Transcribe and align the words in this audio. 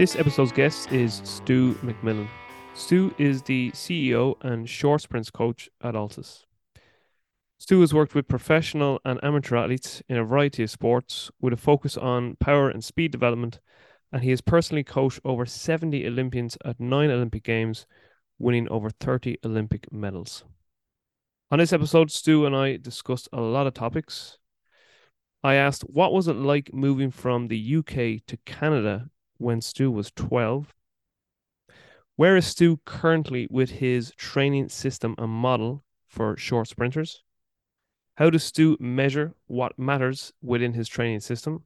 This 0.00 0.16
episode's 0.16 0.50
guest 0.50 0.90
is 0.92 1.20
Stu 1.24 1.74
McMillan. 1.82 2.26
Stu 2.72 3.14
is 3.18 3.42
the 3.42 3.70
CEO 3.72 4.34
and 4.40 4.66
short 4.66 5.02
sprints 5.02 5.28
coach 5.28 5.68
at 5.82 5.94
ALTIS. 5.94 6.46
Stu 7.58 7.82
has 7.82 7.92
worked 7.92 8.14
with 8.14 8.26
professional 8.26 8.98
and 9.04 9.20
amateur 9.22 9.56
athletes 9.56 10.02
in 10.08 10.16
a 10.16 10.24
variety 10.24 10.62
of 10.62 10.70
sports 10.70 11.30
with 11.38 11.52
a 11.52 11.58
focus 11.58 11.98
on 11.98 12.36
power 12.36 12.70
and 12.70 12.82
speed 12.82 13.10
development, 13.10 13.60
and 14.10 14.22
he 14.22 14.30
has 14.30 14.40
personally 14.40 14.82
coached 14.82 15.20
over 15.22 15.44
70 15.44 16.06
Olympians 16.06 16.56
at 16.64 16.80
nine 16.80 17.10
Olympic 17.10 17.42
Games, 17.42 17.84
winning 18.38 18.70
over 18.70 18.88
30 18.88 19.36
Olympic 19.44 19.92
medals. 19.92 20.44
On 21.50 21.58
this 21.58 21.74
episode, 21.74 22.10
Stu 22.10 22.46
and 22.46 22.56
I 22.56 22.78
discussed 22.78 23.28
a 23.34 23.42
lot 23.42 23.66
of 23.66 23.74
topics. 23.74 24.38
I 25.44 25.56
asked 25.56 25.82
what 25.82 26.14
was 26.14 26.26
it 26.26 26.36
like 26.36 26.72
moving 26.72 27.10
from 27.10 27.48
the 27.48 27.76
UK 27.76 28.24
to 28.28 28.38
Canada 28.46 29.10
when 29.40 29.60
Stu 29.60 29.90
was 29.90 30.12
12? 30.12 30.74
Where 32.16 32.36
is 32.36 32.46
Stu 32.46 32.78
currently 32.84 33.48
with 33.50 33.70
his 33.70 34.12
training 34.16 34.68
system 34.68 35.14
and 35.16 35.30
model 35.30 35.82
for 36.06 36.36
short 36.36 36.68
sprinters? 36.68 37.22
How 38.16 38.28
does 38.28 38.44
Stu 38.44 38.76
measure 38.78 39.34
what 39.46 39.78
matters 39.78 40.32
within 40.42 40.74
his 40.74 40.88
training 40.88 41.20
system? 41.20 41.64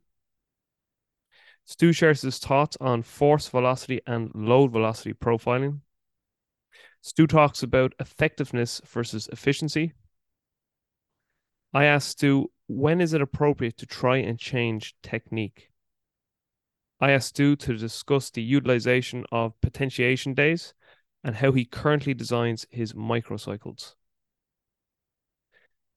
Stu 1.65 1.93
shares 1.93 2.23
his 2.23 2.39
thoughts 2.39 2.77
on 2.81 3.03
force 3.03 3.49
velocity 3.49 4.01
and 4.07 4.31
load 4.35 4.71
velocity 4.71 5.13
profiling. 5.13 5.81
Stu 7.01 7.27
talks 7.27 7.63
about 7.63 7.95
effectiveness 7.99 8.81
versus 8.87 9.29
efficiency. 9.33 9.95
I 11.73 11.87
asked 11.87 12.11
Stu, 12.11 12.53
when 12.69 13.01
is 13.01 13.13
it 13.13 13.21
appropriate 13.21 13.77
to 13.79 13.87
try 13.87 14.19
and 14.19 14.39
change 14.39 14.95
technique? 15.03 15.71
I 17.05 17.11
asked 17.11 17.29
Stu 17.29 17.55
to 17.57 17.77
discuss 17.77 18.31
the 18.31 18.41
utilization 18.41 19.27
of 19.31 19.61
potentiation 19.61 20.33
days 20.33 20.73
and 21.23 21.37
how 21.37 21.53
he 21.53 21.67
currently 21.67 22.15
designs 22.15 22.67
his 22.71 22.95
microcycles. 22.95 23.95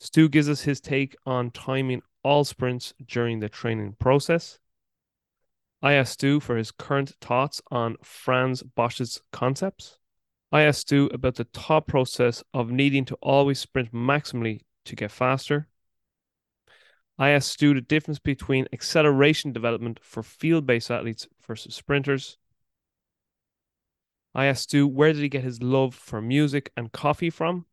Stu 0.01 0.27
gives 0.27 0.49
us 0.49 0.63
his 0.63 0.81
take 0.81 1.15
on 1.25 1.51
timing 1.51 2.01
all 2.23 2.43
sprints 2.43 2.93
during 3.05 3.39
the 3.39 3.47
training 3.47 3.95
process. 3.97 4.59
I 5.81 5.93
asked 5.93 6.15
Stu 6.15 6.41
for 6.41 6.57
his 6.57 6.71
current 6.71 7.15
thoughts 7.21 7.61
on 7.71 7.95
Frans 8.03 8.61
Bosch's 8.61 9.21
concepts. 9.31 9.99
I 10.51 10.63
asked 10.63 10.81
Stu 10.81 11.09
about 11.13 11.35
the 11.35 11.47
thought 11.53 11.87
process 11.87 12.43
of 12.53 12.69
needing 12.69 13.05
to 13.05 13.15
always 13.21 13.59
sprint 13.59 13.93
maximally 13.93 14.59
to 14.83 14.95
get 14.97 15.11
faster. 15.11 15.69
I 17.19 17.29
asked 17.29 17.51
Stu 17.51 17.73
the 17.73 17.81
difference 17.81 18.19
between 18.19 18.67
acceleration 18.71 19.51
development 19.51 19.99
for 20.03 20.21
field 20.21 20.65
based 20.65 20.91
athletes 20.91 21.27
versus 21.45 21.75
sprinters. 21.75 22.37
I 24.35 24.45
asked 24.45 24.63
Stu 24.63 24.87
where 24.87 25.13
did 25.13 25.23
he 25.23 25.29
get 25.29 25.43
his 25.43 25.63
love 25.63 25.95
for 25.95 26.21
music 26.21 26.71
and 26.77 26.91
coffee 26.91 27.31
from? 27.31 27.65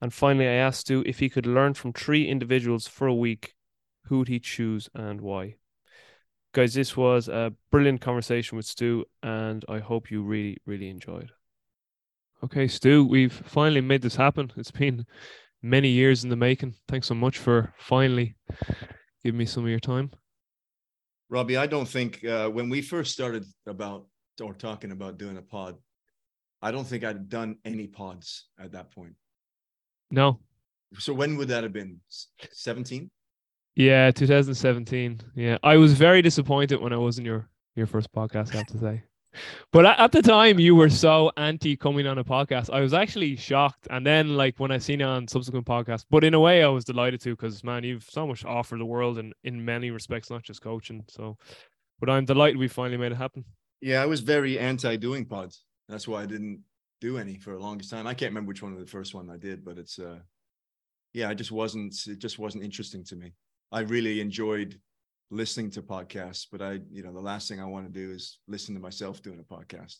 And 0.00 0.12
finally, 0.12 0.48
I 0.48 0.54
asked 0.54 0.80
Stu 0.80 1.04
if 1.06 1.18
he 1.18 1.28
could 1.28 1.46
learn 1.46 1.74
from 1.74 1.92
three 1.92 2.26
individuals 2.26 2.88
for 2.88 3.06
a 3.06 3.14
week, 3.14 3.54
who 4.06 4.18
would 4.18 4.28
he 4.28 4.40
choose 4.40 4.88
and 4.94 5.20
why? 5.20 5.56
Guys, 6.52 6.74
this 6.74 6.96
was 6.96 7.28
a 7.28 7.52
brilliant 7.70 8.00
conversation 8.00 8.56
with 8.56 8.66
Stu, 8.66 9.04
and 9.22 9.64
I 9.68 9.78
hope 9.78 10.10
you 10.10 10.22
really, 10.22 10.56
really 10.66 10.88
enjoyed. 10.88 11.30
Okay, 12.42 12.66
Stu, 12.66 13.04
we've 13.04 13.32
finally 13.32 13.82
made 13.82 14.02
this 14.02 14.16
happen. 14.16 14.50
It's 14.56 14.72
been 14.72 15.06
many 15.62 15.88
years 15.88 16.24
in 16.24 16.30
the 16.30 16.36
making. 16.36 16.74
Thanks 16.88 17.06
so 17.06 17.14
much 17.14 17.38
for 17.38 17.72
finally 17.78 18.36
giving 19.24 19.38
me 19.38 19.46
some 19.46 19.64
of 19.64 19.70
your 19.70 19.80
time. 19.80 20.10
Robbie, 21.28 21.56
I 21.56 21.66
don't 21.66 21.88
think 21.88 22.24
uh, 22.24 22.48
when 22.48 22.68
we 22.68 22.82
first 22.82 23.12
started 23.12 23.44
about 23.66 24.06
or 24.42 24.54
talking 24.54 24.90
about 24.90 25.18
doing 25.18 25.36
a 25.36 25.42
pod, 25.42 25.76
I 26.62 26.70
don't 26.72 26.86
think 26.86 27.04
I'd 27.04 27.28
done 27.28 27.56
any 27.64 27.86
pods 27.86 28.48
at 28.58 28.72
that 28.72 28.90
point. 28.90 29.14
No. 30.10 30.40
So 30.98 31.12
when 31.12 31.36
would 31.36 31.48
that 31.48 31.62
have 31.62 31.72
been? 31.72 32.00
17? 32.52 33.10
Yeah, 33.76 34.10
2017. 34.10 35.20
Yeah. 35.36 35.58
I 35.62 35.76
was 35.76 35.92
very 35.92 36.20
disappointed 36.20 36.80
when 36.80 36.92
I 36.92 36.96
was 36.96 37.18
in 37.18 37.24
your 37.24 37.48
your 37.76 37.86
first 37.86 38.12
podcast, 38.12 38.52
I 38.52 38.58
have 38.58 38.66
to 38.66 38.78
say. 38.78 39.02
But 39.72 39.86
at 39.86 40.12
the 40.12 40.22
time, 40.22 40.58
you 40.58 40.74
were 40.74 40.90
so 40.90 41.30
anti 41.36 41.76
coming 41.76 42.06
on 42.06 42.18
a 42.18 42.24
podcast. 42.24 42.70
I 42.70 42.80
was 42.80 42.92
actually 42.92 43.36
shocked. 43.36 43.86
And 43.90 44.04
then, 44.04 44.36
like, 44.36 44.58
when 44.58 44.70
I 44.70 44.78
seen 44.78 45.00
it 45.00 45.04
on 45.04 45.28
subsequent 45.28 45.66
podcasts, 45.66 46.04
but 46.10 46.24
in 46.24 46.34
a 46.34 46.40
way, 46.40 46.62
I 46.62 46.68
was 46.68 46.84
delighted 46.84 47.20
to 47.22 47.30
because, 47.30 47.62
man, 47.62 47.84
you've 47.84 48.08
so 48.08 48.26
much 48.26 48.44
offer 48.44 48.76
the 48.76 48.84
world 48.84 49.18
and 49.18 49.32
in 49.44 49.64
many 49.64 49.90
respects, 49.90 50.30
not 50.30 50.42
just 50.42 50.62
coaching. 50.62 51.04
So, 51.08 51.36
but 52.00 52.10
I'm 52.10 52.24
delighted 52.24 52.58
we 52.58 52.68
finally 52.68 52.96
made 52.96 53.12
it 53.12 53.18
happen. 53.18 53.44
Yeah, 53.80 54.02
I 54.02 54.06
was 54.06 54.20
very 54.20 54.58
anti 54.58 54.96
doing 54.96 55.24
pods. 55.24 55.64
That's 55.88 56.08
why 56.08 56.22
I 56.22 56.26
didn't 56.26 56.62
do 57.00 57.18
any 57.18 57.38
for 57.38 57.52
the 57.52 57.58
longest 57.58 57.90
time. 57.90 58.06
I 58.06 58.14
can't 58.14 58.30
remember 58.30 58.48
which 58.48 58.62
one 58.62 58.72
of 58.72 58.78
the 58.78 58.86
first 58.86 59.14
one 59.14 59.30
I 59.30 59.36
did, 59.36 59.64
but 59.64 59.78
it's, 59.78 59.98
uh, 59.98 60.18
yeah, 61.12 61.28
I 61.28 61.34
just 61.34 61.50
wasn't, 61.50 61.94
it 62.06 62.18
just 62.18 62.38
wasn't 62.38 62.64
interesting 62.64 63.04
to 63.04 63.16
me. 63.16 63.32
I 63.72 63.80
really 63.80 64.20
enjoyed 64.20 64.78
listening 65.30 65.70
to 65.70 65.82
podcasts, 65.82 66.46
but 66.50 66.60
I, 66.60 66.80
you 66.90 67.02
know, 67.02 67.12
the 67.12 67.20
last 67.20 67.48
thing 67.48 67.60
I 67.60 67.64
want 67.66 67.86
to 67.86 67.92
do 67.92 68.12
is 68.12 68.38
listen 68.48 68.74
to 68.74 68.80
myself 68.80 69.22
doing 69.22 69.40
a 69.40 69.54
podcast. 69.54 69.96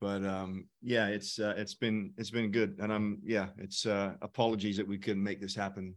But 0.00 0.24
um, 0.24 0.66
yeah, 0.82 1.06
it's 1.06 1.38
uh, 1.38 1.54
it's 1.56 1.74
been 1.74 2.12
it's 2.18 2.30
been 2.30 2.50
good, 2.50 2.76
and 2.80 2.92
I'm 2.92 3.20
yeah, 3.24 3.48
it's 3.58 3.86
uh, 3.86 4.14
apologies 4.22 4.76
that 4.76 4.88
we 4.88 4.98
couldn't 4.98 5.22
make 5.22 5.40
this 5.40 5.54
happen 5.54 5.94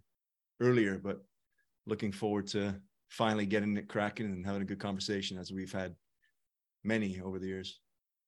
earlier, 0.62 1.00
but 1.04 1.18
looking 1.86 2.12
forward 2.12 2.48
to 2.48 2.80
finally 3.10 3.46
getting 3.46 3.76
it 3.78 3.88
cracking 3.88 4.28
and 4.28 4.46
having 4.46 4.62
a 4.62 4.66
good 4.66 4.80
conversation 4.80 5.38
as 5.38 5.52
we've 5.52 5.74
had 5.74 5.96
many 6.84 7.20
over 7.22 7.40
the 7.40 7.48
years. 7.48 7.80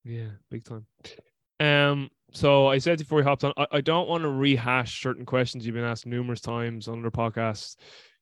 Yeah, 0.03 0.29
big 0.49 0.63
time. 0.63 0.85
Um, 1.59 2.09
so 2.31 2.67
I 2.67 2.77
said 2.77 2.99
before 2.99 3.17
we 3.17 3.23
hopped 3.23 3.43
on, 3.43 3.53
I, 3.57 3.67
I 3.73 3.81
don't 3.81 4.07
want 4.07 4.23
to 4.23 4.29
rehash 4.29 5.01
certain 5.01 5.25
questions 5.25 5.65
you've 5.65 5.75
been 5.75 5.83
asked 5.83 6.05
numerous 6.05 6.41
times 6.41 6.87
on 6.87 6.99
other 6.99 7.11
podcasts 7.11 7.75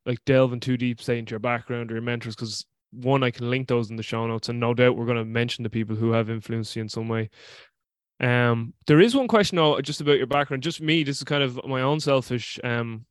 like 0.08 0.24
delving 0.26 0.62
too 0.62 0.78
deep, 0.78 1.02
say 1.02 1.20
into 1.20 1.32
your 1.32 1.40
background 1.40 1.92
or 1.92 1.96
your 1.96 2.02
mentors, 2.02 2.36
because 2.36 2.66
one, 2.92 3.24
I 3.24 3.30
can 3.30 3.50
link 3.50 3.68
those 3.68 3.90
in 3.90 3.98
the 3.98 4.04
show 4.04 4.26
notes, 4.26 4.50
and 4.50 4.60
no 4.60 4.74
doubt 4.74 4.96
we're 4.96 5.06
going 5.06 5.18
to 5.18 5.26
mention 5.26 5.64
the 5.64 5.70
people 5.70 5.96
who 5.96 6.12
have 6.14 6.30
influenced 6.30 6.76
you 6.76 6.82
in 6.82 6.90
some 6.90 7.10
way. 7.10 7.30
Um, 8.20 8.74
there 8.88 9.02
is 9.02 9.14
one 9.14 9.28
question 9.28 9.58
though, 9.58 9.80
just 9.82 10.02
about 10.02 10.18
your 10.18 10.26
background. 10.26 10.64
Just 10.64 10.82
me, 10.82 11.04
this 11.04 11.18
is 11.18 11.24
kind 11.24 11.44
of 11.44 11.60
my 11.66 11.82
own 11.82 12.00
selfish, 12.00 12.58
um, 12.64 13.06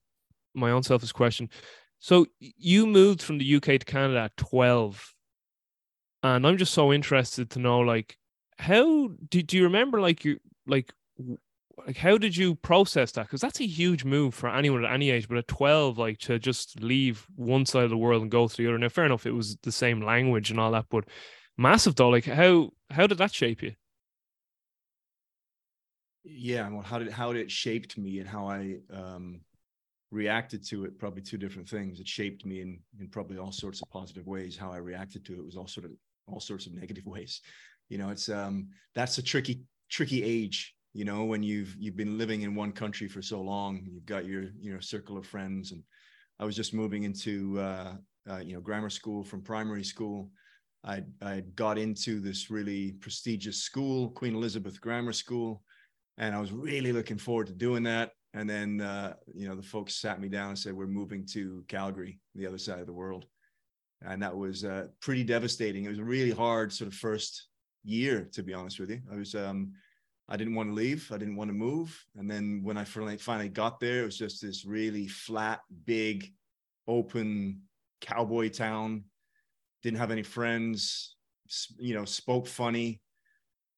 my 0.55 0.71
own 0.71 0.83
selfish 0.83 1.13
question. 1.13 1.51
So 1.99 2.27
you 2.41 2.87
moved 2.87 3.23
from 3.23 3.39
the 3.39 3.57
UK 3.57 3.63
to 3.63 3.79
Canada 3.85 4.21
at 4.21 4.37
twelve, 4.37 5.15
and 6.23 6.47
I'm 6.47 6.57
just 6.57 6.75
so 6.75 6.93
interested 6.93 7.51
to 7.51 7.59
know, 7.59 7.81
like, 7.81 8.17
how 8.59 9.11
do 9.31 9.43
do 9.43 9.57
you 9.57 9.65
remember, 9.65 10.01
like 10.01 10.25
you 10.25 10.39
like 10.67 10.93
like 11.85 11.97
how 11.97 12.17
did 12.17 12.37
you 12.37 12.55
process 12.55 13.13
that? 13.13 13.27
Because 13.27 13.41
that's 13.41 13.61
a 13.61 13.67
huge 13.67 14.05
move 14.05 14.35
for 14.35 14.49
anyone 14.49 14.85
at 14.85 14.93
any 14.93 15.11
age 15.11 15.29
but 15.29 15.39
at 15.39 15.49
12 15.49 15.99
like 15.99 16.19
to 16.19 16.39
just 16.39 16.81
leave 16.81 17.27
one 17.37 17.67
side 17.67 17.85
of 17.85 17.91
the 17.91 17.97
world 17.97 18.23
and 18.23 18.31
go 18.31 18.49
to 18.49 18.57
the 18.57 18.67
other. 18.67 18.79
Now 18.79 18.89
fair 18.89 19.05
enough 19.05 19.27
it 19.27 19.33
was 19.33 19.57
the 19.63 19.73
same 19.73 20.01
language 20.01 20.51
and 20.51 20.61
all 20.61 20.73
that 20.73 20.87
but 20.89 21.05
massive 21.59 21.95
though 21.97 22.09
like 22.09 22.25
how 22.25 22.71
how 22.91 23.07
did 23.07 23.19
that 23.19 23.35
shape 23.35 23.63
you? 23.63 23.73
Yeah 26.25 26.69
well 26.71 26.83
how 26.83 26.99
did 26.99 27.11
how 27.11 27.31
it 27.31 27.51
shaped 27.51 27.97
me 27.99 28.19
and 28.19 28.29
how 28.29 28.49
i 28.49 28.79
um 28.93 29.41
reacted 30.11 30.65
to 30.67 30.85
it 30.85 30.99
probably 30.99 31.23
two 31.23 31.37
different 31.37 31.69
things. 31.69 32.01
It 32.01 32.09
shaped 32.09 32.45
me 32.47 32.61
in 32.61 32.79
in 33.01 33.09
probably 33.09 33.39
all 33.39 33.53
sorts 33.53 33.83
of 33.83 33.91
positive 33.91 34.27
ways. 34.27 34.57
How 34.57 34.73
i 34.73 34.79
reacted 34.79 35.25
to 35.27 35.35
it 35.35 35.45
was 35.45 35.57
all 35.57 35.67
sort 35.67 35.87
of 35.87 35.93
all 36.27 36.41
sorts 36.41 36.67
of 36.67 36.75
negative 36.75 37.07
ways. 37.15 37.41
You 37.89 37.99
know 37.99 38.09
it's 38.11 38.29
um 38.29 38.69
that's 38.95 39.19
a 39.19 39.23
tricky 39.23 39.63
tricky 39.91 40.23
age 40.25 40.76
you 40.97 41.05
know 41.05 41.25
when 41.25 41.43
you've 41.43 41.77
you've 41.79 41.97
been 41.97 42.17
living 42.17 42.41
in 42.41 42.55
one 42.55 42.73
country 42.73 43.07
for 43.07 43.21
so 43.21 43.39
long 43.43 43.87
you've 43.93 44.07
got 44.07 44.25
your 44.25 44.45
you 44.59 44.73
know 44.73 44.81
circle 44.81 45.19
of 45.19 45.27
friends. 45.27 45.73
And 45.73 45.83
i 46.41 46.45
was 46.47 46.57
just 46.57 46.73
moving 46.73 47.03
into 47.05 47.61
uh, 47.61 47.95
uh, 48.31 48.39
you 48.39 48.55
know 48.55 48.61
grammar 48.61 48.89
school 48.89 49.23
from 49.23 49.43
primary 49.43 49.85
school. 49.85 50.31
I 50.83 51.03
i 51.21 51.43
got 51.55 51.77
into 51.77 52.19
this 52.21 52.51
really 52.51 52.93
prestigious 52.93 53.59
school 53.59 54.09
queen 54.11 54.35
elizabeth 54.35 54.81
grammar 54.81 55.13
school. 55.13 55.63
And 56.17 56.35
i 56.35 56.41
was 56.41 56.53
really 56.53 56.93
looking 56.95 57.19
forward 57.19 57.49
to 57.49 57.53
doing 57.53 57.83
that. 57.83 58.13
And 58.33 58.49
then 58.49 58.81
uh, 58.81 59.17
you 59.35 59.47
know 59.47 59.55
the 59.55 59.71
folks 59.75 60.01
sat 60.01 60.19
me 60.19 60.29
down 60.31 60.49
and 60.49 60.59
said 60.59 60.73
we're 60.73 60.87
moving 61.01 61.27
to 61.35 61.63
calgary 61.69 62.21
the 62.35 62.47
other 62.47 62.59
side 62.59 62.81
of 62.81 62.87
the 62.87 63.01
world. 63.05 63.27
And 64.01 64.23
that 64.23 64.35
was 64.35 64.65
uh, 64.65 64.87
pretty 65.01 65.25
devastating. 65.25 65.85
It 65.85 65.91
was 65.91 65.99
a 65.99 66.13
really 66.17 66.31
hard 66.31 66.73
sort 66.73 66.89
of 66.89 66.95
first 66.95 67.49
year 67.85 68.31
to 68.33 68.43
be 68.43 68.55
honest 68.55 68.81
with 68.81 68.91
you. 68.91 69.01
I 69.13 69.17
was 69.17 69.35
um, 69.35 69.73
I 70.29 70.37
didn't 70.37 70.55
want 70.55 70.71
to 70.71 70.75
leave. 70.75 71.11
I 71.13 71.19
didn't 71.19 71.37
want 71.37 71.51
to 71.51 71.55
move. 71.55 72.05
And 72.17 72.29
then 72.29 72.61
when 72.65 72.77
I 72.77 72.85
finally 72.85 73.17
finally 73.17 73.49
got 73.49 73.79
there, 73.79 74.03
it 74.03 74.07
was 74.07 74.19
just 74.19 74.43
this 74.43 74.65
really 74.65 75.07
flat, 75.07 75.61
big, 75.85 76.33
open 76.89 77.63
cowboy 78.01 78.49
town. 78.49 79.05
Didn't 79.83 79.99
have 79.99 80.11
any 80.11 80.25
friends. 80.25 81.17
You 81.79 81.95
know, 81.95 82.05
spoke 82.05 82.47
funny. 82.47 83.01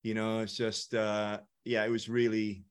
You 0.03 0.15
know, 0.15 0.41
it's 0.41 0.56
just 0.56 0.95
uh, 0.95 1.41
yeah, 1.65 1.85
it 1.85 1.91
was 1.91 2.09
really, 2.09 2.65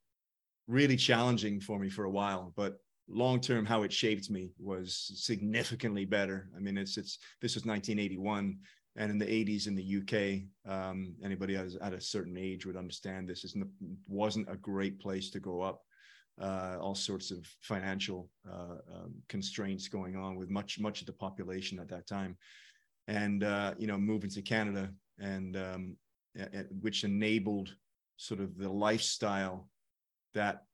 really 0.67 0.97
challenging 0.97 1.59
for 1.59 1.77
me 1.77 1.89
for 1.89 2.05
a 2.05 2.09
while. 2.11 2.53
But 2.55 2.77
long 3.07 3.39
term, 3.39 3.63
how 3.63 3.83
it 3.83 3.93
shaped 3.93 4.31
me 4.31 4.53
was 4.57 5.11
significantly 5.15 6.05
better. 6.05 6.49
I 6.55 6.59
mean, 6.59 6.77
it's 6.77 6.97
it's 6.97 7.19
this 7.41 7.53
was 7.53 7.65
1981 7.65 8.57
and 8.97 9.11
in 9.11 9.19
the 9.19 9.25
80s 9.25 9.67
in 9.67 9.75
the 9.75 9.97
UK, 10.01 10.71
um, 10.71 11.13
anybody 11.23 11.55
at, 11.55 11.67
at 11.81 11.93
a 11.93 12.01
certain 12.01 12.35
age 12.35 12.65
would 12.65 12.75
understand 12.75 13.29
this. 13.29 13.43
It 13.43 13.67
wasn't 14.07 14.51
a 14.51 14.57
great 14.57 14.99
place 14.99 15.29
to 15.31 15.39
grow 15.39 15.61
up. 15.61 15.81
Uh, 16.39 16.77
all 16.79 16.93
sorts 16.93 17.31
of 17.31 17.47
financial 17.61 18.29
uh, 18.47 18.77
um, 18.95 19.15
constraints 19.27 19.87
going 19.87 20.15
on 20.15 20.35
with 20.35 20.51
much 20.51 20.79
much 20.79 21.01
of 21.01 21.07
the 21.07 21.13
population 21.13 21.79
at 21.79 21.89
that 21.89 22.05
time, 22.05 22.37
and 23.07 23.43
uh, 23.43 23.73
you 23.79 23.87
know 23.87 23.97
moving 23.97 24.29
to 24.29 24.43
Canada 24.43 24.91
and 25.19 25.57
um, 25.57 25.97
which 26.79 27.03
enabled 27.03 27.75
sort 28.17 28.39
of 28.39 28.55
the 28.55 28.69
lifestyle 28.69 29.67
that 30.35 30.65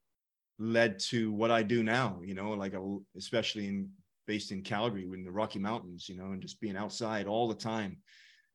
led 0.59 0.99
to 0.99 1.31
what 1.31 1.49
I 1.49 1.63
do 1.63 1.81
now. 1.81 2.19
You 2.21 2.33
know, 2.33 2.51
like 2.51 2.73
a, 2.73 2.97
especially 3.17 3.67
in 3.67 3.89
based 4.25 4.51
in 4.51 4.61
Calgary 4.61 5.03
in 5.03 5.23
the 5.23 5.31
Rocky 5.31 5.59
Mountains, 5.59 6.07
you 6.07 6.15
know, 6.17 6.31
and 6.31 6.41
just 6.41 6.61
being 6.61 6.77
outside 6.77 7.27
all 7.27 7.47
the 7.47 7.55
time, 7.55 7.97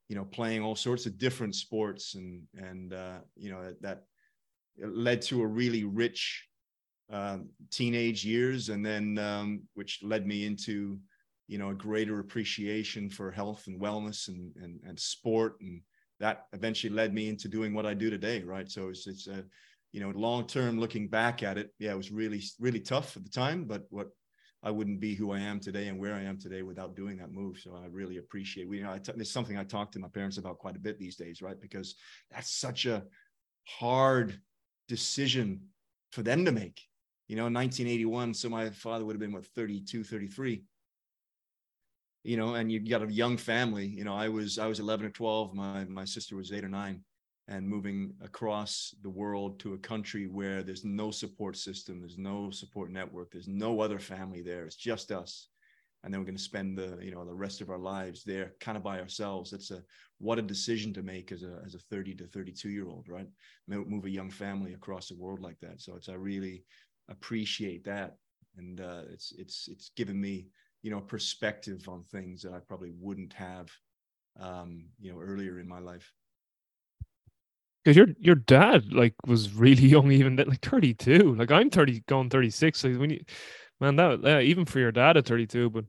you 0.08 0.16
know, 0.16 0.24
playing 0.24 0.62
all 0.62 0.76
sorts 0.76 1.06
of 1.06 1.18
different 1.18 1.54
sports 1.54 2.14
and 2.14 2.42
and 2.54 2.92
uh, 2.92 3.18
you 3.36 3.50
know 3.50 3.62
that, 3.62 3.80
that 3.82 4.02
led 4.80 5.22
to 5.22 5.42
a 5.42 5.46
really 5.46 5.84
rich 5.84 6.46
uh, 7.12 7.38
teenage 7.70 8.24
years, 8.24 8.68
and 8.68 8.84
then 8.84 9.18
um, 9.18 9.62
which 9.74 10.00
led 10.02 10.26
me 10.26 10.46
into 10.46 10.98
you 11.46 11.58
know 11.58 11.70
a 11.70 11.74
greater 11.74 12.20
appreciation 12.20 13.08
for 13.08 13.30
health 13.30 13.64
and 13.66 13.80
wellness 13.80 14.28
and 14.28 14.54
and, 14.62 14.80
and 14.86 14.98
sport, 14.98 15.56
and 15.60 15.80
that 16.20 16.46
eventually 16.52 16.92
led 16.92 17.14
me 17.14 17.28
into 17.28 17.48
doing 17.48 17.74
what 17.74 17.86
I 17.86 17.94
do 17.94 18.10
today. 18.10 18.42
Right, 18.42 18.70
so 18.70 18.88
it's 18.88 19.06
it's 19.06 19.26
a 19.26 19.44
you 19.92 20.00
know 20.00 20.10
long 20.10 20.46
term 20.46 20.78
looking 20.78 21.08
back 21.08 21.42
at 21.42 21.58
it, 21.58 21.70
yeah, 21.78 21.92
it 21.92 21.96
was 21.96 22.10
really 22.10 22.42
really 22.58 22.80
tough 22.80 23.16
at 23.16 23.24
the 23.24 23.30
time, 23.30 23.64
but 23.64 23.84
what 23.90 24.08
I 24.62 24.70
wouldn't 24.70 25.00
be 25.00 25.14
who 25.14 25.30
I 25.32 25.38
am 25.38 25.60
today 25.60 25.86
and 25.88 25.98
where 25.98 26.14
I 26.14 26.22
am 26.22 26.38
today 26.38 26.62
without 26.62 26.96
doing 26.96 27.16
that 27.18 27.32
move. 27.32 27.58
So 27.58 27.76
I 27.76 27.86
really 27.86 28.16
appreciate. 28.16 28.68
We, 28.68 28.78
you 28.78 28.82
know, 28.82 28.92
I 28.92 28.98
t- 28.98 29.12
it's 29.16 29.30
something 29.30 29.56
I 29.56 29.64
talk 29.64 29.92
to 29.92 30.00
my 30.00 30.08
parents 30.08 30.36
about 30.36 30.58
quite 30.58 30.76
a 30.76 30.80
bit 30.80 30.98
these 30.98 31.16
days, 31.16 31.40
right? 31.40 31.60
Because 31.60 31.94
that's 32.30 32.50
such 32.50 32.86
a 32.86 33.04
hard 33.64 34.40
decision 34.88 35.60
for 36.10 36.22
them 36.22 36.44
to 36.44 36.52
make. 36.52 36.82
You 37.28 37.36
know, 37.36 37.44
1981, 37.44 38.34
so 38.34 38.48
my 38.48 38.70
father 38.70 39.04
would 39.04 39.14
have 39.14 39.20
been 39.20 39.32
what 39.32 39.46
32, 39.46 40.02
33. 40.02 40.64
You 42.24 42.36
know, 42.36 42.54
and 42.54 42.72
you 42.72 42.80
got 42.80 43.02
a 43.02 43.12
young 43.12 43.36
family. 43.36 43.86
You 43.86 44.04
know, 44.04 44.14
I 44.14 44.28
was 44.28 44.58
I 44.58 44.66
was 44.66 44.80
11 44.80 45.06
or 45.06 45.10
12. 45.10 45.54
My 45.54 45.84
my 45.84 46.04
sister 46.04 46.36
was 46.36 46.52
eight 46.52 46.64
or 46.64 46.68
nine 46.68 47.04
and 47.48 47.66
moving 47.66 48.12
across 48.22 48.94
the 49.02 49.08
world 49.08 49.58
to 49.58 49.72
a 49.72 49.78
country 49.78 50.26
where 50.26 50.62
there's 50.62 50.84
no 50.84 51.10
support 51.10 51.56
system, 51.56 51.98
there's 51.98 52.18
no 52.18 52.50
support 52.50 52.90
network, 52.90 53.30
there's 53.32 53.48
no 53.48 53.80
other 53.80 53.98
family 53.98 54.42
there. 54.42 54.66
It's 54.66 54.76
just 54.76 55.10
us. 55.10 55.48
And 56.04 56.12
then 56.12 56.20
we're 56.20 56.26
going 56.26 56.36
to 56.36 56.42
spend 56.42 56.76
the, 56.76 56.98
you 57.02 57.10
know, 57.10 57.24
the 57.24 57.34
rest 57.34 57.60
of 57.60 57.70
our 57.70 57.78
lives 57.78 58.22
there 58.22 58.52
kind 58.60 58.76
of 58.76 58.84
by 58.84 59.00
ourselves. 59.00 59.50
That's 59.50 59.70
a, 59.70 59.82
what 60.18 60.38
a 60.38 60.42
decision 60.42 60.92
to 60.94 61.02
make 61.02 61.32
as 61.32 61.42
a, 61.42 61.60
as 61.64 61.74
a 61.74 61.78
30 61.78 62.16
to 62.16 62.26
32 62.26 62.68
year 62.68 62.86
old, 62.86 63.08
right? 63.08 63.26
Move 63.66 64.04
a 64.04 64.10
young 64.10 64.30
family 64.30 64.74
across 64.74 65.08
the 65.08 65.16
world 65.16 65.40
like 65.40 65.58
that. 65.60 65.80
So 65.80 65.96
it's, 65.96 66.10
I 66.10 66.14
really 66.14 66.64
appreciate 67.10 67.82
that. 67.84 68.16
And 68.58 68.80
uh, 68.80 69.02
it's, 69.10 69.32
it's, 69.38 69.68
it's 69.68 69.90
given 69.96 70.20
me, 70.20 70.48
you 70.82 70.90
know, 70.90 71.00
perspective 71.00 71.88
on 71.88 72.04
things 72.04 72.42
that 72.42 72.52
I 72.52 72.58
probably 72.58 72.92
wouldn't 72.96 73.32
have, 73.32 73.68
um, 74.38 74.84
you 75.00 75.10
know, 75.12 75.18
earlier 75.18 75.58
in 75.58 75.66
my 75.66 75.80
life 75.80 76.12
your 77.96 78.08
your 78.18 78.34
dad 78.34 78.92
like 78.92 79.14
was 79.26 79.54
really 79.54 79.82
young, 79.88 80.10
even 80.12 80.36
like 80.36 80.60
thirty 80.60 80.94
two. 80.94 81.34
Like 81.34 81.50
I'm 81.50 81.70
thirty, 81.70 82.00
going 82.06 82.30
thirty 82.30 82.50
six. 82.50 82.80
So 82.80 82.90
when 82.92 83.10
you, 83.10 83.20
man, 83.80 83.96
that 83.96 84.20
yeah, 84.22 84.40
even 84.40 84.64
for 84.64 84.78
your 84.78 84.92
dad 84.92 85.16
at 85.16 85.26
thirty 85.26 85.46
two. 85.46 85.70
But 85.70 85.84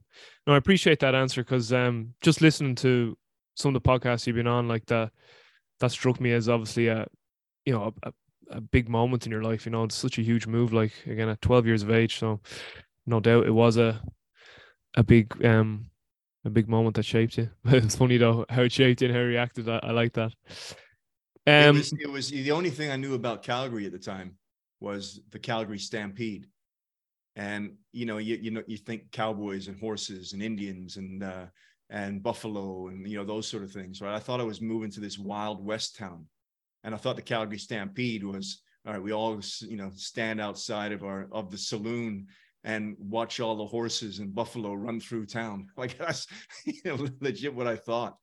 no, 0.46 0.54
I 0.54 0.56
appreciate 0.56 1.00
that 1.00 1.14
answer 1.14 1.42
because 1.42 1.72
um, 1.72 2.14
just 2.20 2.40
listening 2.40 2.74
to 2.76 3.16
some 3.54 3.74
of 3.74 3.82
the 3.82 3.88
podcasts 3.88 4.26
you've 4.26 4.36
been 4.36 4.46
on, 4.46 4.68
like 4.68 4.86
that, 4.86 5.10
that 5.80 5.90
struck 5.90 6.20
me 6.20 6.32
as 6.32 6.48
obviously 6.48 6.88
a, 6.88 7.06
you 7.66 7.72
know, 7.72 7.92
a, 8.02 8.12
a 8.50 8.60
big 8.60 8.88
moment 8.88 9.26
in 9.26 9.32
your 9.32 9.42
life. 9.42 9.66
You 9.66 9.72
know, 9.72 9.84
it's 9.84 9.96
such 9.96 10.18
a 10.18 10.22
huge 10.22 10.46
move. 10.46 10.72
Like 10.72 10.92
again, 11.06 11.28
at 11.28 11.42
twelve 11.42 11.66
years 11.66 11.82
of 11.82 11.90
age, 11.90 12.18
so 12.18 12.40
no 13.06 13.20
doubt 13.20 13.46
it 13.46 13.50
was 13.50 13.76
a, 13.76 14.00
a 14.96 15.02
big 15.02 15.44
um, 15.44 15.86
a 16.44 16.50
big 16.50 16.68
moment 16.68 16.96
that 16.96 17.04
shaped 17.04 17.36
you. 17.36 17.50
it's 17.66 17.96
funny 17.96 18.16
though 18.16 18.46
how 18.48 18.62
it 18.62 18.72
shaped 18.72 19.02
you 19.02 19.08
and 19.08 19.16
how 19.16 19.22
you 19.22 19.28
reacted. 19.28 19.68
I, 19.68 19.80
I 19.82 19.90
like 19.90 20.12
that. 20.14 20.32
Um, 21.46 21.54
it, 21.54 21.72
was, 21.72 21.92
it 21.92 22.10
was 22.10 22.30
the 22.30 22.52
only 22.52 22.70
thing 22.70 22.90
I 22.90 22.96
knew 22.96 23.14
about 23.14 23.42
Calgary 23.42 23.86
at 23.86 23.92
the 23.92 23.98
time 23.98 24.36
was 24.80 25.20
the 25.30 25.38
Calgary 25.38 25.78
Stampede, 25.78 26.46
and 27.36 27.74
you 27.92 28.06
know, 28.06 28.18
you 28.18 28.36
you 28.36 28.50
know, 28.50 28.62
you 28.66 28.76
think 28.76 29.10
cowboys 29.12 29.68
and 29.68 29.78
horses 29.78 30.32
and 30.32 30.42
Indians 30.42 30.96
and 30.96 31.22
uh, 31.22 31.46
and 31.88 32.22
buffalo 32.22 32.88
and 32.88 33.06
you 33.08 33.18
know 33.18 33.24
those 33.24 33.48
sort 33.48 33.62
of 33.62 33.72
things, 33.72 34.00
right? 34.00 34.14
I 34.14 34.20
thought 34.20 34.40
I 34.40 34.44
was 34.44 34.60
moving 34.60 34.90
to 34.92 35.00
this 35.00 35.18
wild 35.18 35.64
west 35.64 35.96
town, 35.96 36.26
and 36.84 36.94
I 36.94 36.98
thought 36.98 37.16
the 37.16 37.22
Calgary 37.22 37.58
Stampede 37.58 38.24
was 38.24 38.62
all 38.86 38.92
right. 38.92 39.02
We 39.02 39.12
all 39.12 39.40
you 39.60 39.76
know 39.76 39.90
stand 39.94 40.40
outside 40.40 40.92
of 40.92 41.04
our 41.04 41.28
of 41.32 41.50
the 41.50 41.58
saloon 41.58 42.26
and 42.64 42.96
watch 42.98 43.40
all 43.40 43.56
the 43.56 43.66
horses 43.66 44.18
and 44.18 44.34
buffalo 44.34 44.74
run 44.74 45.00
through 45.00 45.26
town. 45.26 45.66
Like 45.76 45.98
that's 45.98 46.26
you 46.64 46.80
know, 46.84 47.06
legit 47.20 47.54
what 47.54 47.66
I 47.66 47.76
thought. 47.76 48.16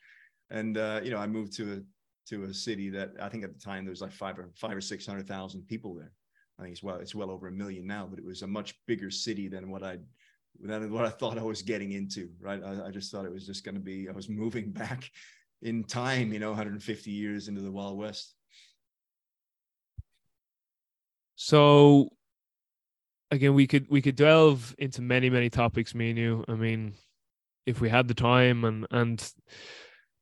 And 0.50 0.78
uh, 0.78 1.02
you 1.04 1.12
know, 1.12 1.18
I 1.18 1.28
moved 1.28 1.56
to 1.58 1.74
a 1.74 1.82
to 2.30 2.44
a 2.44 2.54
city 2.54 2.90
that 2.90 3.12
I 3.22 3.30
think 3.30 3.44
at 3.44 3.54
the 3.54 3.60
time 3.60 3.86
there 3.86 3.92
was 3.92 4.02
like 4.02 4.12
five 4.12 4.38
or 4.38 4.50
five 4.56 4.76
or 4.76 4.82
six 4.82 5.06
hundred 5.06 5.28
thousand 5.28 5.68
people 5.68 5.96
there. 5.96 6.12
I 6.60 6.64
think 6.64 6.74
it's 6.74 6.84
well 6.84 6.98
it's 6.98 7.16
well 7.16 7.32
over 7.32 7.48
a 7.48 7.52
million 7.52 7.88
now, 7.88 8.08
but 8.10 8.20
it 8.20 8.26
was 8.26 8.42
a 8.42 8.48
much 8.48 8.76
bigger 8.88 9.12
city 9.12 9.48
than 9.48 9.70
what 9.70 9.84
I 9.84 9.98
than 10.60 10.92
what 10.92 11.06
I 11.06 11.10
thought 11.10 11.38
I 11.38 11.44
was 11.44 11.62
getting 11.62 11.92
into. 11.94 12.30
Right, 12.40 12.62
I, 12.64 12.88
I 12.88 12.92
just 12.92 13.12
thought 13.12 13.26
it 13.26 13.32
was 13.32 13.46
just 13.46 13.64
going 13.64 13.76
to 13.76 13.82
be 13.82 14.10
I 14.10 14.12
was 14.12 14.30
moving 14.30 14.72
back 14.72 15.10
in 15.62 15.84
time, 15.84 16.34
you 16.34 16.40
know, 16.40 16.50
150 16.50 17.12
years 17.12 17.48
into 17.48 17.62
the 17.62 17.72
Wild 17.72 17.98
West. 17.98 18.36
So 21.36 22.10
again, 23.32 23.54
we 23.54 23.68
could 23.68 23.88
we 23.90 24.02
could 24.02 24.16
delve 24.16 24.76
into 24.78 25.02
many 25.02 25.30
many 25.30 25.50
topics, 25.50 25.96
me 25.96 26.10
and 26.10 26.20
you. 26.20 26.46
I 26.48 26.54
mean, 26.54 26.96
if 27.66 27.80
we 27.80 27.90
had 27.90 28.08
the 28.08 28.14
time 28.14 28.66
and 28.66 28.88
and 28.92 29.34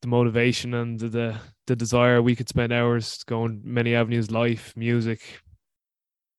the 0.05 0.09
motivation 0.09 0.73
and 0.75 0.99
the 0.99 1.35
the 1.67 1.75
desire. 1.75 2.21
We 2.21 2.35
could 2.35 2.47
spend 2.47 2.71
hours 2.71 3.23
going 3.23 3.61
many 3.63 3.95
avenues, 3.95 4.29
life, 4.29 4.71
music, 4.75 5.21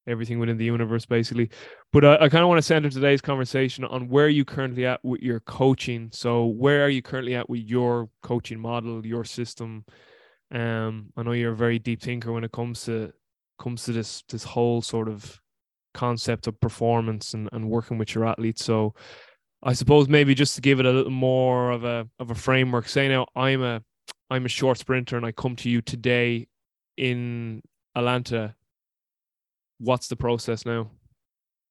everything 0.07 0.39
within 0.39 0.57
the 0.57 0.65
universe, 0.65 1.05
basically. 1.05 1.51
But 1.93 2.05
I, 2.05 2.15
I 2.15 2.29
kind 2.29 2.43
of 2.43 2.49
want 2.49 2.59
to 2.59 2.63
center 2.63 2.89
today's 2.89 3.21
conversation 3.21 3.85
on 3.85 4.09
where 4.09 4.29
you 4.29 4.45
currently 4.45 4.87
at 4.87 5.05
with 5.05 5.21
your 5.21 5.41
coaching. 5.41 6.11
So 6.13 6.47
where 6.47 6.85
are 6.85 6.89
you 6.89 7.03
currently 7.03 7.35
at 7.35 7.51
with 7.51 7.63
your 7.63 8.09
coaching 8.23 8.61
model, 8.61 9.05
your 9.05 9.25
system? 9.25 9.85
Um, 10.53 11.13
I 11.17 11.25
know 11.25 11.33
you're 11.33 11.53
a 11.53 11.57
very 11.57 11.81
deep 11.81 12.01
thinker 12.01 12.33
when 12.33 12.45
it 12.45 12.53
comes 12.53 12.85
to 12.85 13.13
comes 13.59 13.85
to 13.85 13.93
this 13.93 14.23
this 14.29 14.45
whole 14.45 14.81
sort 14.81 15.09
of 15.09 15.41
concept 15.93 16.47
of 16.47 16.61
performance 16.61 17.35
and, 17.35 17.49
and 17.53 17.69
working 17.69 17.99
with 17.99 18.15
your 18.15 18.27
athletes. 18.27 18.65
So 18.65 18.95
I 19.63 19.73
suppose 19.73 20.09
maybe 20.09 20.35
just 20.35 20.55
to 20.57 20.61
give 20.61 20.81
it 20.81 20.87
a 20.87 20.93
little 20.93 21.11
more 21.11 21.71
of 21.71 21.85
a 21.85 22.09
of 22.19 22.31
a 22.31 22.35
framework. 22.35 22.89
Say 22.89 23.09
now 23.09 23.27
I'm 23.35 23.63
a 23.63 23.83
I'm 24.31 24.45
a 24.45 24.49
short 24.49 24.79
sprinter 24.79 25.17
and 25.17 25.27
I 25.27 25.33
come 25.33 25.57
to 25.57 25.71
you 25.71 25.81
today 25.81 26.49
in 26.97 27.63
Atlanta. 27.95 28.55
What's 29.79 30.09
the 30.09 30.17
process 30.17 30.65
now? 30.65 30.91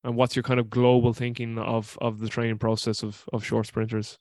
And 0.03 0.15
what's 0.15 0.35
your 0.35 0.43
kind 0.43 0.59
of 0.59 0.69
global 0.69 1.13
thinking 1.13 1.57
of 1.57 1.97
of 2.01 2.19
the 2.19 2.29
training 2.29 2.59
process 2.59 3.03
of 3.03 3.23
of 3.33 3.43
short 3.43 3.67
sprinters? 3.67 4.17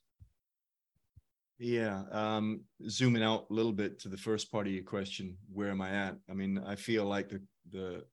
Yeah, 1.58 2.02
um, 2.10 2.62
zooming 2.88 3.22
out 3.22 3.46
a 3.48 3.54
little 3.54 3.72
bit 3.72 4.00
to 4.00 4.08
the 4.08 4.16
first 4.16 4.50
part 4.50 4.66
of 4.66 4.72
your 4.72 4.82
question, 4.82 5.36
where 5.52 5.70
am 5.70 5.80
I 5.80 5.90
at? 5.90 6.16
I 6.28 6.34
mean, 6.34 6.62
I 6.66 6.74
feel 6.74 7.04
like 7.04 7.28
the 7.28 7.42
the 7.70 8.04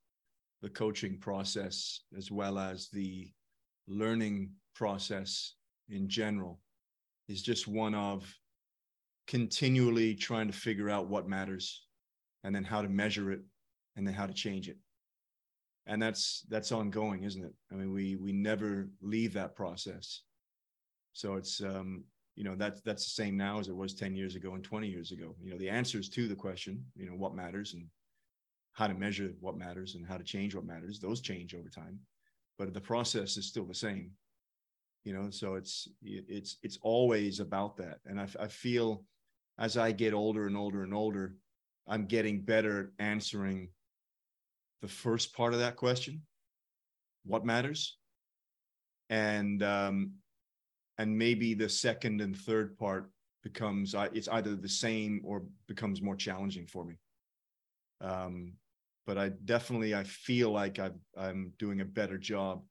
the 0.62 0.70
coaching 0.70 1.18
process 1.18 2.02
as 2.16 2.30
well 2.30 2.60
as 2.60 2.90
the 2.90 3.32
learning 3.88 4.52
process 4.82 5.54
in 5.90 6.10
general 6.10 6.60
is 7.28 7.44
just 7.44 7.68
one 7.68 7.94
of 7.94 8.26
continually 9.28 10.16
trying 10.16 10.48
to 10.48 10.54
figure 10.54 10.90
out 10.90 11.08
what 11.08 11.30
matters 11.30 11.86
and 12.44 12.56
then 12.56 12.64
how 12.64 12.82
to 12.82 12.90
measure 12.90 13.32
it 13.32 13.42
and 13.96 14.08
then 14.08 14.16
how 14.16 14.26
to 14.26 14.34
change 14.34 14.68
it. 14.68 14.78
And 15.86 16.02
that's 16.02 16.48
that's 16.50 16.72
ongoing 16.72 17.26
isn't 17.26 17.44
it? 17.44 17.54
I 17.72 17.76
mean 17.76 17.94
we 17.94 18.16
we 18.16 18.32
never 18.32 18.90
leave 19.04 19.34
that 19.34 19.56
process. 19.56 20.24
So 21.14 21.36
it's 21.36 21.62
um 21.62 22.04
you 22.36 22.44
know 22.44 22.56
that's 22.56 22.82
that's 22.82 23.04
the 23.04 23.24
same 23.24 23.38
now 23.38 23.60
as 23.60 23.68
it 23.68 23.76
was 23.76 23.94
10 23.94 24.16
years 24.16 24.36
ago 24.36 24.56
and 24.56 24.64
20 24.64 24.88
years 24.88 25.12
ago. 25.12 25.36
You 25.44 25.52
know 25.52 25.60
the 25.60 25.70
answers 25.70 26.10
to 26.10 26.28
the 26.28 26.36
question 26.36 26.84
you 26.96 27.06
know 27.06 27.18
what 27.24 27.36
matters 27.36 27.76
and 27.76 27.86
how 28.74 28.88
to 28.88 28.96
measure 28.96 29.30
what 29.42 29.60
matters 29.60 29.94
and 29.94 30.08
how 30.08 30.18
to 30.18 30.24
change 30.24 30.56
what 30.56 30.66
matters 30.66 31.00
those 31.00 31.22
change 31.22 31.54
over 31.54 31.70
time. 31.70 32.00
But 32.58 32.74
the 32.74 32.82
process 32.82 33.38
is 33.38 33.46
still 33.46 33.68
the 33.68 33.76
same 33.76 34.10
you 35.04 35.14
know 35.14 35.30
so 35.30 35.56
it's 35.56 35.88
it's 36.04 36.58
it's 36.64 36.78
always 36.82 37.40
about 37.40 37.78
that 37.78 38.00
and 38.06 38.20
I, 38.20 38.28
I 38.40 38.48
feel 38.48 39.04
as 39.58 39.78
i 39.78 39.92
get 39.92 40.14
older 40.14 40.48
and 40.48 40.56
older 40.56 40.84
and 40.84 40.94
older 40.94 41.36
i'm 41.88 42.06
getting 42.06 42.42
better 42.42 42.80
at 42.80 43.06
answering 43.06 43.70
the 44.82 44.88
first 44.88 45.34
part 45.36 45.54
of 45.54 45.60
that 45.60 45.76
question 45.76 46.22
what 47.26 47.46
matters 47.46 47.98
and 49.10 49.62
um 49.64 50.14
and 50.98 51.18
maybe 51.18 51.54
the 51.54 51.70
second 51.70 52.22
and 52.22 52.38
third 52.38 52.78
part 52.78 53.10
becomes 53.44 53.96
it's 54.14 54.28
either 54.28 54.56
the 54.56 54.70
same 54.70 55.22
or 55.24 55.44
becomes 55.68 56.02
more 56.02 56.16
challenging 56.16 56.68
for 56.68 56.86
me. 56.86 56.96
Um, 58.02 58.54
but 59.06 59.18
I 59.18 59.30
definitely 59.30 59.96
I 59.96 60.04
feel 60.04 60.52
like 60.52 60.80
I 60.80 60.92
I'm 61.18 61.54
doing 61.58 61.82
a 61.82 61.86
better 61.86 62.18
job 62.18 62.64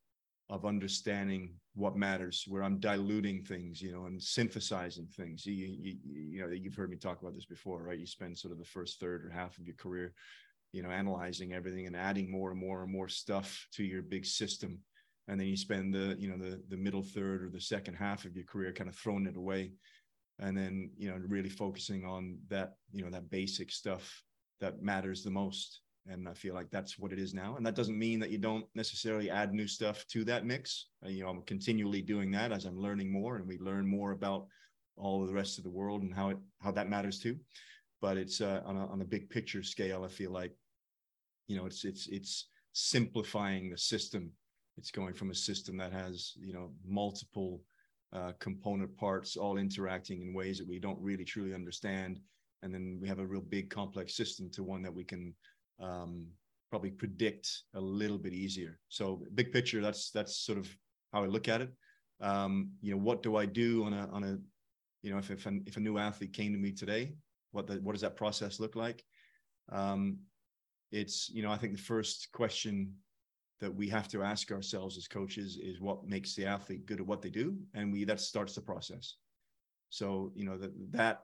of 0.48 0.64
understanding 0.64 1.54
what 1.74 1.96
matters, 1.96 2.44
where 2.48 2.62
I'm 2.62 2.80
diluting 2.80 3.42
things, 3.44 3.80
you 3.80 3.92
know, 3.92 4.06
and 4.06 4.20
synthesizing 4.20 5.06
things. 5.06 5.46
You, 5.46 5.54
you, 5.54 5.96
you 6.04 6.40
know, 6.40 6.48
you've 6.48 6.74
heard 6.74 6.90
me 6.90 6.96
talk 6.96 7.22
about 7.22 7.34
this 7.34 7.46
before, 7.46 7.82
right? 7.82 7.98
You 7.98 8.06
spend 8.06 8.36
sort 8.36 8.52
of 8.52 8.58
the 8.58 8.64
first 8.64 8.98
third 8.98 9.24
or 9.24 9.30
half 9.30 9.56
of 9.58 9.66
your 9.66 9.76
career, 9.76 10.12
you 10.72 10.82
know, 10.82 10.90
analyzing 10.90 11.52
everything 11.52 11.86
and 11.86 11.96
adding 11.96 12.30
more 12.30 12.50
and 12.50 12.58
more 12.58 12.82
and 12.82 12.92
more 12.92 13.08
stuff 13.08 13.66
to 13.74 13.84
your 13.84 14.02
big 14.02 14.26
system. 14.26 14.80
And 15.28 15.38
then 15.38 15.46
you 15.46 15.56
spend 15.56 15.94
the, 15.94 16.16
you 16.18 16.28
know, 16.28 16.36
the 16.36 16.60
the 16.68 16.76
middle 16.76 17.04
third 17.04 17.44
or 17.44 17.50
the 17.50 17.60
second 17.60 17.94
half 17.94 18.24
of 18.24 18.34
your 18.34 18.46
career 18.46 18.72
kind 18.72 18.90
of 18.90 18.96
throwing 18.96 19.26
it 19.26 19.36
away. 19.36 19.72
And 20.40 20.56
then, 20.56 20.90
you 20.96 21.08
know, 21.08 21.20
really 21.28 21.50
focusing 21.50 22.04
on 22.04 22.38
that, 22.48 22.74
you 22.92 23.04
know, 23.04 23.10
that 23.10 23.30
basic 23.30 23.70
stuff 23.70 24.24
that 24.60 24.82
matters 24.82 25.22
the 25.22 25.30
most 25.30 25.82
and 26.06 26.28
I 26.28 26.34
feel 26.34 26.54
like 26.54 26.70
that's 26.70 26.98
what 26.98 27.12
it 27.12 27.18
is 27.18 27.34
now. 27.34 27.56
And 27.56 27.66
that 27.66 27.74
doesn't 27.74 27.98
mean 27.98 28.20
that 28.20 28.30
you 28.30 28.38
don't 28.38 28.64
necessarily 28.74 29.30
add 29.30 29.52
new 29.52 29.66
stuff 29.66 30.04
to 30.08 30.24
that 30.24 30.44
mix. 30.44 30.86
Uh, 31.04 31.08
you 31.08 31.22
know, 31.22 31.28
I'm 31.28 31.42
continually 31.42 32.02
doing 32.02 32.30
that 32.32 32.52
as 32.52 32.64
I'm 32.64 32.78
learning 32.78 33.12
more, 33.12 33.36
and 33.36 33.46
we 33.46 33.58
learn 33.58 33.86
more 33.86 34.12
about 34.12 34.46
all 34.96 35.22
of 35.22 35.28
the 35.28 35.34
rest 35.34 35.58
of 35.58 35.64
the 35.64 35.70
world 35.70 36.02
and 36.02 36.14
how 36.14 36.30
it 36.30 36.38
how 36.60 36.70
that 36.72 36.88
matters 36.88 37.18
too. 37.18 37.36
But 38.00 38.16
it's 38.16 38.40
uh, 38.40 38.62
on 38.64 38.76
a 38.76 38.86
on 38.86 39.00
a 39.02 39.04
big 39.06 39.30
picture 39.30 39.62
scale. 39.62 40.04
I 40.04 40.08
feel 40.08 40.30
like, 40.30 40.54
you 41.48 41.56
know, 41.56 41.66
it's 41.66 41.84
it's 41.84 42.08
it's 42.08 42.48
simplifying 42.72 43.70
the 43.70 43.78
system. 43.78 44.32
It's 44.78 44.90
going 44.90 45.14
from 45.14 45.30
a 45.30 45.34
system 45.34 45.76
that 45.78 45.92
has 45.92 46.32
you 46.36 46.54
know 46.54 46.72
multiple 46.86 47.62
uh, 48.12 48.32
component 48.40 48.96
parts 48.96 49.36
all 49.36 49.58
interacting 49.58 50.22
in 50.22 50.34
ways 50.34 50.58
that 50.58 50.68
we 50.68 50.78
don't 50.78 51.00
really 51.00 51.24
truly 51.24 51.54
understand, 51.54 52.20
and 52.62 52.74
then 52.74 52.98
we 53.00 53.08
have 53.08 53.18
a 53.18 53.26
real 53.26 53.42
big 53.42 53.68
complex 53.68 54.16
system 54.16 54.50
to 54.52 54.62
one 54.62 54.82
that 54.82 54.94
we 54.94 55.04
can 55.04 55.34
um, 55.80 56.26
probably 56.70 56.90
predict 56.90 57.62
a 57.74 57.80
little 57.80 58.18
bit 58.18 58.32
easier. 58.32 58.78
So 58.88 59.22
big 59.34 59.52
picture, 59.52 59.80
that's 59.80 60.10
that's 60.10 60.36
sort 60.36 60.58
of 60.58 60.68
how 61.12 61.24
I 61.24 61.26
look 61.26 61.48
at 61.48 61.60
it. 61.60 61.72
Um, 62.20 62.70
you 62.80 62.92
know, 62.92 62.98
what 62.98 63.22
do 63.22 63.36
I 63.36 63.46
do 63.46 63.84
on 63.84 63.92
a 63.92 64.08
on 64.12 64.24
a 64.24 64.38
you 65.02 65.10
know 65.10 65.18
if 65.18 65.30
if, 65.30 65.46
an, 65.46 65.64
if 65.66 65.76
a 65.76 65.80
new 65.80 65.98
athlete 65.98 66.32
came 66.32 66.52
to 66.52 66.58
me 66.58 66.72
today, 66.72 67.14
what 67.52 67.66
the, 67.66 67.74
what 67.76 67.92
does 67.92 68.02
that 68.02 68.16
process 68.16 68.60
look 68.60 68.76
like? 68.76 69.04
Um, 69.70 70.18
it's 70.92 71.28
you 71.30 71.42
know 71.42 71.50
I 71.50 71.56
think 71.56 71.72
the 71.72 71.82
first 71.82 72.28
question 72.32 72.94
that 73.60 73.74
we 73.74 73.88
have 73.88 74.08
to 74.08 74.22
ask 74.22 74.50
ourselves 74.50 74.96
as 74.96 75.06
coaches 75.06 75.58
is 75.62 75.80
what 75.80 76.06
makes 76.06 76.34
the 76.34 76.46
athlete 76.46 76.86
good 76.86 77.00
at 77.00 77.06
what 77.06 77.20
they 77.20 77.30
do, 77.30 77.56
and 77.74 77.92
we 77.92 78.04
that 78.04 78.20
starts 78.20 78.54
the 78.54 78.60
process. 78.60 79.16
So 79.88 80.32
you 80.34 80.44
know 80.44 80.56
that 80.58 80.72
that 80.92 81.20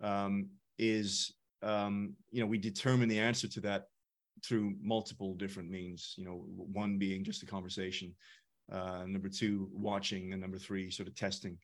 um, 0.00 0.48
is 0.78 1.34
um, 1.62 2.14
you 2.30 2.40
know, 2.40 2.46
we 2.46 2.58
determine 2.58 3.08
the 3.08 3.18
answer 3.18 3.48
to 3.48 3.60
that 3.60 3.88
through 4.44 4.74
multiple 4.80 5.34
different 5.34 5.70
means. 5.70 6.14
You 6.16 6.24
know, 6.24 6.44
one 6.46 6.98
being 6.98 7.24
just 7.24 7.42
a 7.42 7.46
conversation, 7.46 8.14
uh, 8.72 9.04
number 9.06 9.28
two, 9.28 9.68
watching, 9.72 10.32
and 10.32 10.40
number 10.40 10.58
three, 10.58 10.90
sort 10.90 11.08
of 11.08 11.14
testing. 11.14 11.58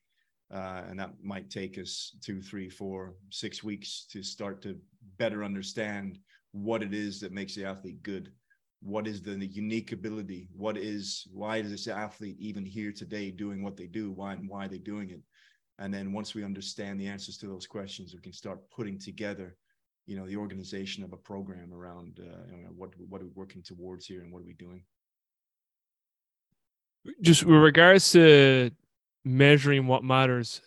Uh, 0.53 0.83
and 0.87 0.99
that 0.99 1.11
might 1.23 1.49
take 1.49 1.77
us 1.77 2.15
two, 2.23 2.41
three, 2.41 2.69
four, 2.69 3.15
six 3.29 3.63
weeks 3.63 4.05
to 4.11 4.21
start 4.21 4.61
to 4.61 4.77
better 5.17 5.43
understand 5.43 6.19
what 6.51 6.83
it 6.83 6.93
is 6.93 7.19
that 7.19 7.31
makes 7.31 7.55
the 7.55 7.65
athlete 7.65 8.01
good. 8.03 8.31
What 8.81 9.07
is 9.07 9.21
the, 9.21 9.31
the 9.31 9.47
unique 9.47 9.91
ability? 9.91 10.47
What 10.55 10.77
is 10.77 11.27
why 11.33 11.57
is 11.57 11.71
this 11.71 11.87
athlete 11.87 12.37
even 12.39 12.65
here 12.65 12.91
today 12.91 13.31
doing 13.31 13.63
what 13.63 13.75
they 13.75 13.87
do? 13.87 14.11
Why 14.11 14.33
and 14.33 14.47
why 14.47 14.65
are 14.65 14.69
they 14.69 14.77
doing 14.77 15.09
it? 15.09 15.21
And 15.79 15.93
then 15.93 16.13
once 16.13 16.35
we 16.35 16.43
understand 16.43 16.99
the 16.99 17.07
answers 17.07 17.37
to 17.39 17.47
those 17.47 17.65
questions, 17.65 18.13
we 18.13 18.21
can 18.21 18.31
start 18.31 18.59
putting 18.69 18.99
together 18.99 19.57
you 20.05 20.15
know 20.15 20.27
the 20.27 20.37
organization 20.37 21.03
of 21.03 21.13
a 21.13 21.17
program 21.17 21.73
around 21.73 22.19
uh, 22.21 22.69
what 22.75 22.91
what 23.09 23.21
are 23.21 23.25
we 23.25 23.31
working 23.35 23.63
towards 23.63 24.05
here 24.05 24.21
and 24.21 24.31
what 24.31 24.41
are 24.41 24.45
we 24.45 24.53
doing? 24.53 24.83
Just 27.21 27.43
with 27.43 27.61
regards 27.61 28.11
to 28.11 28.71
measuring 29.23 29.87
what 29.87 30.03
matters 30.03 30.61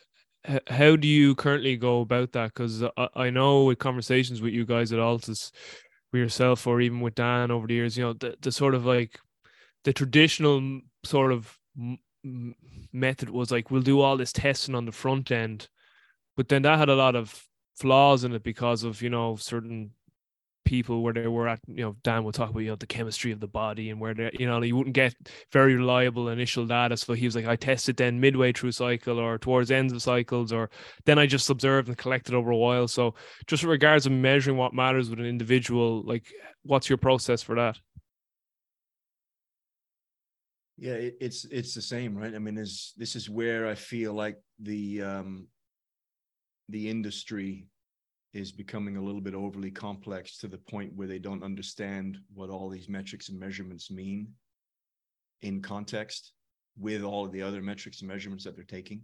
how 0.69 0.97
do 0.97 1.09
you 1.09 1.35
currently 1.35 1.77
go 1.77 2.01
about 2.01 2.33
that? 2.33 2.55
Because 2.55 2.83
I, 3.15 3.31
know 3.31 3.65
with 3.65 3.79
conversations 3.79 4.41
with 4.41 4.55
you 4.55 4.65
guys 4.65 4.93
at 4.93 4.99
altis 4.99 5.53
with 6.13 6.21
yourself 6.21 6.67
or 6.67 6.81
even 6.81 7.01
with 7.01 7.15
dan 7.15 7.51
over 7.51 7.67
the 7.67 7.75
years 7.75 7.99
you 7.99 8.05
know 8.05 8.15
the, 8.15 8.35
the 8.41 8.51
sort 8.51 8.75
of 8.75 8.87
like 8.87 9.21
the 9.85 9.93
traditional 9.93 10.81
sort 11.05 11.33
of 11.33 11.59
method 12.93 13.31
was 13.31 13.51
like 13.51 13.71
we'll 13.71 13.83
do 13.83 14.01
all 14.01 14.17
this 14.17 14.33
testing 14.33 14.75
on 14.75 14.87
the 14.87 14.93
front 14.93 15.31
end. 15.31 15.69
But 16.37 16.49
then 16.49 16.63
that 16.63 16.79
had 16.79 16.89
a 16.89 16.95
lot 16.95 17.17
of 17.17 17.45
flaws 17.79 18.25
in 18.25 18.33
it 18.33 18.43
because 18.43 18.83
of 18.83 19.01
you 19.03 19.11
know 19.11 19.37
certain 19.37 19.91
people 20.69 21.03
where 21.03 21.15
they 21.15 21.27
were 21.27 21.49
at 21.49 21.59
you 21.67 21.83
know 21.83 21.97
dan 22.03 22.23
will 22.23 22.31
talk 22.31 22.51
about 22.51 22.59
you 22.59 22.69
know 22.69 22.77
the 22.77 22.87
chemistry 22.87 23.33
of 23.33 23.41
the 23.41 23.49
body 23.49 23.89
and 23.89 23.99
where 23.99 24.13
they 24.13 24.31
you 24.39 24.47
know 24.47 24.61
you 24.61 24.77
wouldn't 24.77 24.95
get 24.95 25.15
very 25.51 25.75
reliable 25.75 26.29
initial 26.29 26.67
data. 26.67 26.95
So 26.95 27.15
he 27.15 27.25
was 27.25 27.35
like 27.35 27.47
i 27.47 27.57
tested 27.57 27.97
then 27.97 28.21
midway 28.21 28.53
through 28.53 28.73
cycle 28.73 29.19
or 29.19 29.39
towards 29.39 29.71
ends 29.71 29.95
of 29.95 30.03
cycles 30.03 30.53
or 30.53 30.69
then 31.07 31.19
i 31.19 31.25
just 31.25 31.49
observed 31.49 31.89
and 31.89 31.97
collected 31.97 32.35
over 32.35 32.51
a 32.51 32.57
while. 32.57 32.87
So 32.87 33.15
just 33.47 33.63
in 33.63 33.71
regards 33.71 34.05
of 34.05 34.13
measuring 34.13 34.59
what 34.59 34.75
matters 34.75 35.09
with 35.09 35.21
an 35.21 35.25
individual 35.25 36.03
like 36.03 36.27
what's 36.65 36.91
your 36.91 36.99
process 36.99 37.41
for 37.41 37.55
that? 37.55 37.79
Yeah 40.77 40.95
it, 40.95 41.17
it's 41.19 41.47
it's 41.47 41.75
the 41.75 41.81
same 41.81 42.15
right? 42.15 42.35
I 42.35 42.39
mean 42.39 42.59
is 42.59 42.93
this 42.99 43.17
is 43.17 43.31
where 43.31 43.67
i 43.67 43.75
feel 43.75 44.13
like 44.13 44.37
the 44.61 45.01
um 45.01 45.49
the 46.69 46.89
industry 46.89 47.67
is 48.35 48.53
becoming 48.53 48.97
a 48.97 49.03
little 49.03 49.21
bit 49.21 49.35
overly 49.35 49.71
complex 49.71 50.37
to 50.39 50.49
the 50.49 50.59
point 50.59 50.95
where 50.95 51.09
they 51.09 51.19
don't 51.19 51.43
understand 51.43 52.19
what 52.35 52.51
all 52.51 52.69
these 52.69 52.89
metrics 52.89 53.31
and 53.31 53.41
measurements 53.41 53.91
mean 53.91 54.29
in 55.43 55.63
context 55.63 56.33
with 56.79 57.03
all 57.03 57.25
of 57.25 57.33
the 57.33 57.43
other 57.43 57.63
metrics 57.63 58.01
and 58.01 58.09
measurements 58.09 58.45
that 58.45 58.55
they're 58.55 58.65
taking. 58.65 59.03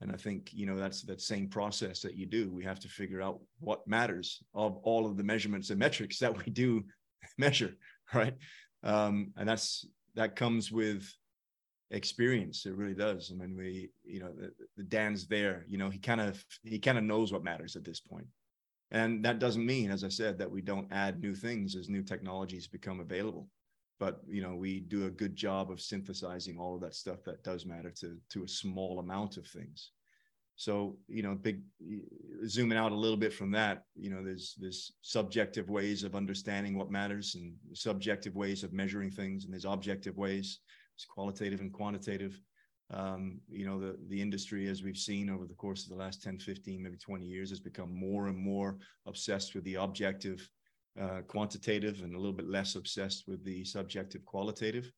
And 0.00 0.12
i 0.12 0.16
think 0.16 0.50
you 0.52 0.64
know 0.64 0.76
that's 0.76 1.02
that 1.02 1.20
same 1.20 1.48
process 1.48 2.00
that 2.02 2.14
you 2.14 2.26
do. 2.26 2.52
We 2.52 2.64
have 2.64 2.78
to 2.80 2.88
figure 2.88 3.20
out 3.20 3.40
what 3.58 3.86
matters 3.88 4.40
of 4.54 4.76
all 4.84 5.06
of 5.06 5.16
the 5.16 5.24
measurements 5.24 5.70
and 5.70 5.78
metrics 5.78 6.20
that 6.20 6.36
we 6.38 6.52
do 6.52 6.84
measure 7.38 7.74
right? 8.14 8.34
Um, 8.82 9.32
and 9.36 9.48
that's 9.48 9.86
that 10.14 10.36
comes 10.36 10.72
with 10.72 11.12
experience 11.90 12.66
it 12.66 12.76
really 12.76 12.94
does. 12.94 13.32
I 13.32 13.36
mean 13.38 13.56
we 13.56 13.90
you 14.04 14.20
know 14.20 14.32
the, 14.32 14.52
the 14.76 14.82
dan's 14.82 15.26
there 15.26 15.64
you 15.68 15.78
know 15.78 15.90
he 15.90 15.98
kind 15.98 16.20
of 16.20 16.44
he 16.62 16.78
kind 16.78 16.98
of 16.98 17.04
knows 17.04 17.32
what 17.32 17.44
matters 17.44 17.76
at 17.76 17.84
this 17.84 18.00
point. 18.00 18.26
And 18.90 19.24
that 19.24 19.38
doesn't 19.38 19.64
mean 19.64 19.90
as 19.90 20.04
i 20.04 20.08
said 20.08 20.38
that 20.38 20.50
we 20.50 20.62
don't 20.62 20.90
add 20.90 21.20
new 21.20 21.34
things 21.34 21.76
as 21.76 21.88
new 21.88 22.02
technologies 22.02 22.66
become 22.66 23.00
available. 23.00 23.48
But 23.98 24.20
you 24.28 24.42
know 24.42 24.54
we 24.54 24.80
do 24.80 25.06
a 25.06 25.10
good 25.10 25.34
job 25.34 25.70
of 25.70 25.80
synthesizing 25.80 26.58
all 26.58 26.74
of 26.74 26.80
that 26.82 26.94
stuff 26.94 27.24
that 27.24 27.42
does 27.42 27.64
matter 27.64 27.90
to 28.00 28.18
to 28.30 28.44
a 28.44 28.48
small 28.48 28.98
amount 28.98 29.36
of 29.38 29.46
things. 29.46 29.92
So 30.56 30.98
you 31.08 31.22
know 31.22 31.36
big 31.36 31.62
zooming 32.46 32.76
out 32.76 32.92
a 32.92 32.96
little 32.96 33.16
bit 33.16 33.32
from 33.32 33.50
that 33.52 33.84
you 33.94 34.10
know 34.10 34.22
there's 34.22 34.56
there's 34.58 34.92
subjective 35.02 35.70
ways 35.70 36.02
of 36.04 36.14
understanding 36.14 36.76
what 36.76 36.90
matters 36.90 37.36
and 37.36 37.54
subjective 37.72 38.34
ways 38.34 38.62
of 38.62 38.72
measuring 38.72 39.10
things 39.10 39.44
and 39.44 39.52
there's 39.52 39.64
objective 39.64 40.18
ways 40.18 40.58
it's 40.98 41.04
qualitative 41.04 41.60
and 41.60 41.72
quantitative. 41.72 42.40
Um, 42.90 43.40
you 43.48 43.64
know, 43.64 43.78
the, 43.78 43.96
the 44.08 44.20
industry, 44.20 44.66
as 44.66 44.82
we've 44.82 44.96
seen 44.96 45.30
over 45.30 45.46
the 45.46 45.54
course 45.54 45.84
of 45.84 45.90
the 45.90 45.94
last 45.94 46.24
10, 46.24 46.40
15, 46.40 46.82
maybe 46.82 46.96
20 46.96 47.24
years, 47.24 47.50
has 47.50 47.60
become 47.60 47.94
more 47.94 48.26
and 48.26 48.36
more 48.36 48.78
obsessed 49.06 49.54
with 49.54 49.62
the 49.62 49.76
objective, 49.76 50.50
uh, 51.00 51.20
quantitative, 51.28 52.02
and 52.02 52.16
a 52.16 52.18
little 52.18 52.32
bit 52.32 52.48
less 52.48 52.74
obsessed 52.74 53.28
with 53.28 53.44
the 53.44 53.64
subjective, 53.64 54.24
qualitative. 54.24 54.90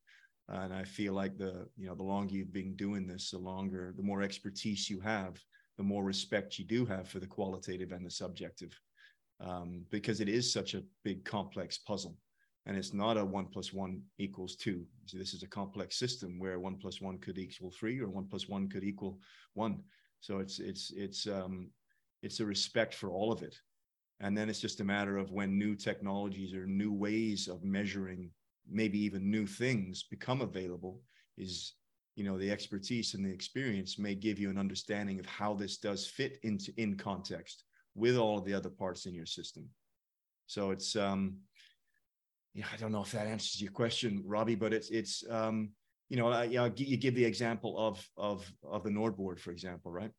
and 0.49 0.73
I 0.73 0.85
feel 0.85 1.13
like 1.13 1.37
the, 1.37 1.67
you 1.77 1.87
know, 1.87 1.93
the 1.93 2.01
longer 2.01 2.33
you've 2.33 2.51
been 2.51 2.75
doing 2.75 3.05
this, 3.05 3.29
the 3.29 3.37
longer, 3.37 3.93
the 3.95 4.01
more 4.01 4.23
expertise 4.23 4.89
you 4.89 4.99
have, 5.01 5.37
the 5.77 5.83
more 5.83 6.03
respect 6.03 6.57
you 6.57 6.65
do 6.65 6.83
have 6.83 7.09
for 7.09 7.19
the 7.19 7.27
qualitative 7.27 7.91
and 7.91 8.03
the 8.03 8.09
subjective, 8.09 8.75
um, 9.39 9.85
because 9.91 10.19
it 10.19 10.29
is 10.29 10.51
such 10.51 10.73
a 10.73 10.83
big, 11.03 11.23
complex 11.25 11.77
puzzle 11.77 12.17
and 12.65 12.77
it's 12.77 12.93
not 12.93 13.17
a 13.17 13.25
one 13.25 13.47
plus 13.47 13.73
one 13.73 14.01
equals 14.19 14.55
two. 14.55 14.85
So 15.05 15.17
this 15.17 15.33
is 15.33 15.43
a 15.43 15.47
complex 15.47 15.97
system 15.97 16.39
where 16.39 16.59
one 16.59 16.77
plus 16.77 17.01
one 17.01 17.17
could 17.17 17.37
equal 17.37 17.71
three, 17.71 17.99
or 17.99 18.09
one 18.09 18.27
plus 18.29 18.47
one 18.47 18.69
could 18.69 18.83
equal 18.83 19.19
one. 19.53 19.83
So 20.19 20.39
it's 20.39 20.59
it's 20.59 20.91
it's 20.95 21.27
um, 21.27 21.71
it's 22.21 22.39
a 22.39 22.45
respect 22.45 22.93
for 22.93 23.09
all 23.09 23.31
of 23.31 23.41
it, 23.41 23.55
and 24.19 24.37
then 24.37 24.49
it's 24.49 24.61
just 24.61 24.79
a 24.79 24.85
matter 24.85 25.17
of 25.17 25.31
when 25.31 25.57
new 25.57 25.75
technologies 25.75 26.53
or 26.53 26.67
new 26.67 26.93
ways 26.93 27.47
of 27.47 27.63
measuring, 27.63 28.29
maybe 28.69 28.99
even 28.99 29.31
new 29.31 29.47
things, 29.47 30.03
become 30.03 30.41
available. 30.41 31.01
Is 31.37 31.73
you 32.15 32.23
know 32.23 32.37
the 32.37 32.51
expertise 32.51 33.15
and 33.15 33.25
the 33.25 33.33
experience 33.33 33.97
may 33.97 34.13
give 34.13 34.37
you 34.37 34.51
an 34.51 34.59
understanding 34.59 35.19
of 35.19 35.25
how 35.25 35.55
this 35.55 35.77
does 35.77 36.05
fit 36.05 36.37
into 36.43 36.71
in 36.77 36.95
context 36.95 37.63
with 37.95 38.17
all 38.17 38.37
of 38.37 38.45
the 38.45 38.53
other 38.53 38.69
parts 38.69 39.07
in 39.07 39.15
your 39.15 39.25
system. 39.25 39.67
So 40.45 40.71
it's 40.71 40.95
um, 40.95 41.37
yeah, 42.53 42.65
I 42.71 42.77
don't 42.77 42.91
know 42.91 43.01
if 43.01 43.11
that 43.11 43.27
answers 43.27 43.61
your 43.61 43.71
question, 43.71 44.23
Robbie, 44.25 44.55
but 44.55 44.73
it's 44.73 44.89
it's 44.89 45.23
um, 45.29 45.69
you 46.09 46.17
know, 46.17 46.31
uh, 46.31 46.41
you, 46.43 46.97
give 46.97 47.15
the 47.15 47.25
example 47.25 47.77
of 47.77 48.05
of 48.17 48.51
of 48.63 48.83
the 48.83 48.89
NordBord, 48.89 49.39
for 49.39 49.51
example, 49.51 49.91
right? 49.91 50.11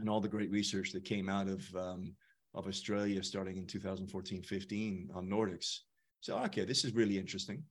and 0.00 0.08
all 0.08 0.20
the 0.20 0.28
great 0.28 0.50
research 0.50 0.92
that 0.92 1.04
came 1.04 1.28
out 1.28 1.46
of 1.46 1.62
um, 1.76 2.14
of 2.54 2.66
Australia 2.66 3.22
starting 3.22 3.56
in 3.56 3.66
2014, 3.66 4.42
15 4.42 5.10
on 5.14 5.28
Nordics. 5.28 5.78
So 6.20 6.36
okay, 6.38 6.64
this 6.64 6.84
is 6.84 6.94
really 6.94 7.18
interesting. 7.18 7.62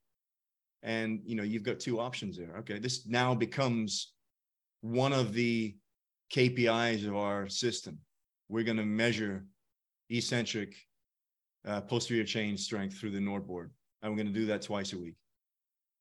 And 0.83 1.19
you 1.25 1.35
know, 1.35 1.43
you've 1.43 1.63
got 1.63 1.79
two 1.79 1.99
options 1.99 2.37
there. 2.37 2.55
Okay, 2.59 2.79
this 2.79 3.05
now 3.05 3.35
becomes 3.35 4.13
one 4.81 5.11
of 5.11 5.33
the 5.33 5.75
KPIs 6.33 7.05
of 7.05 7.15
our 7.15 7.49
system. 7.49 7.97
We're 8.47 8.63
going 8.63 8.77
to 8.77 8.85
measure 8.85 9.45
eccentric 10.09 10.75
uh, 11.67 11.81
posterior 11.81 12.23
chain 12.23 12.57
strength 12.57 12.97
through 12.97 13.11
the 13.11 13.19
NordBord, 13.19 13.69
and 14.01 14.11
we're 14.11 14.17
going 14.17 14.33
to 14.33 14.39
do 14.39 14.45
that 14.47 14.61
twice 14.61 14.93
a 14.93 14.97
week. 14.97 15.15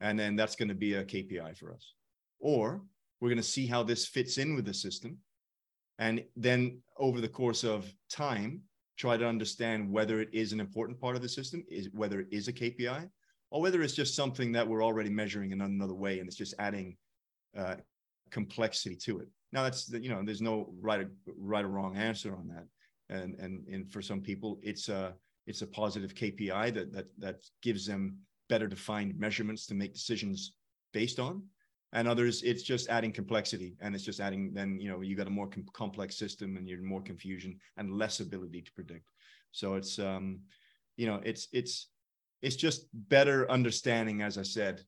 And 0.01 0.19
then 0.19 0.37
that's 0.37 0.57
going 0.57 0.69
to 0.69 0.75
be 0.75 0.95
a 0.95 1.05
KPI 1.05 1.57
for 1.59 1.73
us. 1.73 1.95
Or 2.39 2.83
we're 3.21 3.29
going 3.29 3.39
to 3.39 3.43
see 3.43 3.67
how 3.67 3.83
this 3.83 4.07
fits 4.07 4.39
in 4.39 4.55
with 4.55 4.65
the 4.65 4.75
system 4.75 5.19
and 5.99 6.23
then 6.37 6.79
over 6.97 7.21
the 7.21 7.29
course 7.29 7.65
of 7.65 7.93
time 8.11 8.63
try 8.97 9.17
to 9.17 9.27
understand 9.27 9.91
whether 9.91 10.21
it 10.21 10.29
is 10.33 10.53
an 10.53 10.61
important 10.61 11.01
part 11.01 11.17
of 11.17 11.23
the 11.23 11.29
system 11.29 11.65
is 11.69 11.89
whether 11.93 12.21
it 12.21 12.29
is 12.31 12.49
a 12.49 12.53
kpi 12.53 13.09
or 13.51 13.61
whether 13.61 13.83
it's 13.83 13.95
just 13.95 14.15
something 14.15 14.53
that 14.53 14.67
we're 14.67 14.85
already 14.85 15.11
measuring 15.11 15.53
in 15.53 15.61
another 15.61 15.95
way 15.95 16.19
and 16.19 16.29
it's 16.29 16.37
just 16.37 16.55
adding 16.59 16.97
uh, 17.57 17.77
complexity 18.31 18.97
to 18.97 19.21
it 19.21 19.29
now 19.53 19.63
that's 19.63 19.91
you 19.91 20.11
know 20.11 20.23
there's 20.25 20.43
no 20.43 20.73
right 20.81 21.01
or, 21.01 21.11
right 21.37 21.65
or 21.65 21.69
wrong 21.69 21.97
answer 21.97 22.35
on 22.35 22.49
that 22.49 22.67
and 23.09 23.35
and 23.39 23.67
and 23.69 23.91
for 23.91 24.03
some 24.03 24.21
people 24.21 24.59
it's 24.63 24.89
a 24.89 25.15
it's 25.49 25.63
a 25.63 25.67
positive 25.67 26.15
kpi 26.15 26.73
that 26.75 26.93
that 26.93 27.07
that 27.19 27.37
gives 27.63 27.87
them 27.87 28.19
better 28.49 28.67
defined 28.67 29.19
measurements 29.19 29.67
to 29.67 29.75
make 29.75 29.93
decisions 29.93 30.55
based 30.93 31.19
on. 31.19 31.43
And 31.93 32.07
others 32.07 32.43
it's 32.43 32.63
just 32.63 32.89
adding 32.91 33.13
complexity 33.13 33.77
and 33.81 33.95
it's 33.95 34.05
just 34.05 34.21
adding 34.21 34.53
then 34.53 34.79
you 34.79 34.91
know 34.91 35.01
you 35.01 35.17
got 35.17 35.27
a 35.27 35.39
more 35.39 35.49
com- 35.49 35.67
complex 35.73 36.17
system 36.17 36.57
and 36.57 36.69
you're 36.69 36.83
more 36.83 37.03
confusion 37.03 37.59
and 37.79 37.91
less 37.91 38.21
ability 38.21 38.61
to 38.63 38.73
predict. 38.73 39.09
So 39.53 39.75
it's 39.75 39.99
um 39.99 40.41
you 40.97 41.07
know 41.07 41.21
it's 41.25 41.49
it's 41.53 41.89
it's 42.43 42.57
just 42.57 42.87
better 42.93 43.51
understanding 43.51 44.23
as 44.23 44.39
i 44.39 44.43
said 44.43 44.85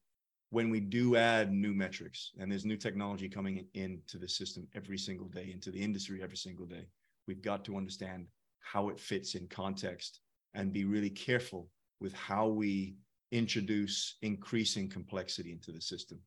when 0.51 0.69
we 0.69 0.81
do 0.81 1.17
add 1.17 1.53
new 1.53 1.73
metrics 1.73 2.33
and 2.39 2.51
there's 2.51 2.65
new 2.65 2.77
technology 2.77 3.29
coming 3.29 3.67
into 3.75 4.19
the 4.19 4.29
system 4.29 4.67
every 4.75 4.99
single 4.99 5.29
day 5.29 5.51
into 5.53 5.71
the 5.71 5.81
industry 5.81 6.23
every 6.23 6.37
single 6.37 6.67
day. 6.67 6.87
We've 7.27 7.41
got 7.41 7.65
to 7.67 7.77
understand 7.77 8.27
how 8.59 8.89
it 8.89 8.99
fits 8.99 9.37
in 9.37 9.47
context 9.47 10.21
and 10.55 10.73
be 10.73 10.85
really 10.85 11.11
careful 11.11 11.69
with 12.01 12.13
how 12.13 12.49
we 12.49 12.97
introduce 13.33 14.17
increasing 14.23 14.89
complexity 14.89 15.53
into 15.53 15.73
the 15.73 15.81
system. 15.81 16.19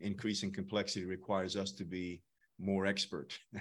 Increasing 0.00 0.52
complexity 0.52 1.04
requires 1.04 1.56
us 1.56 1.72
to 1.72 1.84
be 1.84 2.22
more 2.58 2.86
expert. 2.86 3.38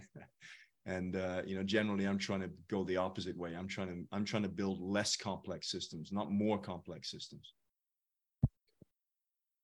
And 0.87 1.15
uh, 1.15 1.43
you 1.45 1.55
know 1.55 1.63
generally 1.63 2.05
i'm 2.05 2.17
trying 2.17 2.41
to 2.41 2.49
go 2.67 2.83
the 2.83 2.97
opposite 2.97 3.37
way. 3.37 3.53
I'm 3.55 3.67
trying 3.67 3.87
to 3.89 4.03
i'm 4.11 4.25
trying 4.25 4.41
to 4.43 4.49
build 4.49 4.81
less 4.81 5.15
complex 5.15 5.69
systems 5.69 6.11
not 6.11 6.31
more 6.31 6.57
complex 6.57 7.11
systems. 7.11 7.53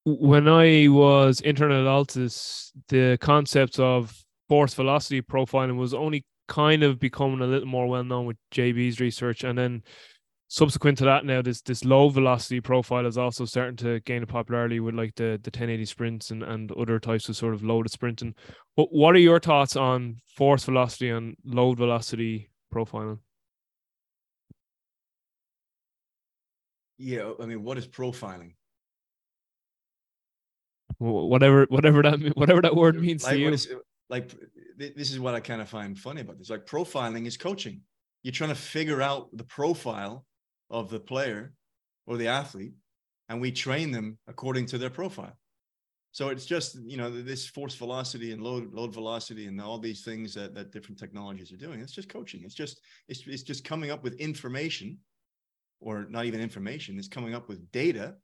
When 0.06 0.48
i 0.48 0.88
was 0.90 1.42
intern 1.42 1.72
at 1.72 1.88
altis 1.88 2.72
the 2.90 3.18
concept 3.20 3.80
of 3.80 4.16
force 4.48 4.76
velocity 4.76 5.24
profiling 5.24 5.78
was 5.78 5.96
only 5.96 6.24
kind 6.48 6.84
of 6.84 7.00
becoming 7.00 7.42
a 7.42 7.48
little 7.48 7.68
more 7.68 7.88
well 7.88 8.04
known 8.04 8.26
with 8.26 8.38
jb's 8.54 9.00
research. 9.00 9.44
And 9.44 9.58
then 9.58 9.84
subsequent 10.50 10.98
to 10.98 11.04
that 11.04 11.26
now 11.26 11.42
this 11.42 11.62
this 11.62 11.84
load 11.84 12.10
velocity 12.10 12.62
profile 12.62 13.06
is 13.06 13.18
also 13.18 13.44
starting 13.44 13.76
to 13.76 14.00
gain 14.02 14.24
a 14.24 14.28
popularity 14.28 14.80
with 14.80 14.96
like 14.96 15.14
the 15.16 15.40
the 15.44 15.50
1080 15.50 15.86
sprints 15.86 16.32
and 16.32 16.44
and 16.44 16.72
other 16.72 17.00
types 17.00 17.28
of 17.28 17.36
sort 17.36 17.54
of 17.54 17.64
loaded 17.64 17.92
sprinting. 17.92 18.34
But 18.76 18.88
what 18.92 19.16
are 19.16 19.20
your 19.20 19.40
thoughts 19.40 19.76
on 19.76 20.18
force 20.26 20.64
velocity 20.64 21.10
and 21.10 21.36
load 21.44 21.78
velocity 21.78 22.50
profiling? 22.74 23.20
Yeah 26.98 27.32
i 27.40 27.46
mean 27.46 27.64
what 27.64 27.78
is 27.78 27.88
profiling? 27.88 28.54
Whatever 31.00 31.68
whatever 31.70 32.02
that 32.02 32.34
whatever 32.36 32.62
that 32.62 32.76
word 32.76 33.00
means 33.00 33.24
like, 33.24 33.34
to 33.34 33.40
you. 33.40 33.50
is, 33.50 33.68
like 34.10 34.34
this 34.78 35.12
is 35.12 35.20
what 35.20 35.36
i 35.36 35.40
kind 35.40 35.62
of 35.62 35.70
find 35.70 36.00
funny 36.00 36.22
about 36.22 36.40
this. 36.40 36.50
Like 36.50 36.66
profiling 36.66 37.28
is 37.28 37.36
coaching. 37.36 37.82
You're 38.24 38.32
trying 38.32 38.50
to 38.50 38.56
figure 38.56 39.02
out 39.02 39.30
the 39.34 39.44
profile 39.44 40.26
of 40.70 40.90
the 40.90 41.00
player 41.00 41.54
or 42.06 42.18
the 42.18 42.28
athlete 42.28 42.74
and 43.30 43.42
we 43.42 43.52
train 43.52 43.92
them 43.92 44.18
according 44.28 44.66
to 44.68 44.78
their 44.78 44.90
profile. 44.90 45.38
So 46.12 46.30
it's 46.30 46.46
just 46.46 46.78
you 46.84 46.98
know 46.98 47.12
this 47.12 47.48
force 47.48 47.76
velocity 47.76 48.32
and 48.32 48.42
load 48.42 48.74
load 48.74 48.94
velocity 48.94 49.46
and 49.46 49.62
all 49.62 49.78
these 49.78 50.04
things 50.04 50.34
that, 50.34 50.56
that 50.56 50.72
different 50.72 50.98
technologies 50.98 51.52
are 51.52 51.58
doing. 51.58 51.80
It's 51.80 51.92
just 51.92 52.10
coaching. 52.10 52.42
It's 52.44 52.56
just 52.56 52.82
it's, 53.08 53.28
it's 53.28 53.44
just 53.44 53.64
coming 53.64 53.92
up 53.92 54.04
with 54.04 54.14
information 54.16 54.98
or 55.80 56.08
not 56.10 56.26
even 56.26 56.42
information. 56.42 56.98
It's 56.98 57.08
coming 57.08 57.36
up 57.36 57.48
with 57.48 57.72
data 57.72 58.16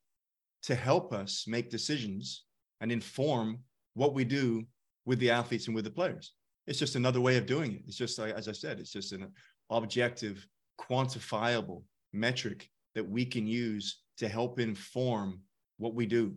to 0.64 0.74
help 0.74 1.12
us 1.12 1.44
make 1.46 1.70
decisions 1.70 2.44
and 2.80 2.90
inform 2.90 3.60
what 3.92 4.14
we 4.14 4.24
do 4.24 4.64
with 5.04 5.18
the 5.20 5.30
athletes 5.30 5.66
and 5.66 5.74
with 5.74 5.84
the 5.84 5.90
players. 5.90 6.32
It's 6.66 6.78
just 6.78 6.96
another 6.96 7.20
way 7.20 7.36
of 7.36 7.46
doing 7.46 7.74
it. 7.74 7.82
It's 7.86 7.96
just 7.96 8.18
as 8.18 8.48
i 8.48 8.52
said 8.52 8.80
it's 8.80 8.92
just 8.92 9.12
an 9.12 9.30
objective 9.70 10.46
quantifiable 10.80 11.82
metric 12.14 12.70
that 12.94 13.08
we 13.08 13.24
can 13.24 13.46
use 13.46 14.00
to 14.18 14.28
help 14.28 14.60
inform 14.60 15.40
what 15.78 15.94
we 15.94 16.06
do. 16.06 16.34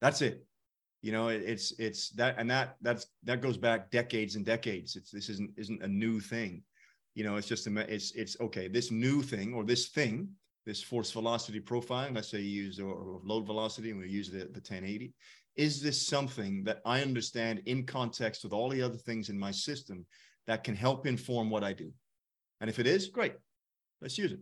That's 0.00 0.22
it. 0.22 0.46
You 1.02 1.12
know, 1.12 1.28
it, 1.28 1.42
it's 1.44 1.72
it's 1.78 2.10
that 2.10 2.36
and 2.38 2.50
that 2.50 2.76
that's 2.82 3.06
that 3.24 3.40
goes 3.40 3.56
back 3.56 3.90
decades 3.90 4.36
and 4.36 4.44
decades. 4.44 4.96
It's 4.96 5.10
this 5.10 5.28
isn't 5.28 5.50
isn't 5.56 5.82
a 5.82 5.88
new 5.88 6.20
thing. 6.20 6.62
You 7.14 7.24
know, 7.24 7.36
it's 7.36 7.48
just 7.48 7.66
a 7.66 7.92
it's 7.92 8.12
it's 8.12 8.38
okay. 8.40 8.68
This 8.68 8.90
new 8.90 9.22
thing 9.22 9.54
or 9.54 9.64
this 9.64 9.88
thing, 9.88 10.28
this 10.66 10.82
force 10.82 11.10
velocity 11.10 11.60
profiling. 11.60 12.14
Let's 12.14 12.28
say 12.28 12.40
you 12.40 12.64
use 12.64 12.78
or, 12.78 13.20
load 13.24 13.46
velocity, 13.46 13.90
and 13.90 14.00
we 14.00 14.08
use 14.08 14.30
the 14.30 14.40
the 14.40 14.60
1080. 14.60 15.12
Is 15.56 15.82
this 15.82 16.06
something 16.06 16.64
that 16.64 16.80
I 16.84 17.02
understand 17.02 17.62
in 17.66 17.84
context 17.84 18.44
with 18.44 18.52
all 18.52 18.68
the 18.68 18.82
other 18.82 18.96
things 18.96 19.30
in 19.30 19.38
my 19.38 19.50
system 19.50 20.06
that 20.46 20.64
can 20.64 20.76
help 20.76 21.06
inform 21.06 21.50
what 21.50 21.64
I 21.64 21.72
do? 21.72 21.90
And 22.60 22.68
if 22.70 22.78
it 22.78 22.86
is, 22.86 23.08
great, 23.08 23.34
let's 24.00 24.18
use 24.18 24.32
it. 24.32 24.40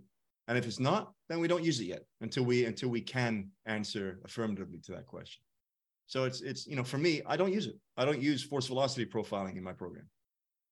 And 0.48 0.56
if 0.56 0.66
it's 0.66 0.80
not, 0.80 1.12
then 1.28 1.40
we 1.40 1.46
don't 1.46 1.62
use 1.62 1.78
it 1.78 1.84
yet 1.84 2.04
until 2.22 2.44
we 2.44 2.64
until 2.64 2.88
we 2.88 3.02
can 3.02 3.50
answer 3.66 4.18
affirmatively 4.24 4.80
to 4.86 4.92
that 4.92 5.06
question. 5.06 5.42
So 6.06 6.24
it's 6.24 6.40
it's 6.40 6.66
you 6.66 6.74
know 6.74 6.84
for 6.84 6.98
me, 6.98 7.20
I 7.26 7.36
don't 7.36 7.52
use 7.52 7.66
it. 7.66 7.76
I 7.98 8.06
don't 8.06 8.20
use 8.20 8.42
force 8.42 8.66
velocity 8.66 9.04
profiling 9.04 9.56
in 9.56 9.62
my 9.62 9.74
program, 9.74 10.08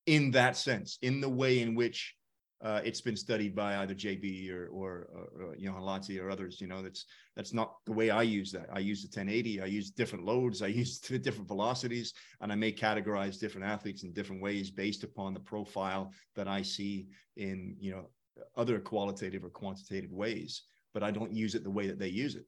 in 0.07 0.31
that 0.31 0.57
sense, 0.57 0.97
in 1.03 1.21
the 1.21 1.29
way 1.29 1.59
in 1.61 1.75
which 1.75 2.15
uh, 2.63 2.81
it's 2.83 3.01
been 3.01 3.15
studied 3.15 3.55
by 3.55 3.77
either 3.77 3.93
JB 3.93 4.51
or 4.51 4.67
or, 4.69 5.07
or 5.39 5.55
you 5.55 5.69
know 5.69 5.75
Halati 5.75 6.19
or 6.19 6.31
others. 6.31 6.59
You 6.59 6.65
know 6.65 6.81
that's 6.81 7.05
that's 7.35 7.53
not 7.53 7.75
the 7.85 7.91
way 7.91 8.09
I 8.09 8.23
use 8.23 8.51
that. 8.53 8.69
I 8.73 8.79
use 8.79 9.03
the 9.03 9.15
1080. 9.15 9.61
I 9.61 9.65
use 9.65 9.91
different 9.91 10.25
loads. 10.25 10.63
I 10.63 10.67
use 10.83 10.99
different 10.99 11.47
velocities, 11.47 12.13
and 12.41 12.51
I 12.51 12.55
may 12.55 12.71
categorize 12.71 13.39
different 13.39 13.67
athletes 13.67 14.01
in 14.01 14.11
different 14.11 14.41
ways 14.41 14.71
based 14.71 15.03
upon 15.03 15.35
the 15.35 15.39
profile 15.39 16.11
that 16.35 16.47
I 16.47 16.63
see 16.63 17.09
in 17.35 17.75
you 17.79 17.91
know 17.91 18.09
other 18.55 18.79
qualitative 18.79 19.43
or 19.43 19.49
quantitative 19.49 20.11
ways, 20.11 20.63
but 20.93 21.03
I 21.03 21.11
don't 21.11 21.33
use 21.33 21.55
it 21.55 21.63
the 21.63 21.71
way 21.71 21.87
that 21.87 21.99
they 21.99 22.07
use 22.07 22.35
it. 22.35 22.45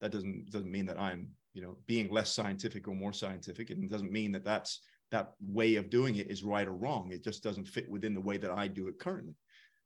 That 0.00 0.12
doesn't 0.12 0.50
doesn't 0.50 0.70
mean 0.70 0.86
that 0.86 1.00
I'm 1.00 1.28
you 1.54 1.62
know 1.62 1.76
being 1.86 2.12
less 2.12 2.32
scientific 2.32 2.86
or 2.88 2.94
more 2.94 3.12
scientific. 3.12 3.70
and 3.70 3.82
It 3.84 3.90
doesn't 3.90 4.12
mean 4.12 4.32
that 4.32 4.44
that's 4.44 4.80
that 5.10 5.32
way 5.40 5.76
of 5.76 5.90
doing 5.90 6.16
it 6.16 6.30
is 6.30 6.42
right 6.42 6.66
or 6.66 6.74
wrong. 6.74 7.10
It 7.12 7.24
just 7.24 7.42
doesn't 7.42 7.68
fit 7.68 7.88
within 7.88 8.14
the 8.14 8.20
way 8.20 8.36
that 8.36 8.50
I 8.50 8.68
do 8.68 8.88
it 8.88 8.98
currently. 8.98 9.34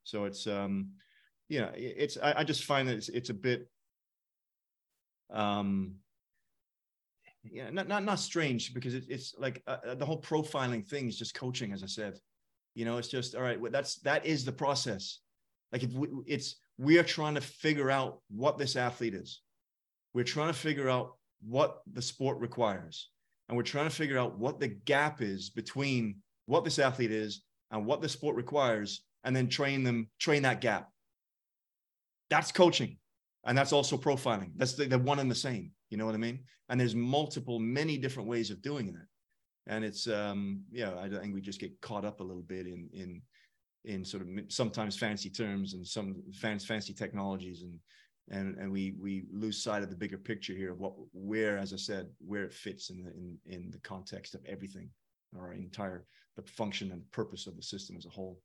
So 0.03 0.25
it's 0.25 0.47
um, 0.47 0.89
you 1.47 1.61
know, 1.61 1.71
it's 1.75 2.17
I, 2.17 2.39
I 2.39 2.43
just 2.43 2.63
find 2.63 2.87
that 2.87 2.95
it's 2.95 3.09
it's 3.09 3.29
a 3.29 3.35
bit 3.35 3.67
um 5.31 5.95
yeah 7.43 7.69
not 7.69 7.87
not 7.87 8.03
not 8.03 8.19
strange 8.19 8.73
because 8.73 8.93
it, 8.93 9.05
it's 9.07 9.33
like 9.37 9.63
uh, 9.67 9.77
uh 9.87 9.95
the 9.95 10.05
whole 10.05 10.21
profiling 10.21 10.85
thing 10.87 11.07
is 11.07 11.17
just 11.17 11.33
coaching 11.33 11.71
as 11.73 11.83
i 11.83 11.87
said 11.87 12.19
you 12.75 12.85
know, 12.85 12.97
it's 12.97 13.07
just 13.07 13.35
all 13.35 13.41
right. 13.41 13.59
That's 13.71 13.95
that 13.99 14.25
is 14.25 14.45
the 14.45 14.51
process. 14.51 15.19
Like 15.71 15.83
if 15.83 15.93
we, 15.93 16.07
it's 16.25 16.55
we 16.77 16.97
are 16.97 17.03
trying 17.03 17.35
to 17.35 17.41
figure 17.41 17.91
out 17.91 18.19
what 18.29 18.57
this 18.57 18.75
athlete 18.75 19.13
is. 19.13 19.41
We're 20.13 20.23
trying 20.23 20.47
to 20.47 20.59
figure 20.59 20.89
out 20.89 21.13
what 21.47 21.81
the 21.91 22.01
sport 22.01 22.39
requires, 22.39 23.09
and 23.47 23.57
we're 23.57 23.63
trying 23.63 23.89
to 23.89 23.95
figure 23.95 24.17
out 24.17 24.37
what 24.37 24.59
the 24.59 24.67
gap 24.67 25.21
is 25.21 25.49
between 25.49 26.17
what 26.45 26.63
this 26.63 26.79
athlete 26.79 27.11
is 27.11 27.43
and 27.71 27.85
what 27.85 28.01
the 28.01 28.09
sport 28.09 28.35
requires, 28.35 29.03
and 29.23 29.35
then 29.35 29.47
train 29.47 29.83
them, 29.83 30.09
train 30.19 30.43
that 30.43 30.61
gap. 30.61 30.89
That's 32.29 32.51
coaching, 32.51 32.97
and 33.45 33.57
that's 33.57 33.73
also 33.73 33.97
profiling. 33.97 34.51
That's 34.55 34.73
the, 34.73 34.85
the 34.85 34.99
one 34.99 35.19
and 35.19 35.31
the 35.31 35.35
same. 35.35 35.71
You 35.89 35.97
know 35.97 36.05
what 36.05 36.15
I 36.15 36.19
mean? 36.19 36.39
And 36.69 36.79
there's 36.79 36.95
multiple, 36.95 37.59
many 37.59 37.97
different 37.97 38.29
ways 38.29 38.49
of 38.49 38.61
doing 38.61 38.93
that 38.93 39.05
and 39.67 39.83
it's 39.83 40.07
um 40.07 40.61
yeah 40.71 40.91
i 40.99 41.09
think 41.09 41.33
we 41.33 41.41
just 41.41 41.59
get 41.59 41.79
caught 41.81 42.05
up 42.05 42.19
a 42.19 42.23
little 42.23 42.43
bit 42.43 42.65
in 42.65 42.89
in 42.93 43.21
in 43.83 44.05
sort 44.05 44.23
of 44.23 44.29
sometimes 44.49 44.97
fancy 44.97 45.29
terms 45.29 45.73
and 45.73 45.85
some 45.85 46.21
fancy 46.33 46.65
fancy 46.65 46.93
technologies 46.93 47.63
and 47.63 47.79
and 48.29 48.57
and 48.57 48.71
we 48.71 48.95
we 48.99 49.25
lose 49.31 49.61
sight 49.61 49.83
of 49.83 49.89
the 49.89 49.95
bigger 49.95 50.17
picture 50.17 50.53
here 50.53 50.71
of 50.71 50.79
what 50.79 50.93
where 51.13 51.57
as 51.57 51.73
i 51.73 51.77
said 51.77 52.07
where 52.19 52.43
it 52.43 52.53
fits 52.53 52.89
in 52.89 53.03
the 53.03 53.11
in 53.11 53.37
in 53.45 53.71
the 53.71 53.79
context 53.79 54.35
of 54.35 54.41
everything 54.45 54.89
our 55.37 55.53
entire 55.53 56.05
the 56.35 56.41
function 56.43 56.91
and 56.91 57.09
purpose 57.11 57.47
of 57.47 57.55
the 57.55 57.63
system 57.63 57.95
as 57.97 58.05
a 58.05 58.09
whole. 58.09 58.39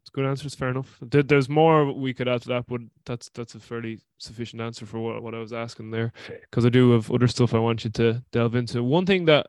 It's 0.00 0.10
good 0.10 0.26
answers. 0.26 0.54
Fair 0.54 0.68
enough. 0.68 0.98
There's 1.00 1.48
more 1.48 1.90
we 1.90 2.12
could 2.12 2.28
add 2.28 2.42
to 2.42 2.48
that, 2.48 2.66
but 2.66 2.82
that's 3.06 3.30
that's 3.30 3.54
a 3.54 3.60
fairly 3.60 4.00
sufficient 4.18 4.60
answer 4.60 4.84
for 4.84 4.98
what, 4.98 5.22
what 5.22 5.34
I 5.34 5.38
was 5.38 5.54
asking 5.54 5.90
there. 5.90 6.12
Because 6.28 6.66
I 6.66 6.68
do 6.68 6.92
have 6.92 7.10
other 7.10 7.28
stuff 7.28 7.54
I 7.54 7.58
want 7.58 7.84
you 7.84 7.90
to 7.90 8.22
delve 8.30 8.56
into. 8.56 8.82
One 8.82 9.06
thing 9.06 9.24
that 9.24 9.46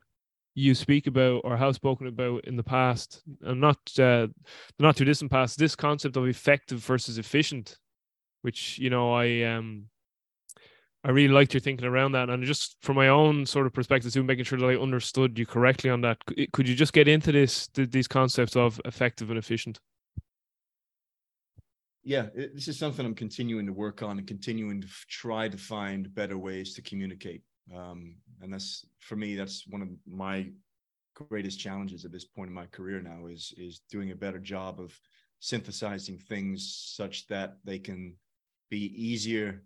you 0.54 0.76
speak 0.76 1.08
about 1.08 1.42
or 1.44 1.56
have 1.56 1.76
spoken 1.76 2.08
about 2.08 2.46
in 2.46 2.56
the 2.56 2.64
past, 2.64 3.24
and 3.42 3.62
not 3.62 3.78
uh, 4.00 4.28
not 4.80 4.98
too 4.98 5.06
distant 5.06 5.32
past, 5.32 5.58
this 5.58 5.76
concept 5.76 6.18
of 6.18 6.28
effective 6.28 6.80
versus 6.80 7.18
efficient, 7.18 7.78
which 8.42 8.78
you 8.78 8.90
know 8.90 9.14
I 9.14 9.44
um 9.44 9.86
I 11.04 11.10
really 11.10 11.34
liked 11.34 11.54
your 11.54 11.62
thinking 11.62 11.88
around 11.88 12.12
that, 12.12 12.30
and 12.30 12.44
just 12.44 12.78
from 12.82 12.96
my 12.96 13.08
own 13.08 13.46
sort 13.46 13.66
of 13.66 13.74
perspective, 13.74 14.14
too, 14.14 14.24
making 14.24 14.46
sure 14.46 14.60
that 14.60 14.68
I 14.68 14.76
understood 14.76 15.38
you 15.40 15.48
correctly 15.48 15.90
on 15.90 16.02
that. 16.02 16.18
Could 16.54 16.68
you 16.68 16.76
just 16.76 16.94
get 16.94 17.08
into 17.08 17.32
this 17.32 17.68
these 17.74 18.08
concepts 18.08 18.56
of 18.56 18.80
effective 18.86 19.30
and 19.30 19.40
efficient? 19.40 19.80
Yeah, 22.04 22.28
this 22.34 22.68
is 22.68 22.80
something 22.80 23.06
I'm 23.06 23.16
continuing 23.16 23.68
to 23.68 23.74
work 23.74 24.02
on 24.02 24.18
and 24.18 24.28
continuing 24.28 24.82
to 24.82 24.88
try 25.08 25.48
to 25.48 25.58
find 25.58 26.14
better 26.14 26.38
ways 26.38 26.74
to 26.76 26.82
communicate. 26.82 27.44
Um, 27.76 28.16
and 28.42 28.54
that's 28.54 28.86
for 29.00 29.16
me, 29.16 29.36
that's 29.36 29.66
one 29.68 29.82
of 29.82 29.90
my 30.06 30.50
greatest 31.14 31.60
challenges 31.60 32.06
at 32.06 32.12
this 32.12 32.26
point 32.26 32.50
in 32.50 32.54
my 32.54 32.66
career 32.68 33.02
now 33.02 33.28
is 33.28 33.54
is 33.58 33.82
doing 33.90 34.12
a 34.12 34.16
better 34.16 34.40
job 34.40 34.80
of 34.80 34.98
synthesizing 35.40 36.18
things 36.18 36.94
such 36.96 37.28
that 37.28 37.58
they 37.64 37.80
can 37.80 38.16
be 38.70 38.94
easier 38.96 39.64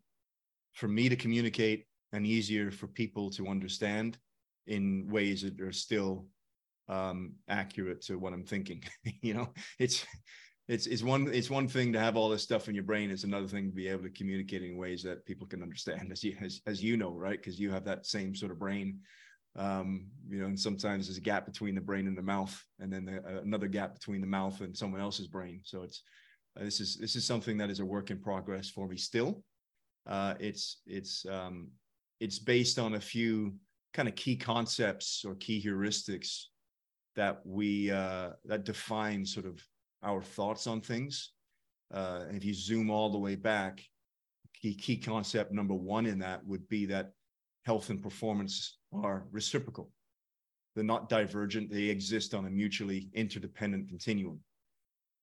for 0.74 0.88
me 0.88 1.10
to 1.10 1.16
communicate 1.16 1.86
and 2.14 2.26
easier 2.26 2.72
for 2.72 2.88
people 2.88 3.30
to 3.30 3.48
understand 3.48 4.18
in 4.68 5.08
ways 5.10 5.42
that 5.42 5.60
are 5.62 5.72
still 5.72 6.26
um, 6.88 7.34
accurate 7.50 8.02
to 8.02 8.18
what 8.18 8.34
I'm 8.34 8.44
thinking. 8.44 8.84
you 9.22 9.34
know, 9.34 9.50
it's 9.80 10.06
it's 10.68 10.88
it's 10.88 11.04
one 11.04 11.30
it's 11.32 11.50
one 11.50 11.68
thing 11.68 11.94
to 11.94 12.00
have 12.00 12.18
all 12.18 12.30
this 12.30 12.42
stuff 12.42 12.68
in 12.68 12.76
your 12.76 12.84
brain. 12.84 13.12
It's 13.12 13.24
another 13.24 13.48
thing 13.48 13.70
to 13.70 13.76
be 13.76 13.88
able 13.88 14.04
to 14.04 14.10
communicate 14.10 14.64
in 14.64 14.78
ways 14.78 15.04
that 15.04 15.26
people 15.26 15.46
can 15.46 15.62
understand, 15.62 16.12
as 16.12 16.24
you 16.24 16.36
as, 16.42 16.62
as 16.66 16.84
you 16.84 16.98
know, 16.98 17.12
right? 17.12 17.38
Because 17.38 17.60
you 17.60 17.72
have 17.72 17.86
that 17.86 18.06
same 18.06 18.36
sort 18.36 18.52
of 18.52 18.60
brain. 18.60 19.00
Um, 19.58 20.08
you 20.28 20.40
know, 20.40 20.48
and 20.48 20.60
sometimes 20.60 21.08
there's 21.08 21.18
a 21.18 21.22
gap 21.22 21.46
between 21.46 21.76
the 21.76 21.82
brain 21.82 22.08
and 22.08 22.18
the 22.18 22.22
mouth, 22.22 22.62
and 22.80 22.92
then 22.92 23.06
the, 23.06 23.18
uh, 23.20 23.42
another 23.42 23.68
gap 23.68 23.94
between 23.94 24.20
the 24.20 24.28
mouth 24.28 24.60
and 24.60 24.76
someone 24.76 25.00
else's 25.00 25.28
brain. 25.28 25.62
So 25.64 25.84
it's 25.84 26.02
uh, 26.60 26.64
this 26.64 26.80
is 26.80 26.98
this 26.98 27.16
is 27.16 27.26
something 27.26 27.58
that 27.58 27.70
is 27.70 27.80
a 27.80 27.86
work 27.86 28.10
in 28.10 28.20
progress 28.20 28.70
for 28.70 28.88
me 28.88 28.98
still. 28.98 29.44
Uh, 30.08 30.34
it's 30.40 30.82
it's 30.88 31.26
um, 31.28 31.70
it's 32.20 32.40
based 32.40 32.80
on 32.80 32.96
a 32.96 33.00
few 33.00 33.54
kind 33.94 34.08
of 34.08 34.16
key 34.16 34.36
concepts 34.36 35.24
or 35.26 35.36
key 35.36 35.64
heuristics 35.64 36.46
that 37.16 37.40
we 37.46 37.92
uh, 37.92 38.32
that 38.46 38.66
define 38.66 39.26
sort 39.26 39.46
of 39.46 39.64
our 40.06 40.22
thoughts 40.22 40.68
on 40.68 40.80
things. 40.82 41.32
Uh, 41.94 42.24
if 42.32 42.46
you 42.46 42.54
zoom 42.54 42.90
all 42.90 43.10
the 43.10 43.18
way 43.18 43.36
back, 43.36 43.82
key 44.62 44.76
key 44.76 44.98
concept 44.98 45.52
number 45.52 45.74
one 45.74 46.06
in 46.06 46.20
that 46.20 46.46
would 46.46 46.68
be 46.70 46.86
that 46.86 47.12
health 47.66 47.90
and 47.90 48.02
performance 48.02 48.78
are 48.94 49.26
reciprocal. 49.32 49.92
They're 50.76 50.84
not 50.84 51.10
divergent. 51.10 51.72
They 51.72 51.84
exist 51.84 52.34
on 52.34 52.46
a 52.46 52.50
mutually 52.50 53.10
interdependent 53.14 53.90
continuum. 53.90 54.40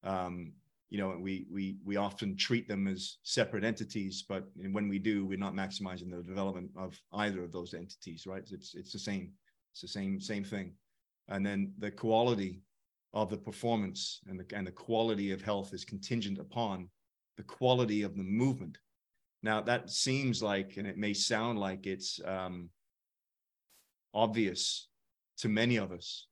Um, 0.03 0.53
you 0.91 0.99
know, 0.99 1.17
we 1.19 1.47
we 1.51 1.77
we 1.85 1.97
often 1.97 2.37
treat 2.37 2.69
them 2.69 2.87
as 2.87 3.19
separate 3.23 3.65
entities, 3.65 4.25
but 4.29 4.45
when 4.57 4.89
we 4.89 4.99
do, 4.99 5.25
we're 5.25 5.39
not 5.39 5.55
maximizing 5.55 6.11
the 6.11 6.23
development 6.23 6.71
of 6.77 6.99
either 7.15 7.43
of 7.43 7.53
those 7.53 7.75
entities, 7.75 8.27
right? 8.27 8.45
It's 8.51 8.75
it's 8.75 8.93
the 8.93 8.99
same, 8.99 9.33
it's 9.73 9.81
the 9.81 9.89
same 9.89 10.21
same 10.21 10.45
thing. 10.45 10.75
And 11.29 11.47
then 11.47 11.73
the 11.79 11.91
quality 11.91 12.61
of 13.15 13.31
the 13.31 13.37
performance 13.37 14.21
and 14.27 14.41
the 14.41 14.57
and 14.57 14.67
the 14.67 14.73
quality 14.73 15.33
of 15.33 15.43
health 15.43 15.75
is 15.75 15.85
contingent 15.85 16.39
upon 16.39 16.89
the 17.37 17.43
quality 17.43 18.03
of 18.03 18.17
the 18.17 18.23
movement. 18.23 18.79
Now 19.43 19.61
that 19.63 19.91
seems 19.91 20.43
like, 20.43 20.77
and 20.77 20.87
it 20.87 20.97
may 20.97 21.15
sound 21.15 21.59
like 21.59 21.87
it's 21.87 22.21
um, 22.25 22.71
obvious 24.15 24.89
to 25.39 25.49
many 25.49 25.77
of 25.77 25.93
us, 25.93 26.27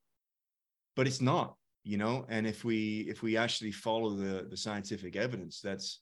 but 0.95 1.07
it's 1.07 1.21
not 1.21 1.55
you 1.83 1.97
know? 1.97 2.25
And 2.29 2.45
if 2.45 2.63
we 2.63 3.07
if 3.09 3.23
we 3.23 3.37
actually 3.37 3.71
follow 3.71 4.11
the 4.15 4.47
the 4.49 4.57
scientific 4.57 5.15
evidence 5.15 5.59
that's 5.61 5.99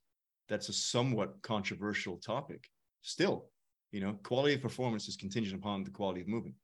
that's 0.48 0.70
a 0.70 0.74
somewhat 0.74 1.42
controversial 1.42 2.18
topic 2.18 2.68
still 3.02 3.50
you 3.92 4.02
know? 4.02 4.13
Quality 4.24 4.54
of 4.54 4.62
performance 4.62 5.08
is 5.08 5.15
contingent 5.15 5.60
upon 5.60 5.84
the 5.84 5.89
quality 5.89 6.22
of 6.22 6.28
movement. 6.28 6.56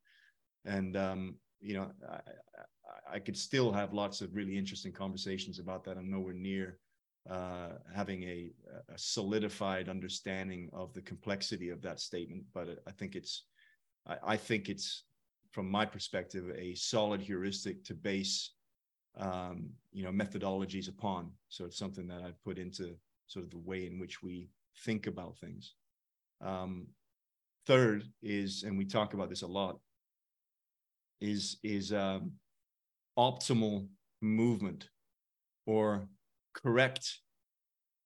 And 0.65 0.95
um 0.97 1.35
you 1.61 1.75
know 1.75 1.91
I, 2.09 2.19
I 3.11 3.19
could 3.19 3.37
still 3.37 3.71
have 3.71 3.93
lots 3.93 4.21
of 4.21 4.35
really 4.35 4.57
interesting 4.57 4.91
conversations 4.91 5.59
about 5.59 5.83
that 5.85 5.97
i'm 5.97 6.09
nowhere 6.09 6.33
near 6.33 6.79
uh, 7.29 7.69
having 7.95 8.21
a, 8.23 8.51
a 8.93 8.97
solidified 8.97 9.89
understanding 9.89 10.69
of 10.73 10.93
the 10.93 11.01
complexity 11.01 11.69
of 11.69 11.81
that 11.81 11.99
statement 11.99 12.43
but 12.53 12.79
i 12.87 12.91
think 12.91 13.15
it's 13.15 13.45
I, 14.07 14.17
I 14.23 14.37
think 14.37 14.69
it's 14.69 15.03
from 15.51 15.69
my 15.69 15.85
perspective 15.85 16.43
a 16.55 16.75
solid 16.75 17.21
heuristic 17.21 17.83
to 17.85 17.93
base 17.93 18.51
um, 19.17 19.69
you 19.93 20.03
know 20.03 20.11
methodologies 20.11 20.89
upon. 20.89 21.31
So 21.49 21.65
it's 21.65 21.77
something 21.77 22.07
that 22.07 22.21
I've 22.21 22.41
put 22.43 22.57
into 22.57 22.95
sort 23.27 23.45
of 23.45 23.51
the 23.51 23.57
way 23.57 23.87
in 23.87 23.99
which 23.99 24.21
we 24.21 24.49
think 24.83 25.07
about 25.07 25.37
things. 25.37 25.73
Um, 26.41 26.87
third 27.65 28.03
is, 28.21 28.63
and 28.63 28.77
we 28.77 28.85
talk 28.85 29.13
about 29.13 29.29
this 29.29 29.41
a 29.41 29.47
lot, 29.47 29.79
is 31.21 31.57
is 31.63 31.93
um, 31.93 32.33
optimal 33.17 33.87
movement 34.21 34.89
or 35.65 36.07
correct 36.53 37.19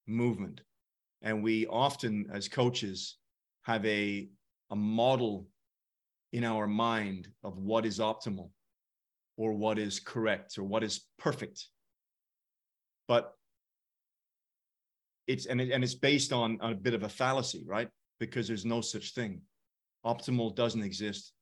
movement. 0.07 0.61
And 1.21 1.43
we 1.43 1.67
often, 1.67 2.27
as 2.33 2.47
coaches, 2.47 3.17
have 3.63 3.85
a 3.85 4.29
a 4.71 4.75
model 4.75 5.47
in 6.31 6.43
our 6.43 6.67
mind 6.67 7.27
of 7.43 7.57
what 7.57 7.85
is 7.85 7.99
optimal 7.99 8.51
or 9.35 9.53
what 9.53 9.79
is 9.79 9.99
correct 9.99 10.57
or 10.57 10.63
what 10.63 10.83
is 10.83 11.07
perfect. 11.17 11.67
But 13.07 13.33
it's 15.27 15.47
and, 15.47 15.59
it, 15.59 15.71
and 15.71 15.83
it's 15.83 15.95
based 15.95 16.31
on, 16.31 16.59
on 16.61 16.73
a 16.73 16.75
bit 16.75 16.93
of 16.93 17.03
a 17.03 17.09
fallacy, 17.09 17.63
right? 17.65 17.89
Because 18.19 18.47
there's 18.47 18.65
no 18.65 18.81
such 18.81 19.13
thing. 19.13 19.41
Optimal 20.05 20.55
doesn't 20.55 20.83
exist. 20.83 21.33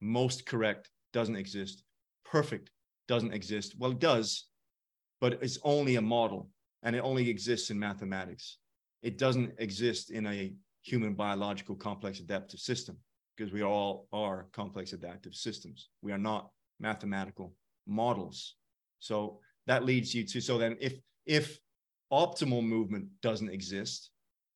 Most 0.00 0.46
correct 0.46 0.88
doesn't 1.12 1.36
exist. 1.36 1.84
Perfect 2.24 2.70
doesn't 3.12 3.34
exist. 3.34 3.74
Well, 3.78 3.90
it 3.90 3.98
does, 3.98 4.46
but 5.20 5.34
it's 5.42 5.58
only 5.64 5.96
a 5.96 6.00
model 6.00 6.48
and 6.82 6.96
it 6.96 7.00
only 7.00 7.28
exists 7.28 7.68
in 7.68 7.78
mathematics. 7.78 8.56
It 9.02 9.18
doesn't 9.18 9.52
exist 9.58 10.10
in 10.10 10.26
a 10.26 10.54
human 10.82 11.12
biological 11.12 11.76
complex 11.76 12.20
adaptive 12.20 12.60
system 12.60 12.96
because 13.36 13.52
we 13.52 13.62
all 13.62 14.08
are 14.14 14.46
complex 14.52 14.94
adaptive 14.94 15.34
systems. 15.34 15.90
We 16.00 16.12
are 16.12 16.24
not 16.32 16.48
mathematical 16.80 17.54
models. 17.86 18.54
So 18.98 19.40
that 19.66 19.84
leads 19.84 20.14
you 20.14 20.24
to 20.28 20.40
so 20.40 20.56
then 20.56 20.78
if 20.80 20.94
if 21.26 21.58
optimal 22.10 22.64
movement 22.64 23.06
doesn't 23.20 23.52
exist, 23.58 24.10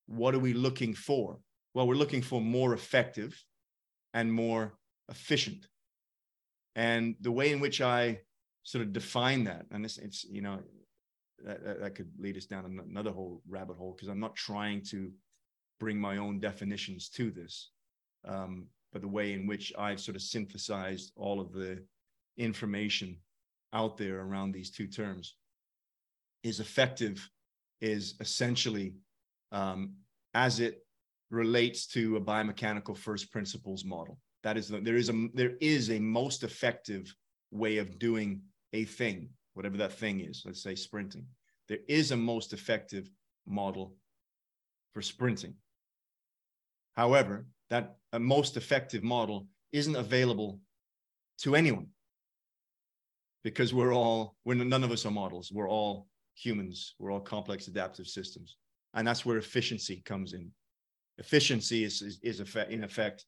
what 0.06 0.34
are 0.34 0.44
we 0.48 0.54
looking 0.54 0.94
for? 0.94 1.26
Well, 1.74 1.86
we're 1.86 2.02
looking 2.04 2.22
for 2.22 2.40
more 2.40 2.72
effective 2.72 3.32
and 4.14 4.32
more 4.32 4.78
efficient. 5.10 5.62
And 6.74 7.16
the 7.20 7.32
way 7.38 7.52
in 7.52 7.60
which 7.60 7.80
I 7.80 8.20
sort 8.66 8.82
of 8.82 8.92
define 8.92 9.44
that, 9.44 9.64
and 9.70 9.84
this, 9.84 9.96
it's, 9.96 10.24
you 10.24 10.42
know, 10.42 10.58
that, 11.44 11.80
that 11.80 11.94
could 11.94 12.10
lead 12.18 12.36
us 12.36 12.46
down 12.46 12.80
another 12.90 13.12
whole 13.12 13.40
rabbit 13.48 13.76
hole 13.76 13.94
because 13.96 14.08
I'm 14.08 14.18
not 14.18 14.34
trying 14.34 14.82
to 14.90 15.12
bring 15.78 16.00
my 16.00 16.16
own 16.16 16.40
definitions 16.40 17.08
to 17.10 17.30
this. 17.30 17.70
Um, 18.26 18.66
but 18.92 19.02
the 19.02 19.08
way 19.08 19.34
in 19.34 19.46
which 19.46 19.72
I've 19.78 20.00
sort 20.00 20.16
of 20.16 20.22
synthesized 20.22 21.12
all 21.14 21.40
of 21.40 21.52
the 21.52 21.80
information 22.38 23.18
out 23.72 23.96
there 23.96 24.20
around 24.20 24.50
these 24.50 24.70
two 24.70 24.88
terms 24.88 25.36
is 26.42 26.58
effective 26.58 27.28
is 27.80 28.14
essentially 28.20 28.94
um, 29.52 29.92
as 30.34 30.58
it 30.58 30.82
relates 31.30 31.86
to 31.88 32.16
a 32.16 32.20
biomechanical 32.20 32.96
first 32.96 33.30
principles 33.30 33.84
model 33.84 34.18
that 34.42 34.56
is 34.56 34.68
there 34.68 34.96
is 34.96 35.08
a 35.08 35.28
there 35.34 35.56
is 35.60 35.90
a 35.90 35.98
most 35.98 36.44
effective 36.44 37.12
way 37.50 37.78
of 37.78 37.98
doing 37.98 38.40
a 38.72 38.84
thing 38.84 39.30
whatever 39.54 39.78
that 39.78 39.92
thing 39.92 40.20
is 40.20 40.42
let's 40.44 40.62
say 40.62 40.74
sprinting. 40.74 41.26
There 41.68 41.78
is 41.88 42.10
a 42.10 42.16
most 42.16 42.52
effective 42.52 43.10
model 43.46 43.94
for 44.92 45.02
sprinting. 45.02 45.54
However 46.94 47.46
that 47.70 47.96
a 48.12 48.18
most 48.18 48.56
effective 48.56 49.02
model 49.02 49.48
isn't 49.72 49.96
available 49.96 50.60
to 51.38 51.56
anyone 51.56 51.88
because 53.42 53.72
we're 53.72 53.94
all 53.94 54.36
we're 54.44 54.54
none 54.54 54.84
of 54.84 54.92
us 54.92 55.06
are 55.06 55.10
models. 55.10 55.50
We're 55.52 55.70
all 55.70 56.06
humans. 56.34 56.94
We're 56.98 57.12
all 57.12 57.20
complex 57.20 57.68
adaptive 57.68 58.06
systems. 58.06 58.56
And 58.94 59.06
that's 59.06 59.24
where 59.24 59.38
efficiency 59.38 60.02
comes 60.04 60.32
in. 60.34 60.50
Efficiency 61.18 61.84
is 61.84 62.02
is, 62.02 62.18
is 62.22 62.40
effect, 62.40 62.70
in 62.70 62.84
effect 62.84 63.24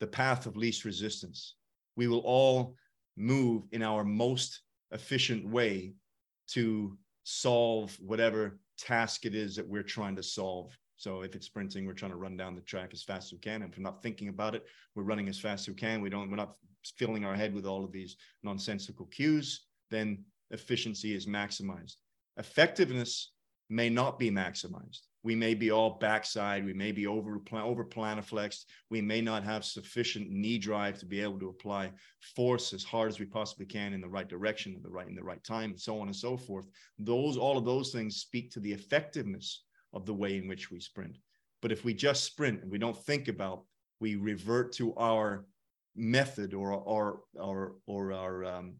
the 0.00 0.06
path 0.06 0.46
of 0.46 0.56
least 0.56 0.84
resistance. 0.84 1.56
We 1.96 2.06
will 2.06 2.20
all 2.20 2.74
move 3.16 3.64
in 3.72 3.82
our 3.82 4.04
most 4.04 4.62
efficient 4.92 5.46
way 5.46 5.94
to 6.48 6.96
solve 7.24 7.96
whatever 8.00 8.58
task 8.78 9.26
it 9.26 9.34
is 9.34 9.56
that 9.56 9.68
we're 9.68 9.82
trying 9.82 10.16
to 10.16 10.22
solve. 10.22 10.76
So 10.96 11.22
if 11.22 11.34
it's 11.34 11.46
sprinting, 11.46 11.86
we're 11.86 11.92
trying 11.92 12.12
to 12.12 12.16
run 12.16 12.36
down 12.36 12.54
the 12.54 12.60
track 12.62 12.90
as 12.92 13.02
fast 13.02 13.28
as 13.28 13.32
we 13.32 13.38
can. 13.38 13.62
And 13.62 13.70
if 13.70 13.78
we're 13.78 13.82
not 13.82 14.02
thinking 14.02 14.28
about 14.28 14.54
it, 14.54 14.64
we're 14.94 15.02
running 15.02 15.28
as 15.28 15.38
fast 15.38 15.64
as 15.64 15.68
we 15.68 15.74
can. 15.74 16.00
We 16.00 16.08
don't, 16.08 16.30
we're 16.30 16.36
not 16.36 16.54
filling 16.96 17.24
our 17.24 17.34
head 17.34 17.54
with 17.54 17.66
all 17.66 17.84
of 17.84 17.92
these 17.92 18.16
nonsensical 18.42 19.06
cues, 19.06 19.66
then 19.90 20.24
efficiency 20.50 21.14
is 21.14 21.26
maximized. 21.26 21.96
Effectiveness 22.36 23.32
may 23.68 23.90
not 23.90 24.18
be 24.18 24.30
maximized. 24.30 25.00
We 25.26 25.34
may 25.34 25.54
be 25.54 25.72
all 25.72 25.98
backside. 25.98 26.64
We 26.64 26.72
may 26.72 26.92
be 26.92 27.08
over 27.08 27.40
over 27.52 27.84
plantarflexed. 27.84 28.66
We 28.90 29.00
may 29.00 29.20
not 29.20 29.42
have 29.42 29.64
sufficient 29.64 30.30
knee 30.30 30.56
drive 30.56 31.00
to 31.00 31.04
be 31.04 31.20
able 31.20 31.40
to 31.40 31.48
apply 31.48 31.90
force 32.36 32.72
as 32.72 32.84
hard 32.84 33.08
as 33.08 33.18
we 33.18 33.26
possibly 33.26 33.66
can 33.66 33.92
in 33.92 34.00
the 34.00 34.08
right 34.08 34.28
direction, 34.28 34.76
in 34.76 34.82
the 34.82 34.88
right 34.88 35.08
in 35.08 35.16
the 35.16 35.24
right 35.24 35.42
time, 35.42 35.70
and 35.70 35.80
so 35.80 35.98
on 35.98 36.06
and 36.06 36.14
so 36.14 36.36
forth. 36.36 36.68
Those 37.00 37.36
all 37.36 37.58
of 37.58 37.64
those 37.64 37.90
things 37.90 38.18
speak 38.18 38.52
to 38.52 38.60
the 38.60 38.72
effectiveness 38.72 39.64
of 39.92 40.06
the 40.06 40.14
way 40.14 40.36
in 40.36 40.46
which 40.46 40.70
we 40.70 40.78
sprint. 40.78 41.18
But 41.60 41.72
if 41.72 41.84
we 41.84 41.92
just 41.92 42.22
sprint 42.22 42.62
and 42.62 42.70
we 42.70 42.78
don't 42.78 43.04
think 43.04 43.26
about, 43.26 43.64
we 43.98 44.14
revert 44.14 44.70
to 44.74 44.94
our 44.94 45.44
method 45.96 46.54
or 46.54 46.72
our 46.72 47.18
or 47.34 47.74
or 47.86 48.12
our 48.12 48.44
um, 48.44 48.76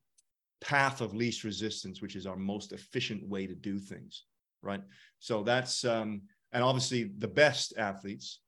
path 0.60 1.00
of 1.00 1.12
least 1.12 1.42
resistance, 1.42 2.00
which 2.00 2.14
is 2.14 2.24
our 2.24 2.36
most 2.36 2.70
efficient 2.70 3.28
way 3.28 3.48
to 3.48 3.56
do 3.56 3.80
things 3.80 4.26
right? 4.66 4.82
So 5.20 5.42
that's 5.42 5.84
um, 5.84 6.22
and 6.56 6.64
obviously 6.64 7.10
the 7.18 7.28
best 7.28 7.74
athletes 7.76 8.40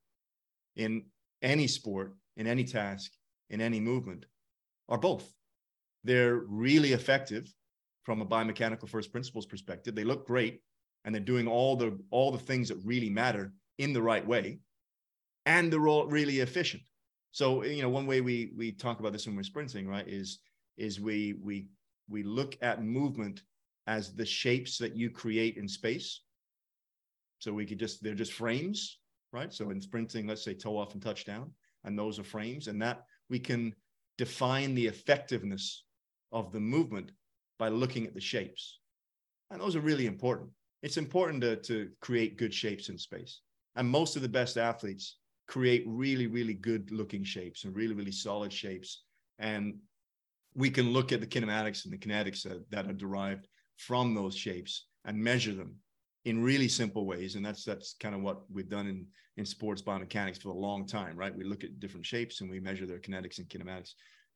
in 0.77 1.05
any 1.43 1.67
sport, 1.67 2.15
in 2.39 2.47
any 2.47 2.65
task, 2.65 3.13
in 3.51 3.61
any 3.61 3.81
movement 3.81 4.25
are 4.89 4.97
both. 4.97 5.31
They're 6.05 6.37
really 6.49 6.95
effective 6.95 7.53
from 8.05 8.23
a 8.23 8.27
biomechanical 8.27 8.89
first 8.89 9.13
principles 9.13 9.45
perspective. 9.45 9.95
They 9.95 10.05
look 10.05 10.27
great 10.27 10.63
and 11.05 11.15
they're 11.15 11.21
doing 11.21 11.47
all 11.47 11.77
the 11.77 11.99
all 12.11 12.33
the 12.33 12.39
things 12.39 12.71
that 12.71 12.79
really 12.83 13.11
matter 13.11 13.53
in 13.77 13.93
the 13.93 14.01
right 14.01 14.27
way 14.27 14.61
and 15.45 15.71
they're 15.71 15.87
all 15.87 16.07
really 16.07 16.41
efficient. 16.41 16.83
So 17.33 17.63
you 17.63 17.83
know 17.83 17.91
one 17.91 18.07
way 18.07 18.23
we 18.23 18.53
we 18.57 18.73
talk 18.73 19.01
about 19.01 19.13
this 19.13 19.27
when 19.27 19.37
we're 19.37 19.43
sprinting, 19.43 19.87
right, 19.87 20.09
is 20.09 20.39
is 20.79 20.99
we 20.99 21.35
we 21.43 21.67
we 22.09 22.23
look 22.23 22.57
at 22.63 22.83
movement 22.83 23.43
as 23.87 24.15
the 24.15 24.25
shapes 24.25 24.79
that 24.79 24.97
you 24.97 25.11
create 25.11 25.59
in 25.59 25.69
space. 25.69 26.23
So 27.39 27.53
we 27.53 27.67
could 27.67 27.79
just, 27.79 28.03
they're 28.03 28.15
just 28.15 28.33
frames, 28.33 28.99
right? 29.33 29.53
So 29.53 29.71
in 29.71 29.81
sprinting, 29.81 30.27
let's 30.27 30.45
say 30.45 30.55
toe 30.55 30.77
off 30.77 30.95
and 30.95 31.03
touchdown, 31.03 31.53
and 31.85 31.99
those 31.99 32.19
are 32.19 32.25
frames. 32.25 32.69
And 32.69 32.83
that 32.83 33.05
we 33.31 33.39
can 33.39 33.75
define 34.17 34.75
the 34.75 34.87
effectiveness 34.87 35.85
of 36.33 36.53
the 36.53 36.61
movement 36.61 37.13
by 37.59 37.69
looking 37.69 38.07
at 38.07 38.15
the 38.15 38.21
shapes. 38.21 38.81
And 39.51 39.61
those 39.61 39.77
are 39.77 39.81
really 39.81 40.07
important. 40.07 40.51
It's 40.83 40.97
important 40.97 41.43
to, 41.43 41.57
to 41.57 41.91
create 42.01 42.39
good 42.39 42.55
shapes 42.55 42.89
in 42.89 42.99
space. 42.99 43.41
And 43.77 43.89
most 43.89 44.17
of 44.17 44.23
the 44.23 44.29
best 44.29 44.57
athletes 44.57 45.19
create 45.47 45.85
really, 45.87 46.27
really 46.27 46.55
good 46.55 46.91
looking 46.91 47.25
shapes 47.25 47.65
and 47.65 47.75
really, 47.75 47.95
really 47.95 48.13
solid 48.13 48.53
shapes. 48.53 49.05
And 49.39 49.79
we 50.55 50.71
can 50.71 50.91
look 50.91 51.13
at 51.13 51.21
the 51.21 51.27
kinematics 51.27 51.85
and 51.85 51.93
the 51.93 51.99
kinetics 51.99 52.43
that, 52.43 52.71
that 52.71 52.87
are 52.87 52.93
derived 52.93 53.49
from 53.77 54.15
those 54.15 54.37
shapes 54.37 54.87
and 55.05 55.17
measure 55.17 55.55
them 55.55 55.77
in 56.29 56.43
really 56.43 56.69
simple 56.69 57.07
ways. 57.07 57.37
And 57.37 57.45
that's 57.45 57.65
that's 57.65 57.95
kind 57.99 58.15
of 58.15 58.21
what 58.21 58.43
we've 58.53 58.69
done 58.69 58.87
in 58.87 59.07
in 59.39 59.47
sports 59.47 59.81
biomechanics 59.81 60.43
for 60.43 60.51
a 60.51 60.65
long 60.67 60.87
time, 60.87 61.17
right? 61.17 61.35
We 61.35 61.45
look 61.45 61.65
at 61.65 61.81
different 61.81 62.05
shapes 62.05 62.41
and 62.41 62.51
we 62.51 62.61
measure 62.61 62.87
their 62.87 62.99
kinetics 62.99 63.39
and 63.39 63.49
kinematics, 63.49 63.93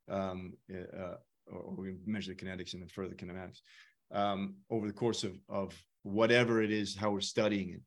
um, 0.09 0.55
uh, 0.72 1.16
or, 1.46 1.59
or, 1.59 1.74
we 1.74 1.96
measure 2.07 2.33
the 2.33 2.42
kinetics 2.42 2.72
and 2.72 2.83
then 2.83 2.88
further 2.88 3.14
kinematics 3.14 3.61
um, 4.12 4.55
over 4.70 4.87
the 4.87 4.92
course 4.92 5.22
of 5.22 5.37
of 5.48 5.74
whatever 6.02 6.62
it 6.62 6.70
is 6.70 6.96
how 6.96 7.11
we're 7.11 7.20
studying 7.20 7.70
it. 7.70 7.83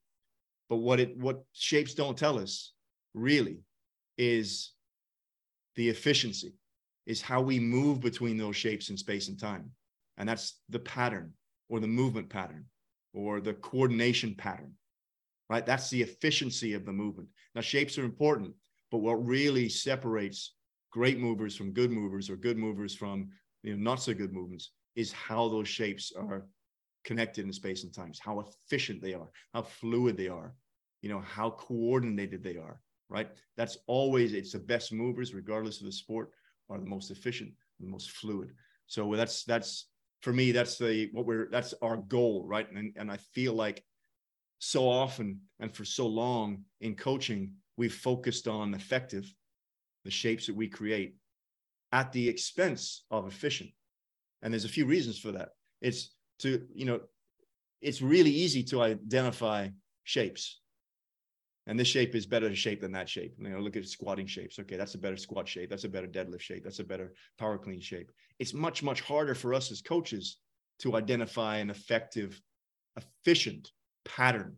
But 0.69 0.77
what 0.77 0.99
it 0.99 1.17
what 1.17 1.43
shapes 1.53 1.95
don't 1.95 2.17
tell 2.17 2.37
us 2.37 2.73
really 3.15 3.61
is 4.19 4.71
the 5.75 5.89
efficiency, 5.89 6.53
is 7.07 7.21
how 7.23 7.41
we 7.41 7.59
move 7.59 8.01
between 8.01 8.37
those 8.37 8.55
shapes 8.55 8.89
in 8.91 8.97
space 8.97 9.29
and 9.29 9.39
time, 9.39 9.71
and 10.17 10.29
that's 10.29 10.59
the 10.69 10.79
pattern 10.79 11.33
or 11.69 11.79
the 11.79 11.87
movement 11.87 12.29
pattern 12.29 12.65
or 13.15 13.39
the 13.39 13.53
coordination 13.53 14.35
pattern, 14.35 14.73
right? 15.49 15.65
That's 15.65 15.89
the 15.89 16.01
efficiency 16.01 16.73
of 16.73 16.85
the 16.85 16.91
movement. 16.91 17.29
Now, 17.55 17.61
shapes 17.61 17.97
are 17.97 18.03
important, 18.03 18.53
but 18.91 18.99
what 18.99 19.25
really 19.25 19.69
separates 19.69 20.53
great 20.91 21.17
movers 21.19 21.55
from 21.55 21.71
good 21.71 21.91
movers 21.91 22.29
or 22.29 22.35
good 22.35 22.57
movers 22.57 22.93
from 22.93 23.29
you 23.63 23.75
know, 23.75 23.91
not 23.91 24.01
so 24.01 24.13
good 24.13 24.33
movements 24.33 24.71
is 24.95 25.11
how 25.11 25.49
those 25.49 25.67
shapes 25.67 26.11
are 26.15 26.45
connected 27.03 27.45
in 27.45 27.53
space 27.53 27.83
and 27.83 27.93
times, 27.93 28.19
how 28.19 28.39
efficient 28.39 29.01
they 29.01 29.13
are, 29.13 29.29
how 29.53 29.61
fluid 29.61 30.17
they 30.17 30.27
are, 30.27 30.53
you 31.01 31.09
know, 31.09 31.19
how 31.21 31.51
coordinated 31.51 32.43
they 32.43 32.57
are, 32.57 32.79
right? 33.09 33.29
That's 33.57 33.77
always, 33.87 34.33
it's 34.33 34.53
the 34.53 34.59
best 34.59 34.91
movers, 34.91 35.33
regardless 35.33 35.79
of 35.79 35.85
the 35.85 35.91
sport, 35.91 36.31
are 36.69 36.79
the 36.79 36.85
most 36.85 37.11
efficient, 37.11 37.51
the 37.79 37.87
most 37.87 38.11
fluid. 38.11 38.51
So 38.87 39.15
that's, 39.15 39.43
that's, 39.43 39.87
for 40.25 40.33
me, 40.33 40.51
that's 40.51 40.79
the 40.79 41.07
what 41.13 41.27
we're 41.27 41.47
that's 41.51 41.75
our 41.83 41.97
goal, 41.97 42.45
right? 42.47 42.67
And 42.71 42.93
and 42.95 43.11
I 43.11 43.17
feel 43.35 43.53
like 43.53 43.83
so 44.57 44.89
often 44.89 45.41
and 45.59 45.71
for 45.71 45.85
so 45.85 46.07
long 46.07 46.63
in 46.81 46.95
coaching, 46.95 47.53
we've 47.77 47.93
focused 47.93 48.47
on 48.47 48.73
effective, 48.73 49.31
the 50.03 50.09
shapes 50.09 50.47
that 50.47 50.55
we 50.55 50.67
create, 50.67 51.15
at 51.91 52.11
the 52.11 52.27
expense 52.27 53.05
of 53.11 53.27
efficient. 53.27 53.69
And 54.41 54.51
there's 54.51 54.65
a 54.65 54.77
few 54.77 54.87
reasons 54.87 55.19
for 55.19 55.31
that. 55.33 55.49
It's 55.79 56.15
to, 56.39 56.65
you 56.73 56.85
know, 56.85 57.01
it's 57.79 58.01
really 58.01 58.31
easy 58.31 58.63
to 58.63 58.81
identify 58.81 59.69
shapes 60.05 60.59
and 61.67 61.79
this 61.79 61.87
shape 61.87 62.13
is 62.13 62.25
better 62.25 62.53
shape 62.55 62.81
than 62.81 62.91
that 62.91 63.09
shape. 63.09 63.35
You 63.39 63.49
know, 63.49 63.59
look 63.59 63.75
at 63.75 63.87
squatting 63.87 64.27
shapes. 64.27 64.59
Okay, 64.59 64.77
that's 64.77 64.95
a 64.95 64.99
better 64.99 65.17
squat 65.17 65.47
shape. 65.47 65.69
That's 65.69 65.83
a 65.83 65.89
better 65.89 66.07
deadlift 66.07 66.41
shape. 66.41 66.63
That's 66.63 66.79
a 66.79 66.83
better 66.83 67.13
power 67.39 67.57
clean 67.57 67.81
shape. 67.81 68.11
It's 68.39 68.53
much, 68.53 68.83
much 68.83 69.01
harder 69.01 69.33
for 69.33 69.53
us 69.53 69.71
as 69.71 69.81
coaches 69.81 70.37
to 70.79 70.95
identify 70.95 71.57
an 71.57 71.69
effective, 71.69 72.39
efficient 72.97 73.71
pattern. 74.03 74.57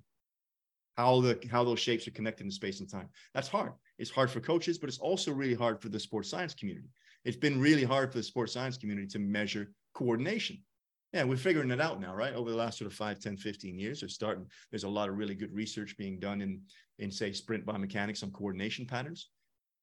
How 0.97 1.21
the 1.21 1.39
how 1.49 1.63
those 1.63 1.79
shapes 1.79 2.07
are 2.07 2.11
connected 2.11 2.45
in 2.45 2.51
space 2.51 2.79
and 2.79 2.89
time. 2.89 3.09
That's 3.33 3.47
hard. 3.47 3.73
It's 3.99 4.09
hard 4.09 4.31
for 4.31 4.39
coaches, 4.39 4.79
but 4.79 4.89
it's 4.89 4.97
also 4.97 5.31
really 5.31 5.53
hard 5.53 5.79
for 5.79 5.89
the 5.89 5.99
sports 5.99 6.29
science 6.29 6.55
community. 6.55 6.89
It's 7.23 7.37
been 7.37 7.61
really 7.61 7.83
hard 7.83 8.11
for 8.11 8.17
the 8.17 8.23
sports 8.23 8.53
science 8.53 8.77
community 8.77 9.07
to 9.09 9.19
measure 9.19 9.71
coordination 9.93 10.57
yeah, 11.13 11.23
we're 11.23 11.37
figuring 11.37 11.71
it 11.71 11.79
out 11.79 12.01
now, 12.01 12.13
right? 12.13 12.33
Over 12.33 12.51
the 12.51 12.57
last 12.57 12.77
sort 12.77 12.91
of 12.91 12.97
5, 12.97 13.19
10, 13.19 13.37
15 13.37 13.79
years, 13.79 14.01
they're 14.01 14.09
starting. 14.09 14.45
There's 14.71 14.83
a 14.83 14.89
lot 14.89 15.09
of 15.09 15.17
really 15.17 15.35
good 15.35 15.53
research 15.53 15.95
being 15.97 16.19
done 16.19 16.41
in, 16.41 16.61
in 16.99 17.11
say, 17.11 17.31
sprint 17.31 17.65
biomechanics 17.65 18.23
on 18.23 18.31
coordination 18.31 18.85
patterns, 18.85 19.29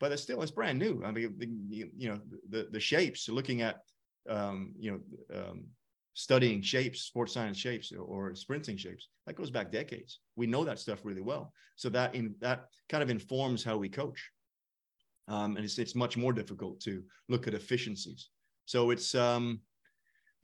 but 0.00 0.12
it's 0.12 0.22
still, 0.22 0.42
it's 0.42 0.50
brand 0.50 0.78
new. 0.78 1.02
I 1.04 1.10
mean, 1.12 1.34
the, 1.38 1.48
you 1.96 2.08
know, 2.08 2.20
the, 2.50 2.68
the 2.70 2.80
shapes, 2.80 3.28
looking 3.28 3.62
at, 3.62 3.80
um, 4.28 4.74
you 4.78 4.90
know, 4.90 5.38
um, 5.38 5.64
studying 6.12 6.60
shapes, 6.60 7.02
sports 7.02 7.32
science 7.32 7.56
shapes 7.56 7.90
or 7.92 8.34
sprinting 8.34 8.76
shapes, 8.76 9.08
that 9.26 9.36
goes 9.36 9.50
back 9.50 9.72
decades. 9.72 10.20
We 10.36 10.46
know 10.46 10.64
that 10.64 10.78
stuff 10.78 11.00
really 11.04 11.22
well. 11.22 11.52
So 11.76 11.88
that 11.90 12.14
in 12.14 12.34
that 12.40 12.66
kind 12.88 13.02
of 13.02 13.10
informs 13.10 13.64
how 13.64 13.78
we 13.78 13.88
coach. 13.88 14.30
Um, 15.26 15.56
and 15.56 15.64
it's, 15.64 15.78
it's 15.78 15.94
much 15.94 16.18
more 16.18 16.34
difficult 16.34 16.80
to 16.80 17.02
look 17.30 17.48
at 17.48 17.54
efficiencies. 17.54 18.28
So 18.66 18.90
it's, 18.90 19.14
um, 19.14 19.60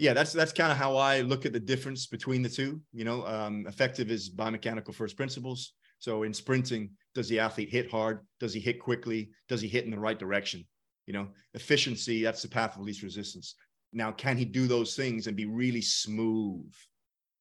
yeah, 0.01 0.15
that's 0.15 0.33
that's 0.33 0.53
kind 0.53 0.73
of 0.73 0.79
how 0.79 0.97
I 0.97 1.21
look 1.21 1.45
at 1.45 1.53
the 1.53 1.61
difference 1.61 2.07
between 2.07 2.41
the 2.41 2.49
two. 2.49 2.81
You 2.93 3.05
know, 3.05 3.27
um, 3.27 3.67
effective 3.67 4.11
is 4.11 4.35
biomechanical 4.35 4.95
first 4.95 5.15
principles. 5.15 5.75
So 5.99 6.23
in 6.23 6.33
sprinting, 6.33 6.93
does 7.15 7.29
the 7.29 7.39
athlete 7.39 7.69
hit 7.69 7.91
hard? 7.91 8.21
Does 8.41 8.55
he 8.55 8.61
hit 8.61 8.81
quickly? 8.81 9.31
Does 9.49 9.61
he 9.61 9.69
hit 9.69 9.85
in 9.85 9.91
the 9.91 9.99
right 9.99 10.19
direction? 10.19 10.67
You 11.07 11.13
know, 11.13 11.29
efficiency, 11.53 12.23
that's 12.23 12.41
the 12.41 12.49
path 12.49 12.77
of 12.77 12.83
least 12.83 13.03
resistance. 13.03 13.57
Now, 13.93 14.11
can 14.11 14.39
he 14.39 14.47
do 14.47 14.67
those 14.67 14.97
things 14.97 15.27
and 15.27 15.37
be 15.37 15.45
really 15.45 15.83
smooth 15.83 16.73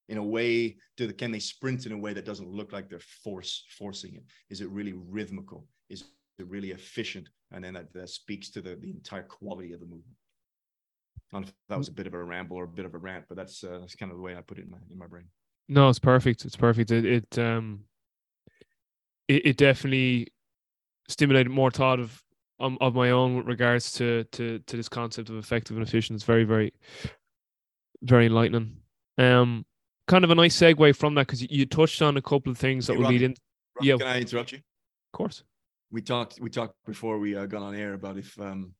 in 0.09 0.17
a 0.17 0.23
way? 0.23 0.75
Do 0.97 1.07
the, 1.07 1.13
can 1.13 1.31
they 1.31 1.39
sprint 1.39 1.85
in 1.85 1.93
a 1.93 1.97
way 1.97 2.11
that 2.11 2.25
doesn't 2.25 2.51
look 2.51 2.73
like 2.73 2.89
they're 2.89 2.99
force 3.23 3.63
forcing 3.77 4.15
it? 4.15 4.23
Is 4.49 4.59
it 4.59 4.69
really 4.69 4.93
rhythmical? 4.93 5.65
Is 5.89 6.03
it 6.39 6.47
really 6.47 6.71
efficient? 6.71 7.29
And 7.51 7.63
then 7.63 7.75
that, 7.75 7.93
that 7.93 8.09
speaks 8.09 8.49
to 8.51 8.61
the, 8.61 8.75
the 8.75 8.89
entire 8.89 9.23
quality 9.23 9.71
of 9.71 9.79
the 9.79 9.85
movement 9.85 10.17
don't 11.31 11.41
know 11.41 11.47
if 11.47 11.53
that 11.69 11.77
was 11.77 11.87
a 11.87 11.93
bit 11.93 12.07
of 12.07 12.13
a 12.13 12.23
ramble 12.23 12.57
or 12.57 12.63
a 12.63 12.67
bit 12.67 12.85
of 12.85 12.95
a 12.95 12.97
rant, 12.97 13.25
but 13.27 13.37
that's 13.37 13.63
uh, 13.63 13.77
that's 13.79 13.95
kind 13.95 14.11
of 14.11 14.17
the 14.17 14.23
way 14.23 14.35
I 14.35 14.41
put 14.41 14.57
it 14.57 14.65
in 14.65 14.71
my 14.71 14.77
in 14.91 14.97
my 14.97 15.07
brain. 15.07 15.25
No, 15.67 15.89
it's 15.89 15.99
perfect. 15.99 16.45
It's 16.45 16.55
perfect. 16.55 16.91
It 16.91 17.05
it 17.05 17.39
um 17.39 17.81
it, 19.27 19.45
it 19.45 19.57
definitely 19.57 20.27
stimulated 21.07 21.51
more 21.51 21.71
thought 21.71 21.99
of 21.99 22.23
um, 22.59 22.77
of 22.81 22.95
my 22.95 23.11
own 23.11 23.37
with 23.37 23.45
regards 23.45 23.91
to 23.93 24.23
to 24.25 24.59
to 24.59 24.77
this 24.77 24.89
concept 24.89 25.29
of 25.29 25.37
effective 25.37 25.77
and 25.77 25.87
efficient. 25.87 26.15
It's 26.15 26.25
very 26.25 26.43
very 26.43 26.73
very 28.01 28.25
enlightening. 28.25 28.77
Um, 29.17 29.65
kind 30.07 30.23
of 30.23 30.31
a 30.31 30.35
nice 30.35 30.57
segue 30.57 30.95
from 30.95 31.15
that 31.15 31.27
because 31.27 31.41
you, 31.41 31.47
you, 31.51 31.65
touched 31.65 32.01
on 32.01 32.15
a 32.15 32.21
couple 32.21 32.51
of 32.51 32.57
things 32.57 32.87
that 32.87 32.93
hey, 32.93 32.99
will 32.99 33.09
lead 33.09 33.21
in. 33.21 33.35
yeah, 33.81 33.97
can 33.97 34.07
I 34.07 34.21
interrupt 34.21 34.53
you? 34.53 34.59
Of 34.59 35.17
course. 35.17 35.43
We 35.91 36.01
talked 36.01 36.39
we 36.39 36.49
talked 36.49 36.75
before 36.85 37.19
we 37.19 37.35
uh, 37.35 37.45
got 37.45 37.61
on 37.61 37.75
air 37.75 37.93
about 37.93 38.17
if 38.17 38.39
um 38.39 38.73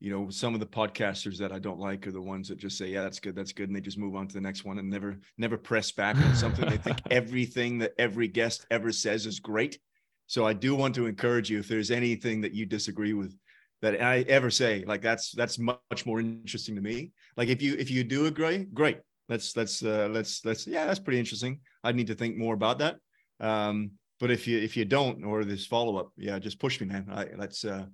you 0.00 0.10
know, 0.10 0.30
some 0.30 0.54
of 0.54 0.60
the 0.60 0.66
podcasters 0.66 1.36
that 1.38 1.52
I 1.52 1.58
don't 1.58 1.78
like 1.78 2.06
are 2.06 2.12
the 2.12 2.22
ones 2.22 2.48
that 2.48 2.58
just 2.58 2.78
say, 2.78 2.88
"Yeah, 2.88 3.02
that's 3.02 3.20
good, 3.20 3.36
that's 3.36 3.52
good," 3.52 3.68
and 3.68 3.76
they 3.76 3.82
just 3.82 3.98
move 3.98 4.16
on 4.16 4.26
to 4.28 4.34
the 4.34 4.40
next 4.40 4.64
one 4.64 4.78
and 4.78 4.88
never 4.88 5.18
never 5.36 5.58
press 5.58 5.92
back 5.92 6.16
on 6.16 6.34
something. 6.34 6.68
they 6.68 6.78
think 6.78 6.98
everything 7.10 7.78
that 7.78 7.92
every 7.98 8.26
guest 8.26 8.66
ever 8.70 8.92
says 8.92 9.26
is 9.26 9.40
great. 9.40 9.78
So 10.26 10.46
I 10.46 10.54
do 10.54 10.74
want 10.74 10.94
to 10.94 11.06
encourage 11.06 11.50
you 11.50 11.58
if 11.58 11.68
there's 11.68 11.90
anything 11.90 12.40
that 12.40 12.54
you 12.54 12.64
disagree 12.64 13.12
with 13.12 13.36
that 13.82 14.00
I 14.00 14.20
ever 14.20 14.50
say, 14.50 14.84
like 14.86 15.02
that's 15.02 15.32
that's 15.32 15.58
much 15.58 16.06
more 16.06 16.20
interesting 16.20 16.76
to 16.76 16.80
me. 16.80 17.12
Like 17.36 17.48
if 17.48 17.60
you 17.60 17.76
if 17.78 17.90
you 17.90 18.02
do 18.02 18.26
agree, 18.26 18.66
great. 18.72 18.98
Let's 19.28 19.56
let's 19.56 19.82
uh, 19.82 20.08
let's 20.10 20.44
let's 20.44 20.66
yeah, 20.66 20.86
that's 20.86 20.98
pretty 20.98 21.18
interesting. 21.18 21.60
I 21.84 21.92
need 21.92 22.06
to 22.06 22.14
think 22.14 22.36
more 22.36 22.54
about 22.54 22.78
that. 22.78 22.96
Um, 23.38 23.92
but 24.18 24.30
if 24.30 24.46
you 24.46 24.58
if 24.58 24.76
you 24.76 24.84
don't 24.84 25.24
or 25.24 25.44
this 25.44 25.66
follow 25.66 25.96
up, 25.96 26.12
yeah, 26.16 26.38
just 26.38 26.58
push 26.58 26.80
me, 26.80 26.86
man. 26.86 27.06
I 27.10 27.28
let's 27.36 27.64
uh 27.64 27.86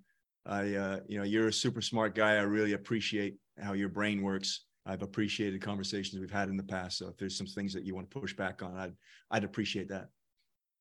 I, 0.49 0.75
uh, 0.75 1.01
you 1.09 1.19
know, 1.19 1.25
you're 1.25 1.49
a 1.49 1.53
super 1.53 1.81
smart 1.81 2.15
guy. 2.15 2.37
I 2.37 2.43
really 2.43 2.73
appreciate 2.75 3.37
how 3.61 3.73
your 3.73 3.89
brain 3.89 4.23
works. 4.23 4.65
I've 4.87 5.03
appreciated 5.03 5.61
conversations 5.61 6.21
we've 6.21 6.31
had 6.31 6.49
in 6.49 6.57
the 6.57 6.63
past. 6.63 6.99
So 6.99 7.09
if 7.09 7.17
there's 7.17 7.37
some 7.37 7.47
things 7.47 7.73
that 7.75 7.85
you 7.85 7.95
want 7.95 8.09
to 8.11 8.21
push 8.21 8.35
back 8.35 8.63
on, 8.63 8.77
I'd, 8.77 8.93
I'd 9.31 9.45
appreciate 9.45 9.89
that. 9.89 10.09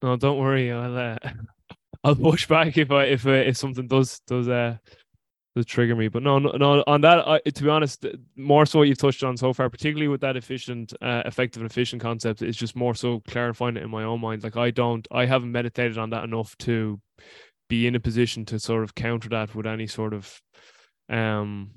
No, 0.03 0.15
don't 0.15 0.37
worry. 0.37 0.71
I'll, 0.71 0.95
uh, 0.95 1.17
I'll 2.03 2.15
push 2.15 2.47
back 2.47 2.77
if 2.77 2.91
I, 2.91 3.05
if, 3.05 3.25
uh, 3.25 3.31
if 3.31 3.57
something 3.57 3.87
does, 3.87 4.19
does, 4.27 4.47
uh, 4.47 4.77
does 5.55 5.65
trigger 5.65 5.95
me. 5.95 6.07
But 6.09 6.21
no, 6.21 6.37
no, 6.37 6.51
no 6.51 6.83
on 6.85 7.01
that, 7.01 7.27
I, 7.27 7.39
to 7.39 7.63
be 7.63 7.69
honest, 7.69 8.05
more 8.35 8.67
so 8.67 8.79
what 8.79 8.87
you've 8.87 8.99
touched 8.99 9.23
on 9.23 9.37
so 9.37 9.53
far, 9.53 9.71
particularly 9.71 10.09
with 10.09 10.21
that 10.21 10.37
efficient, 10.37 10.93
uh, 11.01 11.23
effective 11.25 11.63
and 11.63 11.71
efficient 11.71 12.01
concept, 12.01 12.43
is 12.43 12.55
just 12.55 12.75
more 12.75 12.93
so 12.93 13.21
clarifying 13.21 13.77
it 13.77 13.83
in 13.83 13.89
my 13.89 14.03
own 14.03 14.21
mind. 14.21 14.43
Like 14.43 14.57
I 14.57 14.69
don't, 14.69 15.07
I 15.09 15.25
haven't 15.25 15.51
meditated 15.51 15.97
on 15.97 16.11
that 16.11 16.25
enough 16.25 16.55
to 16.59 16.99
be 17.67 17.87
in 17.87 17.95
a 17.95 17.99
position 17.99 18.45
to 18.45 18.59
sort 18.59 18.83
of 18.83 18.95
counter 18.95 19.29
that 19.29 19.55
with 19.55 19.65
any 19.65 19.87
sort 19.87 20.13
of 20.13 20.41
um 21.09 21.71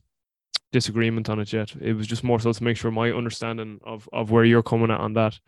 disagreement 0.73 1.29
on 1.29 1.41
it 1.41 1.53
yet. 1.53 1.75
It 1.81 1.95
was 1.95 2.07
just 2.07 2.25
more 2.25 2.41
so 2.41 2.53
to 2.53 2.65
make 2.65 2.77
sure 2.77 2.91
my 2.91 3.11
understanding 3.11 3.81
of 3.85 4.09
of 4.13 4.31
where 4.31 4.45
you're 4.45 4.63
coming 4.63 4.91
at 4.91 5.01
on 5.01 5.15
that 5.15 5.39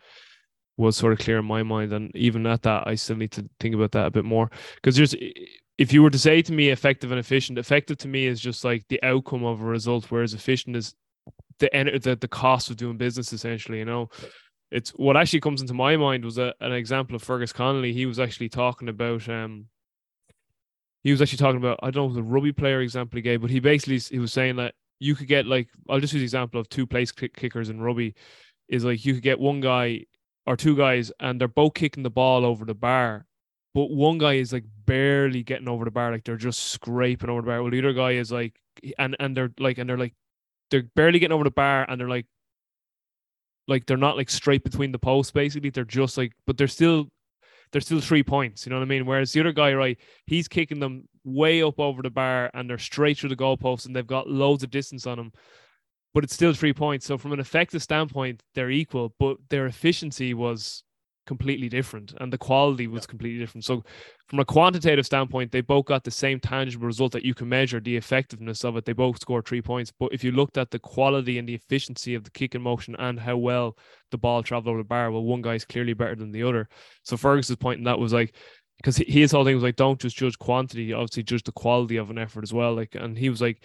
was 0.77 0.97
sort 0.97 1.13
of 1.13 1.19
clear 1.19 1.39
in 1.39 1.45
my 1.45 1.63
mind. 1.63 1.93
And 1.93 2.15
even 2.15 2.45
at 2.47 2.63
that, 2.63 2.87
I 2.87 2.95
still 2.95 3.17
need 3.17 3.31
to 3.33 3.47
think 3.59 3.75
about 3.75 3.91
that 3.91 4.07
a 4.07 4.11
bit 4.11 4.25
more. 4.25 4.49
Because 4.75 4.95
there's 4.95 5.15
if 5.77 5.93
you 5.93 6.03
were 6.03 6.09
to 6.09 6.19
say 6.19 6.41
to 6.41 6.53
me 6.53 6.69
effective 6.69 7.11
and 7.11 7.19
efficient, 7.19 7.57
effective 7.57 7.97
to 7.97 8.07
me 8.07 8.27
is 8.27 8.39
just 8.39 8.63
like 8.63 8.85
the 8.87 9.01
outcome 9.03 9.43
of 9.43 9.61
a 9.61 9.65
result, 9.65 10.09
whereas 10.09 10.33
efficient 10.33 10.75
is 10.75 10.95
the 11.59 11.69
the, 12.01 12.15
the 12.15 12.27
cost 12.27 12.69
of 12.69 12.77
doing 12.77 12.97
business 12.97 13.33
essentially, 13.33 13.79
you 13.79 13.85
know. 13.85 14.09
It's 14.71 14.91
what 14.91 15.17
actually 15.17 15.41
comes 15.41 15.61
into 15.61 15.73
my 15.73 15.97
mind 15.97 16.23
was 16.23 16.37
a, 16.37 16.53
an 16.61 16.71
example 16.71 17.15
of 17.15 17.23
Fergus 17.23 17.51
Connolly. 17.51 17.93
He 17.93 18.05
was 18.05 18.19
actually 18.19 18.49
talking 18.49 18.89
about 18.89 19.27
um 19.29 19.65
he 21.03 21.11
was 21.11 21.21
actually 21.21 21.37
talking 21.37 21.57
about 21.57 21.79
I 21.81 21.91
don't 21.91 22.09
know 22.09 22.15
the 22.15 22.23
rugby 22.23 22.51
player 22.51 22.81
example 22.81 23.17
he 23.17 23.21
gave, 23.21 23.41
but 23.41 23.49
he 23.49 23.59
basically 23.59 23.99
he 23.99 24.19
was 24.19 24.33
saying 24.33 24.57
that 24.57 24.75
you 24.99 25.15
could 25.15 25.27
get 25.27 25.45
like 25.45 25.69
I'll 25.89 25.99
just 25.99 26.13
use 26.13 26.21
the 26.21 26.25
example 26.25 26.59
of 26.59 26.69
two 26.69 26.85
place 26.85 27.11
kickers 27.11 27.69
in 27.69 27.81
rugby 27.81 28.15
is 28.69 28.85
like 28.85 29.03
you 29.05 29.13
could 29.13 29.23
get 29.23 29.39
one 29.39 29.61
guy 29.61 30.05
or 30.45 30.55
two 30.55 30.75
guys 30.75 31.11
and 31.19 31.39
they're 31.39 31.47
both 31.47 31.73
kicking 31.73 32.03
the 32.03 32.09
ball 32.09 32.45
over 32.45 32.65
the 32.65 32.73
bar, 32.73 33.25
but 33.73 33.91
one 33.91 34.17
guy 34.17 34.33
is 34.33 34.53
like 34.53 34.65
barely 34.85 35.43
getting 35.43 35.67
over 35.67 35.85
the 35.85 35.91
bar, 35.91 36.11
like 36.11 36.23
they're 36.23 36.37
just 36.37 36.59
scraping 36.65 37.29
over 37.29 37.41
the 37.41 37.47
bar. 37.47 37.61
Well, 37.61 37.71
the 37.71 37.79
other 37.79 37.93
guy 37.93 38.11
is 38.11 38.31
like 38.31 38.59
and 38.97 39.15
and 39.19 39.35
they're 39.35 39.51
like 39.59 39.77
and 39.77 39.89
they're 39.89 39.97
like 39.97 40.13
they're 40.69 40.83
barely 40.95 41.19
getting 41.19 41.33
over 41.33 41.43
the 41.43 41.51
bar 41.51 41.85
and 41.89 41.99
they're 41.99 42.09
like 42.09 42.25
like 43.67 43.85
they're 43.85 43.97
not 43.97 44.17
like 44.17 44.29
straight 44.29 44.63
between 44.63 44.91
the 44.91 44.99
posts 44.99 45.31
basically 45.31 45.69
they're 45.69 45.83
just 45.83 46.17
like 46.17 46.33
but 46.45 46.57
they're 46.57 46.67
still 46.67 47.07
they're 47.71 47.81
still 47.81 48.01
three 48.01 48.23
points. 48.23 48.65
You 48.65 48.69
know 48.69 48.77
what 48.77 48.85
I 48.85 48.89
mean? 48.89 49.05
Whereas 49.05 49.31
the 49.31 49.39
other 49.39 49.51
guy, 49.51 49.73
right, 49.73 49.97
he's 50.25 50.47
kicking 50.47 50.79
them 50.79 51.07
way 51.23 51.63
up 51.63 51.79
over 51.79 52.01
the 52.01 52.09
bar 52.09 52.51
and 52.53 52.69
they're 52.69 52.77
straight 52.77 53.17
through 53.17 53.29
the 53.29 53.35
goalpost 53.35 53.85
and 53.85 53.95
they've 53.95 54.05
got 54.05 54.29
loads 54.29 54.63
of 54.63 54.71
distance 54.71 55.05
on 55.07 55.17
them, 55.17 55.31
but 56.13 56.23
it's 56.23 56.33
still 56.33 56.53
three 56.53 56.73
points. 56.73 57.05
So 57.05 57.17
from 57.17 57.33
an 57.33 57.39
effective 57.39 57.81
standpoint, 57.81 58.43
they're 58.55 58.71
equal, 58.71 59.13
but 59.19 59.37
their 59.49 59.65
efficiency 59.65 60.33
was 60.33 60.83
completely 61.25 61.69
different 61.69 62.13
and 62.19 62.33
the 62.33 62.37
quality 62.37 62.87
was 62.87 63.03
yeah. 63.03 63.09
completely 63.09 63.39
different. 63.39 63.63
So 63.63 63.83
from 64.27 64.39
a 64.39 64.45
quantitative 64.45 65.05
standpoint, 65.05 65.51
they 65.51 65.61
both 65.61 65.85
got 65.85 66.03
the 66.03 66.11
same 66.11 66.39
tangible 66.39 66.87
result 66.87 67.11
that 67.11 67.25
you 67.25 67.33
can 67.33 67.49
measure 67.49 67.79
the 67.79 67.95
effectiveness 67.95 68.63
of 68.63 68.75
it. 68.75 68.85
They 68.85 68.93
both 68.93 69.19
scored 69.19 69.45
three 69.45 69.61
points. 69.61 69.91
But 69.97 70.13
if 70.13 70.23
you 70.23 70.31
looked 70.31 70.57
at 70.57 70.71
the 70.71 70.79
quality 70.79 71.37
and 71.37 71.47
the 71.47 71.55
efficiency 71.55 72.15
of 72.15 72.23
the 72.23 72.31
kick 72.31 72.55
in 72.55 72.61
motion 72.61 72.95
and 72.97 73.19
how 73.19 73.37
well 73.37 73.77
the 74.09 74.17
ball 74.17 74.41
traveled 74.41 74.69
over 74.69 74.79
the 74.79 74.87
bar, 74.87 75.11
well, 75.11 75.23
one 75.23 75.41
guy 75.41 75.55
is 75.55 75.65
clearly 75.65 75.93
better 75.93 76.15
than 76.15 76.31
the 76.31 76.43
other. 76.43 76.67
So 77.03 77.17
Fergus's 77.17 77.55
point 77.57 77.79
in 77.79 77.83
that 77.85 77.99
was 77.99 78.13
like 78.13 78.35
because 78.77 78.97
his 78.97 79.31
whole 79.31 79.45
thing 79.45 79.53
was 79.53 79.63
like, 79.63 79.75
don't 79.75 79.99
just 79.99 80.17
judge 80.17 80.39
quantity, 80.39 80.91
obviously 80.91 81.21
judge 81.21 81.43
the 81.43 81.51
quality 81.51 81.97
of 81.97 82.09
an 82.09 82.17
effort 82.17 82.43
as 82.43 82.51
well. 82.51 82.73
Like, 82.73 82.95
and 82.95 83.15
he 83.15 83.29
was 83.29 83.39
like, 83.39 83.63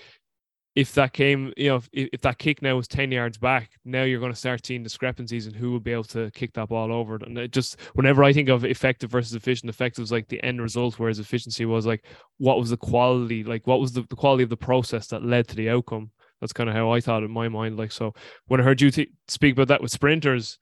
if 0.77 0.93
that 0.93 1.15
came, 1.15 1.55
you 1.57 1.71
know, 1.71 1.77
if, 1.77 1.89
if 1.93 2.21
that 2.21 2.39
kick 2.39 2.61
now 2.61 2.77
was 2.77 2.87
10 2.87 3.11
yards 3.11 3.39
back, 3.39 3.71
now 3.87 4.03
you're 4.03 4.21
going 4.21 4.33
to 4.33 4.39
start 4.39 4.65
seeing 4.65 4.83
discrepancies 4.83 5.47
in 5.47 5.55
who 5.55 5.73
will 5.73 5.81
be 5.81 5.91
able 5.91 6.05
to 6.05 6.31
kick 6.33 6.53
that 6.53 6.69
ball 6.69 6.93
over. 6.93 7.17
And 7.17 7.37
it 7.39 7.51
just, 7.51 7.81
whenever 7.95 8.23
I 8.23 8.35
think 8.35 8.51
of 8.51 8.63
effective 8.63 9.11
versus 9.11 9.35
efficient, 9.35 9.71
effective 9.71 10.03
was 10.03 10.13
like 10.13 10.29
the 10.29 10.43
end 10.45 10.61
result, 10.61 10.99
whereas 10.99 11.19
efficiency 11.19 11.65
was 11.65 11.87
like, 11.87 12.05
what 12.37 12.59
was 12.59 12.69
the 12.69 12.77
quality, 12.77 13.43
like 13.43 13.67
what 13.67 13.81
was 13.81 13.93
the, 13.93 14.03
the 14.03 14.17
quality 14.17 14.45
of 14.45 14.51
the 14.51 14.57
process 14.57 15.07
that 15.09 15.25
led 15.25 15.49
to 15.49 15.57
the 15.57 15.71
outcome? 15.71 16.11
That's 16.43 16.53
kind 16.53 16.69
of 16.69 16.77
how 16.77 16.93
I 16.93 17.01
thought 17.01 17.23
in 17.23 17.31
my 17.31 17.49
mind. 17.49 17.79
Like, 17.79 17.91
so 17.91 18.13
when 18.47 18.61
I 18.61 18.65
heard 18.65 18.83
you 18.83 18.91
t- 18.91 19.13
speak 19.29 19.55
about 19.55 19.69
that 19.69 19.81
with 19.81 19.91
sprinters, 19.91 20.59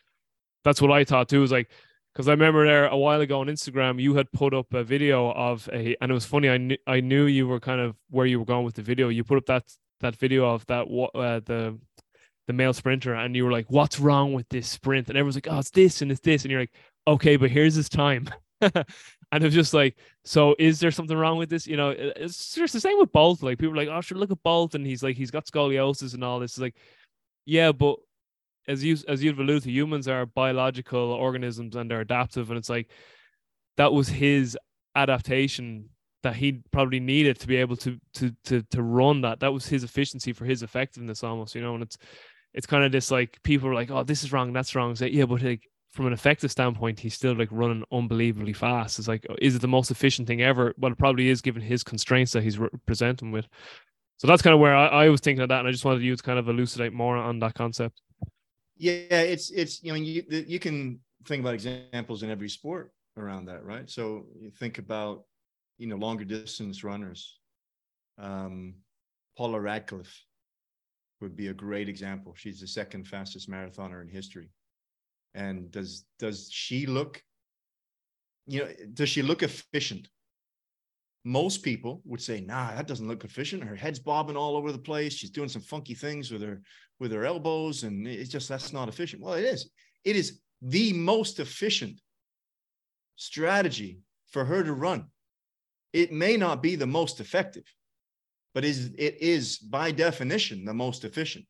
that's 0.62 0.81
what 0.81 0.92
I 0.92 1.03
thought 1.03 1.29
too. 1.29 1.40
Was 1.40 1.50
like, 1.50 1.72
because 2.12 2.29
I 2.29 2.31
remember 2.31 2.64
there 2.64 2.87
a 2.87 2.96
while 2.96 3.20
ago 3.20 3.40
on 3.40 3.48
Instagram, 3.48 4.00
you 4.00 4.14
had 4.14 4.31
put 4.31 4.55
up 4.55 4.72
a 4.72 4.85
video 4.85 5.33
of 5.33 5.68
a, 5.72 5.96
and 6.00 6.12
it 6.12 6.14
was 6.14 6.24
funny. 6.24 6.48
I 6.48 6.59
knew 6.59 6.77
I 6.87 7.00
knew 7.00 7.27
you 7.27 7.48
were 7.48 7.59
kind 7.59 7.81
of 7.81 7.96
where 8.11 8.24
you 8.24 8.38
were 8.38 8.44
going 8.44 8.64
with 8.64 8.77
the 8.77 8.83
video. 8.83 9.09
You 9.09 9.24
put 9.24 9.38
up 9.38 9.46
that 9.46 9.64
that 10.04 10.16
video 10.16 10.46
of 10.54 10.64
that 10.66 10.86
uh, 11.14 11.40
the 11.44 11.78
the 12.46 12.52
male 12.52 12.72
sprinter, 12.72 13.14
and 13.14 13.34
you 13.34 13.44
were 13.44 13.52
like, 13.52 13.66
"What's 13.70 13.98
wrong 13.98 14.32
with 14.32 14.48
this 14.50 14.68
sprint?" 14.68 15.08
And 15.08 15.18
everyone's 15.18 15.36
like, 15.36 15.48
"Oh, 15.50 15.58
it's 15.58 15.70
this 15.70 16.02
and 16.02 16.10
it's 16.12 16.20
this," 16.20 16.44
and 16.44 16.52
you're 16.52 16.60
like, 16.60 16.74
"Okay, 17.06 17.36
but 17.36 17.50
here's 17.50 17.74
his 17.74 17.88
time." 17.88 18.28
and 18.60 18.84
it 19.32 19.42
was 19.42 19.54
just 19.54 19.74
like, 19.74 19.96
so 20.24 20.54
is 20.58 20.78
there 20.78 20.90
something 20.90 21.16
wrong 21.16 21.38
with 21.38 21.50
this? 21.50 21.66
You 21.66 21.76
know, 21.76 21.90
it's 21.90 22.54
just 22.54 22.72
the 22.72 22.80
same 22.80 22.98
with 22.98 23.12
Bolt. 23.12 23.42
Like 23.42 23.58
people 23.58 23.72
are 23.72 23.76
like, 23.76 23.88
"Oh, 23.88 24.00
sure, 24.00 24.18
look 24.18 24.30
at 24.30 24.42
Bolt," 24.42 24.74
and 24.74 24.86
he's 24.86 25.02
like, 25.02 25.16
he's 25.16 25.30
got 25.30 25.46
scoliosis 25.46 26.14
and 26.14 26.22
all 26.22 26.38
this. 26.38 26.52
It's 26.52 26.60
like, 26.60 26.76
yeah, 27.46 27.72
but 27.72 27.96
as 28.68 28.84
you 28.84 28.96
as 29.08 29.22
you've 29.24 29.38
alluded 29.38 29.64
to, 29.64 29.72
humans 29.72 30.08
are 30.08 30.26
biological 30.26 31.12
organisms 31.12 31.76
and 31.76 31.90
they're 31.90 32.00
adaptive, 32.00 32.50
and 32.50 32.58
it's 32.58 32.70
like 32.70 32.90
that 33.76 33.92
was 33.92 34.08
his 34.08 34.56
adaptation 34.94 35.88
that 36.24 36.34
he 36.34 36.60
probably 36.72 36.98
needed 36.98 37.38
to 37.38 37.46
be 37.46 37.56
able 37.56 37.76
to 37.76 37.98
to 38.14 38.34
to 38.44 38.62
to 38.62 38.82
run 38.82 39.20
that. 39.20 39.40
That 39.40 39.52
was 39.52 39.66
his 39.66 39.84
efficiency 39.84 40.32
for 40.32 40.44
his 40.44 40.62
effectiveness 40.62 41.22
almost, 41.22 41.54
you 41.54 41.62
know. 41.62 41.74
And 41.74 41.82
it's 41.82 41.96
it's 42.52 42.66
kind 42.66 42.84
of 42.84 42.90
this 42.90 43.10
like 43.10 43.38
people 43.44 43.68
are 43.68 43.74
like, 43.74 43.90
oh, 43.90 44.02
this 44.02 44.24
is 44.24 44.32
wrong, 44.32 44.52
that's 44.52 44.74
wrong. 44.74 44.96
Say, 44.96 45.10
yeah, 45.10 45.26
but 45.26 45.42
like 45.42 45.68
from 45.92 46.06
an 46.06 46.12
effective 46.12 46.50
standpoint, 46.50 46.98
he's 46.98 47.14
still 47.14 47.34
like 47.34 47.49
running 47.53 47.84
unbelievably 47.92 48.55
fast. 48.55 48.99
It's 48.99 49.07
like, 49.07 49.24
is 49.40 49.55
it 49.55 49.62
the 49.62 49.68
most 49.68 49.90
efficient 49.90 50.26
thing 50.26 50.42
ever? 50.42 50.74
Well, 50.76 50.92
it 50.92 50.99
probably 50.99 51.28
is 51.28 51.40
given 51.40 51.62
his 51.62 51.84
constraints 51.84 52.32
that 52.32 52.42
he's 52.42 52.59
re- 52.59 52.68
presenting 52.84 53.30
with. 53.30 53.46
So 54.16 54.26
that's 54.26 54.42
kind 54.42 54.55
of 54.55 54.61
where 54.61 54.74
I, 54.74 54.86
I 54.86 55.09
was 55.09 55.20
thinking 55.20 55.42
of 55.42 55.51
that, 55.51 55.61
and 55.61 55.68
I 55.68 55.72
just 55.72 55.84
wanted 55.84 56.03
you 56.03 56.16
to 56.16 56.22
kind 56.22 56.38
of 56.38 56.49
elucidate 56.49 56.92
more 56.92 57.16
on 57.16 57.38
that 57.40 57.55
concept. 57.55 58.01
Yeah, 58.76 59.20
it's 59.20 59.51
it's 59.51 59.82
you 59.82 59.92
know 59.92 59.99
you 59.99 60.24
you 60.28 60.59
can 60.59 61.01
think 61.26 61.40
about 61.40 61.55
examples 61.55 62.22
in 62.22 62.30
every 62.30 62.49
sport 62.49 62.92
around 63.16 63.46
that, 63.46 63.64
right? 63.64 63.88
So 63.88 64.26
you 64.40 64.51
think 64.51 64.78
about 64.78 65.24
you 65.79 65.87
know 65.87 65.97
longer 65.97 66.25
distance 66.25 66.85
runners. 66.85 67.39
Um, 68.18 68.77
Paula 69.37 69.61
Radcliffe 69.61 70.25
would 71.20 71.37
be 71.37 71.49
a 71.49 71.55
great 71.55 71.89
example. 71.89 72.35
She's 72.37 72.61
the 72.61 72.66
second 72.66 73.09
fastest 73.09 73.51
marathoner 73.51 74.03
in 74.03 74.09
history. 74.09 74.51
And 75.35 75.70
does 75.70 76.05
does 76.18 76.49
she 76.51 76.87
look, 76.87 77.20
you 78.47 78.61
know, 78.61 78.68
does 78.93 79.09
she 79.09 79.22
look 79.22 79.43
efficient? 79.43 80.09
Most 81.25 81.62
people 81.62 82.03
would 82.05 82.20
say, 82.20 82.43
nah, 82.43 82.75
that 82.75 82.87
doesn't 82.87 83.09
look 83.09 83.25
efficient. 83.25 83.64
Her 83.64 83.75
head's 83.75 83.99
bobbing 83.99 84.37
all 84.37 84.57
over 84.57 84.70
the 84.70 84.79
place. 84.79 85.14
She's 85.14 85.31
doing 85.31 85.49
some 85.49 85.62
funky 85.62 85.95
things 85.95 86.31
with 86.31 86.43
her 86.43 86.61
with 87.01 87.11
her 87.12 87.25
elbows, 87.25 87.83
and 87.83 88.07
it's 88.07 88.31
just 88.31 88.49
that's 88.49 88.72
not 88.72 88.89
efficient. 88.89 89.22
Well, 89.22 89.35
it 89.35 89.45
is. 89.45 89.70
It 90.05 90.14
is 90.14 90.41
the 90.62 90.93
most 90.93 91.41
efficient 91.41 92.01
strategy 93.16 94.01
for 94.29 94.45
her 94.45 94.62
to 94.62 94.72
run 94.72 95.07
it 95.95 96.12
may 96.12 96.36
not 96.36 96.61
be 96.61 96.74
the 96.74 96.86
most 96.86 97.20
effective, 97.20 97.64
but 98.53 98.64
is 98.64 98.92
it 98.99 99.16
is 99.20 99.59
by 99.59 99.92
definition 99.92 100.64
the 100.64 100.74
most 100.74 101.05
efficient. 101.05 101.47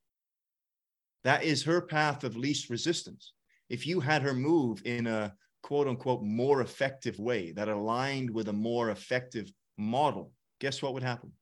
That 1.24 1.42
is 1.42 1.64
her 1.64 1.80
path 1.80 2.22
of 2.22 2.36
least 2.36 2.68
resistance. 2.68 3.32
If 3.70 3.86
you 3.86 4.00
had 4.00 4.20
her 4.22 4.34
move 4.34 4.82
in 4.84 5.06
a 5.06 5.34
quote 5.62 5.88
unquote 5.88 6.22
more 6.22 6.60
effective 6.60 7.18
way 7.18 7.52
that 7.52 7.70
aligned 7.70 8.30
with 8.30 8.48
a 8.48 8.52
more 8.52 8.90
effective 8.90 9.50
model, 9.78 10.30
guess 10.60 10.82
what 10.82 10.92
would 10.92 11.02
happen? 11.02 11.32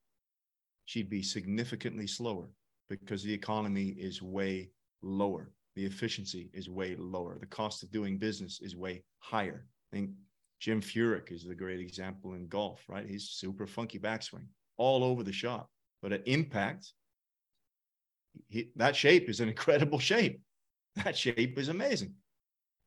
She'd 0.85 1.11
be 1.11 1.23
significantly 1.23 2.07
slower 2.07 2.51
because 2.89 3.25
the 3.25 3.35
economy 3.35 3.97
is 3.99 4.23
way 4.23 4.71
lower. 5.03 5.51
The 5.75 5.85
efficiency 5.85 6.51
is 6.53 6.69
way 6.69 6.95
lower. 6.97 7.37
The 7.41 7.47
cost 7.47 7.83
of 7.83 7.91
doing 7.91 8.17
business 8.19 8.61
is 8.61 8.77
way 8.77 9.03
higher. 9.19 9.67
Think 9.91 10.11
Jim 10.63 10.81
Furyk 10.81 11.33
is 11.33 11.43
the 11.43 11.57
great 11.57 11.81
example 11.81 12.35
in 12.35 12.47
golf, 12.47 12.85
right? 12.89 13.05
He's 13.05 13.31
super 13.31 13.67
funky 13.67 13.99
backswing 13.99 14.47
all 14.77 15.03
over 15.03 15.25
the 15.25 15.33
shop. 15.33 15.69
But 16.01 16.13
at 16.13 16.29
impact, 16.29 16.93
he, 18.49 18.71
that 18.77 18.95
shape 18.95 19.29
is 19.29 19.41
an 19.41 19.49
incredible 19.55 19.99
shape. 19.99 20.41
That 20.95 21.19
shape 21.19 21.59
is 21.59 21.69
amazing. 21.69 22.15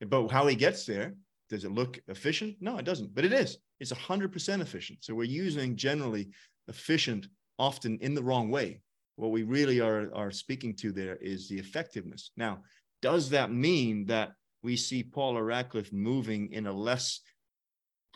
But 0.08 0.30
how 0.30 0.48
he 0.48 0.56
gets 0.56 0.86
there, 0.86 1.16
does 1.50 1.66
it 1.66 1.72
look 1.74 2.00
efficient? 2.08 2.56
No, 2.62 2.78
it 2.78 2.86
doesn't. 2.86 3.14
But 3.14 3.26
it 3.26 3.34
is. 3.34 3.58
It's 3.82 3.92
100% 3.92 4.62
efficient. 4.62 5.00
So 5.04 5.14
we're 5.14 5.24
using 5.24 5.76
generally 5.76 6.30
efficient 6.70 7.28
often 7.60 7.98
in 8.00 8.14
the 8.16 8.24
wrong 8.24 8.50
way. 8.50 8.80
What 9.18 9.32
we 9.32 9.44
really 9.44 9.82
are, 9.82 10.16
are 10.16 10.32
speaking 10.32 10.76
to 10.78 10.94
there 10.94 11.18
is 11.18 11.50
the 11.50 11.60
effectiveness. 11.60 12.32
Now, 12.38 12.60
does 13.02 13.30
that 13.32 13.52
mean 13.52 14.06
that 14.06 14.32
we 14.64 14.78
see 14.78 15.04
Paula 15.04 15.44
Radcliffe 15.44 15.94
moving 15.94 16.52
in 16.52 16.68
a 16.68 16.74
less, 16.74 17.20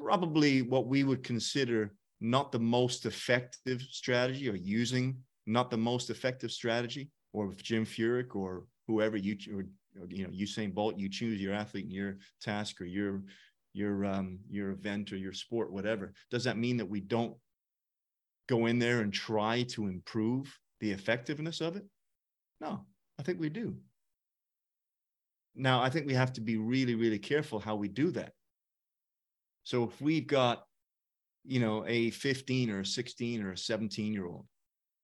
probably 0.01 0.61
what 0.61 0.87
we 0.87 1.03
would 1.03 1.23
consider 1.23 1.93
not 2.21 2.51
the 2.51 2.59
most 2.59 3.05
effective 3.05 3.81
strategy 3.81 4.49
or 4.49 4.55
using 4.55 5.17
not 5.45 5.69
the 5.69 5.77
most 5.77 6.09
effective 6.09 6.51
strategy? 6.51 7.09
Or 7.33 7.45
with 7.47 7.61
Jim 7.61 7.85
Furyk 7.85 8.35
or 8.35 8.65
whoever 8.87 9.15
you, 9.15 9.37
or, 9.55 9.65
you 10.09 10.23
know, 10.23 10.33
Usain 10.33 10.73
Bolt, 10.73 10.97
you 10.97 11.09
choose 11.09 11.39
your 11.39 11.53
athlete 11.53 11.85
and 11.85 11.93
your 11.93 12.17
task 12.41 12.81
or 12.81 12.85
your 12.85 13.21
your 13.73 14.03
um, 14.03 14.39
your 14.49 14.71
event 14.71 15.11
or 15.11 15.17
your 15.17 15.33
sport, 15.33 15.71
whatever. 15.71 16.13
Does 16.31 16.43
that 16.45 16.57
mean 16.57 16.77
that 16.77 16.89
we 16.89 17.01
don't 17.01 17.35
go 18.47 18.65
in 18.65 18.79
there 18.79 19.01
and 19.01 19.13
try 19.13 19.61
to 19.63 19.87
improve 19.87 20.57
the 20.79 20.91
effectiveness 20.91 21.61
of 21.61 21.75
it? 21.75 21.85
No, 22.59 22.85
I 23.19 23.23
think 23.23 23.39
we 23.39 23.49
do. 23.49 23.75
Now, 25.55 25.81
I 25.81 25.89
think 25.91 26.07
we 26.07 26.15
have 26.15 26.33
to 26.33 26.41
be 26.41 26.57
really, 26.57 26.95
really 26.95 27.19
careful 27.19 27.59
how 27.59 27.75
we 27.75 27.89
do 27.89 28.09
that. 28.11 28.33
So 29.69 29.83
if 29.83 30.01
we've 30.01 30.25
got, 30.25 30.63
you 31.45 31.59
know, 31.59 31.85
a 31.85 32.09
15 32.09 32.71
or 32.71 32.79
a 32.79 32.85
16 32.85 33.43
or 33.43 33.51
a 33.51 33.57
17 33.57 34.11
year 34.11 34.25
old 34.25 34.47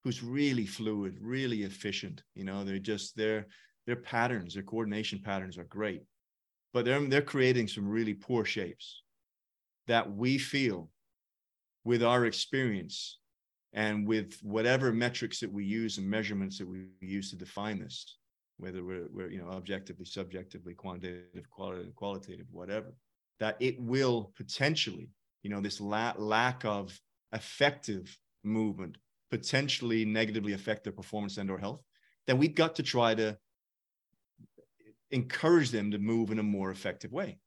who's 0.04 0.24
really 0.24 0.66
fluid, 0.66 1.20
really 1.22 1.62
efficient, 1.62 2.24
you 2.34 2.46
know, 2.46 2.64
they're 2.64 2.80
just 2.80 3.16
their 3.16 3.46
their 3.86 3.96
patterns, 3.96 4.56
their 4.56 4.64
coordination 4.64 5.20
patterns 5.20 5.60
are 5.60 5.66
great, 5.66 6.02
but 6.74 6.84
they're 6.84 7.00
they're 7.00 7.22
creating 7.22 7.68
some 7.68 7.88
really 7.88 8.16
poor 8.16 8.44
shapes 8.44 9.04
that 9.86 10.12
we 10.12 10.40
feel 10.40 10.90
with 11.84 12.02
our 12.02 12.26
experience 12.26 13.20
and 13.74 14.08
with 14.08 14.40
whatever 14.42 14.92
metrics 14.92 15.42
that 15.42 15.54
we 15.54 15.64
use 15.64 16.00
and 16.00 16.10
measurements 16.10 16.58
that 16.58 16.68
we 16.68 16.88
use 17.02 17.30
to 17.30 17.36
define 17.36 17.78
this 17.78 18.18
whether 18.58 18.84
we're, 18.84 19.08
we're 19.12 19.30
you 19.30 19.38
know 19.38 19.50
objectively 19.50 20.06
subjectively 20.06 20.74
quantitative 20.74 21.48
qualitative, 21.52 21.94
qualitative 21.94 22.48
whatever 22.52 22.94
that 23.40 23.58
it 23.60 23.80
will 23.80 24.32
potentially 24.36 25.10
you 25.44 25.50
know 25.50 25.62
this 25.62 25.82
la- 25.82 26.14
lack 26.18 26.66
of 26.66 27.00
effective 27.34 28.18
movement 28.44 28.98
potentially 29.32 30.06
negatively 30.06 30.54
affect 30.54 30.84
their 30.84 30.94
performance 30.94 31.38
and 31.38 31.50
or 31.50 31.58
health 31.58 31.82
then 32.28 32.38
we've 32.38 32.56
got 32.56 32.76
to 32.76 32.84
try 32.84 33.14
to 33.14 33.38
encourage 35.12 35.72
them 35.72 35.92
to 35.92 35.98
move 35.98 36.32
in 36.32 36.40
a 36.40 36.44
more 36.44 36.72
effective 36.72 37.12
way 37.12 37.38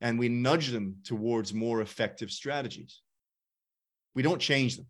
and 0.00 0.18
we 0.18 0.28
nudge 0.28 0.68
them 0.68 0.96
towards 1.04 1.54
more 1.54 1.80
effective 1.80 2.30
strategies 2.30 3.02
we 4.14 4.22
don't 4.22 4.40
change 4.40 4.76
them. 4.76 4.86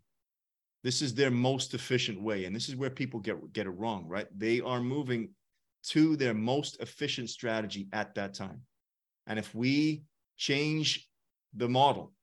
This 0.83 1.01
is 1.01 1.13
their 1.13 1.31
most 1.31 1.73
efficient 1.73 2.21
way. 2.21 2.45
And 2.45 2.55
this 2.55 2.67
is 2.67 2.75
where 2.75 2.89
people 2.89 3.19
get, 3.19 3.53
get 3.53 3.67
it 3.67 3.71
wrong, 3.71 4.05
right? 4.07 4.27
They 4.37 4.59
are 4.59 4.81
moving 4.81 5.29
to 5.89 6.15
their 6.15 6.33
most 6.33 6.79
efficient 6.81 7.29
strategy 7.29 7.87
at 7.93 8.15
that 8.15 8.33
time. 8.33 8.61
And 9.27 9.39
if 9.39 9.53
we 9.53 10.03
change 10.37 11.07
the 11.55 11.69
model, 11.69 12.13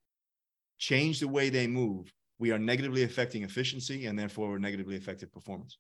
change 0.79 1.21
the 1.21 1.29
way 1.29 1.49
they 1.49 1.67
move, 1.67 2.13
we 2.39 2.53
are 2.53 2.59
negatively 2.59 3.03
affecting 3.03 3.43
efficiency 3.43 4.07
and 4.07 4.19
therefore 4.19 4.49
we're 4.49 4.59
negatively 4.59 4.97
affecting 4.97 5.29
performance. 5.29 5.79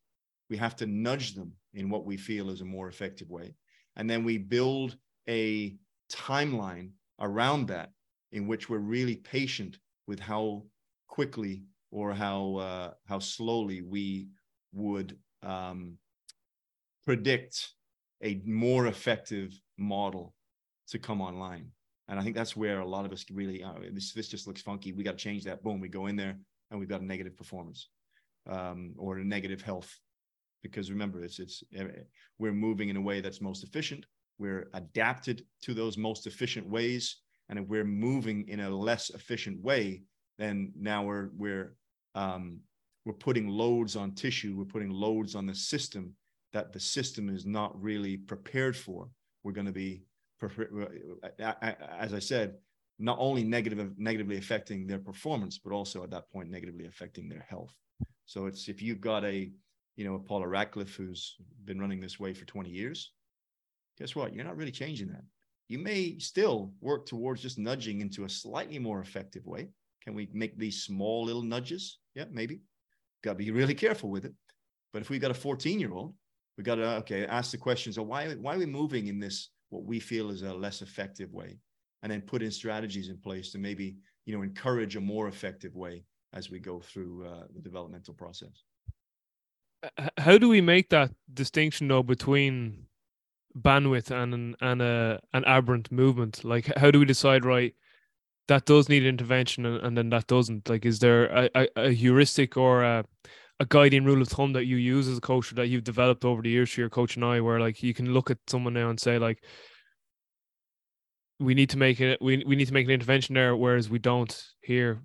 We 0.48 0.56
have 0.58 0.76
to 0.76 0.86
nudge 0.86 1.34
them 1.34 1.52
in 1.74 1.88
what 1.88 2.04
we 2.04 2.16
feel 2.16 2.50
is 2.50 2.60
a 2.60 2.64
more 2.64 2.88
effective 2.88 3.30
way. 3.30 3.54
And 3.96 4.08
then 4.08 4.24
we 4.24 4.38
build 4.38 4.96
a 5.28 5.76
timeline 6.10 6.90
around 7.20 7.68
that 7.68 7.90
in 8.32 8.46
which 8.46 8.68
we're 8.68 8.78
really 8.78 9.16
patient 9.16 9.78
with 10.06 10.20
how 10.20 10.64
quickly 11.08 11.64
or 11.90 12.12
how 12.12 12.56
uh, 12.56 12.90
how 13.06 13.18
slowly 13.18 13.82
we 13.82 14.28
would 14.72 15.16
um, 15.42 15.96
predict 17.04 17.70
a 18.22 18.40
more 18.44 18.86
effective 18.86 19.58
model 19.78 20.34
to 20.90 20.98
come 20.98 21.20
online. 21.20 21.70
And 22.08 22.18
I 22.18 22.22
think 22.22 22.34
that's 22.34 22.56
where 22.56 22.80
a 22.80 22.86
lot 22.86 23.04
of 23.04 23.12
us 23.12 23.24
really 23.32 23.64
this 23.92 24.12
this 24.12 24.28
just 24.28 24.46
looks 24.46 24.62
funky. 24.62 24.92
We 24.92 25.04
got 25.04 25.12
to 25.12 25.24
change 25.24 25.44
that. 25.44 25.62
Boom, 25.62 25.80
we 25.80 25.88
go 25.88 26.06
in 26.06 26.16
there 26.16 26.36
and 26.70 26.80
we've 26.80 26.88
got 26.88 27.00
a 27.00 27.04
negative 27.04 27.36
performance 27.36 27.88
um, 28.48 28.94
or 28.98 29.18
a 29.18 29.24
negative 29.24 29.62
health 29.62 29.96
because 30.62 30.90
remember 30.90 31.22
it's 31.22 31.38
it's 31.38 31.62
eh, 31.74 31.84
we're 32.38 32.52
moving 32.52 32.88
in 32.88 32.96
a 32.96 33.00
way 33.00 33.20
that's 33.20 33.40
most 33.40 33.64
efficient. 33.64 34.04
We're 34.38 34.68
adapted 34.74 35.44
to 35.62 35.74
those 35.74 35.96
most 35.98 36.26
efficient 36.26 36.68
ways, 36.68 37.16
and 37.48 37.58
if 37.58 37.66
we're 37.66 37.84
moving 37.84 38.48
in 38.48 38.60
a 38.60 38.70
less 38.70 39.10
efficient 39.10 39.62
way, 39.62 40.02
then 40.38 40.72
now 40.76 41.04
we're 41.04 41.30
we're 41.36 41.74
um, 42.14 42.60
we're 43.04 43.12
putting 43.14 43.48
loads 43.48 43.96
on 43.96 44.12
tissue 44.12 44.56
we're 44.56 44.64
putting 44.64 44.90
loads 44.90 45.34
on 45.34 45.46
the 45.46 45.54
system 45.54 46.14
that 46.52 46.72
the 46.72 46.80
system 46.80 47.28
is 47.28 47.46
not 47.46 47.80
really 47.80 48.16
prepared 48.16 48.76
for 48.76 49.08
we're 49.42 49.52
going 49.52 49.66
to 49.66 49.72
be 49.72 50.02
Uh, 50.42 51.72
as 51.98 52.14
i 52.14 52.18
said 52.18 52.54
not 52.98 53.16
only 53.20 53.44
negative 53.44 53.98
negatively 53.98 54.36
affecting 54.36 54.86
their 54.86 54.98
performance 54.98 55.58
but 55.58 55.72
also 55.72 56.02
at 56.02 56.10
that 56.10 56.30
point 56.30 56.50
negatively 56.50 56.86
affecting 56.86 57.28
their 57.28 57.46
health 57.48 57.74
so 58.26 58.46
it's 58.46 58.68
if 58.68 58.80
you've 58.80 59.00
got 59.00 59.24
a 59.24 59.50
you 59.96 60.04
know 60.04 60.14
a 60.14 60.18
paula 60.18 60.46
radcliffe 60.46 60.94
who's 60.94 61.36
been 61.64 61.80
running 61.80 62.00
this 62.00 62.18
way 62.18 62.32
for 62.32 62.44
20 62.46 62.70
years 62.70 63.12
guess 63.98 64.16
what 64.16 64.34
you're 64.34 64.44
not 64.44 64.56
really 64.56 64.72
changing 64.72 65.08
that 65.08 65.24
you 65.68 65.78
may 65.78 66.18
still 66.18 66.72
work 66.80 67.06
towards 67.06 67.42
just 67.42 67.58
nudging 67.58 68.00
into 68.00 68.24
a 68.24 68.28
slightly 68.28 68.78
more 68.78 69.00
effective 69.00 69.46
way 69.46 69.68
can 70.02 70.14
we 70.14 70.28
make 70.32 70.58
these 70.58 70.82
small 70.82 71.24
little 71.24 71.42
nudges? 71.42 71.98
Yeah, 72.14 72.24
maybe. 72.30 72.60
Got 73.22 73.32
to 73.32 73.38
be 73.38 73.50
really 73.50 73.74
careful 73.74 74.10
with 74.10 74.24
it. 74.24 74.34
But 74.92 75.02
if 75.02 75.10
we 75.10 75.18
got 75.18 75.30
a 75.30 75.34
14 75.34 75.78
year 75.78 75.92
old, 75.92 76.14
we 76.56 76.64
got 76.64 76.76
to 76.76 76.96
okay 76.96 77.26
ask 77.26 77.50
the 77.52 77.58
questions 77.58 77.96
of 77.96 78.06
why 78.06 78.32
why 78.34 78.54
are 78.54 78.58
we 78.58 78.66
moving 78.66 79.06
in 79.06 79.20
this 79.20 79.50
what 79.70 79.84
we 79.84 80.00
feel 80.00 80.30
is 80.30 80.42
a 80.42 80.52
less 80.52 80.82
effective 80.82 81.32
way, 81.32 81.58
and 82.02 82.12
then 82.12 82.20
put 82.20 82.42
in 82.42 82.50
strategies 82.50 83.08
in 83.08 83.18
place 83.18 83.52
to 83.52 83.58
maybe 83.58 83.96
you 84.26 84.36
know 84.36 84.42
encourage 84.42 84.96
a 84.96 85.00
more 85.00 85.28
effective 85.28 85.74
way 85.74 86.04
as 86.32 86.50
we 86.50 86.60
go 86.60 86.80
through 86.80 87.26
uh, 87.26 87.44
the 87.54 87.60
developmental 87.60 88.14
process. 88.14 88.64
How 90.18 90.36
do 90.36 90.48
we 90.48 90.60
make 90.60 90.90
that 90.90 91.10
distinction 91.32 91.88
though 91.88 92.02
between 92.02 92.86
bandwidth 93.58 94.10
and 94.10 94.34
an 94.34 94.56
and 94.60 94.82
a 94.82 95.20
an 95.32 95.44
aberrant 95.44 95.90
movement? 95.90 96.44
Like, 96.44 96.70
how 96.76 96.90
do 96.90 96.98
we 96.98 97.06
decide 97.06 97.44
right? 97.44 97.74
that 98.50 98.64
does 98.64 98.88
need 98.88 99.06
intervention 99.06 99.64
and, 99.64 99.80
and 99.86 99.96
then 99.96 100.10
that 100.10 100.26
doesn't 100.26 100.68
like 100.68 100.84
is 100.84 100.98
there 100.98 101.26
a, 101.26 101.50
a, 101.54 101.68
a 101.76 101.90
heuristic 101.92 102.56
or 102.56 102.82
a, 102.82 103.04
a 103.60 103.66
guiding 103.66 104.04
rule 104.04 104.22
of 104.22 104.28
thumb 104.28 104.54
that 104.54 104.64
you 104.64 104.76
use 104.76 105.06
as 105.06 105.18
a 105.18 105.20
coach 105.20 105.50
that 105.50 105.68
you've 105.68 105.84
developed 105.84 106.24
over 106.24 106.40
the 106.42 106.48
years 106.48 106.70
for 106.70 106.80
your 106.80 106.90
coach 106.90 107.16
and 107.16 107.24
I 107.24 107.40
where 107.40 107.60
like 107.60 107.82
you 107.82 107.92
can 107.92 108.12
look 108.12 108.30
at 108.30 108.38
someone 108.48 108.72
now 108.72 108.88
and 108.88 108.98
say 108.98 109.18
like 109.18 109.44
we 111.38 111.54
need 111.54 111.70
to 111.70 111.78
make 111.78 112.00
it 112.00 112.20
we, 112.22 112.42
we 112.46 112.56
need 112.56 112.68
to 112.68 112.74
make 112.74 112.86
an 112.86 112.92
intervention 112.92 113.34
there 113.34 113.54
whereas 113.54 113.90
we 113.90 113.98
don't 113.98 114.44
here 114.62 115.02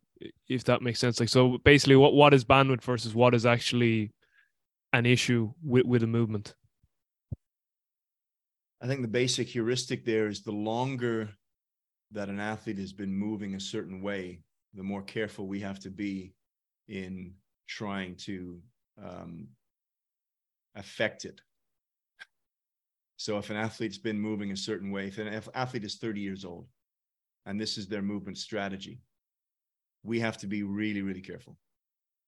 if 0.48 0.64
that 0.66 0.82
makes 0.82 1.00
sense. 1.00 1.20
Like 1.20 1.30
so 1.30 1.58
basically 1.60 1.98
what 1.98 2.14
what 2.14 2.34
is 2.34 2.46
bandwidth 2.46 2.82
versus 2.82 3.14
what 3.14 3.36
is 3.36 3.46
actually 3.46 4.14
an 4.94 5.06
issue 5.06 5.52
with 5.64 5.86
with 5.86 6.04
a 6.04 6.08
movement? 6.08 6.56
I 8.82 8.88
think 8.88 9.02
the 9.02 9.08
basic 9.08 9.48
heuristic 9.48 10.06
there 10.06 10.28
is 10.28 10.44
the 10.44 10.52
longer 10.52 11.30
that 12.12 12.30
an 12.30 12.40
athlete 12.40 12.78
has 12.78 12.94
been 12.94 13.14
moving 13.14 13.56
a 13.56 13.60
certain 13.60 14.02
way, 14.02 14.42
the 14.74 14.84
more 14.84 15.02
careful 15.02 15.48
we 15.48 15.60
have 15.62 15.80
to 15.80 15.90
be 15.90 16.34
in 16.88 17.34
trying 17.68 18.16
to 18.16 18.60
um, 19.04 19.48
affect 20.76 21.26
it. 21.26 21.42
So 23.18 23.38
if 23.38 23.50
an 23.50 23.56
athlete's 23.56 23.98
been 23.98 24.20
moving 24.20 24.52
a 24.52 24.58
certain 24.58 24.92
way, 24.92 25.08
if 25.08 25.18
an 25.18 25.42
athlete 25.54 25.84
is 25.84 25.96
30 25.96 26.22
years 26.22 26.46
old 26.46 26.68
and 27.46 27.60
this 27.60 27.78
is 27.78 27.88
their 27.88 28.02
movement 28.02 28.38
strategy, 28.38 29.00
we 30.04 30.20
have 30.20 30.38
to 30.38 30.48
be 30.48 30.64
really, 30.64 31.02
really 31.02 31.22
careful. 31.22 31.58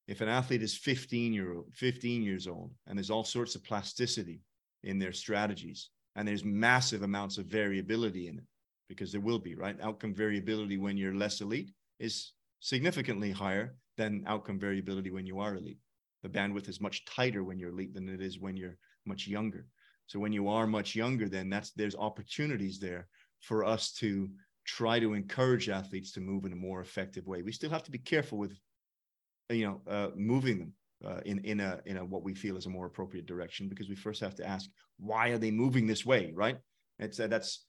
If 0.08 0.22
an 0.22 0.30
athlete 0.30 0.64
is 0.64 0.76
15 0.76 1.34
year 1.34 1.54
old, 1.54 1.74
15 1.74 2.24
years 2.24 2.48
old, 2.48 2.72
and 2.88 2.98
there's 2.98 3.10
all 3.10 3.26
sorts 3.26 3.56
of 3.56 3.64
plasticity 3.64 4.42
in 4.84 4.98
their 4.98 5.12
strategies, 5.12 5.90
and 6.16 6.28
there's 6.28 6.46
massive 6.46 7.04
amounts 7.04 7.38
of 7.38 7.46
variability 7.46 8.28
in 8.28 8.38
it, 8.38 8.46
because 8.88 9.12
there 9.12 9.22
will 9.22 9.40
be, 9.40 9.56
right? 9.56 9.78
Outcome 9.82 10.14
variability 10.14 10.78
when 10.78 10.98
you're 10.98 11.14
less 11.14 11.42
elite 11.42 11.72
is 12.00 12.32
significantly 12.60 13.32
higher 13.32 13.76
than 13.98 14.24
outcome 14.28 14.60
variability 14.60 15.12
when 15.12 15.26
you 15.26 15.40
are 15.40 15.56
elite. 15.56 15.80
The 16.24 16.30
bandwidth 16.30 16.70
is 16.70 16.82
much 16.82 17.06
tighter 17.06 17.44
when 17.44 17.60
you're 17.60 17.70
elite 17.70 17.94
than 17.94 18.10
it 18.10 18.22
is 18.22 18.40
when 18.40 18.58
you're 18.58 18.78
much 19.06 19.28
younger. 19.28 19.68
So 20.08 20.20
when 20.20 20.32
you 20.32 20.48
are 20.48 20.68
much 20.68 20.96
younger, 20.96 21.30
then 21.30 21.50
that's 21.50 21.72
there's 21.72 21.96
opportunities 21.96 22.80
there 22.80 23.08
for 23.42 23.66
us 23.66 23.92
to 23.94 24.30
try 24.66 25.00
to 25.00 25.14
encourage 25.14 25.70
athletes 25.70 26.12
to 26.14 26.22
move 26.22 26.46
in 26.46 26.54
a 26.54 26.58
more 26.58 26.82
effective 26.82 27.28
way. 27.28 27.42
We 27.42 27.52
still 27.52 27.70
have 27.70 27.84
to 27.84 27.92
be 27.92 28.00
careful 28.00 28.38
with 28.38 28.58
you 29.50 29.66
know, 29.66 29.82
uh, 29.90 30.10
moving 30.16 30.60
them 30.60 30.74
uh, 31.06 31.22
in 31.26 31.40
in 31.40 31.60
a 31.60 31.80
in 31.86 31.98
a 31.98 32.06
what 32.06 32.24
we 32.24 32.34
feel 32.34 32.58
is 32.58 32.66
a 32.66 32.70
more 32.70 32.86
appropriate 32.86 33.26
direction 33.26 33.70
because 33.70 33.90
we 33.90 33.96
first 33.96 34.20
have 34.22 34.36
to 34.36 34.46
ask 34.46 34.70
why 35.00 35.30
are 35.30 35.38
they 35.38 35.52
moving 35.52 35.86
this 35.86 36.06
way, 36.06 36.32
right? 36.36 36.58
It's 37.00 37.20
uh, 37.20 37.28
that's 37.28 37.66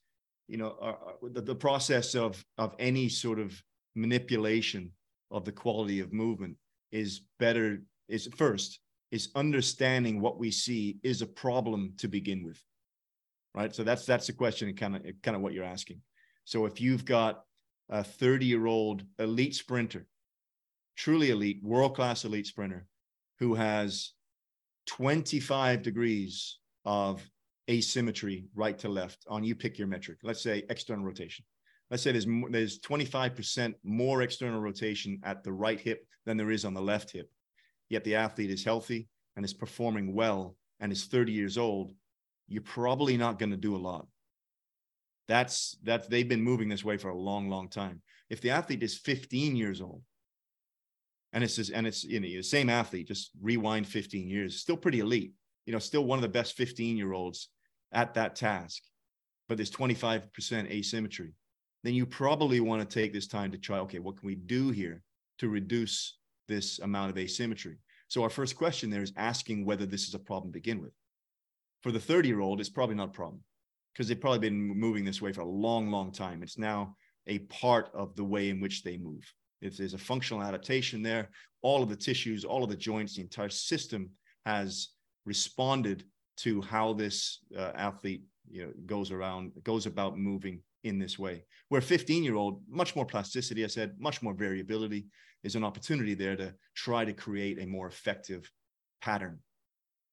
you 0.47 0.57
know 0.57 0.75
uh, 0.81 0.95
uh, 1.09 1.29
the, 1.31 1.41
the 1.41 1.55
process 1.55 2.15
of 2.15 2.43
of 2.57 2.75
any 2.79 3.07
sort 3.07 3.39
of 3.39 3.61
manipulation 3.99 4.91
of 5.31 5.45
the 5.45 5.51
quality 5.51 5.99
of 5.99 6.13
movement 6.13 6.55
is 6.91 7.21
better 7.39 7.81
is 8.07 8.27
first 8.35 8.79
is 9.11 9.29
understanding 9.35 10.21
what 10.21 10.39
we 10.39 10.51
see 10.51 10.97
is 11.03 11.21
a 11.21 11.27
problem 11.27 11.93
to 11.97 12.07
begin 12.07 12.43
with 12.43 12.61
right? 13.55 13.73
So 13.73 13.83
that's 13.83 14.05
that's 14.05 14.27
the 14.27 14.33
question 14.33 14.69
and 14.69 14.77
kind 14.77 14.95
of 14.95 15.03
kind 15.23 15.35
of 15.35 15.41
what 15.41 15.53
you're 15.53 15.63
asking. 15.65 16.01
So 16.45 16.65
if 16.65 16.81
you've 16.81 17.05
got 17.05 17.43
a 17.89 18.03
30 18.03 18.45
year 18.45 18.67
old 18.67 19.03
elite 19.17 19.55
sprinter 19.55 20.05
truly 20.95 21.31
elite 21.31 21.59
world 21.63 21.95
class 21.95 22.23
elite 22.23 22.45
sprinter 22.45 22.85
who 23.39 23.55
has 23.55 24.11
25 24.87 25.81
degrees 25.81 26.59
of 26.85 27.27
asymmetry 27.69 28.45
right 28.53 28.77
to 28.77 28.89
left 28.89 29.25
on 29.27 29.43
you 29.43 29.55
pick 29.55 29.79
your 29.79 29.87
metric 29.87 30.19
let's 30.23 30.41
say 30.41 30.63
external 30.69 31.05
rotation 31.05 31.43
let's 31.89 32.03
say 32.03 32.11
there's 32.11 32.27
there's 32.49 32.79
25% 32.79 33.73
more 33.83 34.21
external 34.21 34.59
rotation 34.59 35.19
at 35.23 35.43
the 35.43 35.51
right 35.51 35.79
hip 35.79 36.05
than 36.25 36.37
there 36.37 36.51
is 36.51 36.65
on 36.65 36.73
the 36.73 36.81
left 36.81 37.11
hip. 37.11 37.29
Yet 37.89 38.03
the 38.03 38.15
athlete 38.15 38.51
is 38.51 38.63
healthy 38.63 39.07
and 39.35 39.43
is 39.43 39.53
performing 39.53 40.13
well 40.13 40.55
and 40.79 40.91
is 40.91 41.05
30 41.05 41.31
years 41.31 41.57
old. 41.57 41.93
You're 42.47 42.61
probably 42.61 43.17
not 43.17 43.39
going 43.39 43.51
to 43.51 43.57
do 43.57 43.75
a 43.75 43.77
lot. 43.77 44.07
That's 45.27 45.77
that's 45.83 46.07
they've 46.07 46.27
been 46.27 46.41
moving 46.41 46.69
this 46.69 46.83
way 46.83 46.97
for 46.97 47.09
a 47.09 47.17
long 47.17 47.49
long 47.49 47.69
time. 47.69 48.01
If 48.29 48.41
the 48.41 48.51
athlete 48.51 48.83
is 48.83 48.97
15 48.97 49.55
years 49.55 49.81
old 49.81 50.01
and 51.33 51.43
it's 51.43 51.55
just, 51.55 51.71
and 51.71 51.85
it's 51.85 52.03
you 52.03 52.19
know 52.19 52.27
the 52.27 52.41
same 52.41 52.69
athlete 52.69 53.07
just 53.07 53.31
rewind 53.39 53.87
15 53.87 54.27
years 54.27 54.59
still 54.59 54.77
pretty 54.77 54.99
elite 54.99 55.33
you 55.67 55.73
know 55.73 55.79
still 55.79 56.03
one 56.03 56.17
of 56.17 56.23
the 56.23 56.27
best 56.27 56.57
15 56.57 56.97
year 56.97 57.13
olds 57.13 57.49
at 57.91 58.13
that 58.15 58.35
task, 58.35 58.81
but 59.47 59.57
there's 59.57 59.71
25% 59.71 60.71
asymmetry, 60.71 61.33
then 61.83 61.93
you 61.93 62.05
probably 62.05 62.59
want 62.59 62.87
to 62.87 62.99
take 62.99 63.13
this 63.13 63.27
time 63.27 63.51
to 63.51 63.57
try, 63.57 63.79
okay, 63.79 63.99
what 63.99 64.17
can 64.17 64.27
we 64.27 64.35
do 64.35 64.69
here 64.69 65.01
to 65.39 65.49
reduce 65.49 66.17
this 66.47 66.79
amount 66.79 67.11
of 67.11 67.17
asymmetry? 67.17 67.77
So 68.07 68.23
our 68.23 68.29
first 68.29 68.55
question 68.55 68.89
there 68.89 69.03
is 69.03 69.13
asking 69.15 69.65
whether 69.65 69.85
this 69.85 70.07
is 70.07 70.13
a 70.13 70.19
problem 70.19 70.51
to 70.51 70.57
begin 70.57 70.81
with. 70.81 70.91
For 71.81 71.91
the 71.91 71.99
30 71.99 72.27
year 72.27 72.41
old, 72.41 72.59
it's 72.59 72.69
probably 72.69 72.95
not 72.95 73.09
a 73.09 73.13
problem 73.13 73.41
because 73.93 74.07
they've 74.07 74.19
probably 74.19 74.39
been 74.39 74.59
moving 74.59 75.05
this 75.05 75.21
way 75.21 75.31
for 75.31 75.41
a 75.41 75.45
long, 75.45 75.89
long 75.89 76.11
time. 76.11 76.43
It's 76.43 76.57
now 76.57 76.95
a 77.27 77.39
part 77.39 77.89
of 77.93 78.15
the 78.15 78.23
way 78.23 78.49
in 78.49 78.59
which 78.59 78.83
they 78.83 78.97
move. 78.97 79.23
If 79.61 79.77
there's 79.77 79.93
a 79.93 79.99
functional 79.99 80.43
adaptation 80.43 81.01
there, 81.01 81.29
all 81.61 81.83
of 81.83 81.89
the 81.89 81.95
tissues, 81.95 82.45
all 82.45 82.63
of 82.63 82.69
the 82.69 82.75
joints, 82.75 83.15
the 83.15 83.21
entire 83.21 83.49
system 83.49 84.09
has 84.45 84.89
responded 85.25 86.05
to 86.37 86.61
how 86.61 86.93
this 86.93 87.39
uh, 87.57 87.71
athlete 87.75 88.23
you 88.49 88.65
know 88.65 88.71
goes 88.85 89.11
around 89.11 89.51
goes 89.63 89.85
about 89.85 90.17
moving 90.17 90.61
in 90.83 90.97
this 90.97 91.19
way 91.19 91.43
where 91.67 91.81
15 91.81 92.23
year 92.23 92.35
old 92.35 92.61
much 92.69 92.95
more 92.95 93.05
plasticity 93.05 93.63
i 93.63 93.67
said 93.67 93.95
much 93.99 94.21
more 94.21 94.33
variability 94.33 95.07
is 95.43 95.55
an 95.55 95.63
opportunity 95.63 96.13
there 96.13 96.35
to 96.35 96.53
try 96.75 97.05
to 97.05 97.13
create 97.13 97.59
a 97.59 97.65
more 97.65 97.87
effective 97.87 98.49
pattern. 99.01 99.39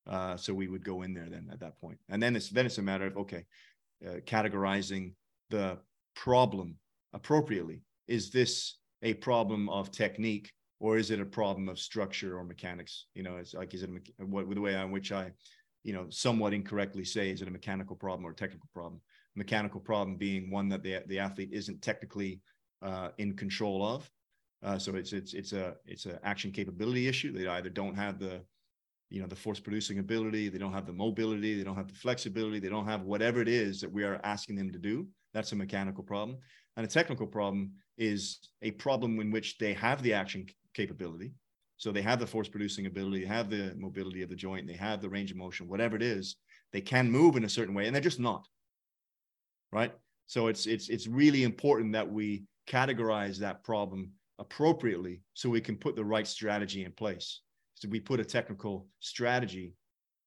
Uh, 0.08 0.36
so 0.36 0.54
we 0.54 0.68
would 0.68 0.84
go 0.84 1.02
in 1.02 1.12
there 1.12 1.28
then 1.28 1.48
at 1.52 1.60
that 1.60 1.78
point. 1.80 1.98
And 2.08 2.22
then 2.22 2.36
it's 2.36 2.48
then 2.48 2.66
it's 2.66 2.78
a 2.78 2.82
matter 2.82 3.06
of 3.06 3.16
okay 3.16 3.44
uh, 4.06 4.20
categorizing 4.24 5.14
the 5.50 5.78
problem 6.14 6.76
appropriately. 7.12 7.82
Is 8.06 8.30
this 8.30 8.78
a 9.02 9.14
problem 9.14 9.68
of 9.68 9.90
technique 9.90 10.52
or 10.78 10.96
is 10.96 11.10
it 11.10 11.20
a 11.20 11.24
problem 11.24 11.68
of 11.68 11.78
structure 11.78 12.38
or 12.38 12.44
mechanics? 12.44 13.06
You 13.14 13.24
know 13.24 13.36
it's 13.36 13.54
like 13.54 13.74
is 13.74 13.82
it 13.82 13.90
a, 14.20 14.26
what 14.26 14.48
the 14.48 14.60
way 14.60 14.74
in 14.74 14.92
which 14.92 15.10
i 15.10 15.32
you 15.86 15.92
know, 15.92 16.06
somewhat 16.10 16.52
incorrectly 16.52 17.04
say, 17.04 17.30
is 17.30 17.42
it 17.42 17.48
a 17.48 17.50
mechanical 17.52 17.94
problem 17.94 18.26
or 18.26 18.32
a 18.32 18.34
technical 18.34 18.68
problem? 18.74 19.00
Mechanical 19.36 19.80
problem 19.80 20.16
being 20.16 20.50
one 20.50 20.68
that 20.70 20.82
the, 20.82 21.02
the 21.06 21.18
athlete 21.18 21.50
isn't 21.52 21.82
technically 21.82 22.40
uh, 22.82 23.10
in 23.18 23.36
control 23.36 23.86
of. 23.86 24.10
Uh, 24.62 24.78
so 24.78 24.96
it's 24.96 25.12
it's 25.12 25.34
it's 25.34 25.52
a 25.52 25.74
it's 25.84 26.06
an 26.06 26.18
action 26.24 26.50
capability 26.50 27.06
issue. 27.06 27.32
They 27.32 27.46
either 27.46 27.68
don't 27.68 27.94
have 27.94 28.18
the 28.18 28.40
you 29.10 29.20
know 29.20 29.28
the 29.28 29.36
force 29.36 29.60
producing 29.60 29.98
ability, 29.98 30.48
they 30.48 30.58
don't 30.58 30.72
have 30.72 30.86
the 30.86 30.92
mobility, 30.92 31.56
they 31.56 31.62
don't 31.62 31.76
have 31.76 31.88
the 31.88 31.94
flexibility, 31.94 32.58
they 32.58 32.68
don't 32.68 32.86
have 32.86 33.02
whatever 33.02 33.40
it 33.40 33.48
is 33.48 33.80
that 33.80 33.92
we 33.92 34.02
are 34.02 34.20
asking 34.24 34.56
them 34.56 34.72
to 34.72 34.78
do. 34.78 35.06
That's 35.32 35.52
a 35.52 35.56
mechanical 35.56 36.02
problem. 36.02 36.38
And 36.76 36.84
a 36.84 36.88
technical 36.88 37.26
problem 37.26 37.72
is 37.96 38.38
a 38.62 38.72
problem 38.72 39.20
in 39.20 39.30
which 39.30 39.58
they 39.58 39.74
have 39.74 40.02
the 40.02 40.14
action 40.14 40.46
capability, 40.74 41.32
so 41.76 41.92
they 41.92 42.02
have 42.02 42.18
the 42.18 42.26
force 42.26 42.48
producing 42.48 42.86
ability, 42.86 43.20
they 43.20 43.26
have 43.26 43.50
the 43.50 43.74
mobility 43.76 44.22
of 44.22 44.28
the 44.28 44.34
joint, 44.34 44.66
they 44.66 44.74
have 44.74 45.00
the 45.00 45.08
range 45.08 45.30
of 45.30 45.36
motion, 45.36 45.68
whatever 45.68 45.94
it 45.94 46.02
is, 46.02 46.36
they 46.72 46.80
can 46.80 47.10
move 47.10 47.36
in 47.36 47.44
a 47.44 47.48
certain 47.48 47.74
way, 47.74 47.86
and 47.86 47.94
they're 47.94 48.02
just 48.02 48.20
not. 48.20 48.46
Right. 49.72 49.92
So 50.26 50.48
it's 50.48 50.66
it's 50.66 50.88
it's 50.88 51.06
really 51.06 51.44
important 51.44 51.92
that 51.92 52.10
we 52.10 52.44
categorize 52.68 53.38
that 53.38 53.62
problem 53.62 54.12
appropriately 54.38 55.22
so 55.34 55.48
we 55.48 55.60
can 55.60 55.76
put 55.76 55.96
the 55.96 56.04
right 56.04 56.26
strategy 56.26 56.84
in 56.84 56.92
place. 56.92 57.40
So 57.74 57.88
we 57.88 58.00
put 58.00 58.20
a 58.20 58.24
technical 58.24 58.86
strategy 59.00 59.74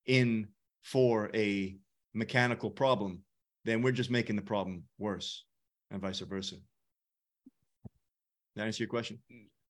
in 0.06 0.48
for 0.84 1.30
a 1.36 1.78
mechanical 2.14 2.70
problem, 2.70 3.22
then 3.66 3.82
we're 3.82 3.92
just 3.92 4.10
making 4.10 4.36
the 4.36 4.42
problem 4.42 4.84
worse 4.98 5.46
and 5.92 6.02
vice 6.02 6.20
versa. 6.20 6.56
That 8.56 8.66
answer 8.66 8.84
your 8.84 8.90
question? 8.90 9.20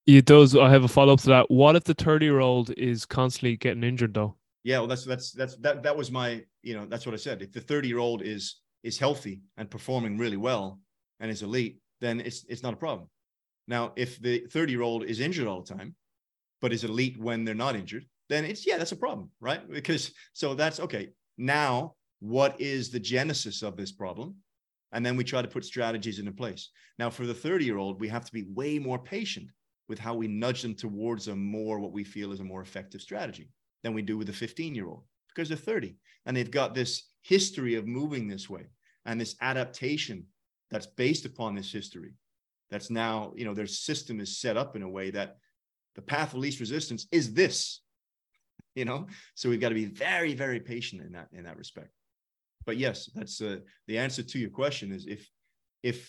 It 0.06 0.26
does. 0.26 0.56
I 0.56 0.70
have 0.70 0.84
a 0.84 0.88
follow 0.88 1.14
up 1.14 1.20
to 1.22 1.28
that. 1.28 1.52
What 1.52 1.76
if 1.76 1.84
the 1.84 1.94
30 1.94 2.26
year 2.26 2.40
old 2.40 2.72
is 2.72 3.06
constantly 3.06 3.58
getting 3.58 3.84
injured 3.84 4.14
though? 4.14 4.36
Yeah, 4.64 4.80
well, 4.80 4.88
that's 4.88 5.06
that's 5.06 5.32
that's 5.32 5.56
that 5.58 5.84
that 5.84 5.96
was 5.96 6.12
my 6.12 6.44
you 6.64 6.76
know 6.76 6.86
that's 6.86 7.06
what 7.06 7.14
I 7.14 7.18
said. 7.18 7.42
If 7.42 7.52
the 7.52 7.62
30 7.62 7.88
year 7.88 8.00
old 8.00 8.22
is 8.22 8.60
is 8.84 8.98
healthy 8.98 9.42
and 9.58 9.70
performing 9.70 10.18
really 10.18 10.38
well 10.38 10.80
and 11.20 11.30
is 11.30 11.44
elite, 11.44 11.80
then 12.02 12.20
it's 12.20 12.46
it's 12.50 12.64
not 12.64 12.74
a 12.74 12.78
problem. 12.78 13.10
Now, 13.68 13.94
if 13.96 14.20
the 14.22 14.40
30 14.52 14.72
year 14.72 14.82
old 14.82 15.04
is 15.04 15.20
injured 15.20 15.48
all 15.48 15.62
the 15.62 15.74
time, 15.74 15.96
but 16.62 16.74
is 16.74 16.84
elite 16.84 17.20
when 17.20 17.44
they're 17.44 17.56
not 17.56 17.76
injured, 17.76 18.06
then 18.30 18.46
it's 18.46 18.66
yeah, 18.66 18.78
that's 18.78 18.92
a 18.92 18.98
problem, 18.98 19.32
right? 19.40 19.70
Because 19.70 20.12
so 20.34 20.54
that's 20.54 20.80
okay. 20.80 21.10
Now, 21.38 21.96
what 22.20 22.60
is 22.60 22.90
the 22.90 23.00
genesis 23.00 23.62
of 23.62 23.78
this 23.78 23.92
problem? 23.92 24.36
And 24.92 25.06
then 25.06 25.16
we 25.16 25.24
try 25.24 25.42
to 25.42 25.48
put 25.48 25.66
strategies 25.66 26.20
into 26.20 26.32
place. 26.32 26.70
Now, 26.98 27.10
for 27.10 27.26
the 27.26 27.34
30 27.34 27.66
year 27.66 27.78
old, 27.78 28.00
we 28.00 28.08
have 28.08 28.26
to 28.26 28.32
be 28.32 28.46
way 28.54 28.80
more 28.80 29.00
patient 29.00 29.50
with 29.88 30.00
how 30.00 30.14
we 30.14 30.28
nudge 30.28 30.62
them 30.62 30.76
towards 30.76 31.28
a 31.28 31.36
more 31.36 31.80
what 31.80 31.92
we 31.92 32.04
feel 32.04 32.32
is 32.32 32.40
a 32.40 32.44
more 32.44 32.62
effective 32.62 33.02
strategy 33.02 33.50
than 33.84 33.94
we 33.94 34.02
do 34.02 34.18
with 34.18 34.30
a 34.30 34.34
15 34.34 34.76
year 34.76 34.88
old 34.88 35.04
because 35.28 35.50
they're 35.50 35.58
30 35.58 35.96
and 36.26 36.38
they've 36.38 36.52
got 36.52 36.74
this 36.74 37.10
history 37.30 37.76
of 37.76 37.88
moving 37.88 38.28
this 38.28 38.50
way 38.50 38.66
and 39.06 39.20
this 39.20 39.36
adaptation 39.42 40.26
that's 40.72 40.88
based 40.88 41.26
upon 41.26 41.56
this 41.56 41.72
history 41.72 42.14
that's 42.70 42.90
now 42.90 43.32
you 43.36 43.46
know 43.46 43.54
their 43.54 43.68
system 43.68 44.20
is 44.20 44.40
set 44.40 44.58
up 44.58 44.76
in 44.76 44.84
a 44.84 44.90
way 44.98 45.12
that 45.12 45.38
the 45.96 46.02
path 46.02 46.34
of 46.34 46.40
least 46.40 46.60
resistance 46.60 47.08
is 47.12 47.34
this 47.34 47.82
you 48.76 48.86
know? 48.86 49.08
So 49.36 49.50
we've 49.50 49.60
got 49.60 49.70
to 49.70 49.76
be 49.76 49.86
very 49.86 50.34
very 50.34 50.60
patient 50.60 51.02
in 51.02 51.12
that 51.12 51.28
in 51.34 51.44
that 51.44 51.58
respect. 51.58 51.92
But 52.66 52.78
yes 52.78 53.10
that's 53.14 53.42
uh, 53.42 53.58
the 53.88 53.98
answer 53.98 54.24
to 54.24 54.40
your 54.40 54.50
question 54.50 54.92
is 54.92 55.06
if 55.06 55.28
if 55.84 56.00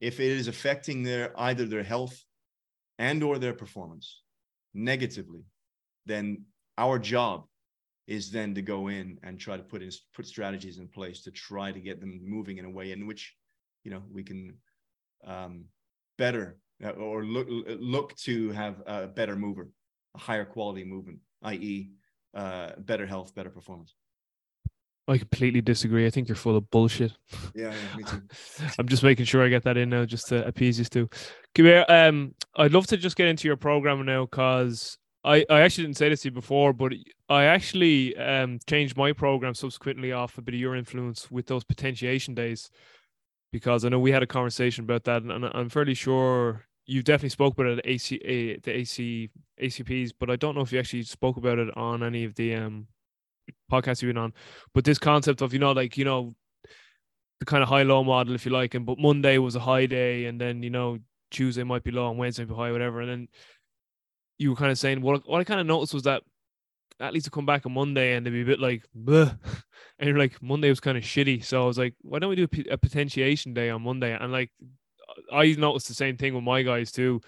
if 0.00 0.20
it 0.20 0.32
is 0.40 0.48
affecting 0.48 1.02
their 1.02 1.32
either 1.48 1.66
their 1.66 1.82
health 1.82 2.16
and 2.98 3.22
or 3.22 3.38
their 3.38 3.54
performance 3.54 4.22
negatively, 4.74 5.44
then 6.06 6.44
our 6.76 6.98
job 6.98 7.46
is 8.08 8.30
then 8.30 8.54
to 8.54 8.62
go 8.62 8.88
in 8.88 9.18
and 9.22 9.38
try 9.38 9.56
to 9.56 9.62
put 9.62 9.82
in 9.82 9.90
put 10.14 10.26
strategies 10.26 10.78
in 10.78 10.88
place 10.88 11.22
to 11.22 11.30
try 11.30 11.70
to 11.70 11.78
get 11.78 12.00
them 12.00 12.18
moving 12.24 12.56
in 12.56 12.64
a 12.64 12.70
way 12.70 12.90
in 12.90 13.06
which 13.06 13.36
you 13.84 13.90
know 13.90 14.02
we 14.10 14.24
can 14.24 14.54
um, 15.26 15.64
better 16.16 16.58
uh, 16.84 16.90
or 16.90 17.24
look 17.24 17.46
look 17.50 18.16
to 18.16 18.50
have 18.52 18.82
a 18.86 19.06
better 19.06 19.36
mover, 19.36 19.68
a 20.16 20.18
higher 20.18 20.44
quality 20.44 20.84
movement, 20.84 21.18
i.e., 21.42 21.90
uh, 22.34 22.70
better 22.78 23.06
health, 23.06 23.34
better 23.34 23.50
performance. 23.50 23.94
I 25.06 25.16
completely 25.16 25.62
disagree. 25.62 26.06
I 26.06 26.10
think 26.10 26.28
you're 26.28 26.36
full 26.36 26.56
of 26.56 26.70
bullshit. 26.70 27.12
Yeah, 27.54 27.72
yeah 27.72 27.96
me 27.96 28.04
too. 28.04 28.22
I'm 28.78 28.88
just 28.88 29.02
making 29.02 29.24
sure 29.24 29.42
I 29.44 29.48
get 29.48 29.64
that 29.64 29.78
in 29.78 29.88
now, 29.88 30.04
just 30.04 30.28
to 30.28 30.46
appease 30.46 30.78
you. 30.78 31.08
Come 31.54 31.64
here. 31.64 31.84
Um, 31.88 32.34
I'd 32.56 32.72
love 32.72 32.86
to 32.88 32.96
just 32.96 33.16
get 33.16 33.26
into 33.26 33.48
your 33.48 33.56
program 33.56 34.04
now, 34.04 34.26
because 34.26 34.98
I, 35.28 35.44
I 35.50 35.60
actually 35.60 35.84
didn't 35.84 35.98
say 35.98 36.08
this 36.08 36.22
to 36.22 36.28
you 36.28 36.32
before, 36.32 36.72
but 36.72 36.94
I 37.28 37.44
actually 37.44 38.16
um 38.16 38.58
changed 38.66 38.96
my 38.96 39.12
program 39.12 39.54
subsequently 39.54 40.10
off 40.10 40.38
a 40.38 40.42
bit 40.42 40.54
of 40.54 40.60
your 40.60 40.74
influence 40.74 41.30
with 41.30 41.46
those 41.46 41.64
potentiation 41.64 42.34
days, 42.34 42.70
because 43.52 43.84
I 43.84 43.90
know 43.90 43.98
we 43.98 44.10
had 44.10 44.22
a 44.22 44.26
conversation 44.26 44.84
about 44.84 45.04
that, 45.04 45.22
and 45.22 45.44
I'm 45.44 45.68
fairly 45.68 45.94
sure 45.94 46.64
you 46.86 47.02
definitely 47.02 47.28
spoke 47.28 47.52
about 47.52 47.66
it 47.66 47.78
at 47.80 47.86
AC, 47.86 48.18
the 48.64 48.70
AC 48.78 49.28
ACPs, 49.60 50.12
but 50.18 50.30
I 50.30 50.36
don't 50.36 50.54
know 50.54 50.62
if 50.62 50.72
you 50.72 50.78
actually 50.78 51.02
spoke 51.02 51.36
about 51.36 51.58
it 51.58 51.76
on 51.76 52.02
any 52.02 52.24
of 52.24 52.34
the 52.34 52.54
um 52.54 52.86
podcast 53.70 54.00
you've 54.00 54.14
been 54.14 54.22
on, 54.22 54.32
but 54.74 54.84
this 54.84 54.98
concept 54.98 55.42
of 55.42 55.52
you 55.52 55.58
know 55.58 55.72
like 55.72 55.98
you 55.98 56.06
know 56.06 56.34
the 57.40 57.44
kind 57.44 57.62
of 57.62 57.68
high 57.68 57.82
low 57.82 58.02
model 58.02 58.34
if 58.34 58.46
you 58.46 58.52
like, 58.52 58.74
and 58.74 58.86
but 58.86 58.98
Monday 58.98 59.36
was 59.36 59.56
a 59.56 59.60
high 59.60 59.84
day, 59.84 60.24
and 60.24 60.40
then 60.40 60.62
you 60.62 60.70
know 60.70 60.98
Tuesday 61.30 61.64
might 61.64 61.84
be 61.84 61.90
low 61.90 62.08
and 62.08 62.18
Wednesday 62.18 62.46
be 62.46 62.54
high, 62.54 62.72
whatever, 62.72 63.02
and 63.02 63.10
then 63.10 63.28
you 64.38 64.50
were 64.50 64.56
kind 64.56 64.70
of 64.70 64.78
saying 64.78 65.00
what 65.00 65.28
what 65.28 65.40
I 65.40 65.44
kind 65.44 65.60
of 65.60 65.66
noticed 65.66 65.94
was 65.94 66.04
that 66.04 66.22
at 67.00 67.12
least 67.12 67.24
to 67.26 67.30
come 67.30 67.46
back 67.46 67.64
on 67.64 67.72
Monday 67.72 68.14
and 68.14 68.26
they'd 68.26 68.30
be 68.30 68.42
a 68.42 68.46
bit 68.46 68.60
like, 68.60 68.84
Bleh. 68.96 69.38
and 69.98 70.08
you're 70.08 70.18
like, 70.18 70.42
Monday 70.42 70.68
was 70.68 70.80
kind 70.80 70.98
of 70.98 71.04
shitty. 71.04 71.44
So 71.44 71.62
I 71.62 71.66
was 71.66 71.78
like, 71.78 71.94
why 72.02 72.18
don't 72.18 72.30
we 72.30 72.36
do 72.36 72.48
a, 72.70 72.74
a 72.74 72.78
potentiation 72.78 73.54
day 73.54 73.70
on 73.70 73.82
Monday? 73.82 74.16
And 74.18 74.32
like, 74.32 74.50
I 75.32 75.52
noticed 75.52 75.88
the 75.88 75.94
same 75.94 76.16
thing 76.16 76.34
with 76.34 76.44
my 76.44 76.62
guys 76.62 76.90
too. 76.90 77.20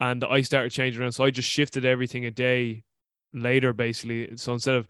And 0.00 0.24
I 0.24 0.42
started 0.42 0.72
changing 0.72 1.00
around. 1.00 1.12
So 1.12 1.24
I 1.24 1.30
just 1.30 1.48
shifted 1.48 1.84
everything 1.84 2.26
a 2.26 2.30
day 2.30 2.84
later, 3.32 3.72
basically. 3.72 4.36
So 4.36 4.52
instead 4.52 4.74
of 4.74 4.88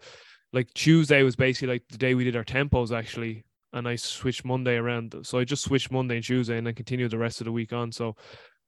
like 0.51 0.73
Tuesday 0.73 1.23
was 1.23 1.35
basically 1.35 1.75
like 1.75 1.83
the 1.89 1.97
day 1.97 2.13
we 2.13 2.23
did 2.23 2.35
our 2.35 2.43
tempos 2.43 2.95
actually. 2.95 3.45
And 3.71 3.87
I 3.87 3.95
switched 3.95 4.45
Monday 4.45 4.75
around. 4.75 5.15
So 5.23 5.39
I 5.39 5.43
just 5.43 5.63
switched 5.63 5.91
Monday 5.91 6.15
and 6.15 6.25
Tuesday 6.25 6.57
and 6.57 6.65
then 6.65 6.75
continued 6.75 7.11
the 7.11 7.17
rest 7.17 7.41
of 7.41 7.45
the 7.45 7.51
week 7.51 7.73
on. 7.73 7.91
So 7.91 8.15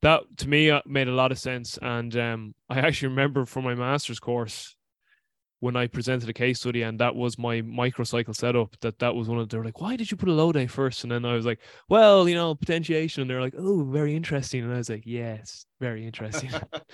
that 0.01 0.21
to 0.37 0.47
me 0.47 0.69
uh, 0.69 0.81
made 0.85 1.07
a 1.07 1.13
lot 1.13 1.31
of 1.31 1.39
sense. 1.39 1.77
And 1.81 2.15
um, 2.17 2.55
I 2.69 2.79
actually 2.79 3.09
remember 3.09 3.45
from 3.45 3.63
my 3.63 3.75
master's 3.75 4.19
course, 4.19 4.75
when 5.59 5.75
I 5.75 5.87
presented 5.87 6.29
a 6.29 6.33
case 6.33 6.59
study 6.59 6.83
and 6.83 6.99
that 6.99 7.15
was 7.15 7.39
my 7.39 7.61
microcycle 7.61 8.35
setup, 8.35 8.79
that 8.81 8.99
that 8.99 9.15
was 9.15 9.27
one 9.27 9.39
of 9.39 9.49
they're 9.49 9.63
like, 9.63 9.81
why 9.81 9.95
did 9.95 10.11
you 10.11 10.17
put 10.17 10.29
a 10.29 10.33
low 10.33 10.51
day 10.51 10.67
first? 10.67 11.03
And 11.03 11.11
then 11.11 11.25
I 11.25 11.33
was 11.33 11.47
like, 11.47 11.59
well, 11.89 12.29
you 12.29 12.35
know, 12.35 12.53
potentiation. 12.53 13.21
And 13.21 13.29
they're 13.29 13.41
like, 13.41 13.55
oh, 13.57 13.83
very 13.83 14.15
interesting. 14.15 14.63
And 14.63 14.73
I 14.73 14.77
was 14.77 14.89
like, 14.89 15.03
yes, 15.05 15.65
very 15.79 16.05
interesting. 16.05 16.51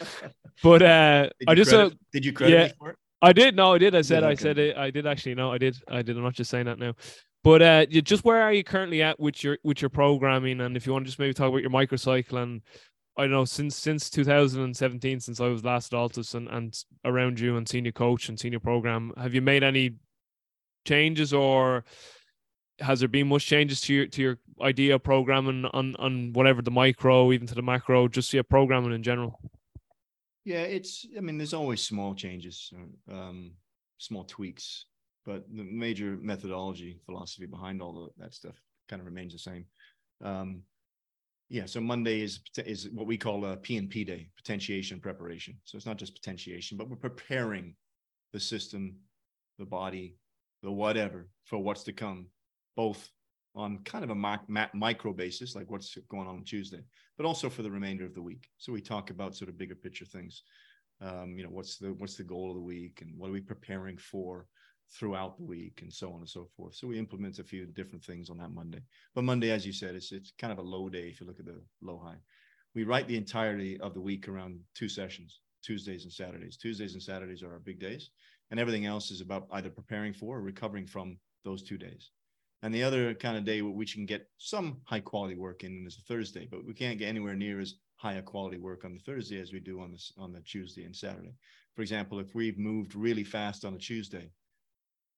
but 0.64 0.82
uh, 0.82 1.30
I 1.46 1.56
just 1.56 1.72
credit, 1.72 1.94
uh, 1.94 1.96
did 2.14 2.26
you 2.26 2.32
credit 2.32 2.54
yeah, 2.54 2.72
for 2.80 2.92
it? 2.92 2.98
I 3.22 3.34
did. 3.34 3.56
No, 3.56 3.74
I 3.74 3.78
did. 3.78 3.96
I 3.96 4.02
said, 4.02 4.24
yeah, 4.24 4.28
okay. 4.28 4.32
I 4.32 4.36
said 4.36 4.58
it. 4.58 4.78
I 4.78 4.92
did 4.92 5.08
actually. 5.08 5.36
No, 5.36 5.52
I 5.52 5.58
did. 5.58 5.76
I 5.90 6.02
did. 6.02 6.16
I'm 6.16 6.24
not 6.24 6.34
just 6.34 6.50
saying 6.50 6.66
that 6.66 6.80
now. 6.80 6.94
But 7.44 7.62
uh, 7.62 7.86
just 7.86 8.24
where 8.24 8.42
are 8.42 8.54
you 8.54 8.64
currently 8.64 9.02
at 9.02 9.20
with 9.20 9.44
your 9.44 9.58
with 9.64 9.82
your 9.82 9.90
programming? 9.90 10.62
And 10.62 10.78
if 10.78 10.86
you 10.86 10.94
want 10.94 11.04
to 11.04 11.08
just 11.08 11.20
maybe 11.20 11.34
talk 11.34 11.50
about 11.50 11.62
your 11.62 11.72
microcycle 11.72 12.42
and 12.42 12.62
I 13.16 13.24
don't 13.24 13.32
know 13.32 13.46
since 13.46 13.76
since 13.76 14.10
2017, 14.10 15.20
since 15.20 15.40
I 15.40 15.48
was 15.48 15.64
last 15.64 15.94
at 15.94 15.98
ALTIS 15.98 16.34
and, 16.34 16.48
and 16.48 16.84
around 17.06 17.40
you 17.40 17.58
and 17.58 17.68
senior 17.68 17.92
coach 17.92 18.28
and 18.30 18.40
senior 18.40 18.60
program, 18.60 19.12
have 19.18 19.34
you 19.36 19.42
made 19.42 19.64
any 19.64 19.96
changes 20.86 21.34
or 21.34 21.86
has 22.80 23.00
there 23.00 23.08
been 23.10 23.28
much 23.28 23.46
changes 23.46 23.82
to 23.82 23.94
your 23.94 24.08
to 24.08 24.22
your 24.22 24.40
idea 24.62 24.96
of 24.96 25.04
programming 25.04 25.66
on 25.66 25.96
on 25.98 26.34
whatever 26.34 26.62
the 26.62 26.72
micro, 26.72 27.32
even 27.32 27.48
to 27.48 27.56
the 27.56 27.62
macro, 27.62 28.08
just 28.08 28.34
your 28.34 28.44
programming 28.44 28.94
in 28.94 29.04
general? 29.04 29.40
Yeah, 30.44 30.62
it's. 30.62 31.06
I 31.16 31.22
mean, 31.22 31.38
there's 31.38 31.54
always 31.54 31.82
small 31.82 32.16
changes, 32.16 32.74
um, 33.12 33.52
small 34.00 34.24
tweaks, 34.24 34.86
but 35.26 35.46
the 35.56 35.64
major 35.64 36.18
methodology 36.22 37.00
philosophy 37.06 37.46
behind 37.46 37.82
all 37.82 38.06
of 38.06 38.10
that 38.18 38.34
stuff 38.34 38.56
kind 38.90 39.00
of 39.00 39.06
remains 39.06 39.34
the 39.34 39.40
same. 39.40 39.66
Um, 40.22 40.64
yeah, 41.54 41.68
so 41.68 41.80
Monday 41.80 42.22
is 42.22 42.40
is 42.66 42.90
what 42.90 43.06
we 43.06 43.16
call 43.16 43.46
a 43.46 43.56
P&P 43.56 44.04
day, 44.04 44.28
potentiation 44.36 45.00
preparation. 45.00 45.56
So 45.66 45.76
it's 45.76 45.86
not 45.86 45.98
just 45.98 46.16
potentiation, 46.16 46.80
but 46.80 46.90
we're 46.90 46.96
preparing 46.96 47.76
the 48.32 48.40
system, 48.40 48.96
the 49.60 49.66
body, 49.66 50.18
the 50.64 50.72
whatever 50.72 51.28
for 51.46 51.60
what's 51.60 51.84
to 51.84 51.94
come, 51.94 52.26
both 52.76 53.08
on 53.54 53.84
kind 53.84 54.04
of 54.04 54.10
a 54.10 54.40
micro 54.74 55.14
basis, 55.14 55.56
like 55.56 55.70
what's 55.70 55.96
going 56.10 56.28
on, 56.28 56.38
on 56.38 56.44
Tuesday, 56.44 56.82
but 57.18 57.28
also 57.28 57.52
for 57.52 57.62
the 57.62 57.70
remainder 57.70 58.04
of 58.04 58.16
the 58.16 58.22
week. 58.22 58.48
So 58.58 58.74
we 58.74 58.82
talk 58.82 59.12
about 59.12 59.36
sort 59.36 59.50
of 59.50 59.58
bigger 59.60 59.76
picture 59.76 60.06
things. 60.06 60.42
Um, 61.02 61.36
you 61.38 61.44
know, 61.44 61.52
what's 61.52 61.78
the 61.78 61.94
what's 62.00 62.16
the 62.16 62.24
goal 62.24 62.50
of 62.50 62.56
the 62.56 62.64
week, 62.64 63.04
and 63.04 63.16
what 63.16 63.30
are 63.30 63.34
we 63.34 63.42
preparing 63.42 63.98
for? 63.98 64.48
Throughout 64.92 65.38
the 65.38 65.44
week 65.44 65.80
and 65.82 65.92
so 65.92 66.14
on 66.14 66.20
and 66.20 66.30
so 66.30 66.48
forth. 66.56 66.76
So 66.76 66.88
we 66.88 67.00
implement 67.00 67.40
a 67.40 67.44
few 67.44 67.66
different 67.66 68.04
things 68.04 68.30
on 68.30 68.38
that 68.38 68.54
Monday. 68.54 68.82
But 69.16 69.24
Monday, 69.24 69.52
as 69.52 69.66
you 69.66 69.74
said, 69.74 69.96
it's 69.96 70.12
it's 70.12 70.34
kind 70.38 70.54
of 70.54 70.60
a 70.60 70.64
low 70.64 70.90
day 70.90 71.08
if 71.10 71.20
you 71.20 71.28
look 71.28 71.40
at 71.40 71.46
the 71.46 71.62
low 71.82 72.00
high. 72.04 72.18
We 72.76 72.84
write 72.84 73.08
the 73.08 73.18
entirety 73.18 73.80
of 73.80 73.94
the 73.94 74.02
week 74.02 74.28
around 74.28 74.60
two 74.74 74.90
sessions, 74.90 75.42
Tuesdays 75.64 76.04
and 76.04 76.14
Saturdays. 76.14 76.58
Tuesdays 76.58 76.94
and 76.94 77.04
Saturdays 77.04 77.44
are 77.44 77.54
our 77.54 77.60
big 77.60 77.80
days, 77.80 78.10
and 78.52 78.60
everything 78.60 78.86
else 78.86 79.12
is 79.12 79.22
about 79.22 79.48
either 79.52 79.70
preparing 79.70 80.14
for 80.14 80.38
or 80.38 80.42
recovering 80.42 80.88
from 80.88 81.18
those 81.44 81.64
two 81.64 81.78
days. 81.78 82.12
And 82.64 82.74
the 82.74 82.84
other 82.84 83.14
kind 83.14 83.38
of 83.38 83.44
day 83.44 83.62
we 83.62 83.86
can 83.86 84.06
get 84.06 84.30
some 84.38 84.78
high 84.86 85.02
quality 85.02 85.36
work 85.36 85.64
in 85.64 85.84
is 85.86 85.98
a 85.98 86.02
Thursday, 86.02 86.48
but 86.50 86.66
we 86.66 86.74
can't 86.74 86.98
get 86.98 87.10
anywhere 87.10 87.36
near 87.36 87.60
as 87.60 87.76
high 87.98 88.14
a 88.14 88.22
quality 88.22 88.58
work 88.58 88.86
on 88.86 88.94
the 88.94 89.00
Thursday 89.00 89.40
as 89.40 89.52
we 89.52 89.60
do 89.60 89.82
on 89.82 89.92
the 89.92 90.00
on 90.18 90.32
the 90.32 90.42
Tuesday 90.42 90.84
and 90.86 90.96
Saturday. 90.96 91.34
For 91.76 91.82
example, 91.82 92.20
if 92.20 92.34
we've 92.36 92.58
moved 92.58 92.96
really 92.96 93.24
fast 93.24 93.66
on 93.66 93.74
a 93.74 93.78
Tuesday, 93.78 94.30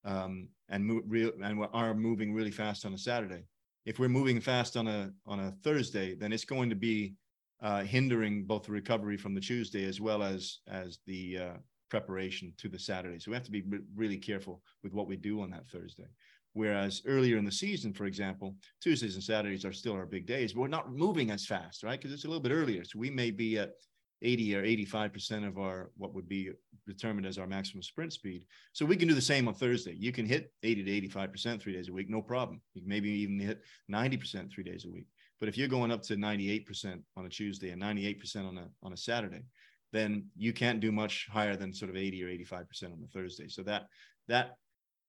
um, 0.05 0.49
and 0.69 1.01
real 1.07 1.31
and 1.43 1.67
are 1.73 1.93
moving 1.93 2.33
really 2.33 2.51
fast 2.51 2.85
on 2.85 2.93
a 2.93 2.97
Saturday. 2.97 3.43
If 3.85 3.99
we're 3.99 4.09
moving 4.09 4.39
fast 4.39 4.77
on 4.77 4.87
a 4.87 5.11
on 5.25 5.39
a 5.39 5.51
Thursday, 5.63 6.15
then 6.15 6.31
it's 6.31 6.45
going 6.45 6.69
to 6.69 6.75
be 6.75 7.15
uh, 7.61 7.83
hindering 7.83 8.45
both 8.45 8.63
the 8.63 8.71
recovery 8.71 9.17
from 9.17 9.33
the 9.33 9.41
Tuesday 9.41 9.85
as 9.85 9.99
well 9.99 10.23
as 10.23 10.59
as 10.67 10.99
the 11.05 11.37
uh, 11.37 11.53
preparation 11.89 12.53
to 12.57 12.69
the 12.69 12.79
Saturday. 12.79 13.19
So 13.19 13.31
we 13.31 13.35
have 13.35 13.45
to 13.45 13.51
be 13.51 13.61
re- 13.61 13.79
really 13.95 14.17
careful 14.17 14.61
with 14.83 14.93
what 14.93 15.07
we 15.07 15.15
do 15.15 15.41
on 15.41 15.51
that 15.51 15.67
Thursday. 15.67 16.07
Whereas 16.53 17.01
earlier 17.05 17.37
in 17.37 17.43
the 17.43 17.51
season, 17.51 17.93
for 17.93 18.05
example, 18.05 18.55
Tuesdays 18.81 19.15
and 19.15 19.23
Saturdays 19.23 19.65
are 19.65 19.73
still 19.73 19.93
our 19.93 20.05
big 20.05 20.25
days, 20.25 20.53
but 20.53 20.61
we're 20.61 20.67
not 20.69 20.93
moving 20.93 21.29
as 21.29 21.45
fast, 21.45 21.83
right? 21.83 21.99
Because 21.99 22.13
it's 22.13 22.23
a 22.23 22.27
little 22.27 22.41
bit 22.41 22.53
earlier. 22.53 22.85
So 22.85 22.97
we 22.97 23.09
may 23.09 23.29
be 23.29 23.59
at 23.59 23.73
80 24.21 24.55
or 24.55 24.63
85% 24.63 25.47
of 25.47 25.57
our 25.57 25.91
what 25.97 26.13
would 26.13 26.27
be 26.27 26.51
determined 26.87 27.27
as 27.27 27.37
our 27.37 27.47
maximum 27.47 27.83
sprint 27.83 28.13
speed. 28.13 28.45
So 28.73 28.85
we 28.85 28.95
can 28.95 29.07
do 29.07 29.13
the 29.13 29.21
same 29.21 29.47
on 29.47 29.53
Thursday. 29.53 29.95
You 29.97 30.11
can 30.11 30.25
hit 30.25 30.51
80 30.63 30.83
to 31.01 31.09
85% 31.09 31.61
three 31.61 31.73
days 31.73 31.89
a 31.89 31.93
week, 31.93 32.09
no 32.09 32.21
problem. 32.21 32.61
You 32.73 32.81
can 32.81 32.89
maybe 32.89 33.09
even 33.09 33.39
hit 33.39 33.61
90% 33.91 34.51
three 34.51 34.63
days 34.63 34.85
a 34.85 34.89
week. 34.89 35.07
But 35.39 35.49
if 35.49 35.57
you're 35.57 35.67
going 35.67 35.91
up 35.91 36.01
to 36.03 36.15
98% 36.15 37.01
on 37.17 37.25
a 37.25 37.29
Tuesday 37.29 37.71
and 37.71 37.81
98% 37.81 38.47
on 38.47 38.57
a 38.57 38.67
on 38.83 38.93
a 38.93 38.97
Saturday, 38.97 39.43
then 39.91 40.25
you 40.35 40.53
can't 40.53 40.79
do 40.79 40.91
much 40.91 41.27
higher 41.31 41.55
than 41.55 41.73
sort 41.73 41.89
of 41.89 41.97
80 41.97 42.23
or 42.23 42.27
85% 42.27 42.83
on 42.85 43.01
the 43.01 43.07
Thursday. 43.07 43.47
So 43.47 43.63
that 43.63 43.87
that 44.27 44.55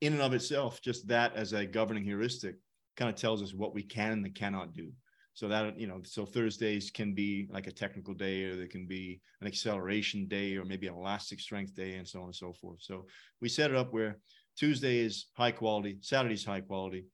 in 0.01 0.13
and 0.13 0.23
of 0.23 0.35
itself, 0.35 0.81
just 0.83 1.09
that 1.09 1.35
as 1.35 1.53
a 1.53 1.65
governing 1.65 2.05
heuristic 2.05 2.57
kind 2.97 3.11
of 3.11 3.17
tells 3.17 3.43
us 3.43 3.55
what 3.55 3.75
we 3.75 3.83
can 3.83 4.13
and 4.13 4.35
cannot 4.35 4.75
do. 4.75 4.93
So 5.37 5.49
that, 5.49 5.79
you 5.79 5.87
know, 5.87 6.01
so 6.03 6.25
Thursdays 6.25 6.91
can 6.91 7.13
be 7.13 7.47
like 7.51 7.67
a 7.67 7.71
technical 7.71 8.15
day, 8.15 8.45
or 8.45 8.57
they 8.57 8.67
can 8.67 8.87
be 8.87 9.21
an 9.43 9.47
acceleration 9.47 10.27
day, 10.29 10.57
or 10.57 10.65
maybe 10.65 10.87
an 10.87 10.95
elastic 10.95 11.41
strength 11.41 11.75
day, 11.75 11.97
and 11.97 12.09
so 12.09 12.21
on 12.21 12.25
and 12.29 12.35
so 12.35 12.55
forth. 12.55 12.79
So 12.81 13.05
we 13.43 13.51
set 13.51 13.71
it 13.71 13.77
up 13.77 13.93
where 13.93 14.17
Tuesday 14.57 15.01
is 15.01 15.27
high 15.37 15.51
quality, 15.51 15.99
Saturday 16.01 16.37
is 16.37 16.45
high 16.47 16.63
quality, 16.63 17.05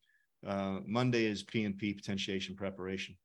uh, 0.47 0.79
Monday 0.87 1.25
is 1.25 1.43
P&P 1.43 1.95
potentiation 1.95 2.55
preparation. 2.55 3.17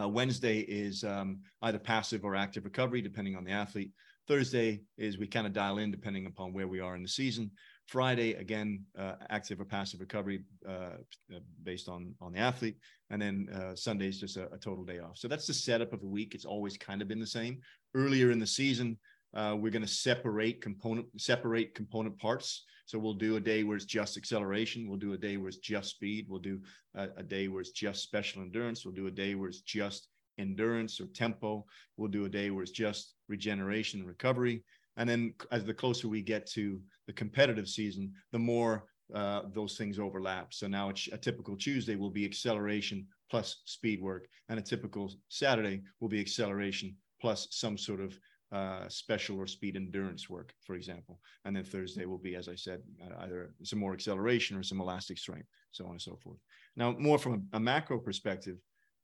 Uh, 0.00 0.08
Wednesday 0.08 0.60
is 0.60 1.04
um, 1.04 1.40
either 1.60 1.78
passive 1.78 2.24
or 2.24 2.34
active 2.34 2.64
recovery, 2.64 3.02
depending 3.02 3.36
on 3.36 3.44
the 3.44 3.52
athlete. 3.52 3.90
Thursday 4.26 4.80
is 4.96 5.18
we 5.18 5.26
kind 5.26 5.46
of 5.46 5.52
dial 5.52 5.76
in 5.76 5.90
depending 5.90 6.24
upon 6.24 6.54
where 6.54 6.68
we 6.68 6.80
are 6.80 6.96
in 6.96 7.02
the 7.02 7.08
season. 7.08 7.50
Friday, 7.86 8.34
again, 8.34 8.84
uh, 8.98 9.12
active 9.30 9.60
or 9.60 9.64
passive 9.64 10.00
recovery 10.00 10.42
uh, 10.68 10.98
uh, 11.32 11.38
based 11.62 11.88
on 11.88 12.14
on 12.20 12.32
the 12.32 12.38
athlete, 12.38 12.76
and 13.10 13.22
then 13.22 13.48
uh, 13.54 13.76
Sunday 13.76 14.08
is 14.08 14.20
just 14.20 14.36
a, 14.36 14.52
a, 14.52 14.58
total 14.58 14.84
day 14.84 14.98
off. 14.98 15.16
So 15.16 15.28
that's 15.28 15.46
the 15.46 15.54
setup 15.54 15.92
of 15.92 16.00
the 16.00 16.08
week. 16.08 16.34
It's 16.34 16.44
always 16.44 16.76
kind 16.76 17.00
of 17.00 17.06
been 17.06 17.20
the 17.20 17.26
same. 17.26 17.60
Earlier 17.94 18.32
in 18.32 18.40
the 18.40 18.46
season, 18.46 18.98
uh, 19.34 19.54
we're 19.56 19.70
going 19.70 19.82
to 19.82 19.88
separate 19.88 20.60
component 20.60 21.06
separate 21.20 21.74
component 21.74 22.18
parts. 22.18 22.64
So 22.86 22.98
we'll 22.98 23.14
do 23.14 23.36
a 23.36 23.40
day 23.40 23.62
where 23.62 23.76
it's 23.76 23.84
just 23.84 24.16
acceleration. 24.16 24.88
We'll 24.88 24.98
do 24.98 25.12
a 25.12 25.18
day 25.18 25.36
where 25.36 25.48
it's 25.48 25.58
just 25.58 25.90
speed. 25.90 26.26
We'll 26.28 26.40
do 26.40 26.60
a, 26.94 27.08
a 27.16 27.22
day 27.22 27.48
where 27.48 27.60
it's 27.60 27.70
just 27.70 28.02
special 28.02 28.42
endurance. 28.42 28.84
We'll 28.84 28.94
do 28.94 29.06
a 29.06 29.12
day 29.12 29.34
where 29.34 29.48
it's 29.48 29.60
just 29.60 30.08
endurance 30.38 31.00
or 31.00 31.06
tempo. 31.06 31.64
We'll 31.96 32.10
do 32.10 32.24
a 32.24 32.28
day 32.28 32.50
where 32.50 32.62
it's 32.62 32.72
just 32.72 33.14
regeneration 33.28 34.00
and 34.00 34.08
recovery. 34.08 34.64
And 34.96 35.08
then 35.08 35.34
as 35.50 35.64
the 35.64 35.74
closer 35.74 36.08
we 36.08 36.22
get 36.22 36.46
to 36.52 36.80
the 37.06 37.12
competitive 37.12 37.68
season, 37.68 38.12
the 38.32 38.38
more 38.38 38.84
uh, 39.14 39.42
those 39.52 39.76
things 39.76 39.98
overlap. 39.98 40.52
So 40.52 40.66
now 40.66 40.88
it's 40.88 41.08
a 41.12 41.18
typical 41.18 41.56
Tuesday 41.56 41.96
will 41.96 42.10
be 42.10 42.24
acceleration 42.24 43.06
plus 43.30 43.62
speed 43.64 44.00
work, 44.02 44.26
and 44.48 44.58
a 44.58 44.62
typical 44.62 45.12
Saturday 45.28 45.82
will 46.00 46.08
be 46.08 46.20
acceleration 46.20 46.96
plus 47.20 47.48
some 47.50 47.78
sort 47.78 48.00
of 48.00 48.18
uh, 48.52 48.88
special 48.88 49.38
or 49.38 49.46
speed 49.46 49.76
endurance 49.76 50.30
work, 50.30 50.54
for 50.60 50.74
example. 50.74 51.20
And 51.44 51.56
then 51.56 51.64
Thursday 51.64 52.06
will 52.06 52.18
be, 52.18 52.36
as 52.36 52.48
I 52.48 52.54
said, 52.54 52.80
uh, 53.02 53.24
either 53.24 53.54
some 53.62 53.78
more 53.78 53.92
acceleration 53.92 54.56
or 54.56 54.62
some 54.62 54.80
elastic 54.80 55.18
strength, 55.18 55.48
so 55.72 55.84
on 55.84 55.92
and 55.92 56.02
so 56.02 56.16
forth. 56.16 56.38
Now, 56.76 56.94
more 56.98 57.18
from 57.18 57.48
a, 57.52 57.56
a 57.56 57.60
macro 57.60 57.98
perspective, 57.98 58.58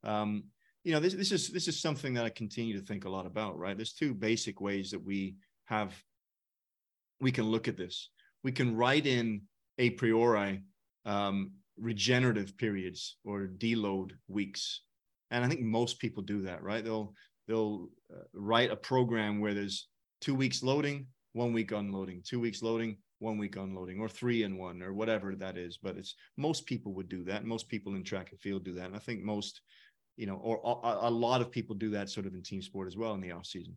um, 0.04 0.44
you 0.84 0.92
know, 0.92 1.00
this, 1.00 1.14
this 1.14 1.32
is 1.32 1.48
this 1.48 1.68
is 1.68 1.80
something 1.80 2.12
that 2.14 2.24
I 2.24 2.30
continue 2.30 2.78
to 2.78 2.84
think 2.84 3.04
a 3.04 3.10
lot 3.10 3.26
about. 3.26 3.56
Right? 3.58 3.76
There's 3.76 3.92
two 3.92 4.14
basic 4.14 4.60
ways 4.60 4.90
that 4.90 5.04
we 5.04 5.36
have 5.72 5.94
we 7.20 7.32
can 7.32 7.46
look 7.46 7.66
at 7.68 7.78
this. 7.78 8.10
We 8.44 8.52
can 8.52 8.76
write 8.76 9.06
in 9.06 9.42
a 9.78 9.90
priori 9.90 10.64
um, 11.06 11.52
regenerative 11.78 12.58
periods 12.58 13.16
or 13.24 13.46
deload 13.46 14.10
weeks, 14.28 14.82
and 15.30 15.44
I 15.44 15.48
think 15.48 15.62
most 15.62 15.98
people 15.98 16.22
do 16.22 16.42
that, 16.42 16.62
right? 16.62 16.84
They'll 16.84 17.14
they'll 17.48 17.88
uh, 18.14 18.24
write 18.34 18.70
a 18.70 18.76
program 18.76 19.40
where 19.40 19.54
there's 19.54 19.88
two 20.20 20.34
weeks 20.34 20.62
loading, 20.62 21.06
one 21.32 21.52
week 21.54 21.72
unloading, 21.72 22.22
two 22.22 22.40
weeks 22.40 22.60
loading, 22.62 22.98
one 23.20 23.38
week 23.38 23.56
unloading, 23.56 23.98
or 23.98 24.08
three 24.08 24.42
in 24.42 24.58
one, 24.58 24.82
or 24.82 24.92
whatever 24.92 25.34
that 25.36 25.56
is. 25.56 25.78
But 25.82 25.96
it's 25.96 26.14
most 26.36 26.66
people 26.66 26.92
would 26.94 27.08
do 27.08 27.24
that. 27.24 27.46
Most 27.46 27.68
people 27.68 27.94
in 27.94 28.04
track 28.04 28.28
and 28.30 28.40
field 28.40 28.64
do 28.64 28.74
that, 28.74 28.86
and 28.86 28.96
I 28.96 29.04
think 29.06 29.22
most, 29.22 29.62
you 30.16 30.26
know, 30.26 30.36
or 30.36 30.60
a, 30.64 31.08
a 31.08 31.16
lot 31.26 31.40
of 31.40 31.50
people 31.50 31.74
do 31.76 31.90
that 31.90 32.10
sort 32.10 32.26
of 32.26 32.34
in 32.34 32.42
team 32.42 32.60
sport 32.60 32.88
as 32.88 32.96
well 32.98 33.14
in 33.14 33.22
the 33.22 33.32
off 33.32 33.46
season. 33.46 33.74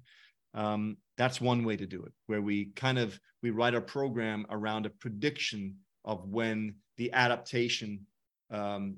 Um, 0.56 0.98
that's 1.18 1.40
one 1.40 1.64
way 1.64 1.78
to 1.78 1.86
do 1.86 2.04
it, 2.04 2.14
where 2.28 2.42
we 2.42 2.72
kind 2.76 2.98
of 2.98 3.20
we 3.44 3.52
write 3.52 3.76
our 3.76 3.82
program 3.82 4.46
around 4.50 4.86
a 4.86 4.90
prediction 4.90 5.76
of 6.04 6.28
when 6.28 6.76
the 6.98 7.12
adaptation 7.12 8.08
um, 8.50 8.96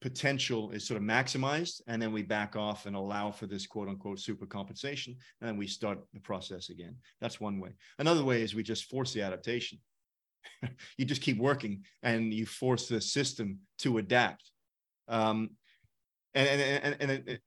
potential 0.00 0.70
is 0.70 0.86
sort 0.86 1.00
of 1.00 1.06
maximized, 1.06 1.80
and 1.86 2.00
then 2.00 2.12
we 2.12 2.22
back 2.22 2.56
off 2.56 2.86
and 2.86 2.94
allow 2.94 3.30
for 3.30 3.46
this 3.46 3.66
quote 3.66 3.88
unquote 3.88 4.20
super 4.20 4.46
compensation, 4.46 5.16
and 5.40 5.48
then 5.48 5.56
we 5.56 5.66
start 5.66 5.98
the 6.12 6.20
process 6.20 6.68
again. 6.68 6.94
That's 7.20 7.40
one 7.40 7.58
way. 7.58 7.70
Another 7.98 8.22
way 8.22 8.42
is 8.42 8.54
we 8.54 8.62
just 8.62 8.84
force 8.84 9.12
the 9.12 9.22
adaptation. 9.22 9.78
you 10.98 11.04
just 11.04 11.22
keep 11.22 11.38
working 11.38 11.84
and 12.02 12.32
you 12.32 12.46
force 12.46 12.86
the 12.86 13.00
system 13.00 13.58
to 13.78 13.98
adapt. 13.98 14.50
Um, 15.08 15.50
and 16.34 16.48
and, 16.48 16.84
and, 16.84 16.96
and 17.00 17.28
it, 17.28 17.40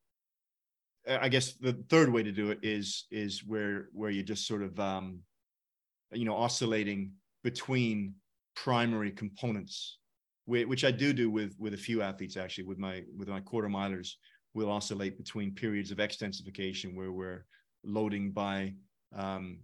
I 1.08 1.30
guess 1.30 1.54
the 1.54 1.74
third 1.90 2.12
way 2.12 2.24
to 2.24 2.32
do 2.32 2.52
it 2.52 2.60
is 2.62 3.06
is 3.12 3.44
where 3.46 3.88
where 3.94 4.12
you 4.12 4.24
just 4.24 4.48
sort 4.48 4.62
of 4.62 4.80
um, 4.80 5.20
you 6.12 6.26
know 6.26 6.36
oscillating 6.36 7.14
between 7.44 8.14
primary 8.56 9.12
components, 9.12 9.98
which 10.46 10.84
I 10.84 10.92
do 10.92 11.14
do 11.14 11.30
with 11.30 11.56
with 11.58 11.74
a 11.74 11.78
few 11.78 12.02
athletes 12.02 12.38
actually. 12.38 12.66
With 12.66 12.78
my 12.78 13.04
with 13.18 13.28
my 13.28 13.40
quarter 13.40 13.68
milers, 13.68 14.10
we'll 14.54 14.72
oscillate 14.72 15.18
between 15.18 15.54
periods 15.54 15.92
of 15.92 15.98
extensification 15.98 16.96
where 16.96 17.12
we're 17.12 17.46
loading 17.84 18.32
by 18.32 18.74
um, 19.16 19.60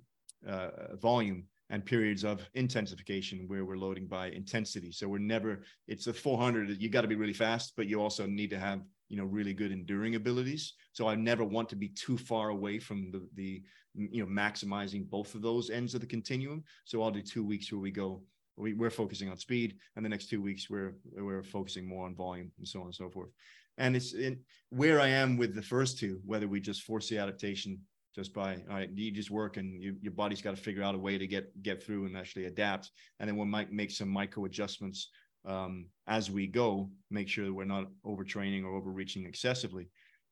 uh, 0.47 0.95
volume 0.95 1.43
and 1.69 1.85
periods 1.85 2.23
of 2.23 2.49
intensification 2.53 3.45
where 3.47 3.65
we're 3.65 3.77
loading 3.77 4.07
by 4.07 4.29
intensity. 4.29 4.91
So 4.91 5.07
we're 5.07 5.17
never, 5.17 5.63
it's 5.87 6.07
a 6.07 6.13
400, 6.13 6.81
you 6.81 6.89
got 6.89 7.01
to 7.01 7.07
be 7.07 7.15
really 7.15 7.33
fast, 7.33 7.73
but 7.75 7.87
you 7.87 8.01
also 8.01 8.25
need 8.25 8.49
to 8.51 8.59
have, 8.59 8.81
you 9.09 9.17
know, 9.17 9.25
really 9.25 9.53
good 9.53 9.71
enduring 9.71 10.15
abilities. 10.15 10.73
So 10.93 11.07
I 11.07 11.15
never 11.15 11.43
want 11.43 11.69
to 11.69 11.75
be 11.75 11.89
too 11.89 12.17
far 12.17 12.49
away 12.49 12.79
from 12.79 13.11
the, 13.11 13.27
the, 13.35 13.63
you 13.95 14.25
know, 14.25 14.29
maximizing 14.29 15.09
both 15.09 15.35
of 15.35 15.41
those 15.41 15.69
ends 15.69 15.93
of 15.93 16.01
the 16.01 16.07
continuum. 16.07 16.63
So 16.85 17.01
I'll 17.01 17.11
do 17.11 17.21
two 17.21 17.45
weeks 17.45 17.71
where 17.71 17.81
we 17.81 17.91
go, 17.91 18.21
we, 18.57 18.73
we're 18.73 18.89
focusing 18.89 19.29
on 19.29 19.37
speed 19.37 19.77
and 19.95 20.03
the 20.03 20.09
next 20.09 20.29
two 20.29 20.41
weeks 20.41 20.69
we're, 20.69 20.95
we're 21.15 21.43
focusing 21.43 21.87
more 21.87 22.05
on 22.05 22.15
volume 22.15 22.51
and 22.57 22.67
so 22.67 22.79
on 22.81 22.87
and 22.87 22.95
so 22.95 23.09
forth. 23.09 23.29
And 23.77 23.95
it's 23.95 24.13
in 24.13 24.39
where 24.69 24.99
I 24.99 25.07
am 25.07 25.37
with 25.37 25.53
the 25.53 25.61
first 25.61 25.99
two, 25.99 26.19
whether 26.25 26.47
we 26.47 26.59
just 26.59 26.81
force 26.81 27.09
the 27.09 27.19
adaptation 27.19 27.79
just 28.17 28.33
by 28.33 28.55
all 28.67 28.75
right 28.75 28.89
you 28.95 29.11
just 29.11 29.29
work 29.29 29.57
and 29.57 29.81
you, 29.81 29.95
your 30.01 30.11
body's 30.11 30.41
got 30.41 30.55
to 30.55 30.61
figure 30.61 30.81
out 30.81 30.95
a 30.95 30.97
way 30.97 31.19
to 31.19 31.27
get 31.27 31.51
get 31.61 31.83
through 31.83 32.07
and 32.07 32.17
actually 32.17 32.45
adapt 32.45 32.89
and 33.19 33.29
then 33.29 33.37
we 33.37 33.45
might 33.45 33.71
make 33.71 33.91
some 33.91 34.09
micro 34.09 34.45
adjustments 34.45 35.09
um, 35.47 35.87
as 36.07 36.29
we 36.29 36.45
go 36.45 36.89
make 37.09 37.27
sure 37.27 37.45
that 37.45 37.53
we're 37.53 37.65
not 37.65 37.87
overtraining 38.05 38.63
or 38.63 38.75
overreaching 38.75 39.25
excessively. 39.25 39.89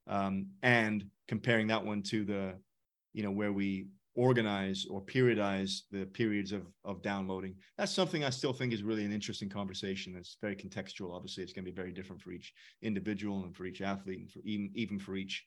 Um, 0.07 0.47
and 0.61 1.05
comparing 1.27 1.67
that 1.67 1.83
one 1.83 2.03
to 2.03 2.23
the 2.23 2.53
you 3.13 3.23
know 3.23 3.31
where 3.31 3.53
we 3.53 3.87
organize 4.15 4.85
or 4.89 5.01
periodize 5.01 5.81
the 5.91 6.05
periods 6.05 6.51
of 6.51 6.63
of 6.85 7.01
downloading 7.01 7.53
that's 7.77 7.91
something 7.91 8.23
i 8.23 8.29
still 8.29 8.53
think 8.53 8.71
is 8.71 8.83
really 8.83 9.03
an 9.03 9.11
interesting 9.11 9.49
conversation. 9.49 10.15
It's 10.15 10.37
very 10.41 10.55
contextual. 10.55 11.13
Obviously 11.13 11.43
it's 11.43 11.53
going 11.53 11.65
to 11.65 11.71
be 11.71 11.75
very 11.75 11.91
different 11.91 12.21
for 12.21 12.31
each 12.31 12.53
individual 12.81 13.43
and 13.43 13.55
for 13.55 13.65
each 13.65 13.81
athlete 13.81 14.19
and 14.19 14.31
for 14.31 14.39
even 14.45 14.69
even 14.75 14.99
for 14.99 15.15
each 15.15 15.45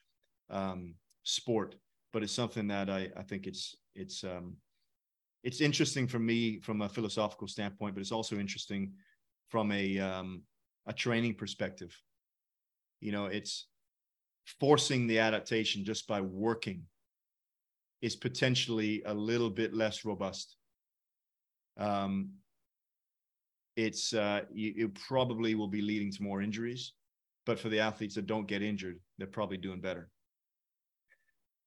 um, 0.50 0.94
sport. 1.22 1.76
But 2.12 2.22
it's 2.22 2.32
something 2.32 2.68
that 2.68 2.90
I, 2.90 3.10
I 3.16 3.22
think 3.22 3.46
it's 3.46 3.76
it's 3.94 4.24
um, 4.24 4.56
it's 5.44 5.60
interesting 5.60 6.06
for 6.06 6.18
me 6.18 6.58
from 6.60 6.82
a 6.82 6.88
philosophical 6.88 7.48
standpoint, 7.48 7.94
but 7.94 8.00
it's 8.00 8.12
also 8.12 8.38
interesting 8.38 8.92
from 9.48 9.72
a 9.72 9.98
um, 9.98 10.42
a 10.86 10.92
training 10.92 11.34
perspective. 11.34 11.96
You 13.00 13.12
know, 13.12 13.26
it's 13.26 13.66
forcing 14.60 15.06
the 15.06 15.18
adaptation 15.18 15.84
just 15.84 16.06
by 16.06 16.20
working 16.20 16.84
is 18.00 18.16
potentially 18.16 19.02
a 19.06 19.14
little 19.14 19.50
bit 19.50 19.74
less 19.74 20.04
robust. 20.04 20.56
Um, 21.76 22.30
it's 23.76 24.12
uh, 24.12 24.42
you, 24.52 24.74
it 24.76 24.94
probably 24.94 25.54
will 25.54 25.68
be 25.68 25.82
leading 25.82 26.10
to 26.12 26.22
more 26.22 26.42
injuries, 26.42 26.94
but 27.46 27.58
for 27.58 27.68
the 27.68 27.80
athletes 27.80 28.14
that 28.16 28.26
don't 28.26 28.48
get 28.48 28.62
injured, 28.62 28.98
they're 29.16 29.26
probably 29.26 29.56
doing 29.56 29.80
better. 29.80 30.08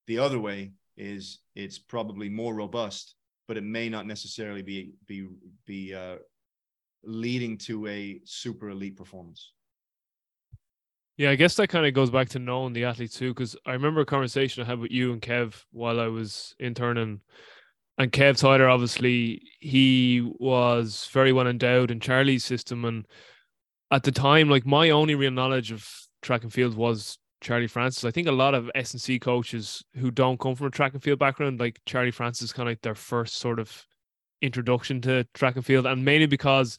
The 0.07 0.19
other 0.19 0.39
way 0.39 0.73
is 0.97 1.39
it's 1.55 1.79
probably 1.79 2.27
more 2.27 2.53
robust, 2.53 3.15
but 3.47 3.57
it 3.57 3.63
may 3.63 3.87
not 3.87 4.07
necessarily 4.07 4.61
be 4.61 4.91
be 5.07 5.27
be 5.65 5.93
uh, 5.93 6.17
leading 7.03 7.57
to 7.57 7.87
a 7.87 8.19
super 8.25 8.69
elite 8.69 8.95
performance. 8.95 9.51
Yeah, 11.17 11.29
I 11.29 11.35
guess 11.35 11.55
that 11.55 11.67
kind 11.67 11.85
of 11.85 11.93
goes 11.93 12.09
back 12.09 12.29
to 12.29 12.39
knowing 12.39 12.73
the 12.73 12.85
athlete 12.85 13.11
too, 13.11 13.33
because 13.33 13.55
I 13.65 13.73
remember 13.73 14.01
a 14.01 14.05
conversation 14.05 14.63
I 14.63 14.65
had 14.65 14.79
with 14.79 14.91
you 14.91 15.13
and 15.13 15.21
Kev 15.21 15.65
while 15.71 15.99
I 15.99 16.07
was 16.07 16.55
interning. 16.59 17.21
And 17.97 18.11
Kev 18.11 18.39
Tyler, 18.39 18.69
obviously, 18.69 19.43
he 19.59 20.27
was 20.39 21.09
very 21.11 21.31
well 21.31 21.47
endowed 21.47 21.91
in 21.91 21.99
Charlie's 21.99 22.43
system. 22.43 22.85
And 22.85 23.05
at 23.91 24.03
the 24.03 24.11
time, 24.11 24.49
like 24.49 24.65
my 24.65 24.89
only 24.89 25.13
real 25.13 25.31
knowledge 25.31 25.71
of 25.71 25.87
track 26.21 26.43
and 26.43 26.51
field 26.51 26.75
was 26.75 27.19
Charlie 27.41 27.67
Francis. 27.67 28.05
I 28.05 28.11
think 28.11 28.27
a 28.27 28.31
lot 28.31 28.55
of 28.55 28.71
S 28.73 28.93
and 28.93 29.01
C 29.01 29.19
coaches 29.19 29.83
who 29.95 30.09
don't 30.09 30.39
come 30.39 30.55
from 30.55 30.67
a 30.67 30.71
track 30.71 30.93
and 30.93 31.03
field 31.03 31.19
background, 31.19 31.59
like 31.59 31.79
Charlie 31.85 32.11
Francis, 32.11 32.53
kind 32.53 32.67
of 32.67 32.71
like 32.71 32.81
their 32.81 32.95
first 32.95 33.35
sort 33.35 33.59
of 33.59 33.85
introduction 34.41 35.01
to 35.01 35.25
track 35.33 35.55
and 35.55 35.65
field, 35.65 35.85
and 35.85 36.03
mainly 36.03 36.27
because 36.27 36.77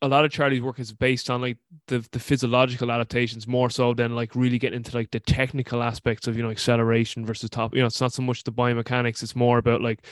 a 0.00 0.08
lot 0.08 0.24
of 0.24 0.30
Charlie's 0.30 0.62
work 0.62 0.78
is 0.78 0.92
based 0.92 1.28
on 1.28 1.40
like 1.40 1.58
the 1.88 2.06
the 2.12 2.18
physiological 2.18 2.90
adaptations 2.90 3.46
more 3.46 3.68
so 3.68 3.92
than 3.92 4.14
like 4.14 4.34
really 4.34 4.58
getting 4.58 4.78
into 4.78 4.96
like 4.96 5.10
the 5.10 5.20
technical 5.20 5.82
aspects 5.82 6.26
of 6.26 6.36
you 6.36 6.42
know 6.42 6.50
acceleration 6.50 7.26
versus 7.26 7.50
top. 7.50 7.74
You 7.74 7.80
know, 7.80 7.86
it's 7.86 8.00
not 8.00 8.12
so 8.12 8.22
much 8.22 8.44
the 8.44 8.52
biomechanics; 8.52 9.22
it's 9.22 9.36
more 9.36 9.58
about 9.58 9.82
like 9.82 10.06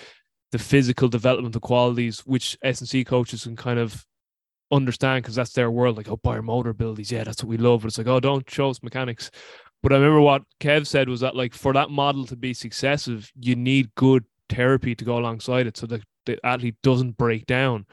the 0.53 0.59
physical 0.59 1.09
developmental 1.09 1.61
qualities, 1.61 2.21
which 2.21 2.59
S 2.63 2.81
and 2.81 2.89
C 2.89 3.05
coaches 3.05 3.45
can 3.45 3.57
kind 3.57 3.79
of 3.79 4.05
understand 4.73 5.23
because 5.23 5.37
that's 5.37 5.53
their 5.53 5.71
world. 5.71 5.97
Like, 5.97 6.09
oh, 6.09 6.17
biomotor 6.17 6.71
abilities, 6.71 7.11
yeah, 7.11 7.25
that's 7.25 7.43
what 7.43 7.49
we 7.49 7.57
love. 7.57 7.83
But 7.83 7.89
it's 7.89 7.99
like, 7.99 8.07
oh, 8.07 8.21
don't 8.21 8.49
show 8.51 8.71
us 8.71 8.83
mechanics. 8.83 9.31
But 9.83 9.93
I 9.93 9.97
remember 9.97 10.21
what 10.21 10.43
Kev 10.61 10.87
said 10.87 11.09
was 11.09 11.21
that 11.21 11.35
like 11.37 11.55
for 11.55 11.73
that 11.73 11.91
model 11.91 12.27
to 12.27 12.37
be 12.37 12.53
successful, 12.53 13.21
you 13.39 13.57
need 13.57 13.95
good 13.95 14.25
therapy 14.51 14.95
to 14.95 15.05
go 15.05 15.19
alongside 15.19 15.67
it 15.67 15.77
so 15.77 15.87
that 15.87 16.03
the 16.27 16.39
athlete 16.45 16.77
doesn't 16.83 17.17
break 17.17 17.47
down. 17.47 17.87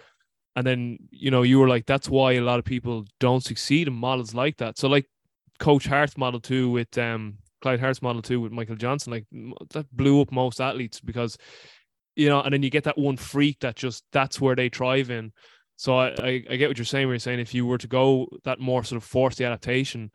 And 0.56 0.66
then, 0.66 0.98
you 1.12 1.32
know, 1.32 1.44
you 1.44 1.60
were 1.60 1.68
like, 1.68 1.86
that's 1.86 2.10
why 2.10 2.34
a 2.34 2.42
lot 2.42 2.60
of 2.60 2.66
people 2.66 3.06
don't 3.20 3.44
succeed 3.44 3.88
in 3.88 3.94
models 3.94 4.34
like 4.34 4.58
that. 4.58 4.78
So 4.78 4.88
like 4.88 5.06
Coach 5.60 5.86
Hart's 5.86 6.18
model 6.18 6.40
too 6.40 6.70
with 6.70 6.98
um 6.98 7.38
Clyde 7.62 7.80
Hart's 7.80 8.02
model 8.02 8.22
too 8.22 8.42
with 8.42 8.52
Michael 8.52 8.76
Johnson, 8.76 9.14
like 9.14 9.26
that 9.72 9.86
blew 9.96 10.22
up 10.22 10.32
most 10.32 10.60
athletes 10.60 11.00
because 11.00 11.38
you 12.16 12.30
know, 12.30 12.42
and 12.42 12.52
then 12.52 12.64
you 12.64 12.72
get 12.72 12.86
that 12.86 12.98
one 12.98 13.16
freak 13.16 13.60
that 13.60 13.76
just 13.76 14.04
that's 14.12 14.42
where 14.42 14.56
they 14.56 14.70
thrive 14.70 15.12
in. 15.12 15.32
So 15.76 15.96
I, 15.96 16.08
I, 16.08 16.44
I 16.50 16.56
get 16.56 16.68
what 16.68 16.78
you're 16.80 16.86
saying. 16.86 17.06
Where 17.06 17.14
you're 17.14 17.20
saying 17.20 17.40
if 17.40 17.54
you 17.54 17.68
were 17.68 17.78
to 17.78 17.88
go 17.88 18.28
that 18.44 18.60
more 18.60 18.84
sort 18.84 18.98
of 18.98 19.08
forced 19.08 19.38
the 19.38 19.46
adaptation, 19.46 20.12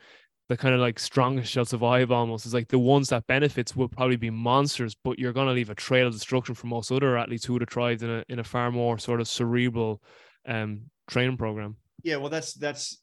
the 0.48 0.56
kind 0.56 0.74
of 0.74 0.80
like 0.80 0.98
strongest 0.98 1.50
shall 1.50 1.64
survive 1.64 2.10
almost 2.10 2.46
is 2.46 2.54
like 2.54 2.68
the 2.68 2.78
ones 2.78 3.08
that 3.08 3.26
benefits 3.26 3.74
will 3.74 3.88
probably 3.88 4.16
be 4.16 4.30
monsters, 4.30 4.94
but 5.02 5.18
you're 5.18 5.32
going 5.32 5.46
to 5.46 5.52
leave 5.52 5.70
a 5.70 5.74
trail 5.74 6.06
of 6.06 6.12
destruction 6.12 6.54
for 6.54 6.66
most 6.66 6.90
other 6.90 7.16
athletes 7.16 7.44
who 7.44 7.54
would 7.54 7.62
have 7.62 7.68
thrived 7.68 8.02
in 8.02 8.10
a 8.10 8.24
in 8.28 8.38
a 8.38 8.44
far 8.44 8.70
more 8.70 8.98
sort 8.98 9.20
of 9.20 9.28
cerebral 9.28 10.02
um 10.46 10.82
training 11.08 11.36
program. 11.36 11.76
Yeah, 12.02 12.16
well, 12.16 12.30
that's 12.30 12.54
that's 12.54 13.02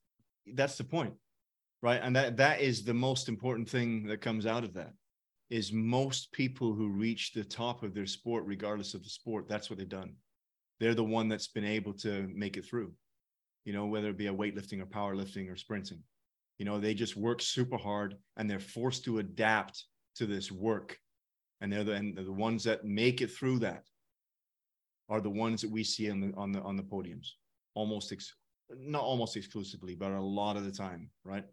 that's 0.53 0.77
the 0.77 0.83
point, 0.83 1.13
right? 1.81 2.01
And 2.03 2.15
that 2.15 2.37
that 2.37 2.61
is 2.61 2.83
the 2.83 2.93
most 2.93 3.29
important 3.29 3.69
thing 3.69 4.07
that 4.07 4.21
comes 4.21 4.45
out 4.45 4.63
of 4.63 4.73
that 4.73 4.93
is 5.49 5.73
most 5.73 6.31
people 6.31 6.73
who 6.73 6.89
reach 6.89 7.33
the 7.33 7.43
top 7.43 7.81
of 7.81 7.95
their 7.95 8.05
sport, 8.05 8.43
regardless 8.45 8.93
of 8.93 9.03
the 9.03 9.09
sport, 9.09 9.47
that's 9.47 9.69
what 9.69 9.79
they've 9.79 9.89
done 9.89 10.13
they're 10.79 10.95
the 10.95 11.03
one 11.03 11.27
that's 11.27 11.47
been 11.47 11.65
able 11.65 11.93
to 11.93 12.29
make 12.33 12.57
it 12.57 12.65
through 12.65 12.91
you 13.65 13.73
know 13.73 13.85
whether 13.85 14.09
it 14.09 14.17
be 14.17 14.27
a 14.27 14.33
weightlifting 14.33 14.81
or 14.81 14.85
powerlifting 14.85 15.51
or 15.51 15.55
sprinting 15.55 15.99
you 16.59 16.65
know 16.65 16.79
they 16.79 16.93
just 16.93 17.15
work 17.15 17.41
super 17.41 17.77
hard 17.77 18.15
and 18.37 18.47
they're 18.47 18.59
forced 18.59 19.05
to 19.05 19.19
adapt 19.19 19.85
to 20.17 20.27
this 20.27 20.51
work. 20.51 20.97
And 21.61 21.73
they're 21.73 21.83
the, 21.83 21.93
and 21.93 22.15
the 22.15 22.31
ones 22.31 22.63
that 22.65 22.85
make 22.85 23.21
it 23.21 23.31
through 23.31 23.59
that 23.59 23.83
are 25.09 25.19
the 25.19 25.29
ones 25.29 25.61
that 25.61 25.71
we 25.71 25.83
see 25.83 26.11
on 26.11 26.19
the 26.21 26.33
on 26.37 26.51
the 26.51 26.61
on 26.61 26.75
the 26.75 26.83
podiums. 26.83 27.29
Almost 27.73 28.11
ex- 28.11 28.35
not 28.77 29.01
almost 29.01 29.35
exclusively 29.35 29.95
but 29.95 30.11
a 30.11 30.21
lot 30.21 30.57
of 30.57 30.65
the 30.65 30.71
time 30.71 31.09
right? 31.23 31.45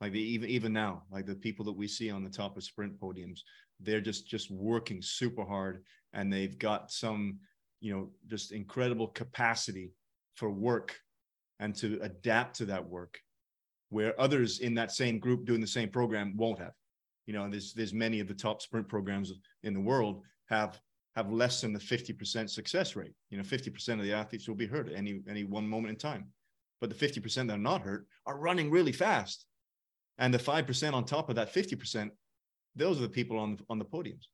Like 0.00 0.12
the, 0.12 0.20
even 0.20 0.50
even 0.50 0.72
now 0.72 1.04
like 1.10 1.26
the 1.26 1.36
people 1.36 1.64
that 1.66 1.72
we 1.72 1.88
see 1.88 2.10
on 2.10 2.24
the 2.24 2.30
top 2.30 2.56
of 2.56 2.64
sprint 2.64 3.00
podiums 3.00 3.40
they're 3.80 4.00
just 4.00 4.26
just 4.26 4.50
working 4.50 5.00
super 5.00 5.44
hard 5.44 5.84
and 6.12 6.32
they've 6.32 6.58
got 6.58 6.90
some 6.90 7.38
you 7.80 7.94
know 7.94 8.10
just 8.28 8.52
incredible 8.52 9.08
capacity 9.08 9.92
for 10.34 10.50
work 10.50 10.96
and 11.60 11.74
to 11.76 12.00
adapt 12.02 12.56
to 12.56 12.64
that 12.66 12.84
work 12.84 13.20
where 13.92 14.18
others 14.20 14.60
in 14.60 14.74
that 14.74 14.90
same 14.90 15.18
group 15.18 15.44
doing 15.44 15.60
the 15.60 15.66
same 15.66 15.88
program 15.88 16.34
won't 16.36 16.58
have 16.58 16.72
you 17.26 17.34
know 17.34 17.48
there's 17.48 17.72
there's 17.74 17.94
many 17.94 18.20
of 18.20 18.28
the 18.28 18.34
top 18.34 18.60
sprint 18.62 18.88
programs 18.88 19.32
in 19.62 19.74
the 19.74 19.80
world 19.80 20.22
have 20.46 20.80
have 21.14 21.30
less 21.30 21.60
than 21.60 21.74
the 21.74 21.78
50% 21.78 22.48
success 22.48 22.96
rate 22.96 23.12
you 23.30 23.36
know 23.36 23.44
50% 23.44 23.98
of 23.98 24.02
the 24.02 24.12
athletes 24.12 24.48
will 24.48 24.54
be 24.54 24.66
hurt 24.66 24.88
at 24.88 24.96
any 24.96 25.20
any 25.28 25.44
one 25.44 25.66
moment 25.68 25.90
in 25.90 25.96
time 25.96 26.26
but 26.80 26.90
the 26.90 27.06
50% 27.06 27.46
that 27.46 27.54
are 27.54 27.58
not 27.58 27.82
hurt 27.82 28.06
are 28.26 28.38
running 28.38 28.70
really 28.70 28.92
fast 28.92 29.46
and 30.18 30.32
the 30.32 30.38
5% 30.38 30.94
on 30.94 31.04
top 31.04 31.28
of 31.28 31.36
that 31.36 31.52
50% 31.54 32.10
those 32.74 32.98
are 32.98 33.02
the 33.02 33.08
people 33.08 33.38
on 33.38 33.56
the, 33.56 33.64
on 33.68 33.78
the 33.78 33.84
podiums 33.84 34.26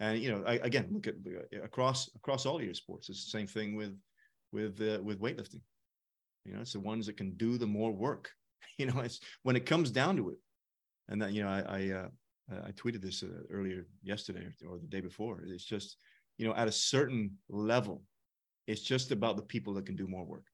And 0.00 0.18
you 0.22 0.30
know, 0.30 0.44
I, 0.46 0.54
again, 0.54 0.88
look 0.90 1.06
at 1.06 1.14
across 1.62 2.08
across 2.14 2.46
all 2.46 2.62
your 2.62 2.74
sports. 2.74 3.08
It's 3.08 3.24
the 3.24 3.38
same 3.38 3.46
thing 3.46 3.74
with 3.74 3.94
with 4.52 4.80
uh, 4.80 5.02
with 5.02 5.20
weightlifting. 5.20 5.62
You 6.44 6.54
know, 6.54 6.60
it's 6.60 6.72
the 6.72 6.80
ones 6.80 7.06
that 7.06 7.16
can 7.16 7.32
do 7.36 7.58
the 7.58 7.66
more 7.66 7.92
work. 7.92 8.30
You 8.78 8.86
know, 8.86 9.00
it's 9.00 9.18
when 9.42 9.56
it 9.56 9.66
comes 9.66 9.90
down 9.90 10.16
to 10.16 10.30
it. 10.30 10.36
And 11.08 11.20
that 11.20 11.32
you 11.32 11.42
know, 11.42 11.48
I 11.48 11.60
I, 11.60 11.90
uh, 11.90 12.08
I 12.68 12.70
tweeted 12.72 13.02
this 13.02 13.22
uh, 13.22 13.42
earlier 13.50 13.86
yesterday 14.02 14.46
or 14.68 14.78
the 14.78 14.86
day 14.86 15.00
before. 15.00 15.42
It's 15.46 15.64
just 15.64 15.96
you 16.38 16.46
know, 16.46 16.54
at 16.54 16.68
a 16.68 16.72
certain 16.72 17.32
level, 17.48 18.02
it's 18.66 18.80
just 18.80 19.10
about 19.10 19.36
the 19.36 19.42
people 19.42 19.74
that 19.74 19.86
can 19.86 19.96
do 19.96 20.06
more 20.06 20.24
work. 20.24 20.44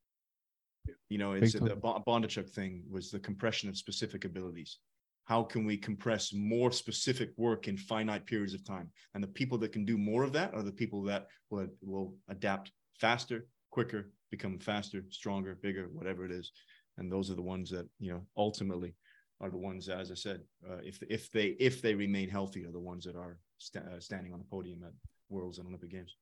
You 1.08 1.18
know, 1.18 1.32
it's 1.32 1.52
the 1.52 1.76
Bondarchuk 1.76 2.50
thing 2.50 2.84
was 2.90 3.10
the 3.10 3.18
compression 3.18 3.68
of 3.68 3.76
specific 3.76 4.24
abilities. 4.24 4.78
How 5.24 5.42
can 5.42 5.64
we 5.64 5.76
compress 5.78 6.32
more 6.34 6.70
specific 6.70 7.30
work 7.36 7.66
in 7.68 7.78
finite 7.78 8.26
periods 8.26 8.52
of 8.52 8.64
time? 8.64 8.90
And 9.14 9.22
the 9.22 9.28
people 9.28 9.56
that 9.58 9.72
can 9.72 9.84
do 9.84 9.96
more 9.96 10.22
of 10.22 10.32
that 10.34 10.52
are 10.52 10.62
the 10.62 10.72
people 10.72 11.02
that 11.04 11.28
will, 11.50 11.68
will 11.80 12.14
adapt 12.28 12.72
faster, 13.00 13.46
quicker, 13.70 14.10
become 14.30 14.58
faster, 14.58 15.02
stronger, 15.10 15.58
bigger, 15.62 15.88
whatever 15.92 16.26
it 16.26 16.32
is. 16.32 16.52
And 16.98 17.10
those 17.10 17.30
are 17.30 17.34
the 17.34 17.42
ones 17.42 17.70
that, 17.70 17.88
you 17.98 18.12
know, 18.12 18.22
ultimately 18.36 18.94
are 19.40 19.50
the 19.50 19.58
ones, 19.58 19.88
as 19.88 20.10
I 20.10 20.14
said, 20.14 20.42
uh, 20.68 20.78
if, 20.82 21.02
if 21.08 21.30
they, 21.32 21.56
if 21.58 21.82
they 21.82 21.94
remain 21.94 22.28
healthy 22.28 22.64
are 22.64 22.72
the 22.72 22.78
ones 22.78 23.04
that 23.04 23.16
are 23.16 23.38
st- 23.58 23.84
uh, 23.84 24.00
standing 24.00 24.32
on 24.32 24.38
the 24.38 24.44
podium 24.44 24.82
at 24.84 24.92
worlds 25.28 25.58
and 25.58 25.66
Olympic 25.66 25.90
games. 25.90 26.16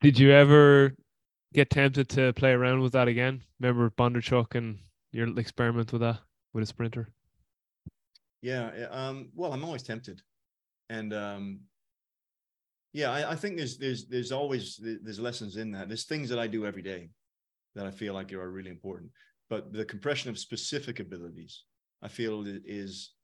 Did 0.00 0.18
you 0.18 0.32
ever 0.32 0.94
get 1.52 1.70
tempted 1.70 2.08
to 2.10 2.32
play 2.32 2.52
around 2.52 2.80
with 2.80 2.92
that 2.92 3.08
again? 3.08 3.42
Remember 3.60 3.90
Bondarchuk 3.90 4.54
and 4.54 4.78
your 5.12 5.38
experiment 5.38 5.92
with 5.92 6.02
that 6.02 6.18
with 6.52 6.64
a 6.64 6.66
sprinter? 6.66 7.08
Yeah. 8.42 8.70
Um, 8.90 9.30
well, 9.34 9.52
I'm 9.52 9.64
always 9.64 9.82
tempted, 9.82 10.22
and 10.88 11.12
um, 11.12 11.60
yeah, 12.92 13.10
I, 13.10 13.32
I, 13.32 13.36
think 13.36 13.58
there's 13.58 13.76
there's 13.76 14.06
there's 14.06 14.32
always 14.32 14.80
there's 14.80 15.20
lessons 15.20 15.56
in 15.56 15.72
that. 15.72 15.88
There's 15.88 16.04
things 16.04 16.28
that 16.30 16.38
I 16.38 16.46
do 16.46 16.64
every 16.64 16.82
day 16.82 17.10
that 17.74 17.86
I 17.86 17.90
feel 17.90 18.14
like 18.14 18.32
are 18.32 18.50
really 18.50 18.70
important, 18.70 19.10
but 19.50 19.72
the 19.72 19.84
compression 19.84 20.30
of 20.30 20.38
specific 20.38 21.00
abilities, 21.00 21.64
I 22.02 22.08
feel 22.08 22.44
is 22.46 23.14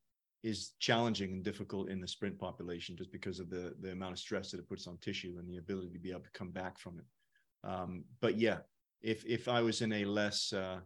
is 0.42 0.72
challenging 0.80 1.32
and 1.32 1.42
difficult 1.42 1.88
in 1.88 2.00
the 2.00 2.06
sprint 2.06 2.38
population 2.38 2.96
just 2.96 3.10
because 3.10 3.38
of 3.38 3.48
the 3.48 3.74
the 3.80 3.92
amount 3.92 4.12
of 4.12 4.18
stress 4.18 4.50
that 4.50 4.58
it 4.58 4.68
puts 4.68 4.86
on 4.86 4.98
tissue 4.98 5.36
and 5.38 5.48
the 5.48 5.58
ability 5.58 5.90
to 5.92 5.98
be 5.98 6.10
able 6.10 6.20
to 6.20 6.38
come 6.38 6.50
back 6.50 6.78
from 6.78 6.98
it. 6.98 7.68
Um, 7.68 8.04
but 8.20 8.36
yeah, 8.36 8.58
if 9.00 9.24
if 9.24 9.48
I 9.48 9.62
was 9.62 9.80
in 9.80 9.92
a 9.92 10.04
less, 10.04 10.52
uh, 10.52 10.80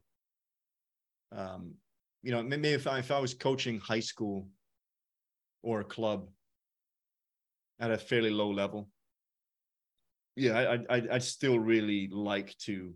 um, 1.33 1.75
you 2.23 2.33
know, 2.33 2.43
maybe 2.43 2.69
if 2.69 2.87
I, 2.87 2.99
if 2.99 3.11
I 3.11 3.19
was 3.19 3.35
coaching 3.35 3.81
high 3.81 4.01
school 4.01 4.47
or 5.63 5.81
a 5.81 5.85
club 5.85 6.29
at 7.81 7.91
a 7.91 7.99
fairly 7.99 8.31
low 8.31 8.51
level, 8.51 8.89
yeah, 10.37 10.77
I, 10.91 10.97
I 10.97 11.03
I'd 11.13 11.23
still 11.23 11.59
really 11.59 12.09
like 12.13 12.57
to 12.67 12.95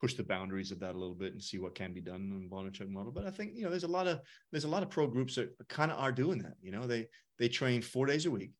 push 0.00 0.14
the 0.14 0.22
boundaries 0.22 0.70
of 0.70 0.80
that 0.80 0.94
a 0.94 0.98
little 0.98 1.14
bit 1.14 1.32
and 1.32 1.42
see 1.42 1.58
what 1.58 1.74
can 1.74 1.92
be 1.92 2.00
done 2.00 2.30
in 2.32 2.42
the 2.42 2.48
Bondarchuk 2.48 2.88
model. 2.88 3.12
But 3.12 3.26
I 3.26 3.30
think 3.30 3.52
you 3.54 3.64
know 3.64 3.70
there's 3.70 3.84
a 3.84 3.88
lot 3.88 4.06
of 4.06 4.20
there's 4.52 4.64
a 4.64 4.68
lot 4.68 4.82
of 4.82 4.90
pro 4.90 5.06
groups 5.06 5.34
that 5.36 5.50
kind 5.68 5.90
of 5.90 5.98
are 5.98 6.12
doing 6.12 6.38
that. 6.38 6.54
You 6.60 6.72
know, 6.72 6.86
they 6.86 7.08
they 7.38 7.48
train 7.48 7.82
four 7.82 8.06
days 8.06 8.26
a 8.26 8.30
week, 8.30 8.52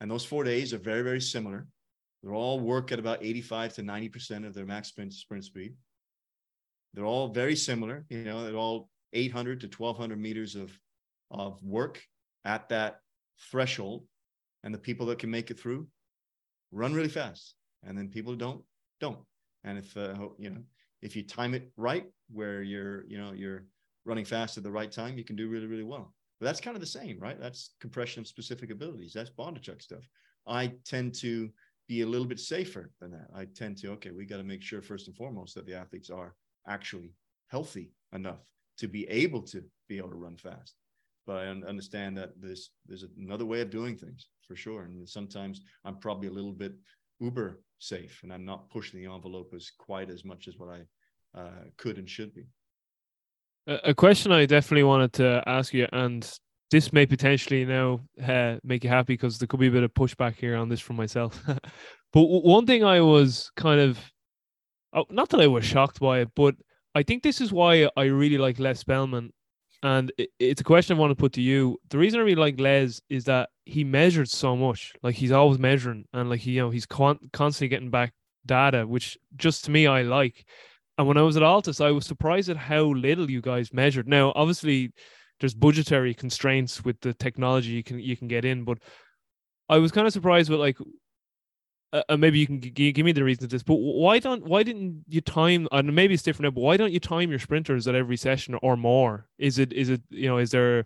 and 0.00 0.10
those 0.10 0.24
four 0.24 0.44
days 0.44 0.72
are 0.74 0.78
very 0.78 1.02
very 1.02 1.20
similar. 1.20 1.66
They're 2.24 2.34
all 2.34 2.58
work 2.58 2.90
at 2.90 2.98
about 2.98 3.22
85 3.22 3.74
to 3.74 3.82
90% 3.82 4.46
of 4.46 4.54
their 4.54 4.64
max 4.64 4.88
sprint, 4.88 5.12
sprint 5.12 5.44
speed. 5.44 5.74
They're 6.94 7.04
all 7.04 7.28
very 7.28 7.54
similar. 7.54 8.06
You 8.08 8.24
know, 8.24 8.44
they're 8.44 8.56
all 8.56 8.88
800 9.12 9.60
to 9.60 9.66
1200 9.66 10.18
meters 10.18 10.54
of, 10.54 10.72
of 11.30 11.62
work 11.62 12.02
at 12.46 12.70
that 12.70 13.00
threshold. 13.50 14.06
And 14.62 14.72
the 14.72 14.78
people 14.78 15.04
that 15.06 15.18
can 15.18 15.30
make 15.30 15.50
it 15.50 15.60
through 15.60 15.86
run 16.72 16.94
really 16.94 17.10
fast. 17.10 17.56
And 17.82 17.98
then 17.98 18.08
people 18.08 18.34
don't, 18.36 18.62
don't. 19.00 19.18
And 19.64 19.78
if, 19.78 19.96
uh, 19.96 20.14
you 20.38 20.50
know, 20.50 20.62
if 21.02 21.16
you 21.16 21.22
time 21.22 21.54
it 21.54 21.70
right, 21.76 22.06
where 22.30 22.62
you're, 22.62 23.04
you 23.06 23.18
know, 23.18 23.32
you're 23.32 23.64
running 24.04 24.24
fast 24.24 24.56
at 24.56 24.62
the 24.62 24.70
right 24.70 24.90
time, 24.90 25.18
you 25.18 25.24
can 25.24 25.36
do 25.36 25.48
really, 25.48 25.66
really 25.66 25.84
well. 25.84 26.14
But 26.40 26.46
that's 26.46 26.60
kind 26.60 26.76
of 26.76 26.80
the 26.80 26.86
same, 26.86 27.18
right? 27.18 27.40
That's 27.40 27.74
compression 27.80 28.20
of 28.20 28.26
specific 28.26 28.70
abilities. 28.70 29.12
That's 29.12 29.30
Bondarchuk 29.30 29.80
stuff. 29.80 30.06
I 30.46 30.72
tend 30.84 31.14
to 31.16 31.50
be 31.88 32.02
a 32.02 32.06
little 32.06 32.26
bit 32.26 32.40
safer 32.40 32.90
than 33.00 33.12
that. 33.12 33.28
I 33.34 33.46
tend 33.46 33.78
to, 33.78 33.92
okay, 33.92 34.10
we 34.10 34.26
got 34.26 34.38
to 34.38 34.44
make 34.44 34.62
sure 34.62 34.82
first 34.82 35.06
and 35.06 35.16
foremost 35.16 35.54
that 35.54 35.66
the 35.66 35.74
athletes 35.74 36.10
are 36.10 36.34
actually 36.66 37.12
healthy 37.48 37.92
enough 38.12 38.40
to 38.78 38.88
be 38.88 39.08
able 39.08 39.42
to 39.42 39.62
be 39.88 39.98
able 39.98 40.10
to 40.10 40.16
run 40.16 40.36
fast. 40.36 40.74
But 41.26 41.36
I 41.36 41.46
understand 41.46 42.16
that 42.18 42.32
there's 42.38 42.70
there's 42.86 43.04
another 43.16 43.46
way 43.46 43.60
of 43.60 43.70
doing 43.70 43.96
things 43.96 44.28
for 44.46 44.56
sure. 44.56 44.82
And 44.82 45.08
sometimes 45.08 45.62
I'm 45.84 45.98
probably 45.98 46.28
a 46.28 46.32
little 46.32 46.52
bit 46.52 46.74
uber 47.20 47.60
safe 47.78 48.20
and 48.22 48.32
I'm 48.32 48.44
not 48.44 48.70
pushing 48.70 49.00
the 49.00 49.12
envelope 49.12 49.52
as 49.54 49.70
quite 49.76 50.10
as 50.10 50.24
much 50.24 50.48
as 50.48 50.58
what 50.58 50.70
I 50.70 51.38
uh, 51.38 51.64
could 51.76 51.98
and 51.98 52.08
should 52.08 52.34
be. 52.34 52.46
A 53.66 53.94
question 53.94 54.30
I 54.30 54.44
definitely 54.44 54.84
wanted 54.84 55.14
to 55.14 55.42
ask 55.46 55.72
you, 55.72 55.88
and 55.90 56.30
this 56.70 56.92
may 56.92 57.06
potentially 57.06 57.64
now 57.64 58.00
uh, 58.22 58.56
make 58.62 58.84
you 58.84 58.90
happy 58.90 59.14
because 59.14 59.38
there 59.38 59.46
could 59.46 59.60
be 59.60 59.68
a 59.68 59.70
bit 59.70 59.82
of 59.82 59.94
pushback 59.94 60.34
here 60.36 60.56
on 60.56 60.68
this 60.68 60.80
from 60.80 60.96
myself. 60.96 61.42
but 62.12 62.22
one 62.22 62.66
thing 62.66 62.84
I 62.84 63.00
was 63.00 63.50
kind 63.56 63.80
of, 63.80 63.98
oh, 64.92 65.06
not 65.08 65.30
that 65.30 65.40
I 65.40 65.46
was 65.46 65.64
shocked 65.64 65.98
by 65.98 66.20
it, 66.20 66.28
but 66.36 66.54
I 66.94 67.04
think 67.04 67.22
this 67.22 67.40
is 67.40 67.52
why 67.52 67.88
I 67.96 68.04
really 68.04 68.38
like 68.38 68.58
Les 68.58 68.78
Spellman. 68.78 69.32
And 69.84 70.10
it's 70.38 70.62
a 70.62 70.64
question 70.64 70.96
I 70.96 71.00
want 71.00 71.10
to 71.10 71.14
put 71.14 71.34
to 71.34 71.42
you. 71.42 71.78
The 71.90 71.98
reason 71.98 72.18
I 72.18 72.22
really 72.22 72.36
like 72.36 72.58
Les 72.58 73.02
is 73.10 73.24
that 73.24 73.50
he 73.66 73.84
measured 73.84 74.30
so 74.30 74.56
much. 74.56 74.94
Like 75.02 75.14
he's 75.14 75.30
always 75.30 75.58
measuring, 75.58 76.06
and 76.14 76.30
like 76.30 76.44
you 76.46 76.58
know, 76.58 76.70
he's 76.70 76.86
con- 76.86 77.18
constantly 77.34 77.68
getting 77.68 77.90
back 77.90 78.14
data, 78.46 78.86
which 78.86 79.18
just 79.36 79.66
to 79.66 79.70
me 79.70 79.86
I 79.86 80.00
like. 80.00 80.46
And 80.96 81.06
when 81.06 81.18
I 81.18 81.22
was 81.22 81.36
at 81.36 81.42
ALTIS, 81.42 81.82
I 81.82 81.90
was 81.90 82.06
surprised 82.06 82.48
at 82.48 82.56
how 82.56 82.84
little 82.84 83.30
you 83.30 83.42
guys 83.42 83.74
measured. 83.74 84.08
Now, 84.08 84.32
obviously, 84.34 84.90
there's 85.38 85.54
budgetary 85.54 86.14
constraints 86.14 86.82
with 86.82 86.98
the 87.00 87.12
technology 87.12 87.72
you 87.72 87.82
can 87.82 87.98
you 87.98 88.16
can 88.16 88.26
get 88.26 88.46
in. 88.46 88.64
But 88.64 88.78
I 89.68 89.76
was 89.78 89.92
kind 89.92 90.06
of 90.06 90.14
surprised 90.14 90.48
with 90.48 90.60
like, 90.60 90.78
uh, 91.94 92.02
uh 92.10 92.16
maybe 92.16 92.38
you 92.38 92.46
can 92.46 92.60
g- 92.60 92.92
give 92.92 93.06
me 93.06 93.12
the 93.12 93.24
reason 93.24 93.42
to 93.42 93.46
this. 93.46 93.62
But 93.62 93.76
why 93.76 94.18
don't 94.18 94.44
why 94.44 94.62
didn't 94.62 95.04
you 95.08 95.20
time? 95.20 95.68
And 95.72 95.94
maybe 95.94 96.14
it's 96.14 96.22
different 96.22 96.44
now. 96.44 96.50
But 96.50 96.62
why 96.62 96.76
don't 96.76 96.92
you 96.92 97.00
time 97.00 97.30
your 97.30 97.38
sprinters 97.38 97.88
at 97.88 97.94
every 97.94 98.16
session 98.16 98.56
or 98.62 98.76
more? 98.76 99.26
Is 99.38 99.58
it 99.58 99.72
is 99.72 99.88
it 99.88 100.02
you 100.10 100.28
know 100.28 100.38
is 100.38 100.50
there 100.50 100.84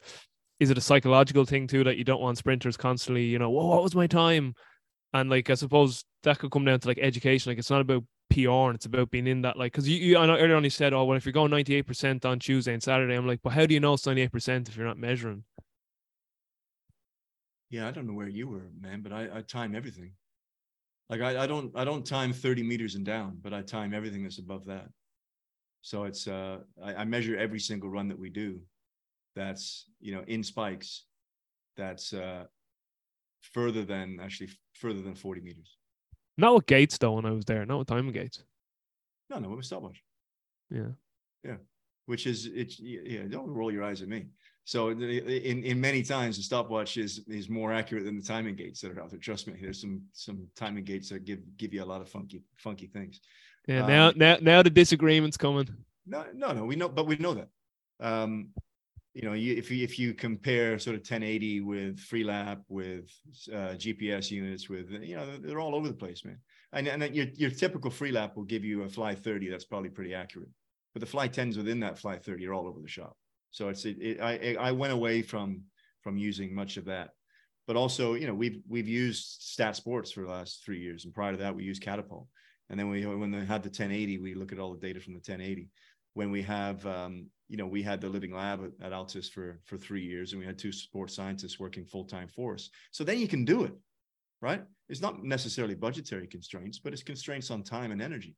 is 0.61 0.71
it 0.71 0.79
a 0.79 0.83
psychological 0.83 1.45
thing 1.45 1.67
too 1.67 1.85
that 1.85 1.97
you 1.97 2.05
don't 2.05 2.21
want 2.21 2.39
sprinters 2.39 2.77
constantly 2.77 3.25
you 3.25 3.39
know 3.39 3.51
what 3.51 3.83
was 3.83 3.95
my 3.95 4.07
time 4.07 4.55
and 5.13 5.31
like 5.31 5.51
I 5.51 5.55
suppose 5.55 6.05
that 6.23 6.39
could 6.39 6.51
come 6.51 6.65
down 6.65 6.81
to 6.81 6.89
like 6.89 6.99
education. 7.01 7.51
Like 7.51 7.59
it's 7.59 7.71
not 7.71 7.81
about 7.81 8.05
PR 8.31 8.69
and 8.69 8.75
it's 8.75 8.87
about 8.87 9.11
being 9.11 9.27
in 9.27 9.43
that 9.43 9.57
like 9.57 9.73
because 9.73 9.89
you, 9.89 9.97
you 9.97 10.19
I 10.19 10.27
know 10.27 10.37
earlier 10.37 10.57
on 10.57 10.65
you 10.65 10.71
said 10.71 10.93
oh 10.93 11.05
well 11.05 11.17
if 11.17 11.25
you're 11.25 11.33
going 11.33 11.51
98 11.51 11.83
percent 11.87 12.27
on 12.27 12.39
Tuesday 12.39 12.75
and 12.75 12.83
Saturday 12.83 13.15
I'm 13.15 13.27
like 13.27 13.41
but 13.43 13.55
how 13.55 13.67
do 13.67 13.75
you 13.75 13.81
know 13.81 13.95
it's 13.95 14.07
98 14.07 14.33
percent 14.33 14.69
if 14.69 14.77
you're 14.77 14.87
not 14.87 14.99
measuring? 14.99 15.45
Yeah, 17.71 17.87
I 17.87 17.91
don't 17.91 18.07
know 18.07 18.15
where 18.15 18.29
you 18.29 18.49
were, 18.49 18.71
man, 18.81 19.03
but 19.03 19.13
I, 19.13 19.29
I 19.39 19.43
time 19.43 19.77
everything. 19.77 20.13
Like 21.11 21.21
I, 21.21 21.45
I 21.45 21.47
don't 21.47 21.73
I 21.75 21.85
don't 21.85 22.07
time 22.07 22.33
30 22.33 22.63
meters 22.63 22.95
and 22.95 23.05
down, 23.05 23.39
but 23.41 23.55
I 23.55 23.63
time 23.63 23.95
everything 23.95 24.23
that's 24.23 24.39
above 24.39 24.67
that. 24.67 24.89
So 25.81 26.05
it's 26.05 26.27
uh 26.29 26.59
I, 26.83 26.97
I 26.97 27.05
measure 27.05 27.37
every 27.37 27.61
single 27.61 27.89
run 27.89 28.09
that 28.09 28.19
we 28.19 28.31
do. 28.31 28.61
That's 29.35 29.87
you 30.01 30.15
know 30.15 30.23
in 30.27 30.43
spikes. 30.43 31.05
That's 31.77 32.13
uh 32.13 32.45
further 33.41 33.85
than 33.85 34.19
actually 34.21 34.51
further 34.75 35.01
than 35.01 35.15
40 35.15 35.41
meters. 35.41 35.77
Not 36.37 36.55
with 36.55 36.67
Gates 36.67 36.99
though 36.99 37.13
when 37.13 37.25
I 37.25 37.31
was 37.31 37.45
there, 37.45 37.65
not 37.65 37.79
with 37.79 37.89
Time 37.89 38.11
Gates. 38.13 38.45
No, 39.31 39.39
no, 39.39 39.49
with 39.51 39.65
stopwatch. 39.65 40.03
Yeah. 40.71 40.93
Yeah. 41.45 41.57
Which 42.07 42.27
is 42.27 42.47
it's 42.47 42.79
yeah, 42.81 43.23
don't 43.29 43.49
roll 43.49 43.73
your 43.73 43.85
eyes 43.85 44.03
at 44.03 44.09
me. 44.09 44.27
So 44.69 44.91
in 44.91 45.65
in 45.65 45.81
many 45.81 46.03
times 46.03 46.37
the 46.37 46.43
stopwatch 46.43 46.99
is 46.99 47.23
is 47.27 47.49
more 47.49 47.73
accurate 47.73 48.05
than 48.05 48.19
the 48.19 48.23
timing 48.23 48.55
gates 48.55 48.83
that 48.83 48.93
are 48.93 49.01
out 49.01 49.09
there. 49.09 49.19
Trust 49.19 49.47
me, 49.47 49.55
there's 49.59 49.81
some 49.81 50.03
some 50.13 50.47
timing 50.55 50.85
gates 50.85 51.09
that 51.09 51.25
give 51.25 51.39
give 51.57 51.73
you 51.73 51.83
a 51.83 51.87
lot 51.87 52.03
of 52.03 52.09
funky 52.11 52.43
funky 52.59 52.87
things. 52.87 53.23
Yeah, 53.67 53.87
now 53.87 54.09
um, 54.09 54.15
now 54.19 54.37
now 54.43 54.63
the 54.63 54.69
disagreements 54.69 55.39
coming. 55.39 55.71
No, 56.07 56.27
no, 56.35 56.53
no. 56.53 56.67
We 56.67 56.77
know, 56.77 56.91
but 56.91 57.07
we 57.07 57.17
know 57.17 57.33
that. 57.33 57.49
Um, 57.99 58.51
you 59.15 59.23
know, 59.23 59.33
you, 59.33 59.55
if 59.55 59.71
you 59.71 59.83
if 59.83 59.99
you 59.99 60.13
compare 60.13 60.79
sort 60.79 60.97
of 60.97 61.01
1080 61.01 61.63
with 61.63 61.97
Freelap, 61.99 62.61
with 62.69 63.11
uh, 63.51 63.73
GPS 63.73 64.31
units, 64.31 64.69
with 64.69 64.91
you 64.91 65.17
know, 65.17 65.39
they're 65.39 65.61
all 65.61 65.77
over 65.77 65.89
the 65.89 65.95
place, 65.95 66.27
man. 66.27 66.41
And 66.75 66.87
and 66.89 67.17
your 67.17 67.29
your 67.37 67.51
typical 67.51 67.91
Freelap 67.91 68.37
will 68.37 68.45
give 68.45 68.67
you 68.67 68.83
a 68.83 68.89
fly 68.91 69.15
30 69.15 69.49
that's 69.49 69.65
probably 69.65 69.89
pretty 69.89 70.15
accurate, 70.15 70.51
but 70.93 71.01
the 71.01 71.07
fly 71.07 71.27
10s 71.27 71.57
within 71.57 71.81
that 71.81 71.99
fly 71.99 72.19
30 72.19 72.47
are 72.49 72.53
all 72.53 72.67
over 72.67 72.81
the 72.83 72.87
shop. 72.87 73.17
So 73.51 73.69
it's 73.69 73.85
it, 73.85 73.97
it 74.01 74.21
I 74.21 74.57
I 74.59 74.73
went 74.73 74.93
away 74.93 75.23
from 75.23 75.63
from 76.03 76.17
using 76.17 76.55
much 76.55 76.77
of 76.77 76.85
that, 76.87 77.11
but 77.67 77.77
also 77.77 78.15
you 78.15 78.27
know 78.27 78.35
we've 78.35 78.61
we've 78.69 78.89
used 78.89 79.43
Stat 79.43 79.77
Sports 79.77 80.11
for 80.13 80.23
the 80.23 80.31
last 80.31 80.65
three 80.65 80.81
years, 80.81 81.05
and 81.05 81.15
prior 81.15 81.33
to 81.33 81.39
that 81.39 81.55
we 81.55 81.65
used 81.65 81.83
Catapult, 81.83 82.27
and 82.71 82.79
then 82.79 82.89
we 82.91 83.05
when 83.07 83.31
they 83.31 83.39
had 83.45 83.63
the 83.63 83.69
1080, 83.69 84.19
we 84.19 84.35
look 84.35 84.53
at 84.53 84.59
all 84.59 84.73
the 84.75 84.87
data 84.87 85.01
from 85.01 85.15
the 85.15 85.19
1080. 85.19 85.69
When 86.15 86.31
we 86.31 86.43
have 86.43 86.85
um, 86.87 87.29
you 87.49 87.57
know, 87.57 87.67
we 87.67 87.83
had 87.83 88.01
the 88.01 88.09
living 88.09 88.35
lab 88.35 88.61
at, 88.65 88.87
at 88.87 88.93
ALTIS 88.93 89.29
for 89.31 89.61
for 89.65 89.79
three 89.79 90.03
years, 90.05 90.33
and 90.33 90.41
we 90.41 90.47
had 90.47 90.59
two 90.59 90.73
sports 90.73 91.15
scientists 91.15 91.59
working 91.59 91.85
full 91.85 92.05
time 92.05 92.29
for 92.29 92.55
us. 92.55 92.71
So 92.91 93.05
then 93.05 93.19
you 93.19 93.29
can 93.29 93.45
do 93.45 93.65
it. 93.65 93.73
right? 94.41 94.63
It's 94.89 95.01
not 95.01 95.23
necessarily 95.25 95.75
budgetary 95.75 96.27
constraints, 96.27 96.79
but 96.79 96.93
it's 96.93 97.03
constraints 97.03 97.51
on 97.51 97.63
time 97.63 97.91
and 97.93 98.03
energy. 98.03 98.37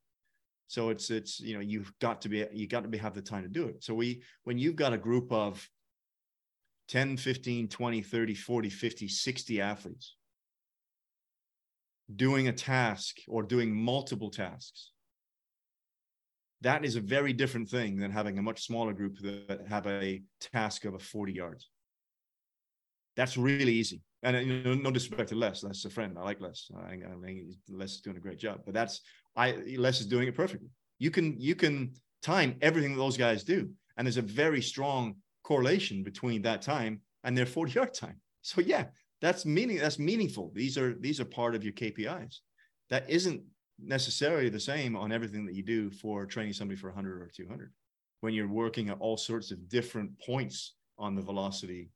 So 0.71 0.91
it's 0.91 1.11
it's 1.11 1.41
you 1.41 1.55
know 1.55 1.61
you've 1.61 1.93
got 1.99 2.23
to 2.23 2.29
be 2.29 2.47
you 2.53 2.68
got 2.68 2.85
to 2.85 2.89
be 2.89 2.97
have 2.99 3.12
the 3.12 3.21
time 3.21 3.43
to 3.43 3.49
do 3.49 3.66
it. 3.66 3.83
So 3.83 3.93
we 3.93 4.23
when 4.45 4.57
you've 4.57 4.77
got 4.77 4.93
a 4.93 4.99
group 4.99 5.33
of 5.33 5.68
10, 6.91 7.16
15, 7.16 7.66
20, 7.66 8.03
30, 8.03 8.35
40, 8.35 8.71
50, 8.71 9.09
60 9.09 9.61
athletes 9.61 10.14
doing 12.14 12.47
a 12.47 12.53
task 12.53 13.16
or 13.27 13.43
doing 13.43 13.75
multiple 13.75 14.31
tasks. 14.31 14.93
That 16.61 16.85
is 16.85 16.95
a 16.95 17.01
very 17.01 17.33
different 17.33 17.68
thing 17.68 17.97
than 17.97 18.12
having 18.12 18.39
a 18.39 18.43
much 18.43 18.64
smaller 18.64 18.93
group 18.93 19.18
that 19.23 19.66
have 19.68 19.89
a 19.89 20.23
task 20.53 20.85
of 20.85 20.95
a 20.95 21.01
40 21.01 21.33
yards. 21.33 21.68
That's 23.16 23.37
really 23.37 23.73
easy. 23.73 24.03
And 24.23 24.47
you 24.47 24.62
know, 24.62 24.75
no 24.75 24.91
disrespect 24.91 25.31
to 25.31 25.35
Les. 25.35 25.62
Les 25.62 25.77
is 25.77 25.85
a 25.85 25.91
friend. 25.91 26.16
I 26.18 26.23
like 26.23 26.41
Les. 26.41 26.71
I, 26.77 26.95
I 26.95 27.25
think 27.25 27.55
Les 27.68 27.93
is 27.93 28.01
doing 28.01 28.16
a 28.16 28.21
great 28.21 28.39
job. 28.39 28.61
But 28.64 28.75
that's 28.75 29.01
I 29.37 29.53
Les 29.77 30.01
is 30.01 30.07
doing 30.07 30.29
it 30.29 30.35
perfectly. 30.35 30.68
You 30.99 31.11
can 31.11 31.41
you 31.41 31.55
can 31.55 31.95
time 32.23 32.57
everything 32.61 32.97
those 32.97 33.16
guys 33.16 33.45
do, 33.45 33.71
and 33.97 34.07
there's 34.07 34.18
a 34.18 34.23
very 34.23 34.61
strong 34.61 35.16
correlation 35.43 36.03
between 36.03 36.43
that 36.43 36.62
time 36.62 37.01
and 37.25 37.37
their 37.37 37.47
40 37.57 37.73
yard 37.73 37.95
time. 37.95 38.21
So 38.43 38.61
yeah, 38.61 38.87
that's 39.21 39.47
meaning 39.47 39.79
that's 39.79 39.99
meaningful. 39.99 40.53
These 40.55 40.77
are 40.77 40.95
these 40.95 41.21
are 41.21 41.25
part 41.25 41.55
of 41.55 41.64
your 41.64 41.73
KPIs. 41.73 42.39
That 42.91 43.09
isn't 43.09 43.43
necessarily 43.83 44.49
the 44.51 44.61
same 44.61 44.97
on 44.97 45.12
everything 45.12 45.47
that 45.47 45.55
you 45.55 45.62
do 45.62 45.91
for 45.91 46.27
training 46.27 46.53
somebody 46.53 46.79
for 46.79 46.89
100 46.89 47.23
or 47.23 47.31
200. 47.35 47.73
When 48.21 48.35
you're 48.35 48.49
working 48.49 48.91
at 48.91 48.99
all 49.01 49.16
sorts 49.16 49.51
of 49.51 49.68
different 49.68 50.18
points 50.21 50.75
on 50.99 51.14
the 51.14 51.23
velocity 51.23 51.91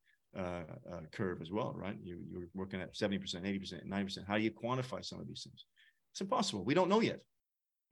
curve 1.13 1.41
as 1.41 1.51
well, 1.51 1.75
right? 1.77 1.97
You, 2.03 2.19
you're 2.31 2.49
working 2.55 2.81
at 2.81 2.95
70%, 2.95 3.21
80%, 3.21 3.87
90%. 3.87 4.27
How 4.27 4.37
do 4.37 4.43
you 4.43 4.51
quantify 4.51 5.05
some 5.05 5.21
of 5.21 5.29
these 5.29 5.43
things? 5.45 5.67
It's 6.13 6.21
impossible. 6.21 6.65
We 6.65 6.75
don't 6.75 6.89
know 6.89 7.01
yet. 7.01 7.21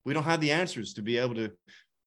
We 0.04 0.14
don't 0.14 0.24
have 0.24 0.40
the 0.40 0.52
answers 0.52 0.94
to 0.94 1.02
be 1.02 1.18
able 1.18 1.34
to 1.36 1.52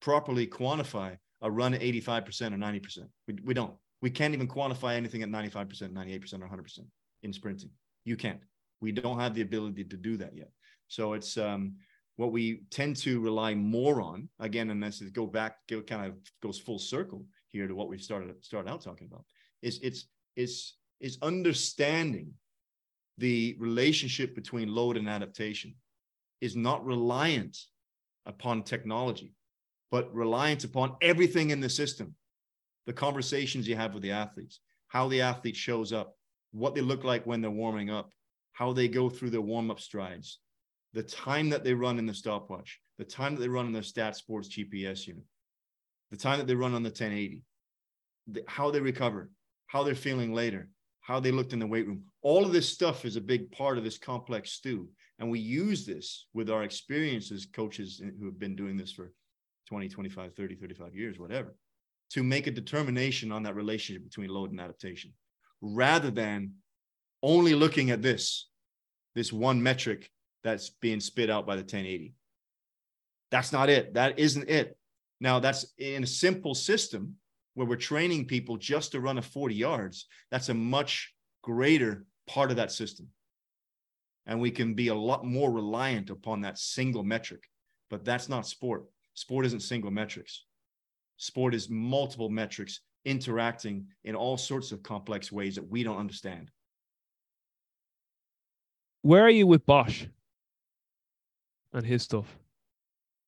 properly 0.02 0.48
quantify 0.48 1.18
a 1.42 1.50
run 1.50 1.74
at 1.74 1.82
85% 1.82 2.54
or 2.54 2.58
90%. 2.58 3.00
We, 3.28 3.36
we 3.44 3.54
don't. 3.54 3.74
We 4.02 4.10
can't 4.10 4.34
even 4.34 4.48
quantify 4.48 4.96
anything 4.96 5.24
at 5.24 5.30
95%, 5.30 5.92
98%, 5.92 6.34
or 6.34 6.48
100% 6.48 6.80
in 7.24 7.34
sprinting. 7.34 7.70
You 8.04 8.16
can't. 8.16 8.40
We 8.82 8.92
don't 8.92 9.20
have 9.20 9.34
the 9.34 9.42
ability 9.42 9.86
to 9.86 9.98
do 9.98 10.18
that 10.18 10.36
yet. 10.36 10.52
So 10.88 11.14
it's 11.14 11.38
um, 11.38 11.76
what 12.18 12.32
we 12.32 12.62
tend 12.72 12.98
to 12.98 13.20
rely 13.20 13.56
more 13.56 14.02
on 14.02 14.30
again, 14.40 14.70
and 14.70 14.82
this 14.82 15.02
is 15.02 15.10
go 15.12 15.26
back, 15.26 15.58
go 15.70 15.82
kind 15.82 16.06
of 16.06 16.14
goes 16.42 16.60
full 16.60 16.80
circle 16.80 17.26
here 17.50 17.68
to 17.68 17.76
what 17.76 17.90
we 17.90 17.98
started 17.98 18.34
started 18.44 18.70
out 18.70 18.82
talking 18.82 19.08
about. 19.12 19.26
Is 19.62 19.80
it's 19.82 20.06
is 20.36 20.76
is 21.00 21.18
understanding 21.22 22.34
the 23.18 23.56
relationship 23.60 24.36
between 24.36 24.74
load 24.74 24.98
and 24.98 25.10
adaptation 25.10 25.76
is 26.42 26.56
not 26.56 26.86
reliant 26.86 27.58
upon 28.26 28.64
technology, 28.64 29.34
but 29.92 30.14
reliant 30.14 30.64
upon 30.64 30.96
everything 31.02 31.52
in 31.52 31.60
the 31.60 31.70
system. 31.70 32.16
The 32.86 32.94
conversations 32.94 33.68
you 33.68 33.76
have 33.76 33.94
with 33.94 34.04
the 34.04 34.12
athletes, 34.12 34.60
how 34.88 35.08
the 35.08 35.22
athlete 35.22 35.56
shows 35.56 35.94
up, 35.94 36.16
what 36.52 36.76
they 36.76 36.82
look 36.82 37.04
like 37.04 37.26
when 37.26 37.42
they're 37.42 37.52
warming 37.52 37.90
up, 37.90 38.12
how 38.54 38.74
they 38.74 38.88
go 38.88 39.10
through 39.10 39.32
their 39.32 39.42
warm 39.42 39.72
up 39.72 39.80
strides, 39.80 40.40
the 40.94 41.04
time 41.04 41.50
that 41.50 41.64
they 41.64 41.74
run 41.74 42.00
in 42.00 42.06
the 42.06 42.14
stopwatch, 42.14 42.80
the 42.98 43.04
time 43.04 43.36
that 43.36 43.42
they 43.42 43.50
run 43.50 43.66
in 43.66 43.74
the 43.74 43.84
stat 43.84 44.16
sports 44.16 44.48
GPS 44.50 45.08
unit, 45.08 45.26
the 46.12 46.18
time 46.18 46.40
that 46.40 46.48
they 46.48 46.56
run 46.56 46.74
on 46.74 46.84
the 46.84 46.90
1080, 46.90 47.44
the, 48.28 48.44
how 48.48 48.72
they 48.72 48.80
recover, 48.80 49.30
how 49.76 49.84
they're 49.84 49.94
feeling 49.94 50.34
later, 50.34 50.70
how 51.02 51.20
they 51.20 51.32
looked 51.32 51.52
in 51.52 51.60
the 51.60 51.68
weight 51.68 51.86
room. 51.86 52.02
All 52.22 52.46
of 52.46 52.54
this 52.54 52.70
stuff 52.70 53.04
is 53.04 53.18
a 53.18 53.22
big 53.22 53.52
part 53.52 53.78
of 53.78 53.84
this 53.84 53.98
complex 53.98 54.54
stew. 54.54 54.88
And 55.20 55.30
we 55.30 55.40
use 55.40 55.86
this 55.86 56.28
with 56.34 56.50
our 56.50 56.64
experiences, 56.64 57.46
coaches 57.54 58.02
who 58.18 58.26
have 58.26 58.40
been 58.40 58.56
doing 58.56 58.78
this 58.78 58.94
for 58.94 59.12
20, 59.68 59.90
25, 59.90 60.34
30, 60.34 60.56
35 60.56 60.96
years, 60.96 61.20
whatever, 61.20 61.58
to 62.12 62.24
make 62.24 62.48
a 62.48 62.52
determination 62.52 63.34
on 63.34 63.44
that 63.44 63.58
relationship 63.58 64.06
between 64.06 64.30
load 64.30 64.52
and 64.52 64.62
adaptation 64.62 65.12
rather 65.60 66.10
than 66.10 66.54
only 67.22 67.54
looking 67.54 67.92
at 67.92 68.02
this, 68.02 68.48
this 69.14 69.34
one 69.34 69.62
metric 69.62 70.10
that's 70.42 70.70
being 70.70 71.02
spit 71.02 71.30
out 71.30 71.46
by 71.46 71.56
the 71.56 71.64
1080. 71.64 72.14
That's 73.30 73.52
not 73.52 73.70
it. 73.70 73.96
That 73.96 74.20
isn't 74.20 74.50
it. 74.50 74.78
Now, 75.20 75.40
that's 75.40 75.66
in 75.78 76.04
a 76.04 76.08
simple 76.08 76.56
system 76.56 77.18
where 77.56 77.66
we're 77.68 77.76
training 77.76 78.26
people 78.26 78.58
just 78.58 78.92
to 78.92 79.02
run 79.02 79.18
a 79.18 79.22
40 79.22 79.56
yards, 79.56 80.06
that's 80.30 80.50
a 80.50 80.54
much 80.54 81.14
greater 81.42 82.06
part 82.28 82.52
of 82.52 82.58
that 82.58 82.72
system. 82.72 83.08
And 84.28 84.40
we 84.40 84.52
can 84.52 84.74
be 84.74 84.90
a 84.90 84.96
lot 84.96 85.26
more 85.26 85.52
reliant 85.52 86.10
upon 86.10 86.42
that 86.42 86.58
single 86.58 87.04
metric. 87.04 87.44
But 87.90 88.06
that's 88.06 88.30
not 88.30 88.48
sport. 88.48 88.86
Sport 89.14 89.46
isn't 89.46 89.62
single 89.62 89.92
metrics. 89.92 90.46
Sport 91.18 91.56
is 91.56 91.70
multiple 91.70 92.30
metrics 92.30 92.82
interacting 93.06 93.88
in 94.04 94.16
all 94.16 94.38
sorts 94.38 94.72
of 94.72 94.84
complex 94.84 95.32
ways 95.32 95.56
that 95.56 95.70
we 95.70 95.84
don't 95.84 95.98
understand. 95.98 96.52
Where 99.04 99.24
are 99.24 99.30
you 99.30 99.48
with 99.48 99.66
Bosch 99.66 100.06
and 101.72 101.86
his 101.86 102.04
stuff? 102.04 102.38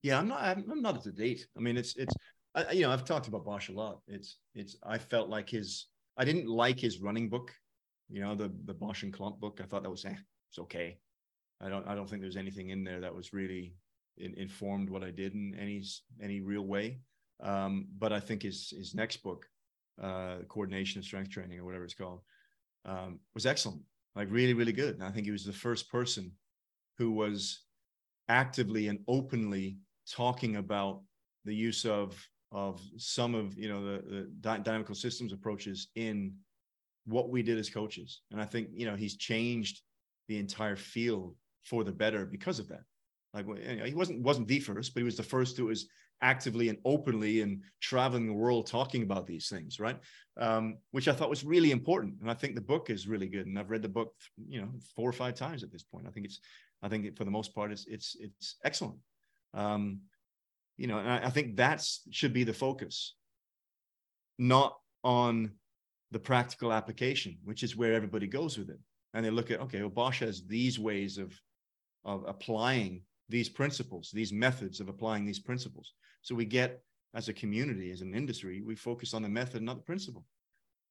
Yeah, 0.02 0.20
I'm 0.20 0.28
not. 0.28 0.42
I'm 0.44 0.82
not 0.82 0.96
up 0.96 1.04
to 1.04 1.12
date. 1.12 1.48
I 1.56 1.60
mean, 1.60 1.78
it's 1.78 1.96
it's 1.96 2.16
I, 2.58 2.72
you 2.72 2.82
know, 2.82 2.92
I've 2.92 3.06
talked 3.06 3.28
about 3.28 3.46
Bosch 3.46 3.70
a 3.70 3.74
lot. 3.74 4.00
It's 4.08 4.38
it's 4.56 4.76
I 4.84 4.98
felt 4.98 5.30
like 5.30 5.50
his 5.50 5.88
I 6.18 6.26
didn't 6.26 6.48
like 6.48 6.80
his 6.80 7.00
running 7.00 7.30
book, 7.30 7.54
you 8.10 8.22
know, 8.22 8.36
the 8.36 8.52
the 8.66 8.74
Bosch 8.74 9.04
and 9.04 9.14
Klomp 9.14 9.40
book. 9.40 9.60
I 9.62 9.66
thought 9.66 9.84
that 9.84 9.90
was 9.90 10.06
eh, 10.06 10.16
it's 10.50 10.60
okay. 10.60 10.98
I 11.62 11.70
don't 11.70 11.88
I 11.88 11.94
don't 11.94 12.10
think 12.10 12.22
there's 12.22 12.38
anything 12.38 12.70
in 12.70 12.84
there 12.84 13.00
that 13.02 13.14
was 13.14 13.32
really 13.34 13.76
in, 14.18 14.34
informed 14.34 14.90
what 14.90 15.04
I 15.04 15.12
did 15.12 15.34
in 15.34 15.56
any 15.60 15.84
any 16.22 16.42
real 16.42 16.64
way. 16.64 17.00
Um, 17.44 17.88
but 18.00 18.12
I 18.12 18.20
think 18.20 18.42
his 18.42 18.74
his 18.76 18.96
next 18.96 19.18
book, 19.18 19.46
uh, 20.02 20.38
coordination 20.48 21.00
and 21.00 21.06
strength 21.06 21.30
training 21.30 21.60
or 21.60 21.66
whatever 21.66 21.84
it's 21.84 21.94
called, 21.94 22.22
um, 22.86 23.20
was 23.36 23.46
excellent. 23.46 23.82
Like 24.16 24.32
really 24.32 24.56
really 24.56 24.74
good. 24.74 24.96
And 24.96 25.04
I 25.04 25.12
think 25.12 25.26
he 25.26 25.32
was 25.32 25.46
the 25.46 25.54
first 25.54 25.92
person 25.92 26.32
who 26.98 27.12
was 27.12 27.62
actively 28.30 28.88
and 28.88 29.00
openly 29.08 29.78
talking 30.10 30.56
about 30.56 31.04
the 31.46 31.54
use 31.54 31.86
of 31.86 32.18
of 32.52 32.82
some 32.98 33.36
of 33.36 33.58
you 33.58 33.70
know 33.70 33.84
the, 33.84 34.28
the 34.42 34.58
dynamical 34.60 34.96
systems 34.96 35.34
approaches 35.34 35.88
in 35.96 36.34
what 37.06 37.30
we 37.30 37.42
did 37.42 37.58
as 37.58 37.70
coaches. 37.70 38.22
And 38.32 38.42
i 38.42 38.46
think 38.46 38.70
you 38.74 38.86
know 38.86 38.96
he's 38.96 39.18
changed 39.18 39.82
the 40.28 40.38
entire 40.38 40.76
field 40.76 41.36
for 41.64 41.84
the 41.84 41.92
better 41.92 42.26
because 42.26 42.60
of 42.60 42.68
that. 42.70 42.84
Like 43.34 43.46
he 43.86 43.94
wasn't 43.94 44.22
wasn't 44.22 44.48
the 44.48 44.60
first 44.60 44.94
but 44.94 45.02
he 45.02 45.06
was 45.06 45.18
the 45.18 45.24
first 45.24 45.58
who 45.58 45.66
was 45.66 45.88
actively 46.22 46.70
and 46.70 46.80
openly 46.84 47.42
and 47.42 47.62
traveling 47.80 48.26
the 48.26 48.34
world 48.34 48.66
talking 48.66 49.04
about 49.04 49.28
these 49.28 49.50
things 49.50 49.80
right? 49.80 50.00
Um, 50.40 50.78
which 50.92 51.08
i 51.08 51.14
thought 51.14 51.30
was 51.30 51.44
really 51.44 51.72
important. 51.72 52.16
And 52.22 52.32
i 52.32 52.34
think 52.34 52.56
the 52.56 52.62
book 52.62 52.90
is 52.90 53.08
really 53.08 53.28
good. 53.28 53.46
And 53.46 53.60
i've 53.60 53.70
read 53.70 53.82
the 53.82 53.90
book 53.90 54.14
you 54.48 54.62
know 54.62 54.70
four 54.96 55.10
or 55.10 55.14
five 55.14 55.36
times 55.36 55.64
at 55.64 55.72
this 55.72 55.84
point. 55.84 56.08
I 56.08 56.12
think 56.12 56.26
it's 56.26 56.40
i 56.82 56.88
think 56.88 57.06
it, 57.06 57.18
for 57.18 57.26
the 57.26 57.32
most 57.32 57.54
part 57.54 57.72
it's 57.72 57.86
it's 57.88 58.16
it's 58.20 58.56
excellent. 58.64 59.00
Um, 59.54 60.02
you 60.78 60.88
know, 60.88 61.00
and 61.00 61.10
I, 61.10 61.26
I 61.26 61.30
think 61.30 61.58
that 61.58 61.86
should 62.12 62.34
be 62.34 62.44
the 62.44 62.54
focus, 62.54 63.16
not 64.38 64.78
on 65.04 65.52
the 66.12 66.20
practical 66.20 66.72
application, 66.72 67.38
which 67.44 67.64
is 67.64 67.76
where 67.76 67.94
everybody 67.94 68.28
goes 68.28 68.58
with 68.58 68.70
it. 68.70 68.80
And 69.14 69.26
they 69.26 69.30
look 69.30 69.52
at, 69.52 69.60
okay, 69.62 69.82
well, 69.82 69.90
Bosch 69.90 70.20
has 70.20 70.46
these 70.46 70.80
ways 70.80 71.18
of, 71.18 71.34
of 72.06 72.24
applying 72.28 73.02
these 73.30 73.50
principles, 73.50 74.12
these 74.14 74.32
methods 74.32 74.80
of 74.80 74.90
applying 74.90 75.26
these 75.26 75.40
principles. 75.40 75.94
So 76.22 76.36
we 76.36 76.46
get, 76.46 76.82
as 77.14 77.28
a 77.28 77.34
community, 77.34 77.92
as 77.92 78.02
an 78.02 78.14
industry, 78.14 78.62
we 78.62 78.76
focus 78.76 79.14
on 79.14 79.24
the 79.24 79.30
method, 79.30 79.64
not 79.64 79.78
the 79.78 79.84
principle. 79.84 80.24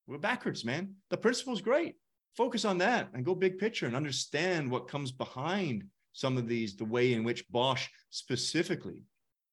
We're 0.06 0.18
backwards, 0.18 0.64
man. 0.64 0.94
The 1.10 1.16
principle 1.16 1.54
is 1.54 1.60
great. 1.60 1.96
Focus 2.36 2.64
on 2.64 2.78
that 2.78 3.08
and 3.14 3.24
go 3.24 3.34
big 3.34 3.58
picture 3.58 3.86
and 3.86 3.96
understand 3.96 4.70
what 4.70 4.88
comes 4.88 5.12
behind 5.12 5.84
some 6.12 6.36
of 6.36 6.48
these, 6.48 6.76
the 6.76 6.84
way 6.84 7.12
in 7.12 7.24
which 7.24 7.48
Bosch 7.48 7.88
specifically 8.10 9.02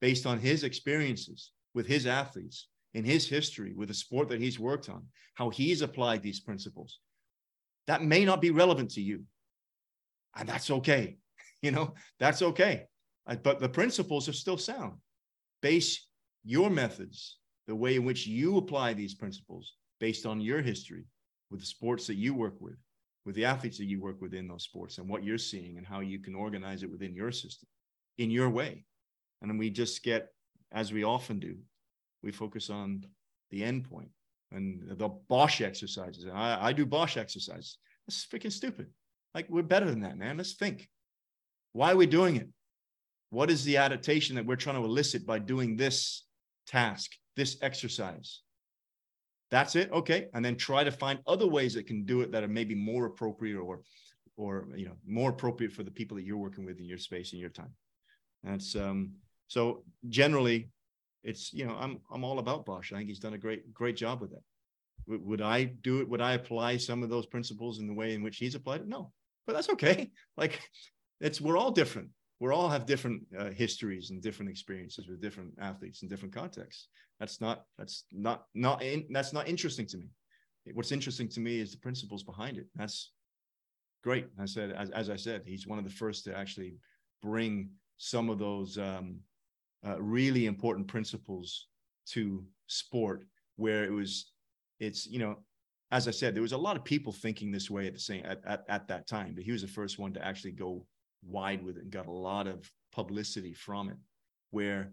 based 0.04 0.26
on 0.26 0.38
his 0.38 0.64
experiences 0.64 1.52
with 1.74 1.86
his 1.86 2.06
athletes 2.06 2.68
in 2.92 3.06
his 3.06 3.26
history 3.26 3.72
with 3.72 3.88
the 3.88 3.94
sport 3.94 4.28
that 4.28 4.38
he's 4.38 4.60
worked 4.60 4.90
on, 4.90 5.02
how 5.32 5.48
he's 5.48 5.80
applied 5.80 6.22
these 6.22 6.40
principles. 6.40 6.98
That 7.86 8.04
may 8.04 8.26
not 8.26 8.42
be 8.42 8.50
relevant 8.50 8.90
to 8.90 9.00
you. 9.00 9.22
And 10.36 10.46
that's 10.46 10.70
okay. 10.70 11.16
You 11.62 11.70
know, 11.70 11.94
that's 12.20 12.42
okay. 12.42 12.84
Uh, 13.26 13.36
but 13.36 13.58
the 13.58 13.70
principles 13.70 14.28
are 14.28 14.34
still 14.34 14.58
sound. 14.58 14.98
Base 15.62 16.06
your 16.44 16.68
methods, 16.68 17.38
the 17.66 17.74
way 17.74 17.96
in 17.96 18.04
which 18.04 18.26
you 18.26 18.58
apply 18.58 18.92
these 18.92 19.14
principles 19.14 19.72
based 19.98 20.26
on 20.26 20.42
your 20.42 20.60
history 20.60 21.06
with 21.50 21.60
the 21.60 21.66
sports 21.66 22.06
that 22.08 22.16
you 22.16 22.34
work 22.34 22.60
with, 22.60 22.76
with 23.24 23.34
the 23.34 23.46
athletes 23.46 23.78
that 23.78 23.86
you 23.86 24.02
work 24.02 24.20
with 24.20 24.34
in 24.34 24.46
those 24.46 24.64
sports 24.64 24.98
and 24.98 25.08
what 25.08 25.24
you're 25.24 25.38
seeing 25.38 25.78
and 25.78 25.86
how 25.86 26.00
you 26.00 26.18
can 26.18 26.34
organize 26.34 26.82
it 26.82 26.90
within 26.90 27.14
your 27.14 27.32
system 27.32 27.66
in 28.18 28.30
your 28.30 28.50
way 28.50 28.84
and 29.50 29.58
we 29.58 29.70
just 29.70 30.02
get 30.02 30.28
as 30.72 30.92
we 30.92 31.04
often 31.04 31.38
do 31.38 31.56
we 32.22 32.32
focus 32.32 32.70
on 32.70 33.04
the 33.50 33.62
end 33.62 33.88
point 33.88 34.08
and 34.52 34.82
the 34.98 35.08
bosch 35.28 35.60
exercises 35.60 36.24
and 36.24 36.32
I, 36.32 36.66
I 36.66 36.72
do 36.72 36.86
bosch 36.86 37.16
exercises 37.16 37.78
that's 38.06 38.26
freaking 38.26 38.52
stupid 38.52 38.88
Like 39.34 39.50
we're 39.50 39.62
better 39.62 39.86
than 39.86 40.00
that, 40.00 40.16
man. 40.16 40.36
Let's 40.36 40.54
think. 40.54 40.88
Why 41.72 41.92
are 41.92 41.96
we 41.96 42.06
doing 42.06 42.36
it? 42.36 42.48
What 43.30 43.50
is 43.50 43.64
the 43.64 43.78
adaptation 43.78 44.36
that 44.36 44.46
we're 44.46 44.56
trying 44.56 44.76
to 44.76 44.84
elicit 44.84 45.26
by 45.26 45.40
doing 45.40 45.76
this 45.76 46.24
task, 46.66 47.10
this 47.36 47.56
exercise? 47.62 48.40
That's 49.50 49.74
it. 49.74 49.90
Okay. 49.92 50.28
And 50.34 50.44
then 50.44 50.56
try 50.56 50.84
to 50.84 50.92
find 50.92 51.18
other 51.26 51.48
ways 51.48 51.74
that 51.74 51.86
can 51.86 52.04
do 52.04 52.20
it 52.20 52.30
that 52.32 52.44
are 52.44 52.48
maybe 52.48 52.74
more 52.74 53.06
appropriate 53.06 53.58
or 53.58 53.80
or 54.36 54.68
you 54.76 54.86
know 54.86 54.96
more 55.06 55.30
appropriate 55.30 55.72
for 55.72 55.82
the 55.82 55.90
people 55.90 56.16
that 56.16 56.24
you're 56.24 56.36
working 56.36 56.64
with 56.64 56.78
in 56.78 56.84
your 56.84 56.98
space 56.98 57.32
and 57.32 57.40
your 57.40 57.50
time. 57.50 57.74
That's 58.42 58.76
um 58.76 59.12
so 59.48 59.84
generally 60.08 60.70
it's 61.24 61.52
you 61.52 61.66
know 61.66 61.76
I'm 61.78 62.00
I'm 62.12 62.24
all 62.24 62.38
about 62.38 62.66
Bosch. 62.66 62.92
I 62.92 62.96
think 62.96 63.08
he's 63.08 63.18
done 63.18 63.34
a 63.34 63.38
great 63.38 63.72
great 63.72 63.96
job 63.96 64.20
with 64.20 64.30
that. 64.30 64.42
W- 65.08 65.24
would 65.26 65.40
I 65.40 65.64
do 65.64 66.00
it? 66.00 66.08
Would 66.08 66.20
I 66.20 66.34
apply 66.34 66.76
some 66.76 67.02
of 67.02 67.08
those 67.08 67.26
principles 67.26 67.78
in 67.80 67.86
the 67.86 67.94
way 67.94 68.14
in 68.14 68.22
which 68.22 68.36
he's 68.36 68.54
applied 68.54 68.82
it? 68.82 68.88
No, 68.88 69.12
but 69.46 69.54
that's 69.54 69.70
okay. 69.70 70.10
Like 70.36 70.60
it's 71.20 71.40
we're 71.40 71.56
all 71.56 71.70
different. 71.70 72.10
We 72.40 72.50
all 72.50 72.68
have 72.68 72.86
different 72.86 73.22
uh, 73.38 73.50
histories 73.50 74.10
and 74.10 74.20
different 74.20 74.50
experiences 74.50 75.08
with 75.08 75.22
different 75.22 75.54
athletes 75.60 76.02
in 76.02 76.08
different 76.08 76.34
contexts. 76.34 76.88
That's 77.20 77.40
not 77.40 77.64
that's 77.78 78.04
not 78.12 78.44
not 78.54 78.82
in, 78.82 79.06
that's 79.10 79.32
not 79.32 79.48
interesting 79.48 79.86
to 79.86 79.98
me. 79.98 80.08
What's 80.72 80.92
interesting 80.92 81.28
to 81.28 81.40
me 81.40 81.60
is 81.60 81.70
the 81.70 81.78
principles 81.78 82.22
behind 82.22 82.58
it. 82.58 82.66
That's 82.74 83.12
great. 84.02 84.26
I 84.38 84.46
said 84.46 84.72
as, 84.72 84.90
as 84.90 85.08
I 85.08 85.16
said, 85.16 85.42
he's 85.46 85.66
one 85.66 85.78
of 85.78 85.84
the 85.84 85.90
first 85.90 86.24
to 86.24 86.36
actually 86.36 86.76
bring 87.22 87.70
some 87.96 88.28
of 88.28 88.38
those 88.38 88.76
um, 88.76 89.20
uh, 89.86 90.00
really 90.00 90.46
important 90.46 90.86
principles 90.86 91.66
to 92.06 92.44
sport 92.66 93.24
where 93.56 93.84
it 93.84 93.92
was 93.92 94.32
it's 94.80 95.06
you 95.06 95.18
know 95.18 95.36
as 95.90 96.08
i 96.08 96.10
said 96.10 96.34
there 96.34 96.42
was 96.42 96.52
a 96.52 96.56
lot 96.56 96.76
of 96.76 96.84
people 96.84 97.12
thinking 97.12 97.50
this 97.52 97.70
way 97.70 97.86
at 97.86 97.94
the 97.94 98.00
same 98.00 98.24
at, 98.24 98.40
at, 98.46 98.64
at 98.68 98.88
that 98.88 99.06
time 99.06 99.32
but 99.34 99.44
he 99.44 99.52
was 99.52 99.62
the 99.62 99.68
first 99.68 99.98
one 99.98 100.12
to 100.12 100.24
actually 100.24 100.52
go 100.52 100.84
wide 101.22 101.64
with 101.64 101.76
it 101.76 101.82
and 101.82 101.92
got 101.92 102.06
a 102.06 102.10
lot 102.10 102.46
of 102.46 102.70
publicity 102.92 103.52
from 103.52 103.88
it 103.88 103.96
where 104.50 104.92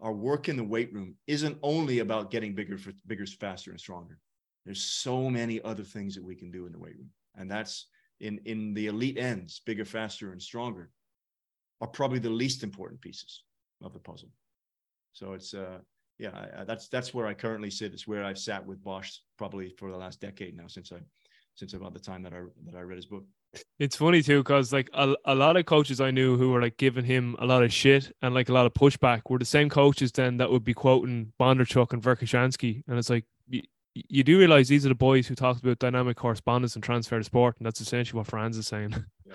our 0.00 0.12
work 0.12 0.48
in 0.48 0.56
the 0.56 0.64
weight 0.64 0.92
room 0.92 1.14
isn't 1.26 1.58
only 1.62 2.00
about 2.00 2.30
getting 2.30 2.54
bigger 2.54 2.76
for 2.76 2.92
bigger 3.06 3.26
faster 3.26 3.70
and 3.70 3.80
stronger. 3.80 4.18
There's 4.64 4.82
so 4.82 5.30
many 5.30 5.62
other 5.62 5.84
things 5.84 6.14
that 6.14 6.24
we 6.24 6.34
can 6.34 6.50
do 6.50 6.66
in 6.66 6.72
the 6.72 6.78
weight 6.78 6.96
room. 6.96 7.10
And 7.36 7.50
that's 7.50 7.86
in 8.20 8.40
in 8.44 8.74
the 8.74 8.86
elite 8.86 9.18
ends 9.18 9.60
bigger 9.64 9.84
faster 9.84 10.32
and 10.32 10.42
stronger 10.42 10.90
are 11.80 11.88
probably 11.88 12.18
the 12.18 12.30
least 12.30 12.62
important 12.62 13.00
pieces 13.00 13.42
of 13.82 13.92
the 13.92 13.98
puzzle. 13.98 14.30
So 15.12 15.32
it's 15.32 15.54
uh 15.54 15.78
yeah, 16.18 16.30
I, 16.30 16.62
I, 16.62 16.64
that's 16.64 16.88
that's 16.88 17.12
where 17.12 17.26
I 17.26 17.34
currently 17.34 17.70
sit. 17.70 17.92
It's 17.92 18.06
where 18.06 18.24
I've 18.24 18.38
sat 18.38 18.64
with 18.64 18.82
Bosch 18.82 19.18
probably 19.36 19.70
for 19.78 19.90
the 19.90 19.98
last 19.98 20.20
decade 20.20 20.56
now 20.56 20.66
since 20.66 20.92
I 20.92 20.98
since 21.54 21.74
about 21.74 21.94
the 21.94 22.00
time 22.00 22.22
that 22.22 22.32
I 22.32 22.40
that 22.66 22.76
I 22.76 22.80
read 22.80 22.96
his 22.96 23.06
book. 23.06 23.24
It's 23.78 23.96
funny 23.96 24.22
too 24.22 24.42
because 24.42 24.72
like 24.72 24.90
a, 24.92 25.14
a 25.24 25.34
lot 25.34 25.56
of 25.56 25.64
coaches 25.66 26.00
I 26.00 26.10
knew 26.10 26.36
who 26.36 26.50
were 26.50 26.60
like 26.60 26.76
giving 26.76 27.04
him 27.04 27.36
a 27.38 27.46
lot 27.46 27.62
of 27.62 27.72
shit 27.72 28.12
and 28.20 28.34
like 28.34 28.48
a 28.48 28.52
lot 28.52 28.66
of 28.66 28.74
pushback 28.74 29.22
were 29.28 29.38
the 29.38 29.44
same 29.44 29.70
coaches 29.70 30.12
then 30.12 30.36
that 30.38 30.50
would 30.50 30.64
be 30.64 30.74
quoting 30.74 31.32
Bondarchuk 31.40 31.92
and 31.92 32.02
Verkhoshansky. 32.02 32.82
And 32.86 32.98
it's 32.98 33.08
like 33.08 33.24
you, 33.48 33.62
you 33.94 34.24
do 34.24 34.38
realize 34.38 34.68
these 34.68 34.84
are 34.84 34.90
the 34.90 34.94
boys 34.94 35.26
who 35.26 35.34
talked 35.34 35.62
about 35.62 35.78
dynamic 35.78 36.16
correspondence 36.16 36.74
and 36.74 36.84
transfer 36.84 37.18
to 37.18 37.24
sport, 37.24 37.56
and 37.58 37.66
that's 37.66 37.80
essentially 37.80 38.18
what 38.18 38.26
Frans 38.26 38.56
is 38.56 38.66
saying. 38.66 38.94
Yeah. 39.24 39.34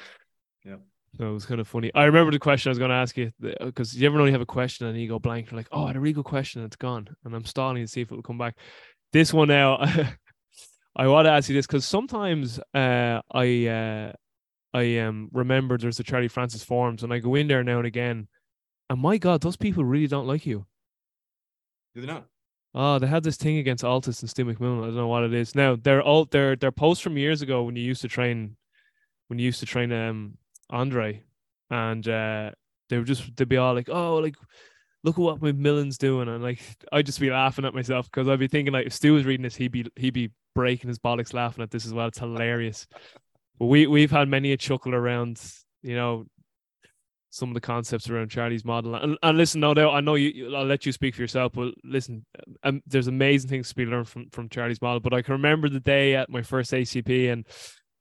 yeah. 0.64 0.76
So 1.18 1.28
it 1.28 1.34
was 1.34 1.46
kind 1.46 1.60
of 1.60 1.68
funny. 1.68 1.92
I 1.94 2.06
remember 2.06 2.32
the 2.32 2.40
question 2.40 2.70
I 2.70 2.72
was 2.72 2.80
going 2.80 2.90
to 2.90 2.96
ask 2.96 3.18
you 3.18 3.32
because 3.60 3.94
you 3.94 4.08
ever 4.08 4.18
know 4.18 4.26
you 4.26 4.32
have 4.32 4.42
a 4.42 4.46
question 4.46 4.88
and 4.88 5.00
you 5.00 5.10
go 5.10 5.20
blank. 5.20 5.52
You're 5.52 5.58
like, 5.58 5.68
oh, 5.72 5.84
I 5.84 5.88
had 5.88 5.96
a 5.98 6.00
really 6.00 6.14
good 6.14 6.26
question 6.26 6.62
and 6.62 6.68
it's 6.68 6.78
gone. 6.78 7.08
And 7.26 7.36
I'm 7.36 7.46
stalling 7.46 7.84
to 7.84 7.88
see 7.88 8.02
if 8.02 8.12
it 8.12 8.16
will 8.16 8.22
come 8.22 8.38
back. 8.38 8.56
This 9.12 9.34
one 9.34 9.50
now, 9.50 9.78
I 10.96 11.08
want 11.08 11.26
to 11.26 11.32
ask 11.32 11.50
you 11.50 11.56
this 11.56 11.68
because 11.68 11.86
sometimes 11.86 12.60
uh, 12.74 13.22
I 13.32 13.68
uh, 13.68 14.14
I 14.74 15.00
um, 15.00 15.30
remember 15.34 15.78
there's 15.78 15.98
the 15.98 16.04
Charlie 16.04 16.30
Francis 16.30 16.64
forums 16.64 17.04
and 17.04 17.14
I 17.14 17.20
go 17.20 17.36
in 17.36 17.48
there 17.48 17.64
now 17.64 17.78
and 17.78 17.88
again. 17.88 18.28
And 18.90 19.02
my 19.02 19.18
God, 19.18 19.42
those 19.42 19.58
people 19.58 19.84
really 19.84 20.08
don't 20.08 20.28
like 20.28 20.46
you. 20.46 20.66
Do 21.94 22.02
they 22.02 22.08
not? 22.08 22.26
Oh, 22.74 23.00
they 23.00 23.08
had 23.08 23.24
this 23.24 23.36
thing 23.36 23.58
against 23.58 23.84
ALTIS 23.84 24.22
and 24.22 24.30
Stu 24.30 24.46
McMillan. 24.46 24.84
I 24.84 24.86
don't 24.88 24.96
know 24.96 25.08
what 25.08 25.24
it 25.24 25.34
is. 25.34 25.56
Now 25.56 25.76
they're 25.76 26.02
all 26.02 26.26
they're 26.26 26.56
they're 26.56 26.72
posts 26.72 27.04
from 27.04 27.18
years 27.18 27.42
ago 27.42 27.64
when 27.64 27.76
you 27.76 27.84
used 27.84 28.02
to 28.02 28.08
train 28.08 28.56
when 29.28 29.40
you 29.40 29.46
used 29.46 29.60
to 29.60 29.66
train 29.66 29.92
um 29.92 30.38
Andre, 30.72 31.24
and 31.70 32.08
uh, 32.08 32.52
they 32.90 32.98
were 32.98 33.04
just 33.04 33.36
they'd 33.36 33.48
be 33.50 33.58
all 33.58 33.74
like, 33.74 33.90
"Oh, 33.90 34.16
like 34.16 34.36
look 35.04 35.18
at 35.18 35.22
what 35.22 35.40
McMillan's 35.40 35.98
doing," 35.98 36.28
and 36.28 36.44
like 36.44 36.62
I'd 36.92 37.06
just 37.06 37.20
be 37.20 37.30
laughing 37.30 37.66
at 37.66 37.74
myself 37.74 38.10
because 38.10 38.28
I'd 38.28 38.40
be 38.40 38.48
thinking 38.48 38.74
like 38.74 38.88
if 38.88 38.94
Stu 38.94 39.14
was 39.14 39.26
reading 39.26 39.44
this, 39.44 39.56
he'd 39.56 39.72
be 39.72 39.86
he'd 39.96 40.14
be 40.14 40.32
breaking 40.56 40.90
his 40.90 41.00
bollocks 41.00 41.34
laughing 41.34 41.64
at 41.64 41.72
this 41.72 41.86
as 41.86 41.94
well. 41.94 42.08
It's 42.08 42.20
hilarious. 42.20 42.88
but 43.60 43.68
we 43.68 43.88
we've 43.88 44.12
had 44.12 44.28
many 44.28 44.52
a 44.52 44.58
chuckle 44.58 44.96
around, 44.96 45.42
you 45.82 45.96
know, 45.96 46.26
some 47.32 47.50
of 47.50 47.54
the 47.54 47.62
concepts 47.62 48.10
around 48.10 48.30
Charlie's 48.30 48.66
model. 48.66 48.94
And, 48.96 49.18
and 49.24 49.38
listen, 49.38 49.62
no 49.62 49.74
doubt, 49.74 49.94
I 49.94 50.02
know 50.02 50.16
you. 50.16 50.54
I'll 50.56 50.66
let 50.66 50.86
you 50.86 50.92
speak 50.92 51.16
for 51.16 51.22
yourself, 51.22 51.54
but 51.54 51.74
listen, 51.84 52.26
um, 52.64 52.82
there's 52.86 53.08
amazing 53.08 53.50
things 53.50 53.70
to 53.70 53.76
be 53.76 53.86
learned 53.86 54.08
from 54.08 54.30
from 54.32 54.50
Charlie's 54.50 54.82
model. 54.82 55.00
But 55.00 55.14
I 55.14 55.22
can 55.22 55.34
remember 55.34 55.70
the 55.70 55.80
day 55.80 56.16
at 56.16 56.30
my 56.30 56.42
first 56.42 56.72
ACP, 56.72 57.32
and 57.32 57.48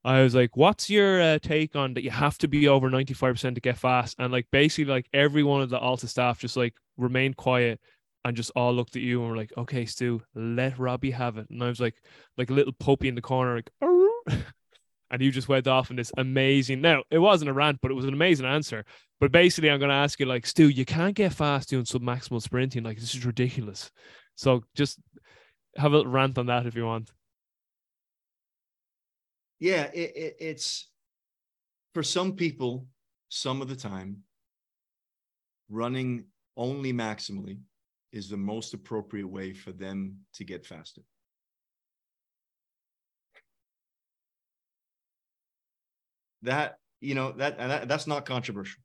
I 0.05 0.22
was 0.22 0.34
like, 0.34 0.57
"What's 0.57 0.88
your 0.88 1.20
uh, 1.20 1.38
take 1.40 1.76
on 1.76 1.94
that? 1.94 2.05
You 2.05 2.11
have 2.11 2.38
to 2.38 2.48
be 2.48 2.68
over 2.68 2.88
ninety 2.88 3.14
five 3.14 3.34
percent 3.34 3.57
to 3.57 3.61
get 3.61 3.78
fast." 3.78 4.16
And 4.18 4.32
like 4.32 4.46
basically, 4.51 4.90
like 4.90 5.09
every 5.12 5.42
one 5.42 5.62
of 5.62 5.70
the 5.70 5.78
ALTIS 5.78 6.11
staff 6.11 6.38
just 6.40 6.57
like 6.57 6.74
remained 6.97 7.36
quiet 7.36 7.81
and 8.24 8.36
just 8.36 8.52
all 8.56 8.74
looked 8.74 8.97
at 8.97 9.02
you 9.02 9.20
and 9.20 9.31
were 9.31 9.36
like, 9.36 9.52
"Okay, 9.56 9.85
Stu, 9.85 10.22
let 10.35 10.78
Robbie 10.78 11.10
have 11.10 11.36
it." 11.39 11.51
And 11.51 11.62
I 11.62 11.68
was 11.68 11.81
like, 11.81 11.97
like 12.39 12.51
a 12.51 12.55
little 12.55 12.72
puppy 12.72 13.09
in 13.09 13.14
the 13.14 13.20
corner, 13.20 13.56
like, 13.56 13.70
and 15.10 15.22
you 15.22 15.31
just 15.31 15.48
went 15.48 15.66
off 15.66 15.90
in 15.90 15.97
this 15.97 16.12
amazing. 16.16 16.81
Now 16.81 17.02
it 17.10 17.18
wasn't 17.18 17.51
a 17.51 17.55
rant, 17.55 17.81
but 17.82 17.90
it 17.90 17.94
was 17.94 18.06
an 18.06 18.14
amazing 18.14 18.47
answer. 18.47 18.85
But 19.20 19.32
basically, 19.32 19.70
I'm 19.70 19.81
going 19.81 19.90
to 19.90 19.94
ask 19.94 20.18
you, 20.18 20.24
like, 20.24 20.47
Stu, 20.47 20.70
you 20.70 20.86
can't 20.86 21.14
get 21.14 21.35
fast 21.35 21.68
doing 21.68 21.85
sub 21.85 22.01
maximal 22.01 22.40
sprinting. 22.40 22.85
Like, 22.85 22.98
this 22.98 23.14
is 23.14 23.27
ridiculous. 23.27 23.90
So 24.35 24.64
just 24.74 24.98
have 25.77 25.93
a 25.93 26.09
rant 26.09 26.39
on 26.39 26.47
that 26.47 26.64
if 26.64 26.74
you 26.74 26.86
want 26.86 27.10
yeah, 29.61 29.91
it, 29.93 30.16
it, 30.16 30.37
it's 30.41 30.89
for 31.93 32.03
some 32.03 32.32
people, 32.32 32.87
some 33.28 33.61
of 33.61 33.69
the 33.69 33.77
time, 33.77 34.23
running 35.69 36.24
only 36.57 36.93
maximally 36.93 37.61
is 38.12 38.28
the 38.28 38.37
most 38.37 38.74
appropriate 38.74 39.28
way 39.28 39.53
for 39.53 39.70
them 39.70 40.16
to 40.35 40.45
get 40.45 40.66
faster. 40.66 41.03
That, 46.43 46.78
you 47.01 47.15
know, 47.15 47.32
that, 47.32 47.59
that 47.59 47.87
that's 47.87 48.07
not 48.07 48.24
controversial. 48.24 48.82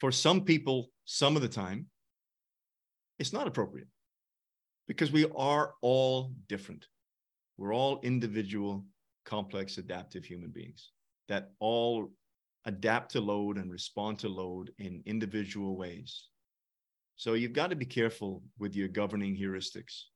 For 0.00 0.10
some 0.10 0.40
people, 0.42 0.90
some 1.04 1.36
of 1.36 1.42
the 1.42 1.48
time, 1.48 1.86
it's 3.20 3.32
not 3.32 3.46
appropriate 3.46 3.86
because 4.88 5.12
we 5.12 5.26
are 5.36 5.74
all 5.80 6.32
different. 6.48 6.86
We're 7.62 7.76
all 7.76 8.00
individual, 8.02 8.84
complex, 9.24 9.78
adaptive 9.78 10.24
human 10.24 10.50
beings 10.50 10.90
that 11.28 11.52
all 11.60 12.10
adapt 12.64 13.12
to 13.12 13.20
load 13.20 13.56
and 13.56 13.70
respond 13.70 14.18
to 14.18 14.28
load 14.28 14.72
in 14.80 15.00
individual 15.06 15.76
ways. 15.76 16.26
So 17.14 17.34
you've 17.34 17.52
got 17.52 17.70
to 17.70 17.76
be 17.76 17.84
careful 17.84 18.42
with 18.58 18.74
your 18.74 18.88
governing 18.88 19.36
heuristics. 19.36 20.06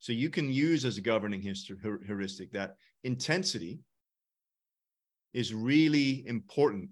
So 0.00 0.12
you 0.12 0.28
can 0.28 0.52
use 0.52 0.84
as 0.84 0.98
a 0.98 1.02
governing 1.02 1.40
heuristic 1.40 2.50
that 2.50 2.74
intensity 3.04 3.78
is 5.34 5.54
really 5.54 6.26
important 6.26 6.90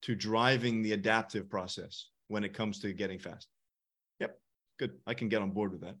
to 0.00 0.14
driving 0.14 0.80
the 0.80 0.92
adaptive 0.92 1.50
process 1.50 2.08
when 2.28 2.42
it 2.42 2.54
comes 2.54 2.80
to 2.80 2.94
getting 2.94 3.18
fast. 3.18 3.48
Yep, 4.18 4.40
good. 4.78 4.92
I 5.06 5.12
can 5.12 5.28
get 5.28 5.42
on 5.42 5.50
board 5.50 5.72
with 5.72 5.82
that. 5.82 5.96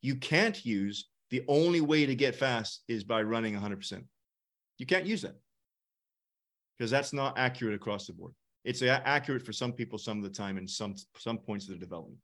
You 0.00 0.14
can't 0.14 0.64
use 0.64 1.08
the 1.30 1.42
only 1.48 1.80
way 1.80 2.06
to 2.06 2.14
get 2.14 2.36
fast 2.36 2.82
is 2.88 3.04
by 3.04 3.22
running 3.22 3.54
100%. 3.54 4.04
You 4.78 4.86
can't 4.86 5.06
use 5.06 5.22
that 5.22 5.36
because 6.76 6.90
that's 6.90 7.12
not 7.12 7.38
accurate 7.38 7.74
across 7.74 8.06
the 8.06 8.12
board. 8.12 8.32
It's 8.64 8.82
accurate 8.82 9.44
for 9.46 9.52
some 9.52 9.72
people 9.72 9.98
some 9.98 10.18
of 10.18 10.24
the 10.24 10.30
time 10.30 10.58
and 10.58 10.68
some 10.68 10.94
some 11.16 11.38
points 11.38 11.66
of 11.66 11.74
the 11.74 11.80
development. 11.80 12.18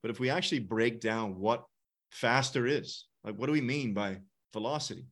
But 0.00 0.10
if 0.10 0.20
we 0.20 0.30
actually 0.30 0.60
break 0.60 1.00
down 1.00 1.38
what 1.38 1.64
faster 2.12 2.66
is, 2.66 3.06
like 3.24 3.34
what 3.34 3.46
do 3.46 3.52
we 3.52 3.60
mean 3.60 3.92
by 3.92 4.18
velocity? 4.52 5.06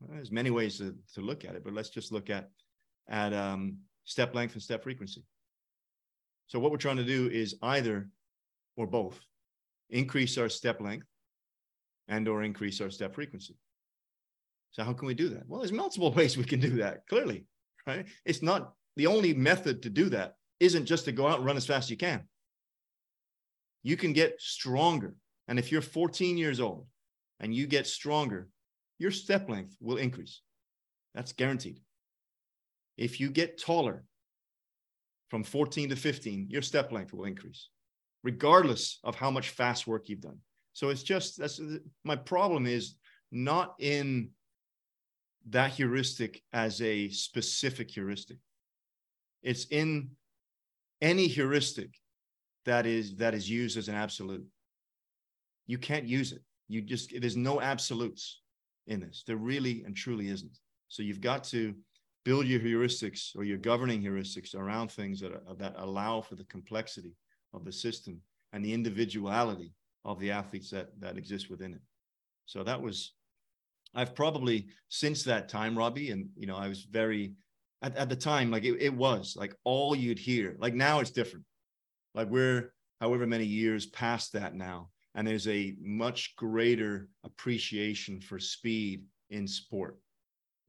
Well, 0.00 0.10
there's 0.14 0.30
many 0.30 0.50
ways 0.50 0.78
to, 0.78 0.94
to 1.14 1.20
look 1.20 1.44
at 1.44 1.54
it, 1.54 1.64
but 1.64 1.72
let's 1.72 1.88
just 1.88 2.12
look 2.12 2.28
at 2.28 2.50
at 3.08 3.32
um, 3.32 3.78
step 4.04 4.34
length 4.34 4.52
and 4.54 4.62
step 4.62 4.82
frequency. 4.82 5.24
So 6.46 6.58
what 6.58 6.70
we're 6.70 6.78
trying 6.78 6.98
to 6.98 7.04
do 7.04 7.28
is 7.30 7.56
either 7.62 8.08
or 8.76 8.86
both 8.86 9.18
increase 9.90 10.36
our 10.36 10.48
step 10.48 10.80
length 10.80 11.06
and 12.08 12.28
or 12.28 12.42
increase 12.42 12.80
our 12.80 12.90
step 12.90 13.14
frequency. 13.14 13.56
So 14.72 14.82
how 14.82 14.92
can 14.92 15.06
we 15.06 15.14
do 15.14 15.28
that? 15.30 15.44
Well, 15.46 15.60
there's 15.60 15.72
multiple 15.72 16.12
ways 16.16 16.36
we 16.36 16.44
can 16.44 16.60
do 16.60 16.76
that, 16.76 17.06
clearly, 17.06 17.46
right? 17.86 18.06
It's 18.24 18.42
not 18.42 18.74
the 18.96 19.06
only 19.06 19.34
method 19.34 19.82
to 19.82 19.90
do 19.90 20.08
that 20.10 20.36
isn't 20.60 20.86
just 20.86 21.04
to 21.06 21.12
go 21.12 21.26
out 21.26 21.38
and 21.38 21.46
run 21.46 21.56
as 21.56 21.66
fast 21.66 21.86
as 21.86 21.90
you 21.90 21.96
can. 21.96 22.22
You 23.82 23.96
can 23.96 24.12
get 24.12 24.40
stronger. 24.40 25.14
And 25.46 25.58
if 25.58 25.70
you're 25.70 25.82
14 25.82 26.38
years 26.38 26.60
old 26.60 26.86
and 27.40 27.54
you 27.54 27.66
get 27.66 27.86
stronger, 27.86 28.48
your 28.98 29.10
step 29.10 29.48
length 29.48 29.76
will 29.80 29.96
increase. 29.96 30.40
That's 31.14 31.32
guaranteed. 31.32 31.80
If 32.96 33.20
you 33.20 33.30
get 33.30 33.60
taller 33.60 34.04
from 35.30 35.44
14 35.44 35.90
to 35.90 35.96
15, 35.96 36.48
your 36.50 36.62
step 36.62 36.92
length 36.92 37.12
will 37.12 37.24
increase, 37.24 37.68
regardless 38.22 38.98
of 39.04 39.16
how 39.16 39.30
much 39.30 39.50
fast 39.50 39.86
work 39.86 40.08
you've 40.08 40.20
done. 40.20 40.38
So 40.74 40.88
it's 40.90 41.04
just 41.04 41.38
that's 41.38 41.60
my 42.02 42.16
problem 42.16 42.66
is 42.66 42.96
not 43.30 43.74
in 43.78 44.30
that 45.48 45.70
heuristic 45.70 46.42
as 46.52 46.82
a 46.82 47.08
specific 47.10 47.90
heuristic. 47.90 48.38
It's 49.42 49.66
in 49.66 50.10
any 51.00 51.28
heuristic 51.28 51.94
that 52.66 52.86
is 52.86 53.16
that 53.16 53.34
is 53.34 53.48
used 53.48 53.78
as 53.78 53.88
an 53.88 53.94
absolute. 53.94 54.44
You 55.66 55.78
can't 55.78 56.06
use 56.06 56.32
it. 56.32 56.42
You 56.68 56.82
just 56.82 57.12
there's 57.18 57.36
no 57.36 57.60
absolutes 57.60 58.40
in 58.88 59.00
this. 59.00 59.22
There 59.26 59.36
really 59.36 59.84
and 59.84 59.94
truly 59.94 60.28
isn't. 60.28 60.58
So 60.88 61.02
you've 61.02 61.20
got 61.20 61.44
to 61.44 61.74
build 62.24 62.46
your 62.46 62.60
heuristics 62.60 63.36
or 63.36 63.44
your 63.44 63.58
governing 63.58 64.02
heuristics 64.02 64.54
around 64.54 64.90
things 64.90 65.20
that 65.20 65.32
are, 65.32 65.54
that 65.58 65.74
allow 65.76 66.20
for 66.20 66.34
the 66.34 66.44
complexity 66.44 67.14
of 67.52 67.64
the 67.64 67.72
system 67.72 68.20
and 68.52 68.64
the 68.64 68.72
individuality 68.72 69.72
of 70.04 70.20
the 70.20 70.30
athletes 70.30 70.70
that 70.70 70.88
that 71.00 71.16
exist 71.16 71.50
within 71.50 71.74
it. 71.74 71.80
So 72.46 72.62
that 72.62 72.80
was 72.80 73.12
I've 73.94 74.14
probably 74.14 74.66
since 74.88 75.22
that 75.24 75.48
time, 75.48 75.76
Robbie, 75.76 76.10
and 76.10 76.28
you 76.36 76.46
know, 76.46 76.56
I 76.56 76.68
was 76.68 76.82
very 76.82 77.34
at, 77.82 77.96
at 77.96 78.08
the 78.08 78.16
time, 78.16 78.50
like 78.50 78.64
it, 78.64 78.80
it 78.80 78.94
was 78.94 79.36
like 79.38 79.54
all 79.64 79.94
you'd 79.94 80.18
hear. 80.18 80.56
Like 80.58 80.74
now 80.74 81.00
it's 81.00 81.10
different. 81.10 81.44
Like 82.14 82.28
we're 82.28 82.72
however 83.00 83.26
many 83.26 83.44
years 83.44 83.86
past 83.86 84.32
that 84.32 84.54
now. 84.54 84.88
And 85.14 85.26
there's 85.26 85.46
a 85.46 85.76
much 85.80 86.34
greater 86.36 87.08
appreciation 87.22 88.20
for 88.20 88.38
speed 88.40 89.04
in 89.30 89.46
sport. 89.46 89.98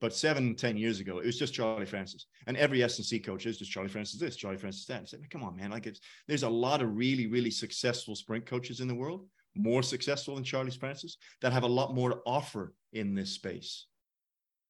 But 0.00 0.14
seven, 0.14 0.54
ten 0.54 0.76
years 0.76 1.00
ago, 1.00 1.18
it 1.18 1.26
was 1.26 1.38
just 1.38 1.54
Charlie 1.54 1.86
Francis. 1.86 2.26
And 2.46 2.56
every 2.56 2.82
S&C 2.82 3.18
coach 3.18 3.46
is 3.46 3.58
just 3.58 3.70
Charlie 3.70 3.88
Francis 3.88 4.20
this, 4.20 4.36
Charlie 4.36 4.58
Francis 4.58 4.84
that. 4.86 5.02
I 5.02 5.04
said, 5.04 5.30
come 5.30 5.42
on, 5.42 5.56
man. 5.56 5.70
Like 5.70 5.86
it's 5.86 6.00
there's 6.28 6.42
a 6.42 6.48
lot 6.48 6.82
of 6.82 6.96
really, 6.96 7.26
really 7.26 7.50
successful 7.50 8.14
sprint 8.14 8.44
coaches 8.44 8.80
in 8.80 8.88
the 8.88 8.94
world 8.94 9.26
more 9.56 9.82
successful 9.82 10.34
than 10.34 10.44
Charlie 10.44 10.70
Francis 10.70 11.16
that 11.40 11.52
have 11.52 11.62
a 11.62 11.68
lot 11.68 11.94
more 11.94 12.10
to 12.10 12.18
offer 12.26 12.74
in 12.92 13.14
this 13.14 13.30
space. 13.30 13.86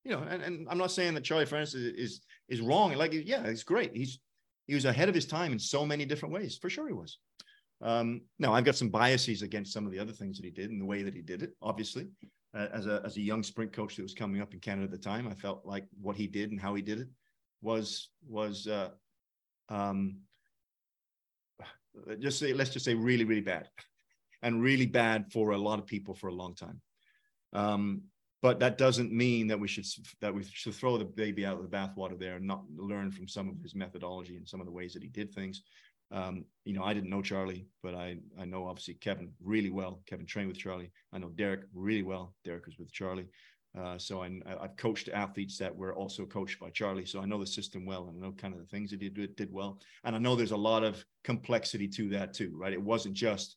You 0.05 0.13
know, 0.13 0.21
and, 0.21 0.43
and 0.43 0.69
I'm 0.71 0.79
not 0.79 0.93
saying 0.93 1.15
that 1.15 1.25
Charlie 1.25 1.47
Francis 1.47 1.75
is, 1.75 2.21
is 2.49 2.61
wrong. 2.61 2.93
Like, 2.95 3.13
yeah, 3.13 3.49
he's 3.49 3.65
great. 3.65 3.95
He's 3.95 4.21
he 4.67 4.75
was 4.75 4.85
ahead 4.85 5.09
of 5.09 5.15
his 5.15 5.27
time 5.27 5.53
in 5.53 5.59
so 5.61 5.87
many 5.87 6.05
different 6.05 6.35
ways. 6.35 6.59
For 6.61 6.69
sure, 6.69 6.89
he 6.89 6.93
was. 6.93 7.19
Um, 7.83 8.23
now, 8.39 8.53
I've 8.53 8.65
got 8.65 8.75
some 8.75 8.89
biases 8.89 9.43
against 9.43 9.73
some 9.73 9.87
of 9.87 9.93
the 9.93 9.99
other 9.99 10.13
things 10.13 10.39
that 10.39 10.45
he 10.45 10.51
did 10.51 10.71
and 10.71 10.81
the 10.81 10.87
way 10.87 11.03
that 11.05 11.15
he 11.15 11.23
did 11.23 11.43
it. 11.43 11.53
Obviously, 11.63 12.09
as 12.55 12.87
a 12.87 13.03
as 13.05 13.17
a 13.17 13.21
young 13.21 13.43
sprint 13.43 13.73
coach 13.73 13.97
that 13.97 14.03
was 14.03 14.15
coming 14.15 14.41
up 14.41 14.55
in 14.55 14.61
Canada 14.61 14.85
at 14.85 14.91
the 14.91 14.99
time, 14.99 15.29
I 15.29 15.35
felt 15.35 15.65
like 15.65 15.87
what 16.01 16.17
he 16.17 16.27
did 16.27 16.51
and 16.51 16.61
how 16.61 16.75
he 16.75 16.83
did 16.83 17.01
it 17.01 17.09
was 17.63 18.09
was 18.27 18.67
uh, 18.67 18.91
um, 19.69 20.19
just 22.19 22.39
say 22.39 22.53
let's 22.53 22.71
just 22.71 22.85
say 22.85 22.95
really 22.95 23.25
really 23.25 23.41
bad 23.41 23.69
and 24.43 24.63
really 24.63 24.87
bad 24.87 25.33
for 25.33 25.51
a 25.51 25.59
lot 25.59 25.79
of 25.79 25.87
people 25.87 26.15
for 26.15 26.29
a 26.29 26.35
long 26.35 26.55
time. 26.55 26.81
Um, 27.53 28.03
but 28.43 28.61
that 28.61 28.79
doesn't 28.79 29.13
mean 29.13 29.49
that 29.49 29.59
we 29.59 29.67
should 29.67 29.87
that 30.21 30.35
we 30.35 30.45
should 30.45 30.75
throw 30.75 30.99
the 30.99 31.05
baby 31.05 31.45
out 31.45 31.57
of 31.57 31.69
the 31.69 31.77
bathwater 31.77 32.19
there 32.19 32.37
and 32.37 32.47
not 32.47 32.65
learn 32.77 33.11
from 33.11 33.27
some 33.27 33.49
of 33.49 33.61
his 33.63 33.75
methodology 33.75 34.37
and 34.37 34.49
some 34.49 34.61
of 34.61 34.67
the 34.67 34.73
ways 34.73 34.93
that 34.93 35.03
he 35.03 35.09
did 35.09 35.33
things. 35.35 35.63
Um, 36.13 36.45
you 36.65 36.73
know, 36.73 36.85
I 36.85 36.95
didn't 36.95 37.11
know 37.11 37.23
Charlie, 37.23 37.67
but 37.83 37.95
I 37.95 38.19
I 38.39 38.45
know 38.45 38.67
obviously 38.67 38.95
Kevin 38.95 39.33
really 39.43 39.71
well. 39.71 40.03
Kevin 40.07 40.27
trained 40.27 40.49
with 40.49 40.59
Charlie. 40.59 40.93
I 41.13 41.19
know 41.19 41.31
Derek 41.31 41.63
really 41.75 42.03
well. 42.03 42.35
Derek 42.45 42.67
was 42.67 42.79
with 42.79 42.93
Charlie. 42.93 43.29
Uh, 43.79 43.99
so 43.99 44.23
I, 44.23 44.31
I've 44.59 44.77
coached 44.77 45.11
athletes 45.11 45.59
that 45.59 45.75
were 45.75 45.95
also 45.95 46.25
coached 46.25 46.59
by 46.59 46.71
Charlie. 46.71 47.05
So 47.05 47.21
I 47.21 47.27
know 47.27 47.39
the 47.39 47.47
system 47.47 47.85
well 47.85 48.09
and 48.09 48.17
I 48.17 48.27
know 48.27 48.33
kind 48.33 48.55
of 48.55 48.61
the 48.61 48.67
things 48.67 48.91
that 48.91 49.03
he 49.03 49.11
did, 49.11 49.37
did 49.37 49.53
well. 49.53 49.79
And 50.05 50.17
I 50.17 50.19
know 50.19 50.35
there's 50.35 50.53
a 50.53 50.57
lot 50.57 50.83
of 50.83 51.05
complexity 51.25 51.87
to 51.89 52.09
that 52.11 52.33
too, 52.33 52.57
right? 52.57 52.73
It 52.73 52.81
wasn't 52.81 53.15
just 53.15 53.57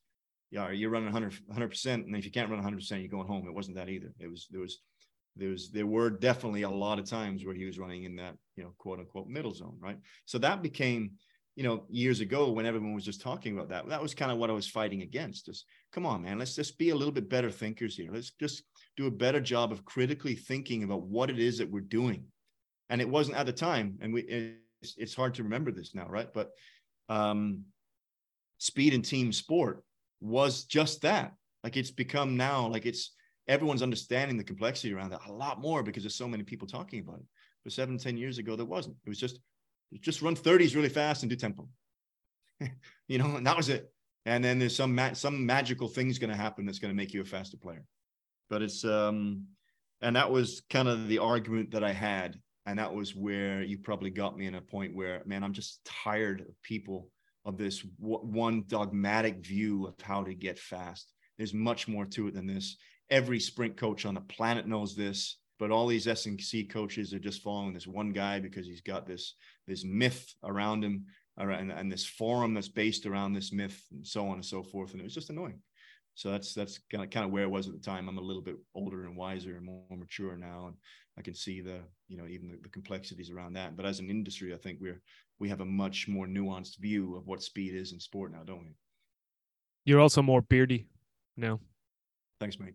yeah, 0.51 0.71
you're 0.71 0.89
running 0.89 1.13
100 1.13 1.69
percent, 1.69 2.07
and 2.07 2.15
if 2.15 2.25
you 2.25 2.31
can't 2.31 2.49
run 2.49 2.57
100 2.57 2.77
percent, 2.77 3.01
you're 3.01 3.09
going 3.09 3.27
home. 3.27 3.47
It 3.47 3.53
wasn't 3.53 3.77
that 3.77 3.89
either. 3.89 4.11
It 4.19 4.29
was 4.29 4.47
there 4.49 4.61
was 4.61 4.79
there 5.35 5.49
was 5.49 5.71
there 5.71 5.85
were 5.85 6.09
definitely 6.09 6.63
a 6.63 6.69
lot 6.69 6.99
of 6.99 7.07
times 7.07 7.45
where 7.45 7.53
he 7.53 7.65
was 7.65 7.77
running 7.77 8.03
in 8.03 8.15
that 8.15 8.35
you 8.55 8.63
know 8.63 8.73
quote 8.77 8.99
unquote 8.99 9.27
middle 9.27 9.53
zone, 9.53 9.77
right? 9.79 9.99
So 10.25 10.39
that 10.39 10.63
became 10.63 11.11
you 11.59 11.65
know 11.65 11.83
years 11.89 12.21
ago 12.21 12.51
when 12.51 12.65
everyone 12.65 12.93
was 12.93 13.03
just 13.03 13.19
talking 13.19 13.53
about 13.53 13.67
that. 13.67 13.85
That 13.89 14.01
was 14.01 14.13
kind 14.13 14.31
of 14.31 14.37
what 14.37 14.49
I 14.49 14.53
was 14.53 14.65
fighting 14.65 15.01
against. 15.01 15.47
Just 15.47 15.65
come 15.91 16.05
on, 16.05 16.21
man, 16.21 16.39
let's 16.39 16.55
just 16.55 16.77
be 16.77 16.91
a 16.91 16.95
little 16.95 17.11
bit 17.11 17.29
better 17.29 17.51
thinkers 17.51 17.97
here. 17.97 18.11
Let's 18.13 18.31
just 18.31 18.63
do 18.95 19.07
a 19.07 19.11
better 19.11 19.41
job 19.41 19.73
of 19.73 19.83
critically 19.83 20.35
thinking 20.35 20.83
about 20.83 21.01
what 21.01 21.29
it 21.29 21.37
is 21.37 21.57
that 21.57 21.69
we're 21.69 21.81
doing. 21.81 22.23
And 22.89 23.01
it 23.01 23.09
wasn't 23.09 23.35
at 23.35 23.45
the 23.45 23.51
time, 23.51 23.97
and 23.99 24.13
we 24.13 24.55
it's, 24.81 24.95
it's 24.97 25.13
hard 25.13 25.33
to 25.33 25.43
remember 25.43 25.69
this 25.69 25.93
now, 25.93 26.07
right? 26.07 26.33
But 26.33 26.51
um, 27.09 27.65
speed 28.59 28.93
and 28.93 29.03
team 29.03 29.33
sport 29.33 29.83
was 30.21 30.63
just 30.63 31.01
that. 31.01 31.33
Like 31.65 31.75
it's 31.75 31.91
become 31.91 32.37
now, 32.37 32.67
like 32.67 32.85
it's 32.85 33.11
everyone's 33.49 33.83
understanding 33.83 34.37
the 34.37 34.45
complexity 34.45 34.93
around 34.93 35.09
that 35.09 35.27
a 35.27 35.33
lot 35.33 35.59
more 35.59 35.83
because 35.83 36.03
there's 36.03 36.15
so 36.15 36.29
many 36.29 36.43
people 36.43 36.69
talking 36.69 37.01
about 37.01 37.19
it. 37.19 37.25
But 37.65 37.73
seven, 37.73 37.97
ten 37.97 38.15
years 38.15 38.37
ago, 38.37 38.55
there 38.55 38.65
wasn't. 38.65 38.95
It 39.05 39.09
was 39.09 39.19
just 39.19 39.41
just 40.01 40.21
run 40.21 40.35
30s 40.35 40.75
really 40.75 40.89
fast 40.89 41.23
and 41.23 41.29
do 41.29 41.35
tempo. 41.35 41.67
you 43.07 43.17
know, 43.17 43.37
and 43.37 43.47
that 43.47 43.57
was 43.57 43.69
it. 43.69 43.91
And 44.25 44.43
then 44.43 44.59
there's 44.59 44.75
some 44.75 44.93
ma- 44.93 45.13
some 45.13 45.45
magical 45.45 45.87
thing's 45.87 46.19
going 46.19 46.29
to 46.29 46.35
happen 46.35 46.65
that's 46.65 46.79
going 46.79 46.91
to 46.91 46.97
make 46.97 47.13
you 47.13 47.21
a 47.21 47.25
faster 47.25 47.57
player. 47.57 47.85
But 48.49 48.61
it's 48.61 48.83
um, 48.83 49.45
and 50.01 50.15
that 50.15 50.31
was 50.31 50.61
kind 50.69 50.87
of 50.87 51.07
the 51.07 51.19
argument 51.19 51.71
that 51.71 51.83
I 51.83 51.93
had, 51.93 52.39
and 52.65 52.77
that 52.79 52.93
was 52.93 53.15
where 53.15 53.61
you 53.63 53.77
probably 53.77 54.09
got 54.09 54.37
me 54.37 54.45
in 54.45 54.55
a 54.55 54.61
point 54.61 54.95
where, 54.95 55.21
man, 55.25 55.43
I'm 55.43 55.53
just 55.53 55.83
tired 55.85 56.41
of 56.41 56.61
people 56.61 57.09
of 57.45 57.57
this 57.57 57.81
w- 58.01 58.19
one 58.19 58.65
dogmatic 58.67 59.37
view 59.37 59.87
of 59.87 59.95
how 60.01 60.23
to 60.23 60.33
get 60.33 60.59
fast. 60.59 61.11
There's 61.37 61.53
much 61.53 61.87
more 61.87 62.05
to 62.05 62.27
it 62.27 62.33
than 62.33 62.45
this. 62.45 62.77
Every 63.09 63.39
sprint 63.39 63.77
coach 63.77 64.05
on 64.05 64.13
the 64.13 64.21
planet 64.21 64.67
knows 64.67 64.95
this, 64.95 65.37
but 65.57 65.71
all 65.71 65.87
these 65.87 66.07
S&C 66.07 66.65
coaches 66.65 67.13
are 67.13 67.19
just 67.19 67.41
following 67.41 67.73
this 67.73 67.87
one 67.87 68.11
guy 68.11 68.39
because 68.39 68.67
he's 68.67 68.81
got 68.81 69.07
this 69.07 69.35
this 69.69 69.85
myth 69.85 70.33
around 70.43 70.83
him 70.83 71.05
and, 71.37 71.71
and 71.71 71.91
this 71.91 72.05
forum 72.05 72.53
that's 72.53 72.67
based 72.67 73.05
around 73.05 73.33
this 73.33 73.53
myth 73.53 73.81
and 73.91 74.05
so 74.05 74.27
on 74.27 74.33
and 74.33 74.45
so 74.45 74.61
forth. 74.61 74.91
And 74.91 74.99
it 74.99 75.05
was 75.05 75.13
just 75.13 75.29
annoying. 75.29 75.61
So 76.15 76.31
that's 76.31 76.53
that's 76.53 76.79
kind 76.91 77.01
of 77.01 77.09
kind 77.11 77.25
of 77.25 77.31
where 77.31 77.43
I 77.43 77.47
was 77.47 77.67
at 77.67 77.73
the 77.73 77.79
time. 77.79 78.09
I'm 78.09 78.17
a 78.17 78.21
little 78.21 78.41
bit 78.41 78.57
older 78.75 79.05
and 79.05 79.15
wiser 79.15 79.55
and 79.55 79.65
more, 79.65 79.85
mature 79.97 80.35
now, 80.35 80.67
and 80.67 80.75
I 81.17 81.21
can 81.21 81.33
see 81.33 81.61
the 81.61 81.79
you 82.09 82.17
know 82.17 82.27
even 82.27 82.49
the, 82.49 82.57
the, 82.61 82.67
complexities 82.67 83.29
around 83.29 83.53
that. 83.53 83.77
But 83.77 83.85
as 83.85 83.99
an 83.99 84.09
industry, 84.09 84.53
I 84.53 84.57
think 84.57 84.79
we're 84.81 85.01
we 85.39 85.47
have 85.47 85.61
a 85.61 85.65
much 85.65 86.09
more 86.09 86.27
nuanced 86.27 86.77
view 86.79 87.15
of 87.15 87.25
what 87.25 87.41
speed 87.41 87.73
is 87.73 87.93
in 87.93 88.01
sport 88.01 88.33
now, 88.33 88.43
don't 88.43 88.65
we? 88.65 88.75
You're 89.85 90.01
also 90.01 90.21
more 90.21 90.41
beardy 90.41 90.87
now. 91.37 91.61
Thanks, 92.41 92.57
mate. 92.59 92.73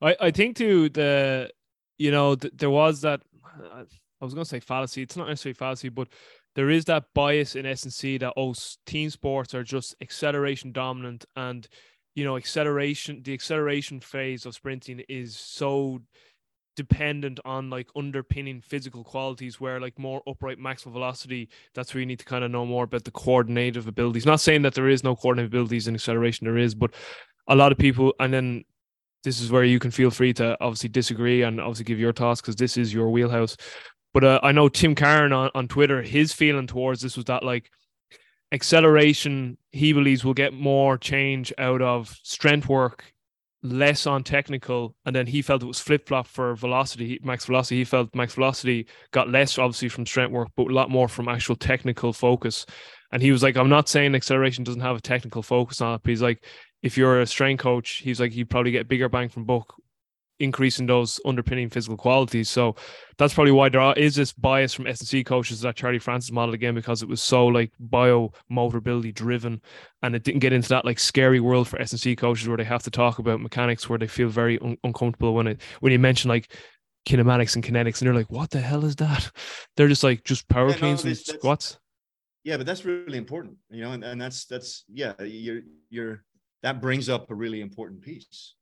I 0.00 0.16
I 0.20 0.30
think 0.30 0.56
too 0.56 0.90
the 0.90 1.50
you 1.98 2.12
know 2.12 2.36
th- 2.36 2.54
there 2.56 2.70
was 2.70 3.00
that 3.00 3.20
uh, 3.44 3.82
I 4.20 4.24
was 4.24 4.34
going 4.34 4.44
to 4.44 4.48
say 4.48 4.60
fallacy. 4.60 5.02
It's 5.02 5.16
not 5.16 5.28
necessarily 5.28 5.54
fallacy, 5.54 5.88
but 5.88 6.08
there 6.54 6.70
is 6.70 6.86
that 6.86 7.04
bias 7.14 7.54
in 7.54 7.66
S&C 7.66 8.18
that 8.18 8.32
oh 8.36 8.54
team 8.86 9.10
sports 9.10 9.54
are 9.54 9.62
just 9.62 9.94
acceleration 10.00 10.72
dominant 10.72 11.24
and 11.36 11.68
you 12.14 12.24
know 12.24 12.36
acceleration 12.36 13.20
the 13.22 13.34
acceleration 13.34 14.00
phase 14.00 14.46
of 14.46 14.54
sprinting 14.54 15.02
is 15.08 15.36
so 15.36 16.00
dependent 16.74 17.40
on 17.44 17.70
like 17.70 17.88
underpinning 17.94 18.60
physical 18.60 19.04
qualities 19.04 19.60
where 19.60 19.80
like 19.80 19.98
more 19.98 20.22
upright 20.26 20.58
maximal 20.58 20.92
velocity 20.92 21.48
that's 21.74 21.94
where 21.94 22.00
you 22.00 22.06
need 22.06 22.18
to 22.18 22.24
kind 22.24 22.44
of 22.44 22.50
know 22.50 22.66
more 22.66 22.84
about 22.84 23.04
the 23.04 23.10
coordinative 23.10 23.86
abilities 23.86 24.26
not 24.26 24.40
saying 24.40 24.62
that 24.62 24.74
there 24.74 24.88
is 24.88 25.04
no 25.04 25.14
coordinative 25.14 25.52
abilities 25.52 25.88
in 25.88 25.94
acceleration 25.94 26.46
there 26.46 26.58
is 26.58 26.74
but 26.74 26.92
a 27.48 27.54
lot 27.54 27.72
of 27.72 27.78
people 27.78 28.14
and 28.20 28.32
then 28.32 28.64
this 29.24 29.40
is 29.40 29.50
where 29.50 29.64
you 29.64 29.78
can 29.78 29.90
feel 29.90 30.10
free 30.10 30.32
to 30.32 30.56
obviously 30.60 30.88
disagree 30.88 31.42
and 31.42 31.60
obviously 31.60 31.84
give 31.84 31.98
your 31.98 32.12
thoughts 32.12 32.40
because 32.40 32.56
this 32.56 32.76
is 32.76 32.94
your 32.94 33.10
wheelhouse 33.10 33.56
but 34.16 34.24
uh, 34.24 34.40
i 34.42 34.50
know 34.50 34.66
tim 34.66 34.94
Carron 34.94 35.34
on, 35.34 35.50
on 35.54 35.68
twitter 35.68 36.00
his 36.00 36.32
feeling 36.32 36.66
towards 36.66 37.02
this 37.02 37.16
was 37.16 37.26
that 37.26 37.42
like 37.42 37.70
acceleration 38.50 39.58
he 39.72 39.92
believes 39.92 40.24
will 40.24 40.32
get 40.32 40.54
more 40.54 40.96
change 40.96 41.52
out 41.58 41.82
of 41.82 42.08
strength 42.22 42.66
work 42.66 43.12
less 43.62 44.06
on 44.06 44.22
technical, 44.22 44.94
and 45.04 45.16
then 45.16 45.26
he 45.26 45.42
felt 45.42 45.62
it 45.62 45.66
was 45.66 45.80
flip 45.80 46.06
flop 46.06 46.26
for 46.26 46.54
velocity, 46.54 47.18
max 47.22 47.46
velocity. 47.46 47.78
He 47.78 47.84
felt 47.84 48.14
max 48.14 48.34
velocity 48.34 48.86
got 49.10 49.28
less 49.28 49.58
obviously 49.58 49.88
from 49.88 50.06
strength 50.06 50.32
work, 50.32 50.48
but 50.56 50.70
a 50.70 50.74
lot 50.74 50.88
more 50.88 51.08
from 51.08 51.28
actual 51.28 51.56
technical 51.56 52.12
focus. 52.12 52.64
And 53.10 53.22
he 53.22 53.32
was 53.32 53.42
like, 53.42 53.56
I'm 53.56 53.68
not 53.68 53.88
saying 53.88 54.14
acceleration 54.14 54.62
doesn't 54.62 54.82
have 54.82 54.96
a 54.96 55.00
technical 55.00 55.42
focus 55.42 55.80
on 55.80 55.94
it, 55.94 56.02
but 56.04 56.10
he's 56.10 56.22
like, 56.22 56.44
if 56.82 56.96
you're 56.96 57.20
a 57.20 57.26
strength 57.26 57.60
coach, 57.60 58.02
he's 58.04 58.20
like, 58.20 58.36
you 58.36 58.46
probably 58.46 58.70
get 58.70 58.88
bigger 58.88 59.08
bang 59.08 59.28
from 59.28 59.44
buck 59.44 59.74
increasing 60.38 60.86
those 60.86 61.18
underpinning 61.24 61.70
physical 61.70 61.96
qualities. 61.96 62.48
So 62.50 62.76
that's 63.18 63.32
probably 63.34 63.52
why 63.52 63.68
there 63.68 63.92
is 63.94 64.14
this 64.14 64.32
bias 64.32 64.74
from 64.74 64.86
S&C 64.86 65.24
coaches 65.24 65.60
that 65.62 65.76
Charlie 65.76 65.98
Francis 65.98 66.30
model 66.30 66.54
again 66.54 66.74
because 66.74 67.02
it 67.02 67.08
was 67.08 67.22
so 67.22 67.46
like 67.46 67.72
bio 67.80 68.32
motor 68.50 68.78
ability 68.78 69.12
driven 69.12 69.62
and 70.02 70.14
it 70.14 70.24
didn't 70.24 70.40
get 70.40 70.52
into 70.52 70.68
that 70.70 70.84
like 70.84 70.98
scary 70.98 71.40
world 71.40 71.68
for 71.68 71.80
S&C 71.80 72.14
coaches 72.16 72.46
where 72.48 72.56
they 72.58 72.64
have 72.64 72.82
to 72.82 72.90
talk 72.90 73.18
about 73.18 73.40
mechanics 73.40 73.88
where 73.88 73.98
they 73.98 74.06
feel 74.06 74.28
very 74.28 74.58
un- 74.60 74.76
uncomfortable 74.84 75.34
when 75.34 75.46
it 75.46 75.60
when 75.80 75.92
you 75.92 75.98
mention 75.98 76.28
like 76.28 76.52
kinematics 77.08 77.54
and 77.54 77.64
kinetics, 77.64 78.00
and 78.00 78.08
they're 78.08 78.14
like, 78.14 78.30
"What 78.32 78.50
the 78.50 78.60
hell 78.60 78.84
is 78.84 78.96
that?" 78.96 79.30
They're 79.76 79.86
just 79.88 80.02
like 80.02 80.24
just 80.24 80.48
power 80.48 80.66
Yeah, 80.68 80.74
no, 80.74 80.78
cleans 80.80 81.04
and 81.04 81.16
squats. 81.16 81.78
yeah 82.44 82.56
but 82.56 82.66
that's 82.66 82.84
really 82.84 83.16
important 83.18 83.56
you 83.70 83.80
know 83.82 83.92
and, 83.92 84.04
and 84.04 84.20
that's 84.20 84.44
that's 84.44 84.84
yeah 84.92 85.14
you're 85.22 85.62
you're 85.88 86.24
that 86.62 86.80
brings 86.80 87.08
up 87.08 87.30
a 87.30 87.34
really 87.34 87.60
important 87.60 88.02
piece 88.02 88.54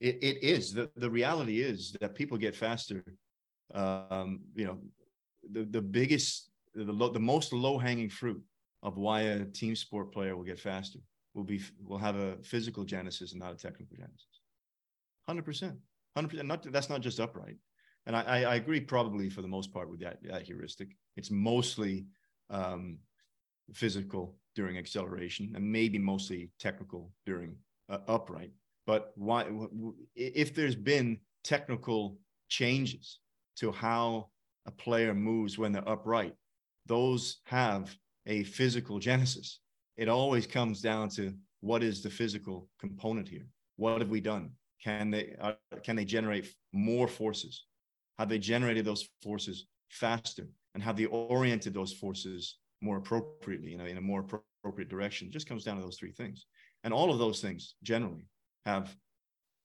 it, 0.00 0.16
it 0.22 0.42
is. 0.42 0.72
The, 0.72 0.90
the 0.96 1.10
reality 1.10 1.60
is 1.60 1.96
that 2.00 2.14
people 2.14 2.38
get 2.38 2.56
faster. 2.56 3.04
Um 3.74 4.40
you 4.54 4.64
know 4.64 4.78
the 5.52 5.64
the 5.64 5.80
biggest 5.80 6.50
the, 6.74 7.10
the 7.12 7.20
most 7.20 7.52
low 7.52 7.78
hanging 7.78 8.10
fruit 8.10 8.42
of 8.82 8.96
why 8.96 9.20
a 9.22 9.44
team 9.44 9.76
sport 9.76 10.12
player 10.12 10.36
will 10.36 10.44
get 10.44 10.58
faster 10.58 10.98
will 11.34 11.44
be 11.44 11.60
will 11.84 11.98
have 11.98 12.16
a 12.16 12.36
physical 12.42 12.84
genesis 12.84 13.32
and 13.32 13.40
not 13.40 13.52
a 13.52 13.56
technical 13.56 13.96
genesis. 13.96 14.40
100% 15.28 15.76
100% 16.16 16.44
not 16.44 16.72
that's 16.72 16.90
not 16.90 17.00
just 17.00 17.20
upright. 17.20 17.56
And 18.06 18.16
I, 18.16 18.22
I 18.22 18.38
I 18.52 18.54
agree 18.56 18.80
probably 18.80 19.28
for 19.30 19.42
the 19.42 19.48
most 19.56 19.72
part 19.72 19.90
with 19.90 20.00
that, 20.00 20.18
that 20.24 20.42
heuristic. 20.42 20.88
It's 21.16 21.30
mostly 21.30 22.06
um, 22.48 22.98
physical 23.74 24.36
during 24.54 24.78
acceleration 24.78 25.52
and 25.54 25.64
maybe 25.70 25.98
mostly 25.98 26.50
technical 26.58 27.12
during 27.26 27.56
uh, 27.88 27.98
upright. 28.08 28.52
But 28.90 29.12
why, 29.14 29.46
if 30.16 30.52
there's 30.52 30.74
been 30.74 31.20
technical 31.44 32.18
changes 32.48 33.20
to 33.60 33.70
how 33.70 34.30
a 34.66 34.72
player 34.72 35.14
moves 35.14 35.56
when 35.56 35.70
they're 35.70 35.88
upright, 35.88 36.34
those 36.86 37.36
have 37.44 37.94
a 38.26 38.42
physical 38.42 38.98
genesis. 38.98 39.60
It 39.96 40.08
always 40.08 40.44
comes 40.44 40.80
down 40.80 41.08
to 41.10 41.32
what 41.60 41.84
is 41.84 42.02
the 42.02 42.10
physical 42.10 42.68
component 42.80 43.28
here? 43.28 43.46
What 43.76 44.00
have 44.00 44.10
we 44.10 44.20
done? 44.20 44.50
Can 44.82 45.12
they 45.12 45.36
uh, 45.40 45.52
can 45.84 45.94
they 45.94 46.04
generate 46.04 46.52
more 46.72 47.06
forces? 47.06 47.66
Have 48.18 48.28
they 48.28 48.40
generated 48.40 48.84
those 48.84 49.08
forces 49.22 49.66
faster? 49.88 50.48
and 50.74 50.82
have 50.82 50.96
they 50.96 51.06
oriented 51.06 51.74
those 51.74 51.92
forces 51.92 52.56
more 52.80 52.98
appropriately, 52.98 53.70
you 53.70 53.78
know, 53.78 53.86
in 53.86 53.98
a 53.98 54.00
more 54.00 54.20
appropriate 54.20 54.88
direction. 54.88 55.28
It 55.28 55.32
just 55.32 55.48
comes 55.48 55.64
down 55.64 55.76
to 55.76 55.82
those 55.82 55.98
three 55.98 56.12
things. 56.12 56.46
And 56.84 56.94
all 56.94 57.10
of 57.12 57.18
those 57.18 57.40
things 57.40 57.74
generally 57.82 58.24
have, 58.64 58.94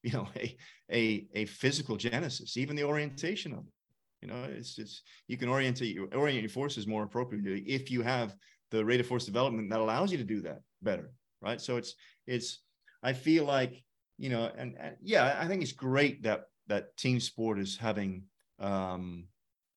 you 0.03 0.11
know, 0.11 0.27
a 0.35 0.55
a, 0.91 1.27
a 1.33 1.45
physical 1.45 1.97
genesis, 1.97 2.57
even 2.57 2.75
the 2.75 2.83
orientation 2.83 3.53
of 3.53 3.59
it. 3.59 3.73
You 4.21 4.27
know, 4.29 4.43
it's 4.43 4.77
it's 4.79 5.01
you 5.27 5.37
can 5.37 5.49
orient 5.49 5.81
your 5.81 6.07
orient 6.15 6.41
your 6.41 6.49
forces 6.49 6.87
more 6.87 7.03
appropriately 7.03 7.61
if 7.61 7.91
you 7.91 8.01
have 8.01 8.35
the 8.71 8.83
rate 8.83 8.99
of 8.99 9.07
force 9.07 9.25
development 9.25 9.69
that 9.69 9.79
allows 9.79 10.11
you 10.11 10.17
to 10.17 10.23
do 10.23 10.41
that 10.41 10.59
better, 10.81 11.11
right? 11.41 11.61
So 11.61 11.77
it's 11.77 11.95
it's 12.25 12.59
I 13.03 13.13
feel 13.13 13.45
like, 13.45 13.83
you 14.17 14.29
know, 14.29 14.51
and, 14.57 14.75
and 14.79 14.95
yeah, 15.01 15.37
I 15.39 15.47
think 15.47 15.61
it's 15.61 15.71
great 15.71 16.23
that 16.23 16.45
that 16.67 16.97
team 16.97 17.19
sport 17.19 17.59
is 17.59 17.77
having 17.77 18.23
um 18.59 19.27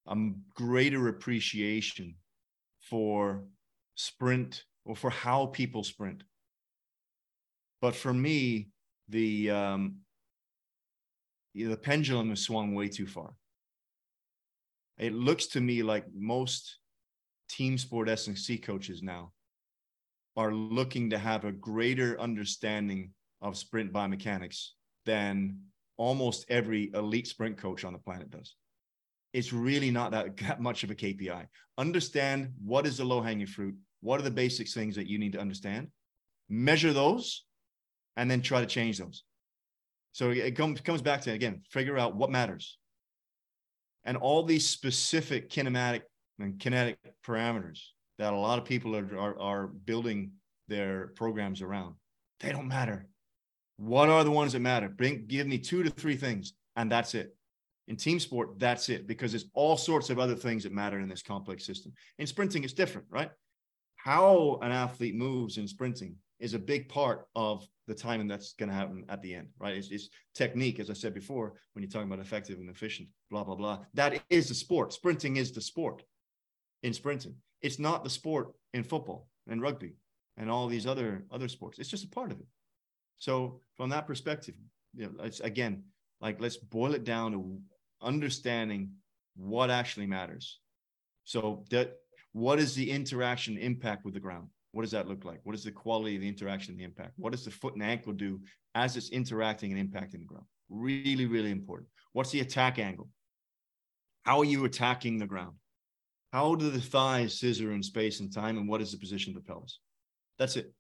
a 0.07 0.17
greater 0.55 1.09
appreciation 1.09 2.15
for 2.81 3.45
sprint 3.95 4.65
or 4.85 4.97
for 4.97 5.11
how 5.11 5.47
people 5.47 5.85
sprint. 5.85 6.23
But 7.83 7.95
for 7.95 8.15
me, 8.15 8.69
the 9.09 9.51
um, 9.51 9.97
the 11.55 11.77
pendulum 11.77 12.31
has 12.31 12.41
swung 12.41 12.75
way 12.75 12.89
too 12.89 13.07
far. 13.07 13.35
It 14.99 15.15
looks 15.15 15.47
to 15.49 15.61
me 15.61 15.83
like 15.83 16.05
most 16.15 16.79
team 17.49 17.79
sport 17.79 18.09
S&C 18.09 18.59
coaches 18.59 19.03
now 19.03 19.33
are 20.37 20.53
looking 20.53 21.11
to 21.11 21.19
have 21.19 21.45
a 21.45 21.53
greater 21.53 22.21
understanding 22.21 23.11
of 23.41 23.57
sprint 23.57 23.93
biomechanics 23.93 24.71
than 25.07 25.59
almost 25.97 26.45
every 26.49 26.91
elite 26.95 27.27
sprint 27.27 27.57
coach 27.57 27.85
on 27.85 27.93
the 27.93 27.99
planet 27.99 28.31
does 28.31 28.55
it's 29.33 29.53
really 29.53 29.91
not 29.91 30.11
that, 30.13 30.37
that 30.39 30.61
much 30.61 30.85
of 30.85 30.91
a 30.91 30.95
KPI. 30.95 31.47
Understand 31.77 32.53
what 32.63 32.87
is 32.87 32.99
the 32.99 33.05
low 33.05 33.21
hanging 33.21 33.47
fruit, 33.47 33.75
what 34.01 34.21
are 34.21 34.25
the 34.25 34.31
basic 34.31 34.69
things 34.69 34.97
that 34.97 35.09
you 35.09 35.19
need 35.19 35.33
to 35.33 35.41
understand, 35.41 35.89
measure 36.49 36.93
those, 36.93 37.45
and 38.19 38.29
then 38.29 38.43
try 38.43 38.61
to 38.61 38.67
change 38.67 38.99
those. 38.99 39.23
So 40.13 40.31
it 40.31 40.57
comes 40.57 41.03
back 41.03 41.23
to 41.23 41.31
again, 41.31 41.63
figure 41.71 41.97
out 41.97 42.17
what 42.17 42.31
matters, 42.31 42.77
and 44.05 44.17
all 44.17 44.43
these 44.43 44.69
specific 44.69 45.49
kinematic 45.49 46.03
and 46.41 46.59
kinetic 46.59 46.99
parameters 47.25 47.81
that 48.19 48.33
a 48.33 48.37
lot 48.37 48.59
of 48.59 48.65
people 48.65 48.97
are 48.97 49.19
are, 49.19 49.39
are 49.39 49.67
building 49.69 50.33
their 50.67 51.13
programs 51.15 51.63
around. 51.63 51.95
They 52.41 52.51
don't 52.51 52.69
matter. 52.69 53.07
What 53.77 54.09
are 54.09 54.25
the 54.25 54.33
ones 54.33 54.53
that 54.53 54.61
matter? 54.61 54.89
Bring 54.89 55.27
give 55.27 55.47
me 55.47 55.59
two 55.59 55.85
to 55.85 55.91
three 55.91 56.17
things, 56.17 56.55
and 56.75 56.91
that's 56.91 57.15
it. 57.15 57.37
In 57.87 57.97
team 57.97 58.19
sport, 58.19 58.59
that's 58.59 58.89
it, 58.89 59.07
because 59.07 59.31
there's 59.33 59.49
all 59.55 59.77
sorts 59.77 60.11
of 60.11 60.19
other 60.19 60.35
things 60.35 60.65
that 60.65 60.73
matter 60.73 60.99
in 60.99 61.09
this 61.09 61.23
complex 61.23 61.65
system. 61.65 61.93
In 62.19 62.27
sprinting, 62.27 62.65
it's 62.65 62.73
different, 62.73 63.07
right? 63.11 63.31
How 63.97 64.59
an 64.63 64.73
athlete 64.73 65.15
moves 65.15 65.57
in 65.57 65.69
sprinting 65.69 66.17
is 66.41 66.55
a 66.55 66.59
big 66.59 66.89
part 66.89 67.27
of 67.35 67.67
the 67.89 67.95
timing 67.95 68.29
that's 68.29 68.53
going 68.53 68.69
to 68.69 68.75
happen 68.75 69.05
at 69.09 69.23
the 69.23 69.35
end, 69.35 69.49
right? 69.59 69.75
It's, 69.75 69.91
it's 69.91 70.11
technique, 70.35 70.79
as 70.79 70.91
I 70.91 70.93
said 70.93 71.15
before, 71.15 71.55
when 71.73 71.83
you're 71.83 71.91
talking 71.91 72.07
about 72.07 72.25
effective 72.25 72.59
and 72.59 72.69
efficient, 72.69 73.09
blah, 73.31 73.43
blah, 73.43 73.57
blah. 73.57 73.79
That 73.95 74.23
is 74.29 74.49
the 74.49 74.55
sport. 74.55 74.93
Sprinting 74.93 75.37
is 75.37 75.51
the 75.53 75.63
sport 75.63 76.03
in 76.83 76.93
sprinting. 76.93 77.35
It's 77.63 77.79
not 77.79 78.05
the 78.05 78.11
sport 78.11 78.53
in 78.75 78.85
football 78.85 79.29
and 79.49 79.63
rugby 79.63 79.95
and 80.37 80.51
all 80.51 80.69
these 80.69 80.87
other 80.87 81.25
other 81.33 81.49
sports. 81.49 81.79
It's 81.79 81.89
just 81.89 82.05
a 82.05 82.09
part 82.09 82.31
of 82.31 82.39
it. 82.39 82.47
So 83.17 83.61
from 83.75 83.91
that 83.91 84.07
perspective, 84.07 84.55
you 84.95 85.07
know, 85.07 85.25
it's 85.25 85.41
again, 85.41 85.85
like 86.21 86.41
let's 86.41 86.59
boil 86.59 86.95
it 86.95 87.05
down 87.05 87.33
to 87.33 87.59
understanding 88.03 88.91
what 89.35 89.71
actually 89.71 90.07
matters. 90.07 90.61
So 91.25 91.65
that 91.71 91.97
what 92.33 92.59
is 92.59 92.75
the 92.75 92.91
interaction 92.91 93.57
impact 93.57 94.05
with 94.05 94.15
the 94.15 94.21
ground? 94.21 94.49
What 94.73 94.83
does 94.83 94.91
that 94.91 95.09
look 95.09 95.25
like? 95.25 95.41
What 95.45 95.55
is 95.55 95.65
the 95.65 95.73
quality 95.73 96.17
of 96.17 96.23
the 96.23 96.29
interaction, 96.29 96.77
the 96.77 96.85
impact? 96.85 97.15
What 97.17 97.33
does 97.33 97.45
the 97.45 97.51
foot 97.51 97.75
and 97.75 97.83
ankle 97.83 98.13
do 98.13 98.41
as 98.75 98.97
it's 98.97 99.11
interacting 99.11 99.77
and 99.77 99.93
impacting 99.93 100.21
the 100.21 100.27
ground? 100.27 100.45
Really, 100.69 101.27
really 101.27 101.51
important. 101.51 101.89
What's 102.13 102.31
the 102.31 102.41
attack 102.41 102.79
angle? 102.79 103.09
How 104.25 104.39
are 104.39 104.45
you 104.45 104.65
attacking 104.67 105.19
the 105.19 105.27
ground? 105.27 105.55
How 106.33 106.55
do 106.55 106.71
the 106.71 106.81
thighs 106.81 107.41
scissor 107.41 107.73
in 107.73 107.83
space 107.83 108.21
and 108.21 108.33
time? 108.33 108.59
And 108.59 108.69
what 108.69 108.83
is 108.83 108.93
the 108.93 108.99
position 108.99 109.35
of 109.35 109.43
the 109.43 109.49
pelvis? 109.49 109.81
That's 110.39 110.57
it. 110.57 110.75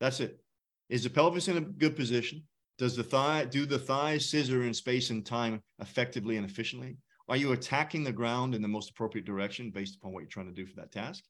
That's 0.00 0.20
it. 0.20 0.40
Is 0.88 1.04
the 1.04 1.10
pelvis 1.10 1.48
in 1.48 1.58
a 1.58 1.60
good 1.60 1.96
position? 1.96 2.42
Does 2.78 2.96
the 2.96 3.02
thigh 3.02 3.44
do 3.44 3.66
the 3.66 3.78
thighs 3.78 4.30
scissor 4.30 4.64
in 4.64 4.72
space 4.72 5.10
and 5.10 5.24
time 5.24 5.60
effectively 5.80 6.38
and 6.38 6.48
efficiently? 6.48 6.96
Are 7.28 7.36
you 7.36 7.52
attacking 7.52 8.02
the 8.02 8.12
ground 8.12 8.54
in 8.54 8.62
the 8.62 8.68
most 8.68 8.90
appropriate 8.90 9.26
direction 9.26 9.70
based 9.70 9.96
upon 9.96 10.12
what 10.12 10.20
you're 10.20 10.28
trying 10.28 10.52
to 10.52 10.52
do 10.52 10.66
for 10.66 10.76
that 10.76 10.90
task? 10.90 11.22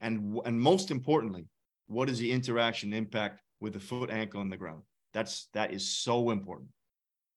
And 0.00 0.38
and 0.44 0.60
most 0.60 0.90
importantly, 0.90 1.46
what 1.86 2.08
is 2.08 2.18
the 2.18 2.32
interaction 2.32 2.92
impact 2.92 3.40
with 3.60 3.72
the 3.72 3.80
foot, 3.80 4.10
ankle, 4.10 4.40
and 4.40 4.52
the 4.52 4.56
ground? 4.56 4.82
That's 5.12 5.48
that 5.54 5.72
is 5.72 5.88
so 5.88 6.30
important. 6.30 6.70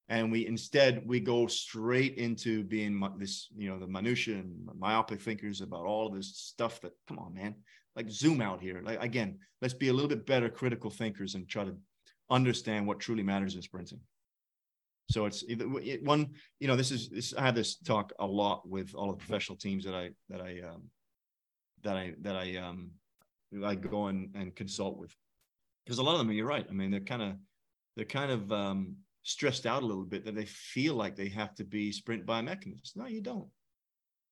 And 0.08 0.32
we 0.32 0.46
instead 0.46 1.02
we 1.06 1.20
go 1.20 1.46
straight 1.46 2.16
into 2.16 2.64
being 2.64 3.00
this, 3.18 3.48
you 3.56 3.68
know, 3.68 3.78
the 3.78 3.86
minutia 3.86 4.36
and 4.36 4.68
myopic 4.78 5.20
thinkers 5.20 5.60
about 5.60 5.84
all 5.84 6.06
of 6.06 6.14
this 6.14 6.36
stuff. 6.36 6.80
That 6.80 6.92
come 7.06 7.18
on, 7.18 7.34
man, 7.34 7.54
like 7.94 8.10
zoom 8.10 8.40
out 8.40 8.60
here. 8.60 8.80
Like 8.82 9.02
again, 9.02 9.38
let's 9.60 9.74
be 9.74 9.88
a 9.88 9.92
little 9.92 10.08
bit 10.08 10.26
better 10.26 10.48
critical 10.48 10.90
thinkers 10.90 11.34
and 11.34 11.48
try 11.48 11.64
to 11.64 11.76
understand 12.30 12.86
what 12.86 13.00
truly 13.00 13.22
matters 13.22 13.54
in 13.54 13.62
sprinting. 13.62 14.00
So 15.10 15.24
it's 15.24 15.42
it, 15.48 16.04
one, 16.04 16.30
you 16.60 16.68
know, 16.68 16.76
this 16.76 16.90
is 16.90 17.08
this. 17.08 17.34
I 17.34 17.42
have 17.42 17.54
this 17.54 17.76
talk 17.76 18.12
a 18.18 18.26
lot 18.26 18.68
with 18.68 18.94
all 18.94 19.10
the 19.10 19.16
professional 19.16 19.56
teams 19.56 19.84
that 19.84 19.94
I 19.94 20.10
that 20.28 20.40
I 20.40 20.60
um, 20.68 20.84
that 21.82 21.96
I 21.96 22.14
that 22.22 22.36
I 22.36 22.56
um 22.56 22.90
I 23.64 23.74
go 23.74 24.06
and, 24.08 24.34
and 24.34 24.54
consult 24.54 24.98
with, 24.98 25.14
because 25.84 25.98
a 25.98 26.02
lot 26.02 26.12
of 26.12 26.18
them, 26.18 26.32
you're 26.32 26.46
right. 26.46 26.66
I 26.68 26.72
mean, 26.72 26.90
they're 26.90 27.00
kind 27.00 27.22
of 27.22 27.32
they're 27.96 28.04
kind 28.04 28.30
of 28.30 28.52
um, 28.52 28.96
stressed 29.22 29.66
out 29.66 29.82
a 29.82 29.86
little 29.86 30.04
bit 30.04 30.24
that 30.24 30.34
they 30.34 30.44
feel 30.44 30.94
like 30.94 31.16
they 31.16 31.28
have 31.28 31.54
to 31.56 31.64
be 31.64 31.92
sprint 31.92 32.26
biomechanists. 32.26 32.96
No, 32.96 33.06
you 33.06 33.20
don't. 33.20 33.48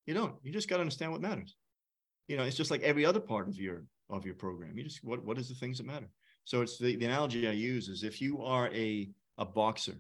You 0.06 0.14
don't. 0.14 0.35
You 0.43 0.52
just 0.52 0.68
got 0.68 0.77
to 0.77 0.82
understand 0.82 1.12
what 1.12 1.20
matters. 1.20 1.56
You 2.28 2.36
know, 2.36 2.44
it's 2.44 2.56
just 2.56 2.70
like 2.70 2.82
every 2.82 3.05
other 3.05 3.20
part 3.20 3.48
of 3.48 3.56
your 3.56 3.85
of 4.10 4.24
your 4.24 4.35
program. 4.35 4.77
You 4.77 4.85
just 4.85 5.02
what 5.02 5.24
what 5.24 5.39
is 5.39 5.48
the 5.48 5.55
things 5.55 5.78
that 5.78 5.86
matter. 5.86 6.09
So 6.44 6.62
it's 6.62 6.78
the, 6.78 6.94
the 6.97 7.06
analogy 7.06 7.48
I 7.48 7.52
use 7.52 7.89
is 7.89 8.05
if 8.05 8.20
you 8.20 8.43
are 8.43 8.68
a 8.73 9.10
a 9.39 9.44
boxer, 9.44 9.98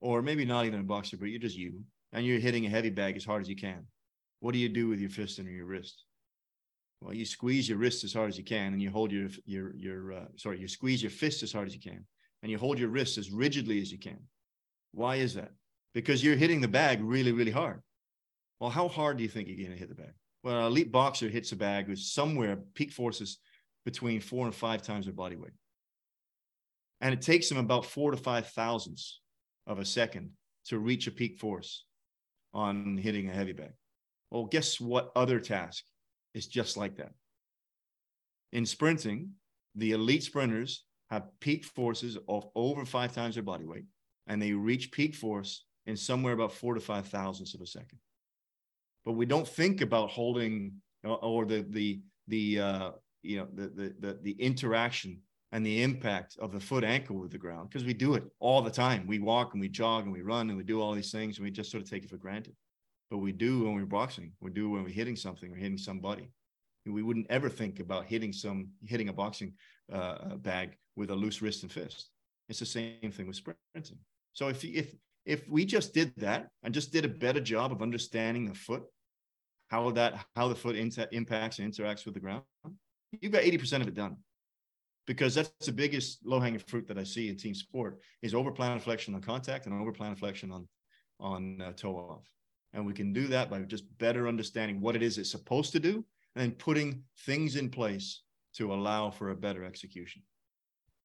or 0.00 0.22
maybe 0.22 0.44
not 0.44 0.64
even 0.64 0.80
a 0.80 0.84
boxer, 0.84 1.16
but 1.16 1.26
you're 1.26 1.40
just 1.40 1.56
you, 1.56 1.82
and 2.12 2.26
you're 2.26 2.40
hitting 2.40 2.66
a 2.66 2.70
heavy 2.70 2.90
bag 2.90 3.16
as 3.16 3.24
hard 3.24 3.42
as 3.42 3.48
you 3.48 3.56
can. 3.56 3.86
What 4.40 4.52
do 4.52 4.58
you 4.58 4.68
do 4.68 4.88
with 4.88 4.98
your 4.98 5.10
fist 5.10 5.38
and 5.38 5.48
your 5.48 5.66
wrist? 5.66 6.04
Well, 7.00 7.14
you 7.14 7.24
squeeze 7.24 7.68
your 7.68 7.78
wrist 7.78 8.04
as 8.04 8.12
hard 8.12 8.28
as 8.28 8.36
you 8.36 8.44
can, 8.44 8.72
and 8.72 8.82
you 8.82 8.90
hold 8.90 9.10
your 9.10 9.28
your 9.46 9.74
your 9.76 10.12
uh, 10.12 10.26
sorry, 10.36 10.60
you 10.60 10.68
squeeze 10.68 11.02
your 11.02 11.10
fist 11.10 11.42
as 11.42 11.52
hard 11.52 11.66
as 11.66 11.74
you 11.74 11.80
can, 11.80 12.04
and 12.42 12.50
you 12.50 12.58
hold 12.58 12.78
your 12.78 12.90
wrist 12.90 13.18
as 13.18 13.30
rigidly 13.30 13.80
as 13.80 13.90
you 13.90 13.98
can. 13.98 14.18
Why 14.92 15.16
is 15.16 15.34
that? 15.34 15.52
Because 15.94 16.22
you're 16.22 16.36
hitting 16.36 16.60
the 16.60 16.68
bag 16.68 17.00
really, 17.02 17.32
really 17.32 17.50
hard. 17.50 17.80
Well, 18.60 18.70
how 18.70 18.88
hard 18.88 19.16
do 19.16 19.22
you 19.22 19.28
think 19.28 19.48
you're 19.48 19.56
going 19.56 19.70
to 19.70 19.78
hit 19.78 19.88
the 19.88 19.94
bag? 19.94 20.12
Well, 20.42 20.58
an 20.58 20.66
elite 20.66 20.92
boxer 20.92 21.28
hits 21.28 21.52
a 21.52 21.56
bag 21.56 21.88
with 21.88 21.98
somewhere 21.98 22.58
peak 22.74 22.92
forces 22.92 23.38
between 23.84 24.20
four 24.20 24.46
and 24.46 24.54
five 24.54 24.82
times 24.82 25.06
their 25.06 25.14
body 25.14 25.36
weight, 25.36 25.52
and 27.00 27.14
it 27.14 27.22
takes 27.22 27.48
them 27.48 27.58
about 27.58 27.86
four 27.86 28.10
to 28.10 28.16
five 28.16 28.48
thousandths 28.48 29.20
of 29.66 29.78
a 29.78 29.84
second 29.84 30.32
to 30.66 30.78
reach 30.78 31.06
a 31.06 31.10
peak 31.10 31.38
force. 31.38 31.84
on 32.52 32.96
hitting 32.96 33.30
a 33.30 33.32
heavy 33.32 33.52
bag. 33.52 33.72
Well, 34.30 34.46
guess 34.46 34.80
what 34.80 35.12
other 35.14 35.40
task 35.40 35.84
is 36.34 36.46
just 36.46 36.76
like 36.76 36.96
that? 36.96 37.12
In 38.52 38.66
sprinting, 38.66 39.30
the 39.74 39.92
elite 39.92 40.22
sprinters 40.22 40.84
have 41.10 41.28
peak 41.40 41.64
forces 41.64 42.16
of 42.28 42.48
over 42.54 42.84
five 42.84 43.14
times 43.14 43.34
their 43.34 43.42
body 43.42 43.64
weight, 43.66 43.84
and 44.26 44.40
they 44.40 44.52
reach 44.52 44.92
peak 44.92 45.14
force 45.14 45.64
in 45.86 45.96
somewhere 45.96 46.32
about 46.32 46.52
four 46.52 46.74
to 46.74 46.80
five 46.80 47.06
thousandths 47.08 47.54
of 47.54 47.60
a 47.60 47.66
second. 47.66 47.98
But 49.04 49.12
we 49.12 49.26
don't 49.26 49.48
think 49.48 49.80
about 49.80 50.10
holding 50.10 50.74
or 51.04 51.44
the 51.44 51.66
the 51.68 52.00
the 52.28 52.60
uh, 52.60 52.90
you 53.22 53.38
know 53.38 53.48
the, 53.54 53.68
the 53.68 53.94
the 53.98 54.18
the 54.22 54.32
interaction 54.32 55.20
and 55.52 55.66
the 55.66 55.82
impact 55.82 56.36
of 56.38 56.52
the 56.52 56.60
foot 56.60 56.84
ankle 56.84 57.16
with 57.16 57.32
the 57.32 57.38
ground 57.38 57.68
because 57.68 57.84
we 57.84 57.94
do 57.94 58.14
it 58.14 58.24
all 58.38 58.62
the 58.62 58.70
time. 58.70 59.06
We 59.06 59.18
walk 59.18 59.52
and 59.52 59.60
we 59.60 59.68
jog 59.68 60.04
and 60.04 60.12
we 60.12 60.22
run 60.22 60.48
and 60.48 60.56
we 60.56 60.64
do 60.64 60.80
all 60.80 60.92
these 60.92 61.10
things 61.10 61.38
and 61.38 61.44
we 61.44 61.50
just 61.50 61.70
sort 61.70 61.82
of 61.82 61.90
take 61.90 62.04
it 62.04 62.10
for 62.10 62.18
granted. 62.18 62.54
But 63.10 63.18
we 63.18 63.32
do 63.32 63.64
when 63.64 63.74
we're 63.74 63.86
boxing. 63.86 64.32
We 64.40 64.50
do 64.50 64.70
when 64.70 64.84
we're 64.84 64.90
hitting 64.90 65.16
something 65.16 65.52
or 65.52 65.56
hitting 65.56 65.78
somebody. 65.78 66.30
We 66.86 67.02
wouldn't 67.02 67.26
ever 67.30 67.48
think 67.48 67.78
about 67.78 68.06
hitting 68.06 68.32
some 68.32 68.68
hitting 68.84 69.08
a 69.08 69.12
boxing 69.12 69.52
uh, 69.92 70.36
bag 70.36 70.76
with 70.96 71.10
a 71.10 71.14
loose 71.14 71.42
wrist 71.42 71.62
and 71.62 71.70
fist. 71.70 72.10
It's 72.48 72.60
the 72.60 72.66
same 72.66 73.12
thing 73.12 73.26
with 73.26 73.36
sprinting. 73.36 73.98
So 74.32 74.48
if 74.48 74.64
if 74.64 74.94
if 75.26 75.48
we 75.48 75.64
just 75.64 75.92
did 75.92 76.12
that 76.16 76.48
and 76.62 76.72
just 76.72 76.92
did 76.92 77.04
a 77.04 77.08
better 77.08 77.40
job 77.40 77.72
of 77.72 77.82
understanding 77.82 78.46
the 78.46 78.54
foot, 78.54 78.84
how 79.68 79.90
that 79.90 80.24
how 80.34 80.48
the 80.48 80.54
foot 80.54 80.76
impacts 80.76 81.58
and 81.58 81.72
interacts 81.72 82.04
with 82.04 82.14
the 82.14 82.20
ground, 82.20 82.42
you've 83.20 83.32
got 83.32 83.42
80% 83.42 83.82
of 83.82 83.88
it 83.88 83.94
done 83.94 84.16
because 85.06 85.34
that's 85.34 85.66
the 85.66 85.72
biggest 85.72 86.24
low-hanging 86.24 86.60
fruit 86.60 86.86
that 86.88 86.98
I 86.98 87.04
see 87.04 87.28
in 87.28 87.36
team 87.36 87.54
sport 87.54 88.00
is 88.22 88.34
over 88.34 88.52
plantar 88.52 88.80
flexion 88.80 89.14
on 89.14 89.20
contact 89.20 89.66
and 89.66 89.74
over 89.74 89.92
plantar 89.92 90.18
flexion 90.18 90.52
on 90.52 90.68
on 91.18 91.60
uh, 91.60 91.72
toe 91.72 91.96
off. 91.96 92.24
And 92.72 92.86
we 92.86 92.92
can 92.92 93.12
do 93.12 93.26
that 93.28 93.50
by 93.50 93.60
just 93.60 93.84
better 93.98 94.28
understanding 94.28 94.80
what 94.80 94.96
it 94.96 95.02
is 95.02 95.18
it's 95.18 95.30
supposed 95.30 95.72
to 95.72 95.80
do 95.80 96.04
and 96.36 96.56
putting 96.58 97.02
things 97.26 97.56
in 97.56 97.68
place 97.68 98.22
to 98.54 98.72
allow 98.72 99.10
for 99.10 99.30
a 99.30 99.36
better 99.36 99.64
execution. 99.64 100.22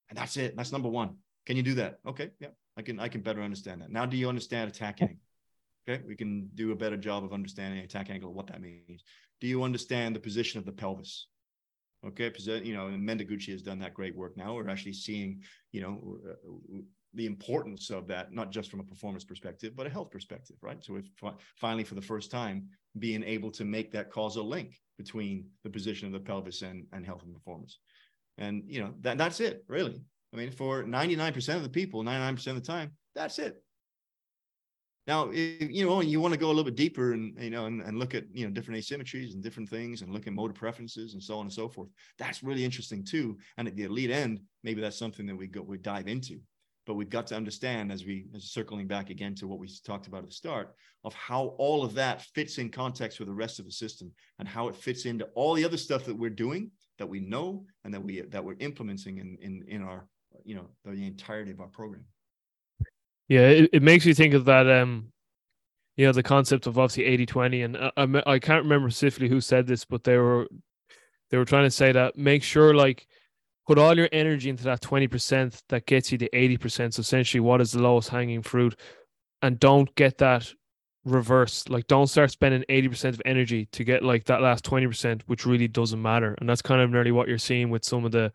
And 0.10 0.18
that's 0.18 0.38
it. 0.38 0.56
That's 0.56 0.72
number 0.72 0.90
one. 0.90 1.18
Can 1.46 1.58
you 1.58 1.64
do 1.64 1.76
that? 1.76 2.00
Okay, 2.08 2.32
yeah, 2.40 2.50
I 2.78 2.82
can. 2.82 3.00
I 3.00 3.08
can 3.08 3.22
better 3.22 3.42
understand 3.42 3.82
that. 3.82 3.92
Now, 3.92 4.06
do 4.06 4.18
you 4.18 4.30
understand 4.30 4.70
attack 4.70 5.02
angle? 5.02 5.18
Okay, 5.88 6.04
we 6.08 6.16
can 6.16 6.50
do 6.56 6.72
a 6.72 6.76
better 6.76 6.98
job 6.98 7.24
of 7.24 7.34
understanding 7.34 7.84
attack 7.84 8.10
angle, 8.10 8.34
what 8.34 8.48
that 8.48 8.62
means. 8.62 9.04
Do 9.42 9.48
you 9.48 9.64
understand 9.64 10.16
the 10.16 10.20
position 10.20 10.60
of 10.60 10.66
the 10.66 10.72
pelvis? 10.72 11.28
Okay, 12.06 12.32
you 12.64 12.74
know, 12.74 12.88
and 12.88 13.08
Mendiguchia 13.08 13.52
has 13.52 13.62
done 13.62 13.80
that 13.80 13.94
great 13.94 14.16
work 14.16 14.38
now. 14.38 14.54
We're 14.54 14.70
actually 14.70 14.94
seeing, 14.94 15.42
you 15.72 15.82
know, 15.82 16.18
the 17.16 17.26
importance 17.26 17.90
of 17.90 18.08
that, 18.08 18.34
not 18.34 18.52
just 18.52 18.70
from 18.70 18.80
a 18.80 18.84
performance 18.84 19.24
perspective, 19.24 19.74
but 19.76 19.88
a 19.88 19.90
health 19.90 20.12
perspective, 20.12 20.58
right? 20.62 20.84
So 20.84 20.94
we're 20.94 21.34
finally, 21.56 21.84
for 21.84 21.96
the 21.96 22.02
first 22.02 22.30
time, 22.30 22.68
being 23.00 23.24
able 23.24 23.52
to 23.52 23.66
make 23.66 23.92
that 23.92 24.12
causal 24.12 24.48
link 24.48 24.80
between 24.98 25.46
the 25.64 25.70
position 25.70 26.08
of 26.08 26.14
the 26.14 26.20
pelvis 26.20 26.62
and, 26.62 26.86
and 26.94 27.06
health 27.06 27.24
and 27.24 27.34
performance. 27.34 27.80
And, 28.38 28.64
you 28.68 28.82
know, 28.82 28.94
that, 29.02 29.18
that's 29.18 29.40
it, 29.40 29.64
really. 29.68 30.02
I 30.34 30.38
mean, 30.38 30.52
for 30.52 30.84
99% 30.84 31.56
of 31.56 31.64
the 31.64 31.70
people, 31.70 32.04
99% 32.04 32.48
of 32.48 32.56
the 32.56 32.62
time, 32.62 32.92
that's 33.16 33.40
it. 33.40 33.62
Now, 35.08 35.30
if, 35.32 35.70
you 35.70 35.86
know, 35.86 36.02
you 36.02 36.20
want 36.20 36.34
to 36.34 36.40
go 36.40 36.48
a 36.48 36.50
little 36.50 36.64
bit 36.64 36.76
deeper 36.76 37.14
and, 37.14 37.40
you 37.40 37.52
know, 37.52 37.68
and, 37.68 37.82
and 37.82 38.00
look 38.00 38.16
at, 38.16 38.24
you 38.34 38.46
know, 38.46 38.52
different 38.52 38.84
asymmetries 38.84 39.34
and 39.34 39.44
different 39.44 39.70
things 39.70 40.02
and 40.02 40.12
look 40.12 40.26
at 40.26 40.34
motor 40.34 40.54
preferences 40.54 41.14
and 41.14 41.22
so 41.22 41.36
on 41.36 41.46
and 41.46 41.54
so 41.54 41.70
forth. 41.70 41.90
That's 42.18 42.44
really 42.44 42.66
interesting 42.66 43.04
too. 43.04 43.38
And 43.58 43.68
at 43.68 43.76
the 43.76 43.84
elite 43.84 44.10
end, 44.10 44.42
maybe 44.64 44.82
that's 44.82 44.98
something 44.98 45.28
that 45.28 45.36
we 45.36 45.48
go, 45.48 45.62
we 45.62 45.78
dive 45.78 46.08
into. 46.08 46.40
But 46.86 46.96
we've 46.96 47.10
got 47.10 47.28
to 47.28 47.36
understand 47.36 47.92
as 47.92 48.06
we, 48.06 48.28
as 48.36 48.52
circling 48.52 48.88
back 48.88 49.10
again 49.10 49.34
to 49.36 49.48
what 49.48 49.60
we 49.60 49.68
talked 49.86 50.08
about 50.08 50.24
at 50.24 50.30
the 50.30 50.36
start 50.36 50.76
of 51.04 51.14
how 51.14 51.56
all 51.58 51.84
of 51.84 51.96
that 51.96 52.22
fits 52.22 52.58
in 52.58 52.70
context 52.70 53.20
with 53.20 53.28
the 53.28 53.34
rest 53.34 53.60
of 53.60 53.66
the 53.66 53.72
system 53.72 54.12
and 54.40 54.48
how 54.48 54.68
it 54.68 54.76
fits 54.76 55.06
into 55.06 55.26
all 55.36 55.56
the 55.56 55.66
other 55.66 55.78
stuff 55.78 56.06
that 56.06 56.18
we're 56.18 56.30
doing 56.30 56.70
that 57.00 57.08
we 57.08 57.20
know 57.20 57.66
and 57.84 57.94
that 57.94 58.04
we, 58.04 58.22
that 58.22 58.44
we're 58.44 58.56
implementing 58.60 59.18
in, 59.18 59.38
in, 59.42 59.64
in 59.68 59.82
our, 59.82 60.08
you 60.44 60.56
know, 60.56 60.68
the 60.86 61.08
entirety 61.08 61.52
of 61.52 61.60
our 61.60 61.68
program. 61.68 62.06
Yeah, 63.28 63.48
it, 63.48 63.70
it 63.74 63.84
makes 63.84 64.06
you 64.06 64.14
think 64.14 64.34
of 64.34 64.46
that. 64.46 64.70
Um, 64.70 65.12
you 65.98 66.06
know, 66.06 66.12
the 66.12 66.24
concept 66.24 66.68
of 66.68 66.78
obviously 66.78 67.06
80 67.06 67.26
20. 67.26 67.62
And 67.62 67.78
I, 67.78 67.92
I, 67.98 68.24
I 68.34 68.40
can't 68.40 68.64
remember 68.64 68.90
specifically 68.90 69.30
who 69.30 69.42
said 69.42 69.66
this, 69.66 69.86
but 69.86 70.04
they 70.04 70.18
were 70.18 70.48
they 71.32 71.38
were 71.38 71.46
trying 71.46 71.66
to 71.66 71.72
say 71.72 71.92
that 71.92 72.18
make 72.18 72.44
sure 72.44 72.74
like 72.74 73.08
put 73.68 73.78
all 73.78 73.98
your 73.98 74.10
energy 74.12 74.50
into 74.50 74.64
that 74.64 74.82
20% 74.82 75.62
that 75.70 75.86
gets 75.86 76.12
you 76.12 76.18
to 76.20 76.30
80%. 76.30 76.94
So 76.94 77.00
essentially, 77.00 77.42
what 77.42 77.62
is 77.62 77.72
the 77.72 77.82
lowest 77.82 78.10
hanging 78.10 78.42
fruit? 78.42 78.80
And 79.42 79.60
don't 79.60 79.94
get 79.96 80.18
that 80.20 80.52
reversed. 81.04 81.70
Like, 81.70 81.88
don't 81.88 82.08
start 82.08 82.32
spending 82.32 82.64
80% 82.70 83.10
of 83.10 83.22
energy 83.26 83.68
to 83.72 83.84
get 83.84 84.04
like 84.04 84.26
that 84.26 84.42
last 84.42 84.66
20%, 84.66 85.22
which 85.28 85.46
really 85.46 85.68
doesn't 85.68 86.02
matter. 86.02 86.36
And 86.40 86.50
that's 86.50 86.62
kind 86.62 86.82
of 86.82 86.92
nearly 86.92 87.12
what 87.12 87.28
you're 87.28 87.38
seeing 87.38 87.70
with 87.70 87.86
some 87.86 88.06
of 88.06 88.12
the 88.12 88.32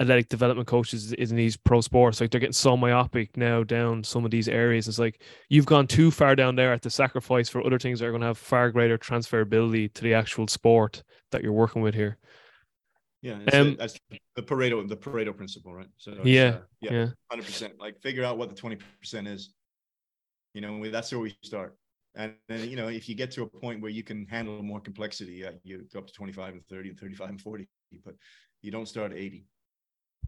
athletic 0.00 0.28
development 0.28 0.66
coaches 0.66 1.12
in 1.12 1.36
these 1.36 1.56
pro 1.56 1.80
sports. 1.80 2.20
Like 2.20 2.30
they're 2.30 2.40
getting 2.40 2.52
so 2.52 2.76
myopic 2.76 3.36
now 3.36 3.62
down 3.62 4.02
some 4.02 4.24
of 4.24 4.30
these 4.30 4.48
areas. 4.48 4.88
It's 4.88 4.98
like 4.98 5.22
you've 5.50 5.66
gone 5.66 5.86
too 5.86 6.10
far 6.10 6.34
down 6.34 6.56
there 6.56 6.72
at 6.72 6.82
the 6.82 6.90
sacrifice 6.90 7.48
for 7.48 7.64
other 7.64 7.78
things 7.78 8.00
that 8.00 8.06
are 8.06 8.10
going 8.10 8.22
to 8.22 8.28
have 8.28 8.38
far 8.38 8.70
greater 8.70 8.96
transferability 8.96 9.92
to 9.92 10.02
the 10.02 10.14
actual 10.14 10.48
sport 10.48 11.02
that 11.32 11.42
you're 11.42 11.52
working 11.52 11.82
with 11.82 11.94
here. 11.94 12.16
Yeah, 13.22 13.38
um, 13.52 13.76
that's 13.78 13.98
the 14.34 14.42
Pareto, 14.42 14.88
the 14.88 14.96
Pareto 14.96 15.36
principle, 15.36 15.74
right? 15.74 15.88
So 15.98 16.20
yeah, 16.24 16.42
uh, 16.42 16.58
yeah, 16.80 17.08
hundred 17.30 17.44
percent. 17.44 17.74
Like 17.78 18.00
figure 18.00 18.24
out 18.24 18.38
what 18.38 18.48
the 18.48 18.54
twenty 18.54 18.78
percent 19.00 19.28
is. 19.28 19.52
You 20.54 20.62
know, 20.62 20.90
that's 20.90 21.12
where 21.12 21.20
we 21.20 21.36
start. 21.42 21.76
And 22.16 22.34
then, 22.48 22.68
you 22.68 22.76
know, 22.76 22.88
if 22.88 23.08
you 23.08 23.14
get 23.14 23.30
to 23.32 23.42
a 23.42 23.46
point 23.46 23.80
where 23.80 23.90
you 23.90 24.02
can 24.02 24.26
handle 24.26 24.62
more 24.62 24.80
complexity, 24.80 25.34
yeah, 25.34 25.50
you 25.62 25.86
go 25.92 26.00
up 26.00 26.08
to 26.08 26.12
25 26.12 26.54
and 26.54 26.66
30 26.66 26.88
and 26.88 26.98
35 26.98 27.28
and 27.28 27.40
40, 27.40 27.68
but 28.04 28.14
you 28.62 28.72
don't 28.72 28.88
start 28.88 29.12
at 29.12 29.18
80. 29.18 29.46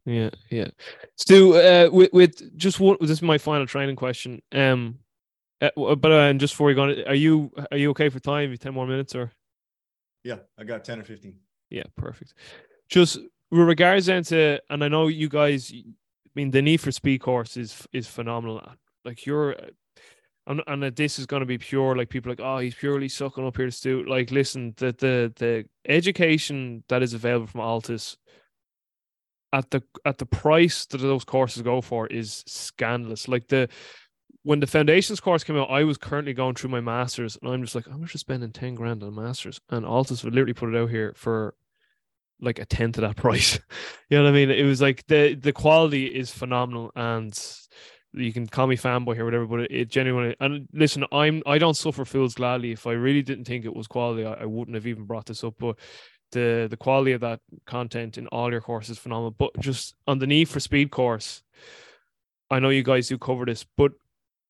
Yeah, 0.04 0.30
yeah. 0.50 0.68
Stu, 1.16 1.54
uh, 1.54 1.88
with, 1.92 2.12
with 2.12 2.56
just 2.56 2.78
what 2.78 3.00
this 3.00 3.10
is 3.10 3.22
my 3.22 3.38
final 3.38 3.66
training 3.66 3.96
question. 3.96 4.42
Um, 4.52 4.98
uh, 5.60 5.70
but 5.94 6.10
uh, 6.10 6.16
and 6.16 6.40
just 6.40 6.54
before 6.54 6.68
we 6.68 6.74
go, 6.74 6.82
on, 6.82 7.02
are 7.06 7.14
you 7.14 7.52
are 7.70 7.76
you 7.76 7.90
okay 7.90 8.08
for 8.08 8.18
time? 8.18 8.56
Ten 8.56 8.74
more 8.74 8.86
minutes 8.86 9.14
or? 9.14 9.30
Yeah, 10.24 10.38
I 10.58 10.64
got 10.64 10.84
ten 10.84 10.98
or 10.98 11.04
fifteen. 11.04 11.36
Yeah, 11.70 11.84
perfect. 11.96 12.34
Just 12.92 13.18
with 13.50 13.66
regards 13.66 14.06
then 14.06 14.22
to, 14.24 14.60
and 14.68 14.84
I 14.84 14.88
know 14.88 15.08
you 15.08 15.28
guys. 15.28 15.72
I 15.74 16.30
mean, 16.34 16.50
the 16.50 16.60
need 16.60 16.80
for 16.80 16.92
speed 16.92 17.22
course 17.22 17.56
is 17.56 17.88
is 17.92 18.06
phenomenal. 18.06 18.62
Like 19.02 19.24
you're, 19.24 19.56
and 20.46 20.62
and 20.66 20.82
this 20.94 21.18
is 21.18 21.24
going 21.24 21.40
to 21.40 21.46
be 21.46 21.56
pure. 21.56 21.96
Like 21.96 22.10
people 22.10 22.30
like, 22.30 22.40
oh, 22.40 22.58
he's 22.58 22.74
purely 22.74 23.08
sucking 23.08 23.46
up 23.46 23.56
here 23.56 23.66
to 23.66 23.72
Stu. 23.72 24.04
Like, 24.04 24.30
listen, 24.30 24.74
the 24.76 24.92
the 24.92 25.32
the 25.36 25.64
education 25.90 26.84
that 26.88 27.02
is 27.02 27.14
available 27.14 27.46
from 27.46 27.62
ALTIS 27.62 28.18
at 29.54 29.70
the 29.70 29.82
at 30.04 30.18
the 30.18 30.26
price 30.26 30.84
that 30.86 30.98
those 30.98 31.24
courses 31.24 31.62
go 31.62 31.80
for 31.80 32.06
is 32.08 32.44
scandalous. 32.46 33.26
Like 33.26 33.48
the 33.48 33.70
when 34.42 34.60
the 34.60 34.66
foundations 34.66 35.20
course 35.20 35.44
came 35.44 35.56
out, 35.56 35.70
I 35.70 35.84
was 35.84 35.96
currently 35.96 36.34
going 36.34 36.56
through 36.56 36.70
my 36.70 36.80
masters, 36.80 37.38
and 37.40 37.50
I'm 37.50 37.62
just 37.62 37.74
like, 37.74 37.86
I'm 37.86 38.04
just 38.04 38.20
spending 38.20 38.52
ten 38.52 38.74
grand 38.74 39.02
on 39.02 39.14
masters, 39.14 39.62
and 39.70 39.86
ALTIS 39.86 40.24
would 40.24 40.34
literally 40.34 40.52
put 40.52 40.74
it 40.74 40.78
out 40.78 40.90
here 40.90 41.14
for 41.16 41.54
like 42.42 42.58
a 42.58 42.66
tenth 42.66 42.98
of 42.98 43.02
that 43.02 43.16
price. 43.22 43.58
you 44.10 44.18
know 44.18 44.24
what 44.24 44.30
I 44.30 44.32
mean? 44.32 44.50
It 44.50 44.64
was 44.64 44.82
like 44.82 45.06
the 45.06 45.34
the 45.34 45.52
quality 45.52 46.06
is 46.06 46.30
phenomenal, 46.30 46.92
and 46.94 47.38
you 48.12 48.32
can 48.32 48.46
call 48.46 48.66
me 48.66 48.76
fanboy 48.76 49.14
here, 49.14 49.24
whatever, 49.24 49.46
but 49.46 49.60
it, 49.60 49.70
it 49.70 49.88
genuinely. 49.88 50.36
And 50.40 50.68
listen, 50.72 51.04
I'm 51.12 51.42
I 51.46 51.58
don't 51.58 51.76
suffer 51.76 52.04
fools 52.04 52.34
gladly. 52.34 52.72
If 52.72 52.86
I 52.86 52.92
really 52.92 53.22
didn't 53.22 53.44
think 53.44 53.64
it 53.64 53.74
was 53.74 53.86
quality, 53.86 54.26
I, 54.26 54.34
I 54.34 54.44
wouldn't 54.44 54.74
have 54.74 54.86
even 54.86 55.04
brought 55.04 55.26
this 55.26 55.44
up. 55.44 55.54
But 55.58 55.78
the 56.32 56.66
the 56.68 56.76
quality 56.76 57.12
of 57.12 57.20
that 57.20 57.40
content 57.66 58.18
in 58.18 58.26
all 58.28 58.50
your 58.50 58.60
courses 58.60 58.98
phenomenal. 58.98 59.30
But 59.30 59.58
just 59.60 59.94
on 60.06 60.18
the 60.18 60.26
need 60.26 60.48
for 60.48 60.60
speed 60.60 60.90
course, 60.90 61.42
I 62.50 62.58
know 62.58 62.70
you 62.70 62.82
guys 62.82 63.08
do 63.08 63.16
cover 63.16 63.46
this, 63.46 63.64
but 63.76 63.92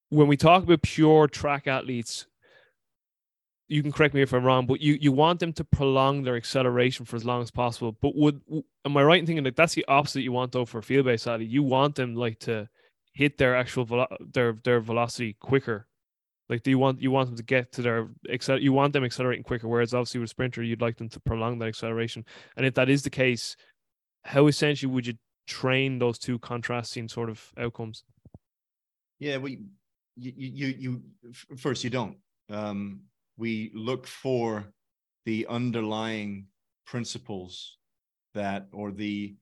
when 0.09 0.28
we 0.28 0.36
talk 0.36 0.64
about 0.64 0.82
pure 0.82 1.27
track 1.27 1.66
athletes, 1.66 2.27
you 3.72 3.82
can 3.82 3.92
correct 3.92 4.14
me 4.14 4.22
if 4.22 4.32
I'm 4.32 4.44
wrong, 4.44 4.66
but 4.66 4.80
you 4.80 4.98
you 5.00 5.12
want 5.12 5.40
them 5.40 5.52
to 5.54 5.64
prolong 5.64 6.22
their 6.22 6.36
acceleration 6.36 7.04
for 7.06 7.16
as 7.16 7.24
long 7.24 7.42
as 7.42 7.50
possible. 7.50 7.92
But 8.00 8.14
would 8.14 8.40
am 8.84 8.96
I 8.96 9.02
right 9.02 9.20
in 9.20 9.26
thinking 9.26 9.44
that 9.44 9.56
that's 9.56 9.74
the 9.74 9.84
opposite 9.88 10.22
you 10.22 10.32
want 10.32 10.52
though 10.52 10.64
for 10.64 10.82
field 10.82 11.06
based 11.06 11.26
athlete? 11.26 11.50
You 11.50 11.62
want 11.62 11.94
them 11.94 12.14
like 12.14 12.38
to 12.40 12.68
hit 13.12 13.38
their 13.38 13.56
actual 13.56 13.84
velo- 13.84 14.16
their 14.20 14.52
their 14.64 14.80
velocity 14.80 15.36
quicker 15.40 15.86
like, 16.52 16.62
do 16.62 16.70
you 16.70 16.78
want 16.78 17.00
you 17.00 17.10
want 17.10 17.28
them 17.28 17.36
to 17.36 17.42
get 17.42 17.72
to 17.72 17.82
their 17.82 18.10
excel? 18.28 18.58
You 18.58 18.74
want 18.74 18.92
them 18.92 19.04
accelerating 19.04 19.42
quicker. 19.42 19.68
Whereas 19.68 19.94
obviously 19.94 20.20
with 20.20 20.28
sprinter, 20.28 20.62
you'd 20.62 20.82
like 20.82 20.98
them 20.98 21.08
to 21.08 21.20
prolong 21.20 21.58
that 21.58 21.68
acceleration. 21.68 22.26
And 22.58 22.66
if 22.66 22.74
that 22.74 22.90
is 22.90 23.02
the 23.02 23.08
case, 23.08 23.56
how 24.24 24.48
essentially 24.48 24.92
would 24.92 25.06
you 25.06 25.14
train 25.46 25.98
those 25.98 26.18
two 26.18 26.38
contrasting 26.38 27.08
sort 27.08 27.30
of 27.30 27.52
outcomes? 27.56 28.04
Yeah, 29.18 29.38
we 29.38 29.60
you 30.16 30.32
you 30.36 30.66
you 30.66 31.02
first 31.56 31.84
you 31.84 31.90
don't. 31.90 32.18
Um, 32.50 33.00
we 33.36 33.70
look 33.74 34.06
for 34.06 34.72
the 35.24 35.46
underlying 35.48 36.46
principles 36.86 37.78
that 38.34 38.68
or 38.72 38.90
the 38.90 39.34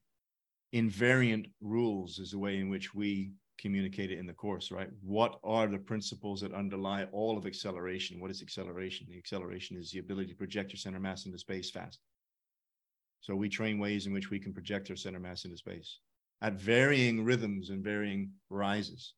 invariant 0.74 1.50
rules 1.60 2.18
is 2.18 2.30
the 2.30 2.38
way 2.38 2.58
in 2.58 2.68
which 2.68 2.94
we 2.94 3.32
communicate 3.58 4.10
it 4.10 4.18
in 4.18 4.26
the 4.26 4.32
course, 4.32 4.70
right? 4.70 4.88
What 5.02 5.38
are 5.44 5.66
the 5.66 5.78
principles 5.78 6.40
that 6.40 6.54
underlie 6.54 7.04
all 7.12 7.36
of 7.36 7.46
acceleration? 7.46 8.20
What 8.20 8.30
is 8.30 8.42
acceleration? 8.42 9.06
The 9.10 9.18
acceleration 9.18 9.76
is 9.76 9.90
the 9.90 9.98
ability 9.98 10.28
to 10.28 10.36
project 10.36 10.72
your 10.72 10.78
center 10.78 11.00
mass 11.00 11.26
into 11.26 11.38
space 11.38 11.70
fast. 11.70 11.98
So 13.20 13.36
we 13.36 13.48
train 13.48 13.78
ways 13.78 14.06
in 14.06 14.12
which 14.12 14.30
we 14.30 14.38
can 14.38 14.54
project 14.54 14.90
our 14.90 14.96
center 14.96 15.20
mass 15.20 15.44
into 15.44 15.58
space 15.58 15.98
at 16.40 16.54
varying 16.54 17.22
rhythms 17.22 17.68
and 17.68 17.84
varying 17.84 18.30
rises. 18.48 19.12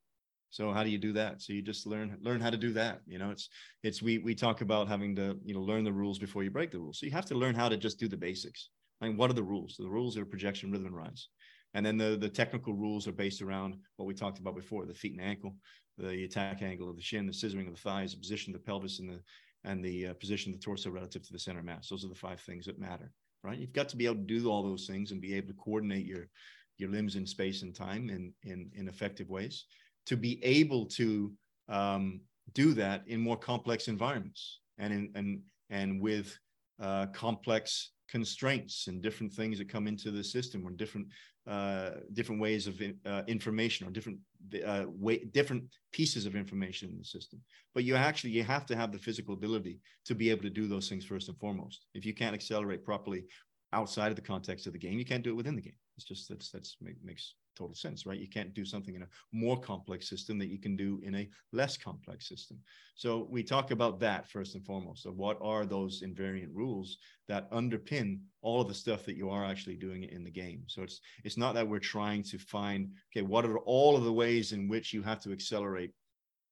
So 0.53 0.71
how 0.71 0.85
do 0.85 0.91
you 0.91 0.99
do 0.99 1.15
that? 1.15 1.41
So 1.41 1.55
you 1.55 1.63
just 1.63 1.87
learn 1.87 2.19
learn 2.21 2.39
how 2.39 2.51
to 2.51 2.59
do 2.59 2.75
that. 2.75 3.01
You 3.07 3.19
know, 3.19 3.31
it's 3.31 3.49
it's 3.83 4.03
we 4.03 4.19
we 4.19 4.35
talk 4.35 4.61
about 4.61 4.87
having 4.87 5.17
to 5.17 5.39
you 5.43 5.55
know 5.55 5.63
learn 5.63 5.83
the 5.83 5.93
rules 5.93 6.19
before 6.19 6.45
you 6.45 6.51
break 6.51 6.71
the 6.71 6.79
rules. 6.79 7.01
So 7.01 7.07
you 7.07 7.13
have 7.13 7.25
to 7.27 7.35
learn 7.35 7.55
how 7.55 7.71
to 7.71 7.79
just 7.79 7.99
do 7.99 8.07
the 8.07 8.19
basics. 8.19 8.69
I 9.01 9.09
mean, 9.09 9.17
what 9.17 9.31
are 9.31 9.35
the 9.35 9.43
rules? 9.43 9.77
The 9.79 9.89
rules 9.89 10.19
are 10.19 10.27
projection, 10.27 10.71
rhythm, 10.71 10.89
and 10.89 10.97
rise. 10.97 11.29
And 11.73 11.85
then 11.87 11.97
the, 11.97 12.19
the 12.21 12.29
technical 12.29 12.75
rules 12.75 13.09
are 13.09 13.13
based 13.13 13.41
around 13.41 13.77
what 13.97 14.05
we 14.05 14.13
talked 14.13 14.39
about 14.39 14.55
before, 14.55 14.85
the 14.85 14.93
feet 14.93 15.13
and 15.13 15.23
ankle, 15.23 15.57
the 15.97 16.25
attack 16.25 16.61
angle 16.61 16.91
of 16.91 16.97
the 16.97 17.03
shin, 17.03 17.27
the 17.27 17.33
scissoring 17.33 17.67
of 17.67 17.75
the 17.75 17.81
thighs, 17.81 18.13
the 18.13 18.19
position 18.21 18.55
of 18.55 18.61
the 18.61 18.67
pelvis, 18.67 19.01
and 19.01 19.09
the 19.09 19.21
and 19.65 19.83
the 19.83 20.09
uh, 20.09 20.15
position 20.15 20.53
of 20.53 20.61
the 20.61 20.65
torso 20.65 20.91
relative 20.91 21.23
to 21.23 21.33
the 21.33 21.39
center 21.39 21.63
mass. 21.63 21.89
Those 21.89 22.05
are 22.05 22.09
the 22.09 22.15
five 22.15 22.41
things 22.41 22.67
that 22.67 22.79
matter, 22.79 23.11
right? 23.43 23.59
You've 23.59 23.73
got 23.73 23.89
to 23.89 23.97
be 23.97 24.05
able 24.05 24.17
to 24.17 24.21
do 24.23 24.51
all 24.51 24.63
those 24.63 24.87
things 24.87 25.13
and 25.13 25.21
be 25.21 25.35
able 25.35 25.49
to 25.49 25.55
coordinate 25.55 26.05
your 26.05 26.29
your 26.77 26.91
limbs 26.91 27.17
in 27.17 27.27
space 27.27 27.63
and 27.63 27.75
time 27.75 28.11
in 28.11 28.35
in, 28.45 28.71
in 28.75 28.89
effective 28.89 29.31
ways 29.31 29.65
to 30.07 30.17
be 30.17 30.43
able 30.45 30.87
to 30.87 31.33
um, 31.69 32.21
do 32.55 32.75
that 32.75 33.03
in 33.07 33.21
more 33.21 33.37
complex 33.37 33.89
environments 33.89 34.61
and 34.79 34.93
in 34.93 35.11
and 35.15 35.41
and 35.71 36.01
with 36.01 36.39
uh, 36.81 37.07
complex 37.07 37.93
constraints 38.09 38.89
and 38.89 39.01
different 39.01 39.33
things 39.33 39.59
that 39.59 39.69
come 39.69 39.87
into 39.87 40.11
the 40.11 40.23
system 40.23 40.67
or 40.67 40.71
different 40.71 41.07
uh, 41.47 41.93
different 42.13 42.41
ways 42.41 42.67
of 42.67 42.81
uh, 43.07 43.23
information 43.27 43.87
or 43.87 43.91
different 43.91 44.19
uh, 44.65 44.85
way, 44.87 45.19
different 45.33 45.65
pieces 45.93 46.27
of 46.27 46.37
information 46.37 46.91
in 46.91 46.99
the 46.99 47.05
system. 47.05 47.41
But 47.75 47.85
you 47.85 47.97
actually 47.97 48.31
you 48.31 48.45
have 48.45 48.67
to 48.67 48.77
have 48.77 48.93
the 48.93 48.99
physical 48.99 49.35
ability 49.35 49.81
to 50.05 50.15
be 50.15 50.31
able 50.31 50.43
to 50.43 50.51
do 50.51 50.69
those 50.69 50.89
things 50.89 51.05
first 51.05 51.29
and 51.29 51.39
foremost. 51.39 51.87
If 51.95 52.05
you 52.05 52.15
can't 52.15 52.35
accelerate 52.35 52.85
properly 52.85 53.25
outside 53.73 54.09
of 54.09 54.17
the 54.17 54.23
context 54.23 54.67
of 54.67 54.73
the 54.73 54.79
game, 54.79 54.99
you 54.99 55.05
can't 55.05 55.25
do 55.25 55.31
it 55.31 55.37
within 55.37 55.57
the 55.57 55.63
game. 55.63 55.79
It's 56.03 56.21
just 56.21 56.29
that's 56.29 56.51
that's 56.51 56.77
make, 56.81 57.03
makes 57.05 57.35
total 57.57 57.75
sense, 57.75 58.07
right? 58.07 58.19
You 58.19 58.29
can't 58.29 58.55
do 58.55 58.65
something 58.65 58.95
in 58.95 59.03
a 59.03 59.09
more 59.31 59.61
complex 59.61 60.09
system 60.09 60.39
that 60.39 60.49
you 60.49 60.59
can 60.59 60.77
do 60.77 61.01
in 61.05 61.15
a 61.15 61.29
less 61.53 61.77
complex 61.77 62.29
system. 62.29 62.59
So 62.95 63.29
we 63.31 63.43
talk 63.43 63.71
about 63.71 64.01
that 64.01 64.29
first 64.29 64.55
and 64.55 64.65
foremost. 64.65 65.03
So 65.03 65.11
what 65.11 65.39
are 65.41 65.65
those 65.65 66.03
invariant 66.03 66.49
rules 66.53 66.99
that 67.29 67.51
underpin 67.53 68.21
all 68.41 68.63
of 68.63 68.69
the 68.69 68.75
stuff 68.75 69.05
that 69.05 69.17
you 69.17 69.31
are 69.31 69.45
actually 69.45 69.77
doing 69.77 70.05
in 70.05 70.25
the 70.25 70.31
game? 70.31 70.65
So 70.67 70.83
it's 70.83 71.01
it's 71.25 71.39
not 71.39 71.55
that 71.55 71.69
we're 71.69 71.79
trying 71.79 72.23
to 72.25 72.39
find 72.39 72.91
okay, 73.13 73.25
what 73.25 73.45
are 73.45 73.59
all 73.59 73.97
of 73.97 74.05
the 74.05 74.13
ways 74.13 74.53
in 74.53 74.69
which 74.69 74.93
you 74.93 75.03
have 75.03 75.21
to 75.21 75.33
accelerate 75.33 75.93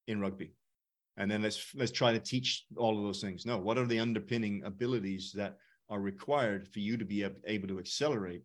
in 0.06 0.20
rugby? 0.20 0.54
And 1.16 1.30
then 1.30 1.42
let's 1.42 1.74
let's 1.74 1.92
try 1.92 2.12
to 2.12 2.20
teach 2.20 2.66
all 2.76 2.96
of 2.96 3.04
those 3.04 3.20
things. 3.20 3.44
No, 3.46 3.58
what 3.58 3.78
are 3.78 3.86
the 3.86 3.98
underpinning 4.00 4.62
abilities 4.64 5.32
that 5.34 5.56
are 5.88 6.00
required 6.00 6.68
for 6.68 6.78
you 6.78 6.96
to 6.96 7.04
be 7.04 7.26
able 7.46 7.68
to 7.68 7.78
accelerate 7.80 8.42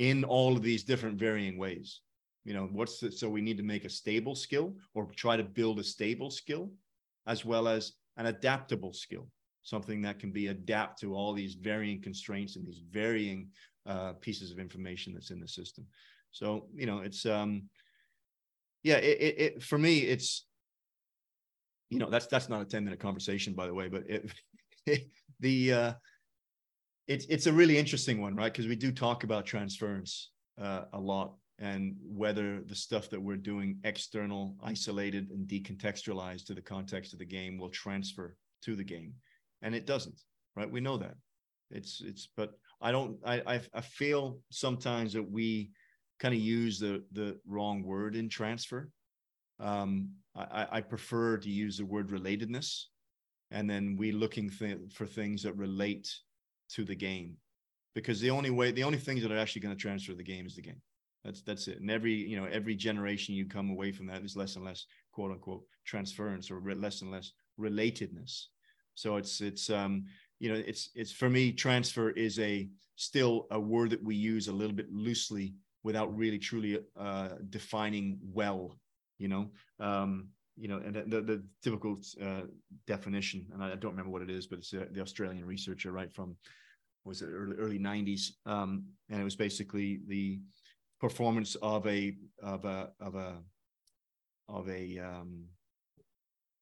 in 0.00 0.24
all 0.24 0.56
of 0.56 0.62
these 0.62 0.82
different 0.82 1.18
varying 1.18 1.58
ways. 1.58 2.00
You 2.44 2.54
know 2.54 2.68
what's 2.72 2.98
the 3.00 3.12
so 3.12 3.28
we 3.28 3.42
need 3.42 3.58
to 3.58 3.62
make 3.62 3.84
a 3.84 3.90
stable 3.90 4.34
skill 4.34 4.74
or 4.94 5.06
try 5.14 5.36
to 5.36 5.44
build 5.44 5.78
a 5.78 5.84
stable 5.84 6.30
skill 6.30 6.72
as 7.26 7.44
well 7.44 7.68
as 7.68 7.92
an 8.16 8.26
adaptable 8.26 8.94
skill 8.94 9.28
something 9.62 10.00
that 10.00 10.18
can 10.18 10.32
be 10.32 10.46
adapt 10.46 10.98
to 11.00 11.14
all 11.14 11.34
these 11.34 11.54
varying 11.54 12.00
constraints 12.00 12.56
and 12.56 12.66
these 12.66 12.80
varying 12.90 13.50
uh, 13.84 14.14
pieces 14.14 14.50
of 14.50 14.58
information 14.58 15.12
that's 15.12 15.30
in 15.30 15.38
the 15.38 15.46
system. 15.46 15.86
So 16.30 16.68
you 16.74 16.86
know 16.86 17.00
it's 17.00 17.26
um 17.26 17.64
yeah 18.82 18.96
it, 18.96 19.18
it, 19.20 19.40
it 19.40 19.62
for 19.62 19.76
me 19.76 19.98
it's 19.98 20.46
you 21.90 21.98
know 21.98 22.08
that's 22.08 22.26
that's 22.26 22.48
not 22.48 22.62
a 22.62 22.64
10 22.64 22.84
minute 22.84 23.00
conversation 23.00 23.52
by 23.52 23.66
the 23.66 23.74
way 23.74 23.88
but 23.88 24.04
it, 24.08 25.10
the 25.40 25.72
uh 25.72 25.92
it's 27.10 27.26
it's 27.28 27.46
a 27.48 27.52
really 27.52 27.76
interesting 27.76 28.20
one, 28.20 28.36
right? 28.36 28.52
Because 28.52 28.68
we 28.68 28.76
do 28.76 28.92
talk 28.92 29.24
about 29.24 29.44
transference 29.44 30.30
uh, 30.62 30.82
a 30.92 31.00
lot 31.00 31.34
and 31.58 31.96
whether 32.04 32.62
the 32.62 32.74
stuff 32.74 33.10
that 33.10 33.20
we're 33.20 33.36
doing 33.36 33.78
external, 33.82 34.54
isolated, 34.62 35.28
and 35.30 35.46
decontextualized 35.48 36.46
to 36.46 36.54
the 36.54 36.62
context 36.62 37.12
of 37.12 37.18
the 37.18 37.24
game 37.24 37.58
will 37.58 37.68
transfer 37.68 38.36
to 38.62 38.76
the 38.76 38.84
game, 38.84 39.12
and 39.60 39.74
it 39.74 39.86
doesn't, 39.86 40.22
right? 40.54 40.70
We 40.70 40.80
know 40.80 40.96
that. 40.98 41.16
It's 41.72 42.00
it's, 42.00 42.28
but 42.36 42.52
I 42.80 42.92
don't. 42.92 43.18
I 43.26 43.60
I, 43.74 43.80
feel 43.80 44.38
sometimes 44.50 45.12
that 45.14 45.28
we 45.28 45.72
kind 46.20 46.32
of 46.32 46.40
use 46.40 46.78
the 46.78 47.02
the 47.10 47.40
wrong 47.44 47.82
word 47.82 48.14
in 48.14 48.28
transfer. 48.28 48.88
Um, 49.58 50.10
I, 50.36 50.66
I 50.70 50.80
prefer 50.80 51.38
to 51.38 51.50
use 51.50 51.76
the 51.76 51.84
word 51.84 52.10
relatedness, 52.10 52.84
and 53.50 53.68
then 53.68 53.96
we 53.98 54.12
looking 54.12 54.48
th- 54.48 54.78
for 54.94 55.06
things 55.06 55.42
that 55.42 55.56
relate 55.56 56.08
to 56.74 56.84
the 56.84 56.94
game. 56.94 57.36
Because 57.94 58.20
the 58.20 58.30
only 58.30 58.50
way 58.50 58.70
the 58.70 58.84
only 58.84 58.98
things 58.98 59.22
that 59.22 59.32
are 59.32 59.38
actually 59.38 59.62
going 59.62 59.74
to 59.74 59.80
transfer 59.80 60.14
the 60.14 60.22
game 60.22 60.46
is 60.46 60.54
the 60.54 60.62
game. 60.62 60.80
That's 61.24 61.42
that's 61.42 61.68
it. 61.68 61.80
And 61.80 61.90
every 61.90 62.14
you 62.14 62.40
know 62.40 62.46
every 62.46 62.74
generation 62.74 63.34
you 63.34 63.46
come 63.46 63.70
away 63.70 63.92
from 63.92 64.06
that 64.06 64.22
is 64.22 64.36
less 64.36 64.56
and 64.56 64.64
less 64.64 64.86
quote 65.12 65.32
unquote 65.32 65.64
transference 65.84 66.50
or 66.50 66.62
less 66.74 67.02
and 67.02 67.10
less 67.10 67.32
relatedness. 67.58 68.46
So 68.94 69.16
it's 69.16 69.40
it's 69.40 69.70
um 69.70 70.04
you 70.38 70.52
know 70.52 70.62
it's 70.66 70.90
it's 70.94 71.12
for 71.12 71.28
me 71.28 71.52
transfer 71.52 72.10
is 72.10 72.38
a 72.38 72.68
still 72.96 73.46
a 73.50 73.58
word 73.58 73.90
that 73.90 74.04
we 74.04 74.14
use 74.14 74.48
a 74.48 74.52
little 74.52 74.74
bit 74.74 74.92
loosely 74.92 75.54
without 75.82 76.16
really 76.16 76.38
truly 76.38 76.78
uh 76.98 77.30
defining 77.48 78.18
well 78.22 78.78
you 79.18 79.28
know? 79.28 79.50
Um 79.80 80.28
you 80.60 80.68
know, 80.68 80.76
and 80.76 80.94
the, 80.94 81.22
the 81.22 81.42
typical 81.62 81.98
uh, 82.22 82.42
definition, 82.86 83.46
and 83.54 83.64
I 83.64 83.74
don't 83.76 83.92
remember 83.92 84.10
what 84.10 84.20
it 84.20 84.28
is, 84.28 84.46
but 84.46 84.58
it's 84.58 84.74
uh, 84.74 84.84
the 84.92 85.00
Australian 85.00 85.46
researcher, 85.46 85.90
right 85.90 86.12
from 86.12 86.36
was 87.04 87.22
it 87.22 87.26
early 87.26 87.56
early 87.56 87.78
'90s, 87.78 88.30
um, 88.46 88.84
and 89.08 89.20
it 89.20 89.24
was 89.24 89.36
basically 89.36 90.00
the 90.06 90.40
performance 91.00 91.56
of 91.56 91.86
a 91.86 92.14
of 92.42 92.64
a 92.64 92.90
of 93.00 93.14
a 93.14 93.38
of 94.48 94.68
a 94.68 94.98
um, 94.98 95.44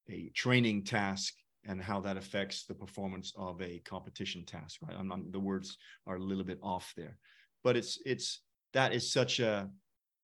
a 0.09 0.31
training 0.35 0.85
task 0.85 1.35
and 1.67 1.83
how 1.83 2.01
that 2.01 2.17
affects 2.17 2.65
the 2.65 2.75
performance 2.75 3.33
of 3.37 3.61
a 3.61 3.81
competition 3.81 4.45
task. 4.45 4.81
Right, 4.83 4.97
I'm, 4.99 5.13
I'm, 5.13 5.31
the 5.31 5.41
words 5.41 5.77
are 6.07 6.17
a 6.17 6.23
little 6.23 6.45
bit 6.45 6.59
off 6.63 6.93
there, 6.97 7.19
but 7.65 7.77
it's 7.77 7.99
it's 8.05 8.41
that 8.75 8.93
is 8.93 9.13
such 9.13 9.41
a, 9.41 9.69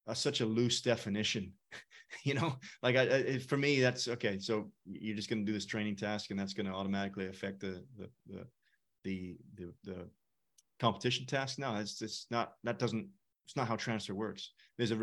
a 0.06 0.14
such 0.14 0.40
a 0.40 0.46
loose 0.46 0.80
definition 0.82 1.52
you 2.24 2.34
know 2.34 2.56
like 2.82 2.96
I, 2.96 3.02
I, 3.02 3.38
for 3.38 3.56
me 3.56 3.80
that's 3.80 4.06
okay 4.06 4.38
so 4.38 4.70
you're 4.84 5.16
just 5.16 5.28
going 5.28 5.44
to 5.44 5.50
do 5.50 5.52
this 5.52 5.66
training 5.66 5.96
task 5.96 6.30
and 6.30 6.38
that's 6.38 6.52
going 6.52 6.66
to 6.66 6.72
automatically 6.72 7.26
affect 7.26 7.60
the 7.60 7.82
the 7.98 8.08
the 8.26 8.46
the, 9.04 9.36
the, 9.56 9.72
the 9.84 10.08
competition 10.80 11.26
task 11.26 11.58
no 11.58 11.76
it's 11.76 12.02
it's 12.02 12.26
not 12.30 12.54
that 12.64 12.78
doesn't 12.78 13.06
it's 13.46 13.56
not 13.56 13.68
how 13.68 13.76
transfer 13.76 14.14
works 14.14 14.50
there's 14.76 14.90
a 14.90 14.96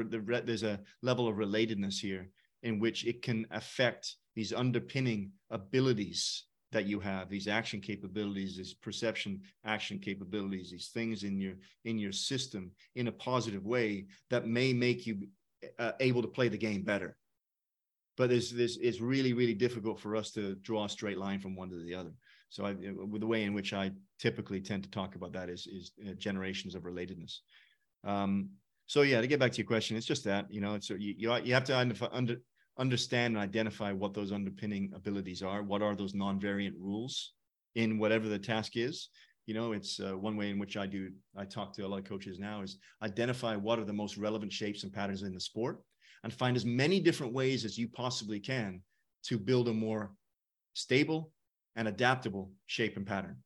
there's 0.45 0.63
a 0.63 0.79
level 1.01 1.27
of 1.27 1.35
relatedness 1.35 1.99
here 1.99 2.29
in 2.63 2.79
which 2.79 3.05
it 3.05 3.21
can 3.21 3.45
affect 3.51 4.15
these 4.35 4.53
underpinning 4.53 5.31
abilities 5.49 6.45
that 6.71 6.85
you 6.85 6.99
have 6.99 7.29
these 7.29 7.47
action 7.47 7.79
capabilities 7.79 8.57
these 8.57 8.73
perception 8.73 9.41
action 9.65 9.99
capabilities 9.99 10.71
these 10.71 10.89
things 10.89 11.23
in 11.23 11.39
your 11.39 11.53
in 11.85 11.97
your 11.97 12.11
system 12.11 12.71
in 12.95 13.07
a 13.07 13.11
positive 13.11 13.65
way 13.65 14.05
that 14.29 14.47
may 14.47 14.73
make 14.73 15.05
you 15.05 15.27
uh, 15.79 15.91
able 15.99 16.21
to 16.21 16.27
play 16.27 16.47
the 16.47 16.57
game 16.57 16.83
better. 16.83 17.17
But 18.17 18.29
there's 18.29 18.51
this 18.51 18.77
it's 18.81 18.99
really 18.99 19.33
really 19.33 19.53
difficult 19.53 19.99
for 19.99 20.15
us 20.15 20.31
to 20.31 20.55
draw 20.55 20.85
a 20.85 20.89
straight 20.89 21.17
line 21.17 21.39
from 21.39 21.55
one 21.55 21.69
to 21.69 21.77
the 21.77 21.95
other. 21.95 22.11
So 22.51 22.65
I, 22.65 22.73
with 22.73 23.21
the 23.21 23.27
way 23.27 23.43
in 23.43 23.53
which 23.53 23.73
I 23.73 23.91
typically 24.19 24.61
tend 24.61 24.83
to 24.83 24.91
talk 24.91 25.15
about 25.15 25.33
that 25.33 25.49
is 25.49 25.65
is 25.67 25.91
uh, 26.07 26.13
generations 26.13 26.75
of 26.75 26.83
relatedness. 26.83 27.37
Um, 28.03 28.49
so 28.85 29.01
yeah, 29.01 29.21
to 29.21 29.27
get 29.27 29.39
back 29.39 29.51
to 29.53 29.57
your 29.57 29.67
question, 29.67 29.97
it's 29.97 30.05
just 30.05 30.23
that 30.25 30.45
you 30.53 30.61
know, 30.61 30.75
it's 30.75 30.89
you 30.89 31.15
you, 31.17 31.35
you 31.43 31.53
have 31.53 31.63
to 31.65 31.77
under, 31.77 31.95
under, 32.11 32.35
understand 32.77 33.35
and 33.35 33.43
identify 33.43 33.91
what 33.91 34.13
those 34.13 34.31
underpinning 34.31 34.91
abilities 34.93 35.41
are. 35.41 35.63
What 35.63 35.81
are 35.81 35.95
those 35.95 36.13
non-variant 36.13 36.75
rules 36.77 37.33
in 37.75 37.97
whatever 37.97 38.27
the 38.27 38.39
task 38.39 38.75
is, 38.75 39.07
you 39.45 39.53
know 39.53 39.71
it's 39.71 39.99
uh, 39.99 40.17
one 40.17 40.37
way 40.37 40.49
in 40.49 40.59
which 40.59 40.77
i 40.77 40.85
do 40.85 41.09
i 41.35 41.43
talk 41.43 41.73
to 41.73 41.85
a 41.85 41.87
lot 41.87 41.99
of 41.99 42.05
coaches 42.05 42.39
now 42.39 42.61
is 42.61 42.77
identify 43.01 43.55
what 43.55 43.79
are 43.79 43.85
the 43.85 43.93
most 43.93 44.17
relevant 44.17 44.51
shapes 44.51 44.83
and 44.83 44.93
patterns 44.93 45.23
in 45.23 45.33
the 45.33 45.39
sport 45.39 45.81
and 46.23 46.31
find 46.31 46.55
as 46.55 46.65
many 46.65 46.99
different 46.99 47.33
ways 47.33 47.65
as 47.65 47.77
you 47.77 47.87
possibly 47.89 48.39
can 48.39 48.81
to 49.23 49.37
build 49.37 49.67
a 49.67 49.73
more 49.73 50.13
stable 50.73 51.31
and 51.75 51.87
adaptable 51.87 52.51
shape 52.65 52.97
and 52.97 53.05
pattern 53.05 53.37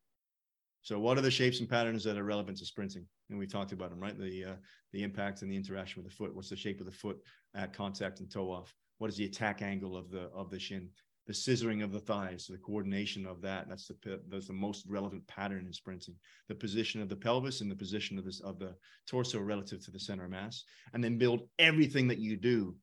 so 0.82 1.00
what 1.00 1.18
are 1.18 1.22
the 1.22 1.32
shapes 1.32 1.60
and 1.60 1.70
patterns 1.70 2.04
that 2.04 2.18
are 2.18 2.24
relevant 2.24 2.58
to 2.58 2.66
sprinting 2.66 3.06
and 3.30 3.40
we 3.40 3.48
talked 3.48 3.72
about 3.72 3.90
them 3.90 4.00
right 4.00 4.20
the 4.20 4.46
uh, 4.46 4.56
the 4.94 5.04
impact 5.04 5.42
and 5.42 5.52
the 5.52 5.56
interaction 5.56 6.02
with 6.02 6.12
the 6.12 6.16
foot 6.16 6.36
what's 6.36 6.50
the 6.50 6.56
shape 6.56 6.80
of 6.80 6.86
the 6.86 6.92
foot 6.92 7.18
at 7.56 7.74
contact 7.74 8.20
and 8.20 8.32
toe 8.32 8.52
off 8.52 8.74
what 8.98 9.10
is 9.10 9.18
the 9.18 9.26
attack 9.26 9.62
angle 9.62 9.96
of 9.96 10.10
the 10.10 10.30
of 10.34 10.50
the 10.50 10.60
shin 10.60 10.90
the 11.28 11.34
scissoring 11.34 11.84
of 11.84 11.92
the 11.92 12.00
thighs, 12.00 12.46
the 12.46 12.56
coordination 12.60 13.26
of 13.26 13.42
that. 13.42 13.68
That's 13.68 13.88
the 13.88 14.22
that's 14.30 14.46
the 14.46 14.54
most 14.54 14.86
relevant 14.88 15.26
pattern 15.26 15.66
in 15.66 15.74
sprinting. 15.74 16.14
The 16.50 16.54
position 16.54 17.02
of 17.02 17.10
the 17.10 17.16
pelvis 17.16 17.62
and 17.62 17.72
the 17.72 17.76
position 17.76 18.20
of 18.20 18.26
this 18.26 18.42
of 18.42 18.60
the 18.60 18.76
torso 19.10 19.40
relative 19.40 19.84
to 19.86 19.90
the 19.90 20.00
center 20.00 20.26
of 20.26 20.30
mass, 20.30 20.66
and 20.94 21.04
then 21.04 21.18
build 21.18 21.42
everything 21.58 22.08
that 22.10 22.20
you 22.20 22.38
do 22.38 22.76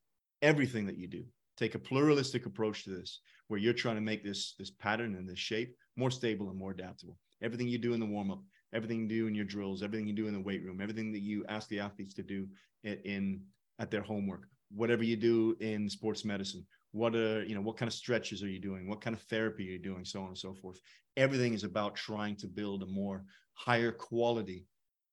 everything 0.43 0.87
that 0.87 0.99
you 0.99 1.07
do. 1.07 1.25
Take 1.57 1.75
a 1.75 1.79
pluralistic 1.79 2.47
approach 2.47 2.85
to 2.85 2.91
this, 2.91 3.21
where 3.49 3.61
you're 3.61 3.73
trying 3.75 3.97
to 3.97 4.01
make 4.01 4.25
this 4.25 4.55
this 4.59 4.71
pattern 4.71 5.15
and 5.15 5.29
this 5.29 5.39
shape 5.39 5.77
more 5.97 6.11
stable 6.11 6.49
and 6.49 6.59
more 6.59 6.71
adaptable. 6.71 7.19
Everything 7.43 7.69
you 7.69 7.79
do 7.79 7.93
in 7.93 8.01
the 8.01 8.07
warm 8.07 8.31
up, 8.31 8.43
everything 8.73 9.01
you 9.03 9.09
do 9.09 9.27
in 9.27 9.35
your 9.35 9.45
drills, 9.45 9.83
everything 9.83 10.07
you 10.07 10.15
do 10.15 10.27
in 10.27 10.35
the 10.35 10.41
weight 10.41 10.65
room, 10.65 10.81
everything 10.81 11.13
that 11.13 11.21
you 11.21 11.45
ask 11.49 11.69
the 11.69 11.81
athletes 11.81 12.15
to 12.15 12.23
do 12.23 12.49
in, 12.85 12.99
in 13.05 13.41
at 13.79 13.91
their 13.91 14.03
homework, 14.03 14.47
whatever 14.71 15.03
you 15.03 15.17
do 15.17 15.57
in 15.61 15.89
sports 15.91 16.25
medicine, 16.25 16.67
what 16.93 17.15
are 17.15 17.45
you 17.45 17.55
know 17.55 17.61
what 17.61 17.77
kind 17.77 17.89
of 17.89 17.95
stretches 17.95 18.43
are 18.43 18.49
you 18.49 18.61
doing, 18.61 18.89
what 18.89 19.01
kind 19.01 19.15
of 19.15 19.23
therapy 19.23 19.69
are 19.69 19.73
you 19.73 19.79
doing, 19.79 20.05
so 20.05 20.21
on 20.23 20.29
and 20.29 20.39
so 20.39 20.55
forth. 20.55 20.79
Everything 21.17 21.53
is 21.53 21.65
about 21.65 21.95
trying 21.95 22.37
to 22.37 22.47
build 22.47 22.83
a 22.83 22.87
more 22.87 23.25
higher 23.55 23.93
quality 23.93 24.67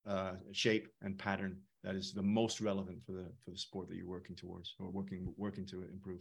uh, 0.07 0.33
shape 0.53 0.87
and 1.01 1.17
pattern 1.17 1.59
that 1.83 1.95
is 1.95 2.13
the 2.13 2.21
most 2.21 2.61
relevant 2.61 2.99
for 3.05 3.13
the 3.13 3.25
for 3.43 3.51
the 3.51 3.57
sport 3.57 3.87
that 3.89 3.95
you're 3.95 4.07
working 4.07 4.35
towards 4.35 4.75
or 4.79 4.89
working 4.89 5.33
working 5.37 5.65
to 5.67 5.83
improve. 5.83 6.19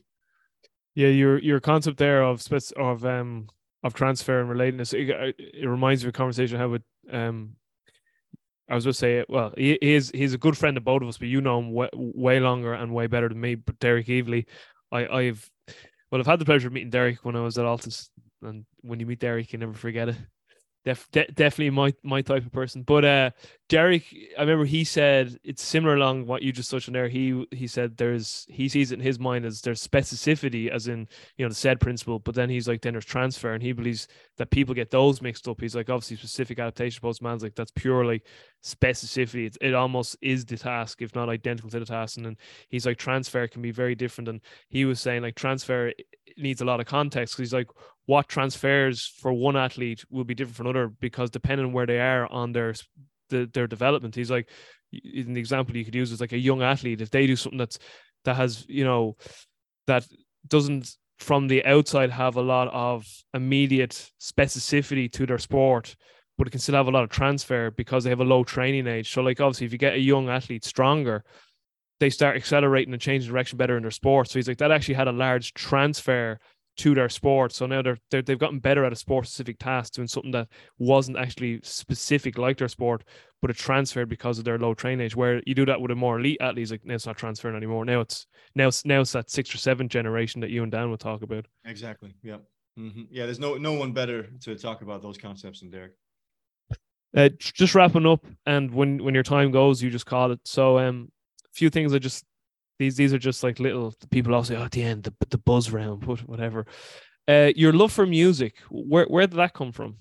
Yeah, 0.94 1.08
your 1.08 1.38
your 1.38 1.60
concept 1.60 1.98
there 1.98 2.22
of 2.22 2.42
spec- 2.42 2.76
of 2.76 3.04
um 3.04 3.48
of 3.84 3.94
transfer 3.94 4.40
and 4.40 4.50
relatedness 4.50 4.92
it, 4.92 5.36
it 5.38 5.66
reminds 5.66 6.02
me 6.02 6.08
of 6.08 6.14
a 6.14 6.18
conversation 6.18 6.56
I 6.56 6.62
had 6.62 6.70
with 6.70 6.82
um 7.12 7.54
I 8.68 8.74
was 8.74 8.84
just 8.84 8.98
say 8.98 9.24
well 9.28 9.54
he, 9.56 9.78
he's 9.80 10.10
he's 10.10 10.34
a 10.34 10.38
good 10.38 10.58
friend 10.58 10.76
of 10.76 10.84
both 10.84 11.02
of 11.02 11.08
us 11.08 11.18
but 11.18 11.28
you 11.28 11.40
know 11.40 11.60
him 11.60 11.72
way, 11.72 11.88
way 11.94 12.40
longer 12.40 12.74
and 12.74 12.92
way 12.92 13.06
better 13.06 13.28
than 13.28 13.40
me 13.40 13.54
but 13.54 13.78
Derek 13.78 14.06
Evely 14.06 14.46
I 14.90 15.06
I've 15.06 15.48
well 16.10 16.20
I've 16.20 16.26
had 16.26 16.40
the 16.40 16.44
pleasure 16.44 16.66
of 16.66 16.72
meeting 16.72 16.90
Derek 16.90 17.24
when 17.24 17.36
I 17.36 17.40
was 17.40 17.56
at 17.56 17.66
ALTIS 17.66 18.10
and 18.42 18.64
when 18.80 18.98
you 18.98 19.06
meet 19.06 19.20
Derek 19.20 19.52
you 19.52 19.58
never 19.58 19.74
forget 19.74 20.08
it 20.08 20.16
Def, 20.88 21.10
de- 21.10 21.26
definitely 21.26 21.68
my 21.70 21.92
my 22.02 22.22
type 22.22 22.46
of 22.46 22.52
person. 22.52 22.82
But 22.82 23.04
uh, 23.04 23.30
Derek, 23.68 24.04
I 24.38 24.40
remember 24.40 24.64
he 24.64 24.84
said 24.84 25.38
it's 25.44 25.62
similar 25.62 25.96
along 25.96 26.24
what 26.24 26.40
you 26.40 26.50
just 26.50 26.70
touched 26.70 26.88
on 26.88 26.94
there. 26.94 27.08
He 27.08 27.44
he 27.50 27.66
said 27.66 27.98
there's 27.98 28.46
he 28.48 28.70
sees 28.70 28.90
it 28.90 28.94
in 28.94 29.00
his 29.00 29.18
mind 29.18 29.44
as 29.44 29.60
there's 29.60 29.86
specificity, 29.86 30.70
as 30.70 30.88
in 30.88 31.06
you 31.36 31.44
know 31.44 31.50
the 31.50 31.54
said 31.54 31.78
principle. 31.78 32.18
But 32.18 32.34
then 32.34 32.48
he's 32.48 32.66
like 32.66 32.80
then 32.80 32.94
there's 32.94 33.04
transfer, 33.04 33.52
and 33.52 33.62
he 33.62 33.72
believes 33.72 34.08
that 34.38 34.50
people 34.50 34.74
get 34.74 34.90
those 34.90 35.20
mixed 35.20 35.46
up. 35.46 35.60
He's 35.60 35.76
like 35.76 35.90
obviously 35.90 36.16
specific 36.16 36.58
adaptation 36.58 37.00
imposed 37.02 37.20
demands 37.20 37.42
like 37.42 37.54
that's 37.54 37.72
purely 37.72 38.22
specificity. 38.64 39.46
It, 39.46 39.58
it 39.60 39.74
almost 39.74 40.16
is 40.22 40.46
the 40.46 40.56
task, 40.56 41.02
if 41.02 41.14
not 41.14 41.28
identical 41.28 41.68
to 41.68 41.80
the 41.80 41.84
task. 41.84 42.16
And 42.16 42.24
then 42.24 42.36
he's 42.70 42.86
like 42.86 42.96
transfer 42.96 43.46
can 43.46 43.60
be 43.60 43.72
very 43.72 43.94
different. 43.94 44.28
And 44.28 44.40
he 44.70 44.86
was 44.86 45.00
saying 45.00 45.20
like 45.20 45.34
transfer 45.34 45.92
needs 46.38 46.60
a 46.60 46.64
lot 46.64 46.80
of 46.80 46.86
context 46.86 47.34
because 47.34 47.50
he's 47.50 47.54
like 47.54 47.68
what 48.06 48.28
transfers 48.28 49.06
for 49.06 49.32
one 49.32 49.56
athlete 49.56 50.04
will 50.10 50.24
be 50.24 50.34
different 50.34 50.56
from 50.56 50.66
another 50.66 50.88
because 50.88 51.30
depending 51.30 51.66
on 51.66 51.72
where 51.72 51.86
they 51.86 52.00
are 52.00 52.26
on 52.32 52.52
their 52.52 52.74
the, 53.28 53.48
their 53.52 53.66
development. 53.66 54.14
He's 54.14 54.30
like, 54.30 54.48
in 54.92 55.34
the 55.34 55.40
example 55.40 55.76
you 55.76 55.84
could 55.84 55.94
use 55.94 56.12
is 56.12 56.20
like 56.20 56.32
a 56.32 56.38
young 56.38 56.62
athlete. 56.62 57.00
If 57.00 57.10
they 57.10 57.26
do 57.26 57.36
something 57.36 57.58
that's 57.58 57.78
that 58.24 58.36
has 58.36 58.64
you 58.68 58.84
know 58.84 59.16
that 59.86 60.06
doesn't 60.46 60.96
from 61.18 61.48
the 61.48 61.64
outside 61.64 62.10
have 62.10 62.36
a 62.36 62.42
lot 62.42 62.68
of 62.68 63.06
immediate 63.34 64.10
specificity 64.20 65.10
to 65.12 65.26
their 65.26 65.38
sport, 65.38 65.94
but 66.36 66.46
it 66.46 66.50
can 66.50 66.60
still 66.60 66.76
have 66.76 66.88
a 66.88 66.92
lot 66.92 67.02
of 67.02 67.10
transfer 67.10 67.70
because 67.72 68.04
they 68.04 68.10
have 68.10 68.20
a 68.20 68.24
low 68.24 68.44
training 68.44 68.86
age. 68.86 69.12
So 69.12 69.20
like 69.20 69.40
obviously 69.40 69.66
if 69.66 69.72
you 69.72 69.78
get 69.78 69.94
a 69.94 70.00
young 70.00 70.28
athlete 70.28 70.64
stronger, 70.64 71.24
they 72.00 72.10
start 72.10 72.36
accelerating 72.36 72.92
and 72.92 73.02
changing 73.02 73.30
direction 73.30 73.58
better 73.58 73.76
in 73.76 73.82
their 73.82 73.90
sport. 73.90 74.28
So 74.28 74.38
he's 74.38 74.48
like 74.48 74.58
that 74.58 74.72
actually 74.72 74.94
had 74.94 75.08
a 75.08 75.12
large 75.12 75.54
transfer 75.54 76.38
to 76.78 76.94
their 76.94 77.08
sport. 77.08 77.52
So 77.52 77.66
now 77.66 77.82
they're, 77.82 77.98
they 78.10 78.22
have 78.26 78.38
gotten 78.38 78.60
better 78.60 78.84
at 78.84 78.92
a 78.92 78.96
sport 78.96 79.26
specific 79.26 79.58
task, 79.58 79.94
doing 79.94 80.06
something 80.06 80.30
that 80.30 80.48
wasn't 80.78 81.18
actually 81.18 81.60
specific 81.64 82.38
like 82.38 82.58
their 82.58 82.68
sport, 82.68 83.02
but 83.42 83.50
it 83.50 83.56
transferred 83.56 84.08
because 84.08 84.38
of 84.38 84.44
their 84.44 84.58
low 84.58 84.74
train 84.74 85.00
age. 85.00 85.16
Where 85.16 85.42
you 85.44 85.54
do 85.54 85.66
that 85.66 85.80
with 85.80 85.90
a 85.90 85.96
more 85.96 86.20
elite 86.20 86.38
athlete, 86.40 86.70
like 86.70 86.84
now 86.84 86.94
it's 86.94 87.06
not 87.06 87.16
transferring 87.16 87.56
anymore. 87.56 87.84
Now 87.84 88.00
it's 88.00 88.26
now 88.54 88.68
it's 88.68 88.84
now 88.84 89.00
it's 89.00 89.12
that 89.12 89.30
sixth 89.30 89.54
or 89.54 89.58
seventh 89.58 89.90
generation 89.90 90.40
that 90.40 90.50
you 90.50 90.62
and 90.62 90.70
Dan 90.70 90.90
would 90.90 91.00
talk 91.00 91.22
about. 91.22 91.46
Exactly. 91.64 92.14
Yep. 92.22 92.44
Mm-hmm. 92.78 93.02
Yeah. 93.10 93.24
There's 93.24 93.40
no 93.40 93.56
no 93.56 93.72
one 93.72 93.92
better 93.92 94.28
to 94.42 94.54
talk 94.54 94.82
about 94.82 95.02
those 95.02 95.18
concepts 95.18 95.60
than 95.60 95.70
Derek. 95.70 95.92
Uh, 97.16 97.30
just 97.38 97.74
wrapping 97.74 98.06
up, 98.06 98.24
and 98.46 98.70
when 98.70 99.02
when 99.02 99.14
your 99.14 99.22
time 99.22 99.50
goes, 99.50 99.82
you 99.82 99.90
just 99.90 100.06
call 100.06 100.30
it. 100.30 100.40
So, 100.44 100.78
um, 100.78 101.10
few 101.58 101.70
things 101.70 101.92
I 101.92 101.98
just 101.98 102.24
these 102.78 102.96
these 102.96 103.12
are 103.12 103.18
just 103.18 103.42
like 103.42 103.58
little 103.58 103.92
people 104.10 104.34
also 104.34 104.56
oh, 104.56 104.62
at 104.62 104.72
the 104.72 104.82
end, 104.82 105.04
the, 105.04 105.14
the 105.30 105.38
buzz 105.38 105.70
round, 105.70 106.04
whatever. 106.26 106.66
Uh, 107.26 107.52
your 107.56 107.72
love 107.72 107.92
for 107.92 108.06
music, 108.06 108.56
where 108.70 109.04
where 109.06 109.26
did 109.26 109.36
that 109.36 109.52
come 109.52 109.72
from? 109.72 109.96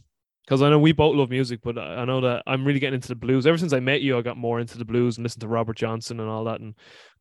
Because 0.46 0.62
I 0.62 0.70
know 0.70 0.80
we 0.80 0.94
both 0.94 1.16
love 1.16 1.30
music, 1.30 1.60
but 1.62 1.78
I 1.78 2.06
know 2.06 2.22
that 2.22 2.44
I'm 2.48 2.64
really 2.64 2.80
getting 2.80 2.96
into 2.96 3.10
the 3.10 3.16
blues. 3.16 3.46
Ever 3.46 3.58
since 3.58 3.74
I 3.74 3.82
met 3.82 4.02
you, 4.02 4.18
I 4.18 4.22
got 4.22 4.38
more 4.38 4.62
into 4.62 4.78
the 4.78 4.86
blues 4.86 5.18
and 5.18 5.24
listened 5.24 5.42
to 5.42 5.48
Robert 5.50 5.76
Johnson 5.76 6.22
and 6.22 6.30
all 6.30 6.46
that. 6.46 6.62
And 6.62 6.74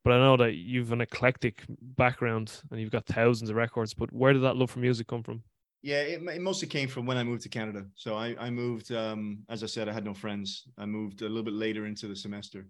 but 0.04 0.12
I 0.12 0.18
know 0.18 0.36
that 0.36 0.54
you've 0.54 0.92
an 0.92 1.00
eclectic 1.00 1.64
background 1.68 2.60
and 2.70 2.80
you've 2.80 2.92
got 2.92 3.06
thousands 3.06 3.50
of 3.50 3.56
records. 3.56 3.94
But 3.94 4.12
where 4.12 4.32
did 4.32 4.42
that 4.42 4.56
love 4.56 4.70
for 4.70 4.78
music 4.78 5.08
come 5.08 5.24
from? 5.24 5.42
Yeah, 5.82 6.02
it, 6.02 6.22
it 6.22 6.40
mostly 6.40 6.68
came 6.68 6.88
from 6.88 7.06
when 7.06 7.16
I 7.16 7.24
moved 7.24 7.42
to 7.42 7.48
Canada. 7.48 7.86
So 7.96 8.14
I, 8.14 8.36
I 8.38 8.50
moved, 8.50 8.92
um, 8.92 9.38
as 9.48 9.64
I 9.64 9.66
said, 9.66 9.88
I 9.88 9.92
had 9.92 10.04
no 10.04 10.14
friends. 10.14 10.68
I 10.78 10.86
moved 10.86 11.22
a 11.22 11.28
little 11.28 11.42
bit 11.42 11.54
later 11.54 11.86
into 11.86 12.06
the 12.06 12.16
semester 12.16 12.66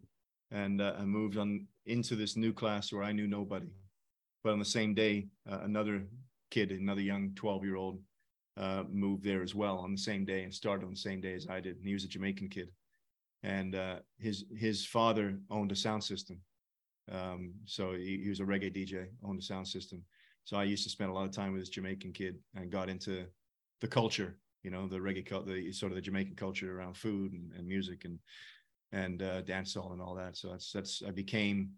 and 0.51 0.81
uh, 0.81 0.95
I 0.99 1.05
moved 1.05 1.37
on 1.37 1.67
into 1.87 2.17
this 2.17 2.37
new 2.37 2.53
class 2.53 2.93
where 2.93 3.03
I 3.03 3.13
knew 3.13 3.27
nobody. 3.27 3.71
But 4.43 4.53
on 4.53 4.59
the 4.59 4.65
same 4.65 4.95
day, 4.95 5.29
uh, 5.51 5.61
another 5.63 6.05
kid, 6.51 6.71
another 6.71 7.01
young 7.01 7.33
12 7.35 7.65
year 7.65 7.77
old, 7.77 8.01
uh, 8.57 8.85
moved 8.91 9.25
there 9.25 9.43
as 9.43 9.55
well 9.55 9.79
on 9.79 9.93
the 9.93 9.99
same 9.99 10.25
day 10.25 10.43
and 10.45 10.55
started 10.55 10.85
on 10.85 10.93
the 10.93 10.97
same 10.97 11.21
day 11.21 11.35
as 11.35 11.47
I 11.49 11.61
did. 11.61 11.77
And 11.77 11.87
he 11.87 11.93
was 11.93 12.05
a 12.05 12.09
Jamaican 12.09 12.49
kid, 12.49 12.71
and 13.43 13.75
uh, 13.75 13.97
his 14.19 14.45
his 14.57 14.87
father 14.87 15.39
owned 15.51 15.73
a 15.73 15.77
sound 15.77 16.03
system, 16.03 16.41
um, 17.11 17.55
so 17.65 17.93
he, 17.93 18.21
he 18.23 18.29
was 18.29 18.41
a 18.41 18.45
reggae 18.45 18.75
DJ, 18.75 19.07
owned 19.25 19.39
a 19.39 19.43
sound 19.43 19.69
system. 19.69 20.03
So 20.45 20.57
I 20.57 20.65
used 20.65 20.85
to 20.85 20.91
spend 20.91 21.11
a 21.11 21.13
lot 21.13 21.25
of 21.25 21.33
time 21.33 21.53
with 21.53 21.63
this 21.63 21.69
Jamaican 21.69 22.13
kid 22.13 22.37
and 22.55 22.71
got 22.71 22.89
into 22.89 23.27
the 23.81 23.89
culture, 23.89 24.37
you 24.63 24.71
know, 24.71 24.87
the 24.87 24.99
reggae, 24.99 25.47
the 25.47 25.73
sort 25.73 25.93
of 25.93 25.97
the 25.97 26.03
Jamaican 26.03 26.37
culture 26.37 26.79
around 26.79 26.97
food 26.97 27.33
and, 27.33 27.53
and 27.57 27.67
music 27.67 28.05
and 28.05 28.19
and 28.93 29.23
uh, 29.23 29.43
dancehall 29.43 29.93
and 29.93 30.01
all 30.01 30.15
that. 30.15 30.37
So 30.37 30.51
that's 30.51 30.73
that's 30.73 31.03
I 31.07 31.11
became, 31.11 31.71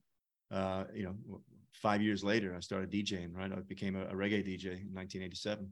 uh, 0.51 0.85
you 0.95 1.05
know, 1.05 1.41
five 1.73 2.03
years 2.03 2.23
later 2.25 2.55
I 2.57 2.61
started 2.61 2.91
DJing. 2.91 3.35
Right, 3.35 3.53
I 3.53 3.61
became 3.61 3.97
a, 3.97 4.05
a 4.05 4.15
reggae 4.15 4.45
DJ 4.45 4.81
in 4.83 4.95
1987, 4.95 5.71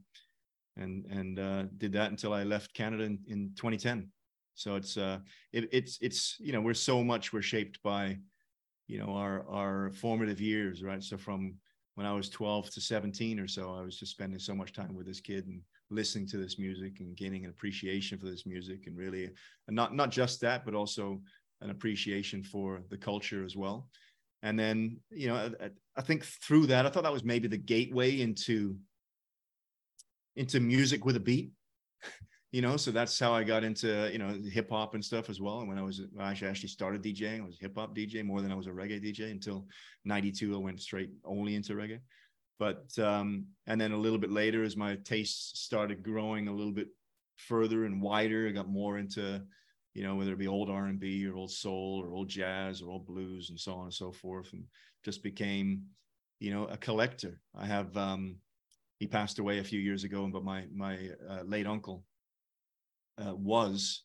and 0.77 1.05
and 1.07 1.39
uh, 1.39 1.63
did 1.77 1.93
that 1.93 2.11
until 2.11 2.33
I 2.33 2.43
left 2.43 2.75
Canada 2.75 3.05
in, 3.05 3.19
in 3.27 3.53
2010. 3.57 4.11
So 4.55 4.77
it's 4.77 4.97
uh, 4.97 5.19
it, 5.53 5.69
it's 5.73 5.99
it's 6.01 6.37
you 6.41 6.53
know 6.53 6.61
we're 6.61 6.75
so 6.75 7.05
much 7.05 7.33
we're 7.33 7.43
shaped 7.43 7.83
by, 7.83 8.19
you 8.87 8.99
know, 8.99 9.13
our 9.15 9.47
our 9.49 9.91
formative 9.93 10.41
years, 10.41 10.83
right? 10.83 11.03
So 11.03 11.17
from 11.17 11.57
when 11.95 12.07
I 12.07 12.13
was 12.13 12.29
12 12.29 12.71
to 12.71 12.81
17 12.81 13.41
or 13.41 13.49
so, 13.49 13.75
I 13.75 13.83
was 13.83 13.99
just 13.99 14.13
spending 14.13 14.39
so 14.39 14.55
much 14.55 14.73
time 14.73 14.95
with 14.95 15.07
this 15.07 15.21
kid 15.21 15.47
and 15.47 15.61
listening 15.91 16.27
to 16.27 16.37
this 16.37 16.59
music 16.59 17.01
and 17.01 17.17
gaining 17.17 17.45
an 17.45 17.51
appreciation 17.51 18.19
for 18.19 18.27
this 18.27 18.47
music 18.47 18.87
and 18.87 18.97
really 18.97 19.31
and 19.69 19.77
not 19.77 19.95
not 19.95 20.11
just 20.11 20.41
that 20.41 20.65
but 20.65 20.75
also 20.75 21.21
an 21.61 21.71
appreciation 21.71 22.43
for 22.43 22.83
the 22.91 22.97
culture 22.97 23.45
as 23.45 23.57
well. 23.57 23.89
And 24.43 24.59
then 24.59 24.99
you 25.11 25.29
know 25.29 25.53
I, 25.61 25.71
I 25.97 26.03
think 26.03 26.25
through 26.25 26.67
that 26.67 26.87
i 26.87 26.91
thought 26.91 27.05
that 27.05 27.13
was 27.13 27.25
maybe 27.25 27.49
the 27.49 27.57
gateway 27.57 28.21
into 28.21 28.77
into 30.35 30.61
music 30.61 31.05
with 31.05 31.17
a 31.17 31.21
beat. 31.21 31.53
You 32.53 32.63
know 32.63 32.79
so 32.79 32.91
that's 32.91 33.19
how 33.19 33.35
i 33.35 33.43
got 33.45 33.65
into 33.65 34.09
you 34.11 34.19
know 34.19 34.39
hip 34.51 34.71
hop 34.71 34.95
and 34.95 35.05
stuff 35.05 35.29
as 35.29 35.41
well. 35.41 35.59
And 35.59 35.69
when 35.69 35.79
i 35.79 35.83
was 35.83 36.01
when 36.13 36.25
i 36.25 36.31
actually 36.31 36.69
started 36.69 37.03
djing 37.03 37.43
i 37.43 37.45
was 37.45 37.59
hip 37.61 37.77
hop 37.77 37.95
dj 37.95 38.25
more 38.25 38.41
than 38.41 38.51
i 38.51 38.55
was 38.55 38.67
a 38.67 38.71
reggae 38.71 39.03
dj 39.03 39.31
until 39.31 39.67
92 40.07 40.55
i 40.55 40.59
went 40.59 40.81
straight 40.81 41.11
only 41.25 41.55
into 41.55 41.75
reggae 41.75 41.99
but 42.59 42.87
um, 42.99 43.47
and 43.67 43.81
then 43.81 43.93
a 43.93 43.97
little 43.97 44.19
bit 44.19 44.31
later 44.31 44.63
as 44.63 44.77
my 44.77 44.97
tastes 45.05 45.61
started 45.61 46.03
growing 46.03 46.49
a 46.49 46.55
little 46.55 46.73
bit 46.73 46.89
further 47.37 47.85
and 47.85 48.01
wider 48.01 48.49
i 48.49 48.51
got 48.51 48.69
more 48.69 48.99
into 48.99 49.43
you 49.93 50.03
know 50.03 50.15
whether 50.15 50.33
it 50.33 50.39
be 50.39 50.49
old 50.49 50.71
r&b 50.71 51.27
or 51.27 51.37
old 51.37 51.51
soul 51.51 52.03
or 52.03 52.15
old 52.15 52.29
jazz 52.29 52.81
or 52.81 52.91
old 52.91 53.07
blues 53.07 53.51
and 53.51 53.61
so 53.61 53.75
on 53.75 53.85
and 53.85 53.95
so 53.95 54.11
forth 54.11 54.53
and 54.53 54.65
just 55.05 55.23
became 55.23 55.83
you 56.41 56.51
know 56.53 56.67
a 56.67 56.77
collector. 56.77 57.41
I 57.55 57.67
have 57.67 57.97
um, 57.97 58.37
he 58.99 59.07
passed 59.07 59.39
away 59.39 59.59
a 59.59 59.65
few 59.65 59.81
years 59.81 60.05
ago 60.05 60.29
but 60.33 60.45
my 60.45 60.67
my 60.75 61.11
uh, 61.29 61.43
late 61.45 61.67
uncle 61.67 62.05
uh, 63.19 63.35
was 63.35 64.03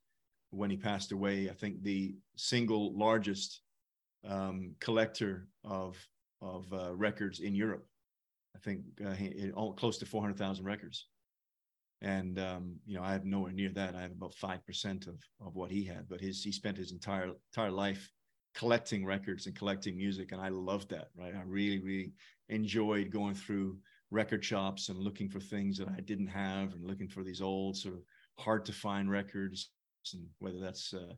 when 0.51 0.69
he 0.69 0.77
passed 0.77 1.11
away 1.11 1.49
i 1.49 1.53
think 1.53 1.81
the 1.81 2.15
single 2.35 2.97
largest 2.97 3.61
um, 4.27 4.75
collector 4.79 5.47
of 5.63 5.97
of 6.41 6.71
uh, 6.73 6.93
records 6.95 7.39
in 7.39 7.55
europe 7.55 7.85
I 8.55 8.59
think 8.59 8.81
uh, 9.05 9.13
he, 9.13 9.51
all, 9.51 9.73
close 9.73 9.97
to 9.99 10.05
400,000 10.05 10.65
records. 10.65 11.07
And, 12.01 12.39
um, 12.39 12.77
you 12.85 12.95
know, 12.95 13.03
I 13.03 13.11
have 13.11 13.25
nowhere 13.25 13.51
near 13.51 13.69
that. 13.69 13.95
I 13.95 14.01
have 14.01 14.11
about 14.11 14.33
5% 14.33 15.07
of, 15.07 15.15
of 15.39 15.55
what 15.55 15.71
he 15.71 15.83
had, 15.83 16.09
but 16.09 16.19
his, 16.19 16.43
he 16.43 16.51
spent 16.51 16.77
his 16.77 16.91
entire, 16.91 17.31
entire 17.53 17.71
life 17.71 18.11
collecting 18.55 19.05
records 19.05 19.45
and 19.45 19.55
collecting 19.55 19.95
music. 19.95 20.31
And 20.31 20.41
I 20.41 20.49
loved 20.49 20.89
that, 20.89 21.09
right? 21.15 21.35
I 21.35 21.41
really, 21.45 21.79
really 21.79 22.13
enjoyed 22.49 23.11
going 23.11 23.35
through 23.35 23.77
record 24.09 24.43
shops 24.43 24.89
and 24.89 24.97
looking 24.97 25.29
for 25.29 25.39
things 25.39 25.77
that 25.77 25.87
I 25.89 26.01
didn't 26.01 26.27
have 26.27 26.73
and 26.73 26.85
looking 26.85 27.07
for 27.07 27.23
these 27.23 27.41
old 27.41 27.77
sort 27.77 27.95
of 27.95 28.01
hard 28.39 28.65
to 28.65 28.73
find 28.73 29.09
records 29.09 29.69
and 30.13 30.25
whether 30.39 30.59
that's, 30.59 30.93
uh, 30.93 31.13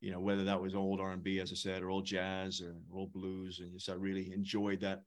you 0.00 0.12
know, 0.12 0.20
whether 0.20 0.44
that 0.44 0.60
was 0.60 0.74
old 0.74 1.00
R&B, 1.00 1.40
as 1.40 1.52
I 1.52 1.56
said, 1.56 1.82
or 1.82 1.90
old 1.90 2.06
jazz 2.06 2.60
or 2.60 2.74
old 2.94 3.12
blues. 3.12 3.58
And 3.60 3.72
just, 3.72 3.88
I 3.88 3.94
really 3.94 4.32
enjoyed 4.32 4.80
that 4.80 5.02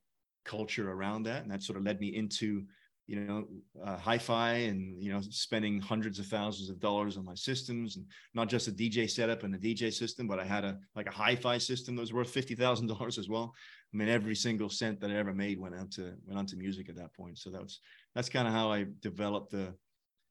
culture 0.46 0.90
around 0.90 1.24
that, 1.24 1.42
and 1.42 1.50
that 1.50 1.62
sort 1.62 1.78
of 1.78 1.84
led 1.84 2.00
me 2.00 2.14
into 2.14 2.64
you 3.06 3.20
know, 3.20 3.46
uh, 3.84 3.96
hi-fi 3.96 4.50
and 4.52 5.00
you 5.00 5.12
know, 5.12 5.20
spending 5.30 5.80
hundreds 5.80 6.18
of 6.18 6.26
thousands 6.26 6.70
of 6.70 6.80
dollars 6.80 7.16
on 7.16 7.24
my 7.24 7.34
systems, 7.34 7.96
and 7.96 8.04
not 8.34 8.48
just 8.48 8.66
a 8.66 8.72
DJ 8.72 9.08
setup 9.08 9.44
and 9.44 9.54
a 9.54 9.58
DJ 9.58 9.92
system, 9.92 10.26
but 10.26 10.40
I 10.40 10.44
had 10.44 10.64
a 10.64 10.78
like 10.96 11.06
a 11.06 11.12
hi-fi 11.12 11.58
system 11.58 11.94
that 11.94 12.00
was 12.00 12.12
worth 12.12 12.30
fifty 12.30 12.56
thousand 12.56 12.88
dollars 12.88 13.16
as 13.18 13.28
well. 13.28 13.54
I 13.94 13.96
mean, 13.96 14.08
every 14.08 14.34
single 14.34 14.68
cent 14.68 15.00
that 15.00 15.10
I 15.10 15.14
ever 15.14 15.32
made 15.32 15.60
went 15.60 15.76
out 15.76 15.92
to 15.92 16.14
went 16.26 16.38
onto 16.38 16.56
music 16.56 16.88
at 16.88 16.96
that 16.96 17.14
point. 17.14 17.38
So 17.38 17.50
that 17.50 17.62
was 17.62 17.80
that's 18.14 18.28
kind 18.28 18.48
of 18.48 18.54
how 18.54 18.72
I 18.72 18.86
developed 19.00 19.52
the, 19.52 19.72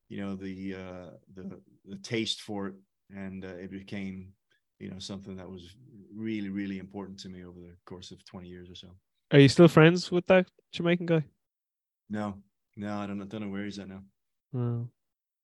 you 0.09 0.19
know, 0.19 0.35
the 0.35 0.75
uh, 0.75 1.09
the 1.33 1.61
the 1.85 1.97
taste 1.97 2.41
for 2.41 2.67
it, 2.67 2.73
and 3.09 3.45
uh, 3.45 3.55
it 3.55 3.71
became, 3.71 4.33
you 4.79 4.91
know, 4.91 4.99
something 4.99 5.37
that 5.37 5.49
was 5.49 5.77
really 6.13 6.49
really 6.49 6.79
important 6.79 7.19
to 7.19 7.29
me 7.29 7.45
over 7.45 7.61
the 7.61 7.75
course 7.85 8.11
of 8.11 8.25
twenty 8.25 8.49
years 8.49 8.69
or 8.69 8.75
so. 8.75 8.89
Are 9.31 9.39
you 9.39 9.49
still 9.49 9.67
friends 9.67 10.11
with 10.11 10.25
that 10.27 10.47
Jamaican 10.71 11.05
guy? 11.05 11.23
No, 12.09 12.35
no, 12.75 12.97
I 12.97 13.07
don't, 13.07 13.21
I 13.21 13.25
don't 13.25 13.41
know 13.41 13.49
where 13.49 13.63
he's 13.65 13.79
at 13.79 13.89
now. 13.89 14.03
Oh, 14.55 14.87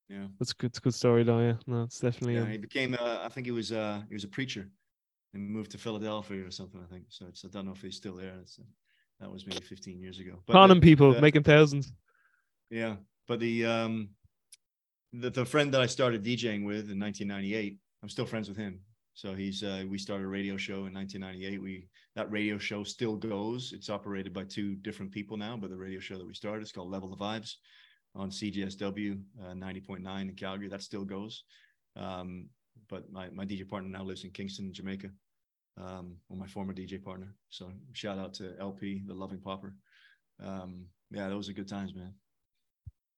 Yeah. 0.09 0.27
that's 0.39 0.51
a 0.51 0.55
good, 0.55 0.67
it's 0.71 0.77
a 0.77 0.81
good 0.81 0.93
story 0.93 1.23
though. 1.23 1.39
Yeah, 1.39 1.55
no, 1.67 1.83
it's 1.83 1.99
definitely. 1.99 2.35
Yeah, 2.35 2.41
um, 2.41 2.51
he 2.51 2.57
became. 2.57 2.95
Uh, 2.99 3.19
I 3.23 3.29
think 3.29 3.47
he 3.47 3.51
was. 3.51 3.71
Uh, 3.71 4.01
he 4.07 4.13
was 4.13 4.23
a 4.23 4.27
preacher, 4.27 4.69
and 5.33 5.49
moved 5.49 5.71
to 5.71 5.77
Philadelphia 5.77 6.45
or 6.45 6.51
something. 6.51 6.81
I 6.81 6.91
think 6.93 7.05
so. 7.09 7.25
It's, 7.27 7.43
I 7.43 7.47
don't 7.49 7.65
know 7.65 7.71
if 7.73 7.81
he's 7.81 7.95
still 7.97 8.15
there. 8.15 8.35
It's, 8.41 8.59
uh, 8.59 8.63
that 9.19 9.31
was 9.31 9.45
maybe 9.45 9.61
15 9.63 9.99
years 9.99 10.19
ago. 10.19 10.41
But 10.45 10.53
conning 10.53 10.81
people, 10.81 11.13
the- 11.13 11.21
making 11.21 11.43
thousands. 11.43 11.91
Yeah, 12.69 12.95
but 13.27 13.39
the 13.39 13.65
um, 13.65 14.09
the 15.13 15.29
the 15.31 15.45
friend 15.45 15.73
that 15.73 15.81
I 15.81 15.87
started 15.87 16.23
DJing 16.23 16.63
with 16.65 16.91
in 16.91 16.99
1998, 16.99 17.77
I'm 18.03 18.09
still 18.09 18.25
friends 18.25 18.47
with 18.47 18.57
him. 18.57 18.79
So 19.13 19.33
he's 19.33 19.63
uh, 19.63 19.83
we 19.89 19.97
started 19.97 20.23
a 20.23 20.27
radio 20.27 20.57
show 20.57 20.85
in 20.85 20.93
1998. 20.93 21.61
We 21.61 21.87
that 22.15 22.31
radio 22.31 22.57
show 22.57 22.83
still 22.83 23.15
goes. 23.15 23.73
It's 23.73 23.89
operated 23.89 24.33
by 24.33 24.45
two 24.45 24.75
different 24.75 25.11
people 25.11 25.37
now, 25.37 25.57
but 25.57 25.69
the 25.69 25.77
radio 25.77 25.99
show 25.99 26.17
that 26.17 26.27
we 26.27 26.33
started 26.33 26.63
is 26.63 26.71
called 26.71 26.91
Level 26.91 27.09
the 27.09 27.17
Vibes 27.17 27.55
on 28.15 28.29
CJSW 28.29 29.21
uh, 29.41 29.53
90.9 29.53 30.21
in 30.21 30.35
Calgary. 30.35 30.67
That 30.67 30.81
still 30.81 31.05
goes. 31.05 31.43
Um, 31.95 32.47
but 32.89 33.11
my 33.11 33.29
my 33.29 33.45
DJ 33.45 33.67
partner 33.67 33.89
now 33.89 34.03
lives 34.03 34.23
in 34.23 34.31
Kingston, 34.31 34.73
Jamaica. 34.73 35.09
Um, 35.77 36.17
or 36.29 36.35
my 36.35 36.47
former 36.47 36.73
DJ 36.73 37.01
partner. 37.01 37.33
So 37.49 37.71
shout 37.93 38.19
out 38.19 38.33
to 38.35 38.53
LP, 38.59 39.03
the 39.07 39.13
Loving 39.13 39.39
Popper. 39.39 39.73
Um, 40.43 40.85
yeah, 41.09 41.29
those 41.29 41.49
are 41.49 41.53
good 41.53 41.67
times, 41.67 41.95
man. 41.95 42.13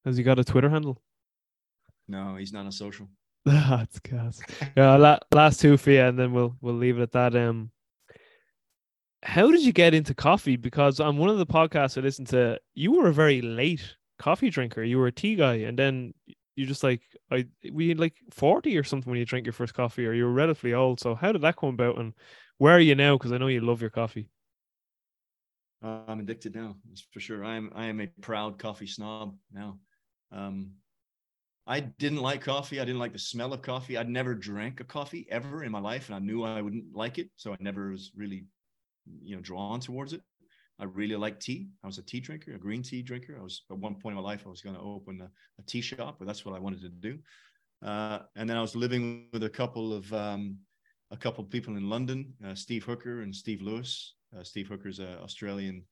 Has 0.06 0.18
he 0.18 0.24
got 0.24 0.40
a 0.40 0.44
Twitter 0.44 0.70
handle? 0.70 1.02
No, 2.08 2.36
he's 2.36 2.54
not 2.54 2.66
on 2.66 2.72
social. 2.72 3.08
That's 3.46 4.00
gas. 4.00 4.42
Yeah, 4.78 4.96
la- 4.96 5.20
last 5.34 5.60
two 5.60 5.78
for 5.78 5.92
you, 5.92 6.02
and 6.02 6.18
then 6.18 6.32
we'll 6.32 6.56
we'll 6.62 6.76
leave 6.76 6.98
it 6.98 7.02
at 7.02 7.12
that. 7.12 7.36
Um, 7.36 7.72
how 9.22 9.52
did 9.52 9.64
you 9.64 9.74
get 9.74 9.94
into 9.94 10.14
coffee? 10.14 10.56
Because 10.56 11.00
on 11.00 11.18
one 11.18 11.30
of 11.30 11.38
the 11.38 11.46
podcasts 11.46 11.98
I 11.98 12.02
listened 12.02 12.28
to, 12.30 12.60
you 12.74 12.94
were 12.94 13.08
a 13.08 13.14
very 13.14 13.42
late 13.42 13.96
coffee 14.18 14.50
drinker. 14.50 14.84
You 14.84 14.98
were 14.98 15.08
a 15.08 15.12
tea 15.12 15.36
guy, 15.36 15.56
and 15.56 15.78
then 15.78 16.14
you 16.56 16.66
just 16.66 16.84
like 16.84 17.02
I 17.32 17.48
we 17.72 17.94
like 17.96 18.16
forty 18.32 18.78
or 18.78 18.84
something 18.84 19.10
when 19.10 19.20
you 19.20 19.26
drink 19.26 19.46
your 19.46 19.54
first 19.54 19.74
coffee, 19.74 20.06
or 20.06 20.14
you 20.14 20.24
were 20.26 20.32
relatively 20.32 20.74
old. 20.74 21.02
So 21.02 21.14
how 21.16 21.34
did 21.34 21.42
that 21.42 21.58
come 21.58 21.70
about, 21.70 21.98
and 21.98 22.14
where 22.60 22.76
are 22.76 22.80
you 22.80 22.96
now? 22.96 23.18
Because 23.18 23.34
I 23.34 23.38
know 23.38 23.48
you 23.48 23.62
love 23.62 23.82
your 23.82 23.90
coffee. 23.90 24.30
Uh, 25.84 26.00
I'm 26.08 26.22
addicted 26.22 26.56
now, 26.56 26.78
that's 26.88 27.02
for 27.12 27.20
sure. 27.20 27.44
I 27.44 27.56
am 27.56 27.72
I 27.76 27.88
am 27.88 28.00
a 28.00 28.08
proud 28.22 28.58
coffee 28.58 28.88
snob 28.88 29.36
now. 29.52 29.80
Um, 30.32 30.72
I 31.66 31.80
didn't 31.80 32.22
like 32.22 32.42
coffee. 32.42 32.80
I 32.80 32.86
didn't 32.86 33.00
like 33.00 33.14
the 33.14 33.20
smell 33.20 33.54
of 33.54 33.62
coffee. 33.62 33.98
I'd 33.98 34.10
never 34.10 34.36
drank 34.36 34.80
a 34.82 34.84
coffee 34.84 35.26
ever 35.30 35.64
in 35.64 35.72
my 35.72 35.80
life, 35.80 36.08
and 36.08 36.16
I 36.16 36.20
knew 36.20 36.44
I 36.44 36.62
wouldn't 36.62 36.94
like 36.94 37.20
it, 37.20 37.30
so 37.38 37.54
I 37.54 37.58
never 37.60 37.92
was 37.92 38.12
really, 38.16 38.46
you 39.22 39.36
know, 39.36 39.42
drawn 39.42 39.80
towards 39.80 40.14
it. 40.14 40.22
I 40.80 40.86
really 40.86 41.16
like 41.16 41.40
tea. 41.40 41.70
I 41.84 41.88
was 41.88 42.00
a 42.00 42.02
tea 42.02 42.20
drinker, 42.20 42.54
a 42.54 42.58
green 42.58 42.82
tea 42.82 43.02
drinker. 43.02 43.38
I 43.40 43.44
was 43.44 43.64
at 43.72 43.78
one 43.78 43.96
point 43.96 44.18
in 44.18 44.22
my 44.22 44.30
life 44.30 44.44
I 44.46 44.50
was 44.50 44.62
going 44.62 44.76
to 44.76 44.82
open 44.82 45.22
a, 45.22 45.30
a 45.60 45.64
tea 45.66 45.82
shop, 45.82 46.16
but 46.20 46.28
that's 46.28 46.46
what 46.46 46.56
I 46.56 46.60
wanted 46.60 46.82
to 46.82 46.90
do. 46.90 47.20
Uh, 47.82 48.20
and 48.36 48.50
then 48.50 48.58
I 48.58 48.62
was 48.62 48.76
living 48.76 49.28
with 49.32 49.44
a 49.44 49.50
couple 49.50 49.94
of 49.94 50.12
um, 50.14 50.58
a 51.12 51.18
couple 51.18 51.44
of 51.44 51.50
people 51.50 51.78
in 51.78 51.90
London, 51.90 52.34
uh, 52.46 52.56
Steve 52.56 52.84
Hooker 52.84 53.22
and 53.22 53.34
Steve 53.34 53.62
Lewis. 53.62 54.16
Uh, 54.36 54.44
Steve 54.44 54.68
Hooker's 54.68 55.00
an 55.00 55.18
Australian. 55.22 55.86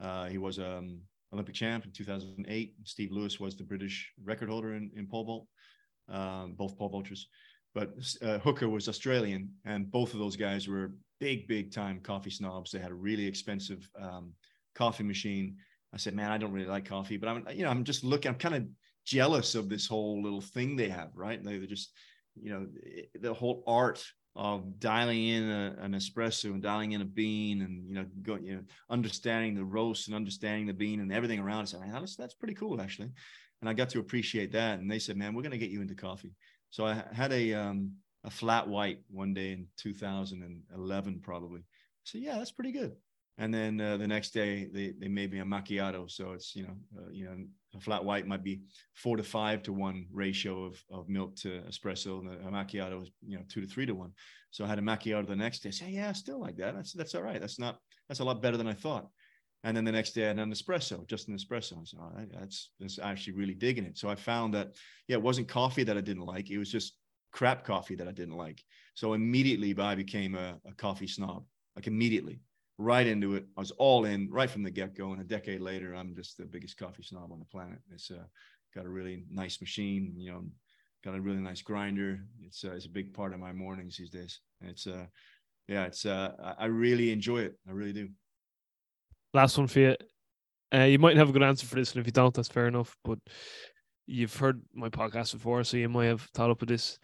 Uh, 0.00 0.26
he 0.26 0.36
was 0.36 0.58
um, 0.58 1.00
Olympic 1.34 1.54
champ 1.54 1.84
in 1.84 1.92
2008. 1.92 2.74
Steve 2.84 3.12
Lewis 3.12 3.38
was 3.38 3.56
the 3.56 3.64
British 3.64 4.12
record 4.22 4.48
holder 4.48 4.74
in, 4.74 4.90
in 4.96 5.06
pole 5.06 5.24
vault, 5.24 5.46
um, 6.08 6.54
both 6.54 6.78
pole 6.78 6.90
vaulters. 6.90 7.24
But 7.74 7.94
uh, 8.22 8.38
Hooker 8.38 8.68
was 8.68 8.88
Australian, 8.88 9.50
and 9.64 9.90
both 9.90 10.14
of 10.14 10.20
those 10.20 10.36
guys 10.36 10.68
were 10.68 10.92
big, 11.18 11.48
big 11.48 11.72
time 11.72 12.00
coffee 12.00 12.30
snobs. 12.30 12.70
They 12.70 12.78
had 12.78 12.92
a 12.92 12.94
really 12.94 13.26
expensive 13.26 13.88
um, 14.00 14.32
coffee 14.74 15.02
machine. 15.02 15.56
I 15.92 15.96
said, 15.96 16.14
"Man, 16.14 16.30
I 16.30 16.38
don't 16.38 16.52
really 16.52 16.68
like 16.68 16.84
coffee, 16.84 17.16
but 17.16 17.28
I'm, 17.28 17.46
you 17.52 17.64
know, 17.64 17.70
I'm 17.70 17.84
just 17.84 18.04
looking. 18.04 18.30
I'm 18.30 18.38
kind 18.38 18.54
of 18.54 18.64
jealous 19.04 19.54
of 19.54 19.68
this 19.68 19.86
whole 19.88 20.22
little 20.22 20.40
thing 20.40 20.76
they 20.76 20.88
have, 20.88 21.10
right? 21.14 21.42
They, 21.42 21.58
they're 21.58 21.66
just, 21.66 21.92
you 22.40 22.50
know, 22.50 22.66
the 23.20 23.34
whole 23.34 23.64
art 23.66 24.04
of 24.36 24.80
dialing 24.80 25.26
in 25.28 25.48
a, 25.48 25.76
an 25.80 25.92
espresso 25.92 26.46
and 26.46 26.62
dialing 26.62 26.92
in 26.92 27.00
a 27.00 27.04
bean 27.04 27.62
and 27.62 27.88
you 27.88 27.94
know 27.94 28.06
go, 28.22 28.36
you 28.36 28.56
know 28.56 28.62
understanding 28.90 29.54
the 29.54 29.64
roast 29.64 30.08
and 30.08 30.16
understanding 30.16 30.66
the 30.66 30.72
bean 30.72 31.00
and 31.00 31.12
everything 31.12 31.38
around 31.38 31.64
it. 31.64 31.68
So 31.68 31.80
man, 31.80 31.92
that's 31.92 32.16
that's 32.16 32.34
pretty 32.34 32.54
cool 32.54 32.80
actually, 32.80 33.10
and 33.60 33.70
I 33.70 33.74
got 33.74 33.90
to 33.90 34.00
appreciate 34.00 34.52
that. 34.52 34.80
And 34.80 34.90
they 34.90 34.98
said, 34.98 35.16
man, 35.16 35.34
we're 35.34 35.42
gonna 35.42 35.58
get 35.58 35.70
you 35.70 35.80
into 35.80 35.94
coffee. 35.94 36.32
So 36.70 36.84
I 36.86 37.04
had 37.12 37.32
a 37.32 37.54
um, 37.54 37.92
a 38.24 38.30
flat 38.30 38.66
white 38.66 38.98
one 39.10 39.34
day 39.34 39.52
in 39.52 39.66
2011 39.76 41.20
probably. 41.22 41.60
So 42.04 42.18
yeah, 42.18 42.38
that's 42.38 42.52
pretty 42.52 42.72
good. 42.72 42.92
And 43.38 43.52
then 43.52 43.80
uh, 43.80 43.96
the 43.96 44.06
next 44.06 44.30
day 44.30 44.68
they, 44.72 44.92
they 44.98 45.08
made 45.08 45.32
me 45.32 45.40
a 45.40 45.44
macchiato. 45.44 46.10
So 46.10 46.32
it's, 46.32 46.54
you 46.54 46.62
know, 46.64 46.76
uh, 46.96 47.10
you 47.10 47.24
know, 47.26 47.36
a 47.74 47.80
flat 47.80 48.04
white 48.04 48.26
might 48.26 48.44
be 48.44 48.62
four 48.94 49.16
to 49.16 49.22
five 49.22 49.62
to 49.64 49.72
one 49.72 50.06
ratio 50.12 50.64
of, 50.64 50.82
of 50.90 51.08
milk 51.08 51.36
to 51.36 51.60
espresso. 51.68 52.20
And 52.20 52.28
a 52.30 52.50
macchiato 52.50 53.02
is, 53.02 53.10
you 53.26 53.36
know, 53.36 53.44
two 53.48 53.60
to 53.60 53.66
three 53.66 53.86
to 53.86 53.94
one. 53.94 54.12
So 54.50 54.64
I 54.64 54.68
had 54.68 54.78
a 54.78 54.82
macchiato 54.82 55.26
the 55.26 55.36
next 55.36 55.60
day. 55.60 55.72
I 55.84 55.88
yeah, 55.88 56.12
still 56.12 56.40
like 56.40 56.56
that. 56.56 56.74
That's, 56.74 56.92
that's 56.92 57.14
all 57.14 57.22
right. 57.22 57.40
That's 57.40 57.58
not, 57.58 57.78
that's 58.08 58.20
a 58.20 58.24
lot 58.24 58.42
better 58.42 58.56
than 58.56 58.68
I 58.68 58.74
thought. 58.74 59.08
And 59.64 59.76
then 59.76 59.84
the 59.84 59.92
next 59.92 60.12
day 60.12 60.24
I 60.24 60.28
had 60.28 60.38
an 60.38 60.52
espresso, 60.52 61.06
just 61.06 61.28
an 61.28 61.36
espresso. 61.36 61.80
I 61.80 61.84
said, 61.84 62.00
all 62.00 62.12
right, 62.14 62.28
that's, 62.30 62.70
that's 62.78 62.98
actually 62.98 63.32
really 63.32 63.54
digging 63.54 63.84
it. 63.84 63.96
So 63.96 64.08
I 64.08 64.14
found 64.14 64.52
that, 64.54 64.74
yeah, 65.08 65.16
it 65.16 65.22
wasn't 65.22 65.48
coffee 65.48 65.84
that 65.84 65.96
I 65.96 66.02
didn't 66.02 66.26
like. 66.26 66.50
It 66.50 66.58
was 66.58 66.70
just 66.70 66.98
crap 67.32 67.64
coffee 67.64 67.96
that 67.96 68.06
I 68.06 68.12
didn't 68.12 68.36
like. 68.36 68.62
So 68.94 69.14
immediately 69.14 69.74
I 69.78 69.94
became 69.94 70.34
a, 70.34 70.58
a 70.66 70.74
coffee 70.74 71.06
snob, 71.06 71.44
like 71.74 71.86
immediately 71.86 72.40
right 72.78 73.06
into 73.06 73.34
it. 73.34 73.44
I 73.56 73.60
was 73.60 73.70
all 73.72 74.04
in 74.04 74.28
right 74.30 74.50
from 74.50 74.62
the 74.62 74.70
get 74.70 74.96
go. 74.96 75.12
And 75.12 75.20
a 75.20 75.24
decade 75.24 75.60
later, 75.60 75.94
I'm 75.94 76.14
just 76.14 76.36
the 76.36 76.44
biggest 76.44 76.76
coffee 76.76 77.02
snob 77.02 77.32
on 77.32 77.38
the 77.38 77.44
planet. 77.44 77.78
It's 77.92 78.10
uh, 78.10 78.24
got 78.74 78.86
a 78.86 78.88
really 78.88 79.24
nice 79.30 79.60
machine, 79.60 80.14
you 80.16 80.32
know, 80.32 80.44
got 81.04 81.14
a 81.14 81.20
really 81.20 81.38
nice 81.38 81.62
grinder. 81.62 82.20
It's, 82.42 82.64
uh, 82.64 82.72
it's 82.72 82.86
a 82.86 82.90
big 82.90 83.14
part 83.14 83.32
of 83.32 83.40
my 83.40 83.52
mornings 83.52 83.96
these 83.96 84.10
days. 84.10 84.40
It's, 84.60 84.86
uh, 84.86 85.06
yeah, 85.68 85.84
it's, 85.84 86.04
uh, 86.04 86.54
I- 86.58 86.66
really 86.66 87.12
enjoy 87.12 87.42
it. 87.42 87.58
I 87.68 87.72
really 87.72 87.92
do. 87.92 88.08
Last 89.32 89.56
one 89.58 89.66
for 89.66 89.80
you. 89.80 89.96
Uh, 90.72 90.84
you 90.84 90.98
might 90.98 91.16
have 91.16 91.28
a 91.28 91.32
good 91.32 91.42
answer 91.42 91.66
for 91.66 91.76
this, 91.76 91.92
and 91.92 92.00
if 92.00 92.06
you 92.06 92.12
don't, 92.12 92.34
that's 92.34 92.48
fair 92.48 92.66
enough. 92.66 92.96
But 93.04 93.18
you've 94.06 94.36
heard 94.36 94.62
my 94.74 94.88
podcast 94.88 95.32
before, 95.32 95.62
so 95.64 95.76
you 95.76 95.88
might 95.88 96.06
have 96.06 96.22
thought 96.34 96.50
up 96.50 96.60
with 96.60 96.68
this 96.68 96.98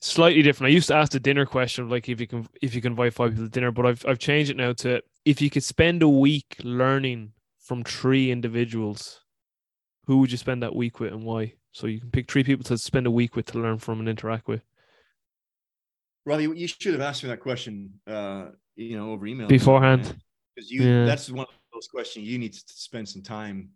slightly 0.00 0.42
different. 0.42 0.70
I 0.70 0.74
used 0.74 0.88
to 0.88 0.94
ask 0.94 1.12
the 1.12 1.20
dinner 1.20 1.46
question, 1.46 1.88
like 1.88 2.08
if 2.08 2.20
you 2.20 2.26
can 2.26 2.48
if 2.62 2.74
you 2.74 2.80
can 2.80 2.92
invite 2.92 3.14
five 3.14 3.30
people 3.30 3.44
to 3.44 3.50
dinner, 3.50 3.70
but 3.72 3.86
I've 3.86 4.04
I've 4.06 4.18
changed 4.18 4.50
it 4.50 4.56
now 4.56 4.72
to 4.74 5.02
if 5.24 5.40
you 5.40 5.50
could 5.50 5.64
spend 5.64 6.02
a 6.02 6.08
week 6.08 6.56
learning 6.62 7.32
from 7.58 7.82
three 7.82 8.30
individuals, 8.30 9.20
who 10.06 10.18
would 10.18 10.30
you 10.30 10.38
spend 10.38 10.62
that 10.62 10.74
week 10.74 11.00
with 11.00 11.12
and 11.12 11.24
why? 11.24 11.54
So 11.72 11.86
you 11.86 12.00
can 12.00 12.10
pick 12.10 12.30
three 12.30 12.44
people 12.44 12.64
to 12.64 12.78
spend 12.78 13.06
a 13.06 13.10
week 13.10 13.36
with 13.36 13.46
to 13.46 13.58
learn 13.58 13.78
from 13.78 13.98
and 13.98 14.08
interact 14.08 14.48
with. 14.48 14.62
Robbie, 16.24 16.44
you 16.58 16.66
should 16.66 16.92
have 16.94 17.02
asked 17.02 17.22
me 17.22 17.28
that 17.28 17.40
question, 17.40 18.00
uh, 18.06 18.46
you 18.74 18.96
know, 18.96 19.12
over 19.12 19.26
email 19.26 19.46
Beforehand. 19.46 20.16
because 20.54 20.70
you 20.70 20.82
Yeah. 20.82 21.04
that's 21.04 21.30
one 21.30 21.46
of 21.46 21.54
those 21.72 21.86
questions 21.88 22.26
you 22.26 22.38
need 22.38 22.52
to 22.54 22.62
spend 22.66 23.08
some 23.08 23.22
time 23.22 23.70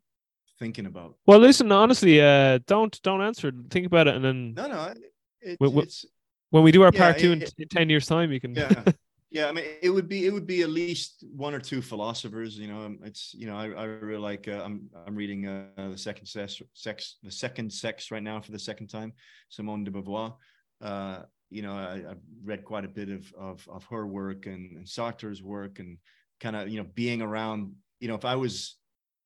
thinking 0.59 0.87
about. 0.87 1.17
Well, 1.27 1.39
listen, 1.39 1.71
honestly, 1.73 2.21
uh, 2.21 2.59
don't 2.67 3.01
don't 3.03 3.23
answer. 3.23 3.53
Think 3.71 3.87
about 3.87 4.09
it, 4.09 4.15
and 4.17 4.25
then 4.25 4.55
No, 4.55 4.67
no, 4.69 4.95
it, 5.43 5.57
what- 5.61 5.85
it's 5.85 6.05
when 6.51 6.63
we 6.65 6.73
do 6.73 6.83
our 6.83 6.91
yeah, 6.93 7.01
part 7.01 7.19
two 7.19 7.33
in, 7.33 7.43
it- 7.43 7.55
in 7.59 7.69
ten 7.69 7.89
years' 7.89 8.07
time, 8.07 8.33
you 8.33 8.41
can. 8.41 8.55
yeah 8.55 8.83
yeah 9.33 9.47
i 9.49 9.53
mean 9.53 9.65
it 9.81 9.91
would 9.91 10.09
be 10.09 10.27
it 10.27 10.33
would 10.33 10.45
be 10.47 10.63
at 10.63 10.71
least 10.71 11.25
one 11.37 11.55
or 11.55 11.61
two 11.61 11.81
philosophers 11.81 12.59
you 12.59 12.67
know 12.67 12.81
um, 12.87 12.99
it's 13.05 13.33
you 13.33 13.47
know 13.47 13.57
i, 13.57 13.67
I 13.71 13.85
really 13.85 14.19
like 14.21 14.49
uh, 14.49 14.61
i'm 14.65 14.91
i'm 15.07 15.15
reading 15.15 15.47
uh, 15.47 15.89
the 15.89 15.97
second 15.97 16.27
sex 16.27 16.61
sex 16.75 17.19
the 17.23 17.31
second 17.31 17.73
sex 17.73 18.11
right 18.11 18.25
now 18.25 18.41
for 18.41 18.51
the 18.51 18.59
second 18.59 18.89
time 18.89 19.13
simone 19.49 19.85
de 19.85 19.93
beauvoir 19.93 20.35
uh 20.83 21.21
you 21.49 21.63
know 21.63 21.75
I, 21.75 22.03
i've 22.11 22.19
read 22.45 22.65
quite 22.65 22.85
a 22.85 22.89
bit 22.89 23.09
of 23.09 23.33
of, 23.39 23.69
of 23.71 23.85
her 23.85 24.05
work 24.05 24.47
and, 24.47 24.77
and 24.79 24.89
sartre's 24.89 25.45
work 25.45 25.79
and 25.79 25.99
kind 26.41 26.57
of 26.57 26.69
you 26.69 26.79
know 26.83 26.89
being 26.97 27.23
around 27.23 27.73
you 28.01 28.09
know 28.09 28.17
if 28.17 28.25
i 28.25 28.35
was 28.35 28.79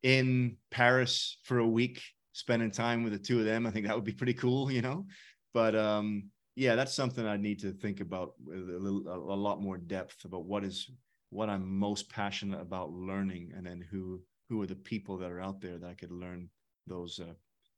in 0.03 0.59
paris 0.71 1.39
for 1.45 1.61
a 1.61 1.67
week 1.67 2.03
spending 2.33 2.71
time 2.71 3.05
with 3.05 3.15
the 3.15 3.19
two 3.19 3.39
of 3.39 3.47
them 3.47 3.67
i 3.67 3.71
think 3.71 3.87
that 3.87 3.95
would 3.97 4.05
be 4.05 4.13
pretty 4.13 4.35
cool 4.35 4.71
you 4.71 4.83
know 4.83 5.07
but 5.55 5.75
um 5.75 6.31
yeah, 6.57 6.77
that's 6.77 6.95
something 6.95 7.27
I 7.27 7.37
need 7.37 7.59
to 7.61 7.73
think 7.73 8.01
about 8.01 8.35
with 8.45 8.59
a, 8.59 8.79
little, 8.79 9.03
a, 9.09 9.35
lot 9.35 9.61
more 9.61 9.77
depth 9.77 10.25
about 10.25 10.45
what 10.45 10.63
is 10.63 10.89
what 11.31 11.49
I'm 11.49 11.67
most 11.67 12.09
passionate 12.09 12.61
about 12.61 12.93
learning, 12.93 13.53
and 13.57 13.67
then 13.67 13.85
who 13.91 14.21
who 14.49 14.63
are 14.63 14.67
the 14.67 14.77
people 14.77 15.17
that 15.19 15.33
are 15.33 15.41
out 15.41 15.61
there 15.61 15.79
that 15.79 15.89
I 15.89 15.95
could 15.95 16.13
learn 16.13 16.49
those 16.87 17.19
uh, 17.19 17.33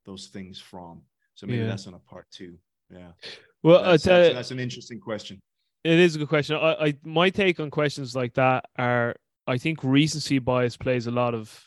those 0.04 0.26
things 0.26 0.60
from. 0.60 1.02
So 1.34 1.46
maybe 1.46 1.60
Yeah. 1.60 1.68
that's 1.68 1.86
on 1.86 1.94
a 1.94 1.98
part 1.98 2.26
two. 2.30 2.58
Yeah. 2.90 3.12
Well, 3.62 3.82
That's, 3.82 4.04
that's, 4.04 4.34
that's 4.34 4.50
an 4.52 4.60
interesting 4.60 5.00
question. 5.00 5.40
It 5.82 5.98
is 5.98 6.14
a 6.14 6.18
good 6.18 6.28
question. 6.28 6.56
I, 6.56 6.86
I 6.86 6.94
my 7.04 7.30
take 7.30 7.58
on 7.60 7.70
questions 7.70 8.14
like 8.14 8.34
that 8.34 8.66
are 8.76 9.16
I 9.46 9.58
think 9.58 9.82
recency 9.82 10.38
bias 10.38 10.76
plays 10.76 11.06
a 11.06 11.10
lot 11.10 11.34
of 11.34 11.64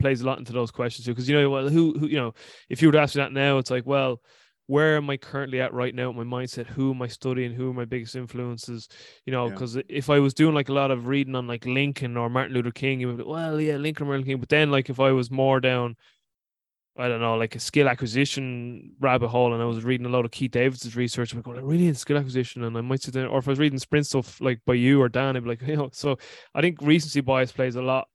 plays 0.00 0.20
a 0.20 0.26
lot 0.26 0.38
into 0.38 0.52
those 0.52 0.70
questions 0.70 1.06
too. 1.06 1.12
Because 1.12 1.28
you 1.28 1.40
know, 1.40 1.48
well, 1.50 1.68
who 1.68 1.98
who 1.98 2.06
you 2.08 2.16
know, 2.16 2.34
if 2.68 2.82
you 2.82 2.88
were 2.88 2.92
to 2.92 3.00
ask 3.00 3.14
me 3.14 3.22
that 3.22 3.32
now, 3.32 3.58
it's 3.58 3.70
like, 3.70 3.86
well, 3.86 4.20
where 4.66 4.96
am 4.96 5.10
I 5.10 5.16
currently 5.16 5.60
at 5.60 5.74
right 5.74 5.94
now? 5.94 6.10
My 6.12 6.24
mindset, 6.24 6.66
who 6.66 6.92
am 6.92 7.02
I 7.02 7.08
studying? 7.08 7.52
Who 7.52 7.70
are 7.70 7.74
my 7.74 7.84
biggest 7.84 8.16
influences? 8.16 8.88
You 9.26 9.32
know, 9.32 9.46
Yeah. 9.46 9.52
because 9.52 9.78
if 9.88 10.08
I 10.08 10.18
was 10.18 10.32
doing 10.32 10.54
like 10.54 10.68
a 10.68 10.72
lot 10.72 10.90
of 10.90 11.06
reading 11.06 11.34
on 11.34 11.46
like 11.46 11.66
Lincoln 11.66 12.16
or 12.16 12.30
Martin 12.30 12.54
Luther 12.54 12.70
King, 12.70 13.00
you 13.00 13.08
would 13.08 13.18
be, 13.18 13.24
well, 13.24 13.60
yeah, 13.60 13.76
Lincoln 13.76 14.06
or 14.06 14.08
Martin 14.08 14.22
Luther 14.22 14.32
King. 14.32 14.40
But 14.40 14.48
then, 14.48 14.70
like, 14.70 14.88
if 14.88 15.00
I 15.00 15.12
was 15.12 15.30
more 15.30 15.60
down, 15.60 15.96
I 16.96 17.08
don't 17.08 17.20
know, 17.20 17.34
like 17.34 17.56
a 17.56 17.60
skill 17.60 17.88
acquisition 17.88 18.92
rabbit 19.00 19.28
hole, 19.28 19.52
and 19.52 19.60
I 19.60 19.66
was 19.66 19.84
reading 19.84 20.06
a 20.06 20.10
lot 20.10 20.24
of 20.24 20.30
Keith 20.30 20.52
Davids's 20.52 20.94
research, 20.94 21.32
I'm 21.32 21.42
going, 21.42 21.58
I 21.58 21.62
really 21.62 21.86
need 21.86 21.96
skill 21.96 22.16
acquisition, 22.16 22.62
and 22.62 22.78
I 22.78 22.82
might 22.82 23.02
sit 23.02 23.14
down, 23.14 23.26
or 23.26 23.38
if 23.38 23.48
I 23.48 23.50
was 23.50 23.58
reading 23.58 23.78
sprint 23.80 24.06
stuff 24.06 24.40
like 24.40 24.60
by 24.64 24.74
you 24.74 25.02
or 25.02 25.08
Dan, 25.08 25.36
I'd 25.36 25.42
be 25.42 25.50
like, 25.50 25.62
you 25.66 25.76
know, 25.76 25.90
so 25.92 26.16
I 26.54 26.60
think 26.60 26.80
recency 26.80 27.20
bias 27.20 27.52
plays 27.52 27.74
a 27.74 27.82
lot, 27.82 28.08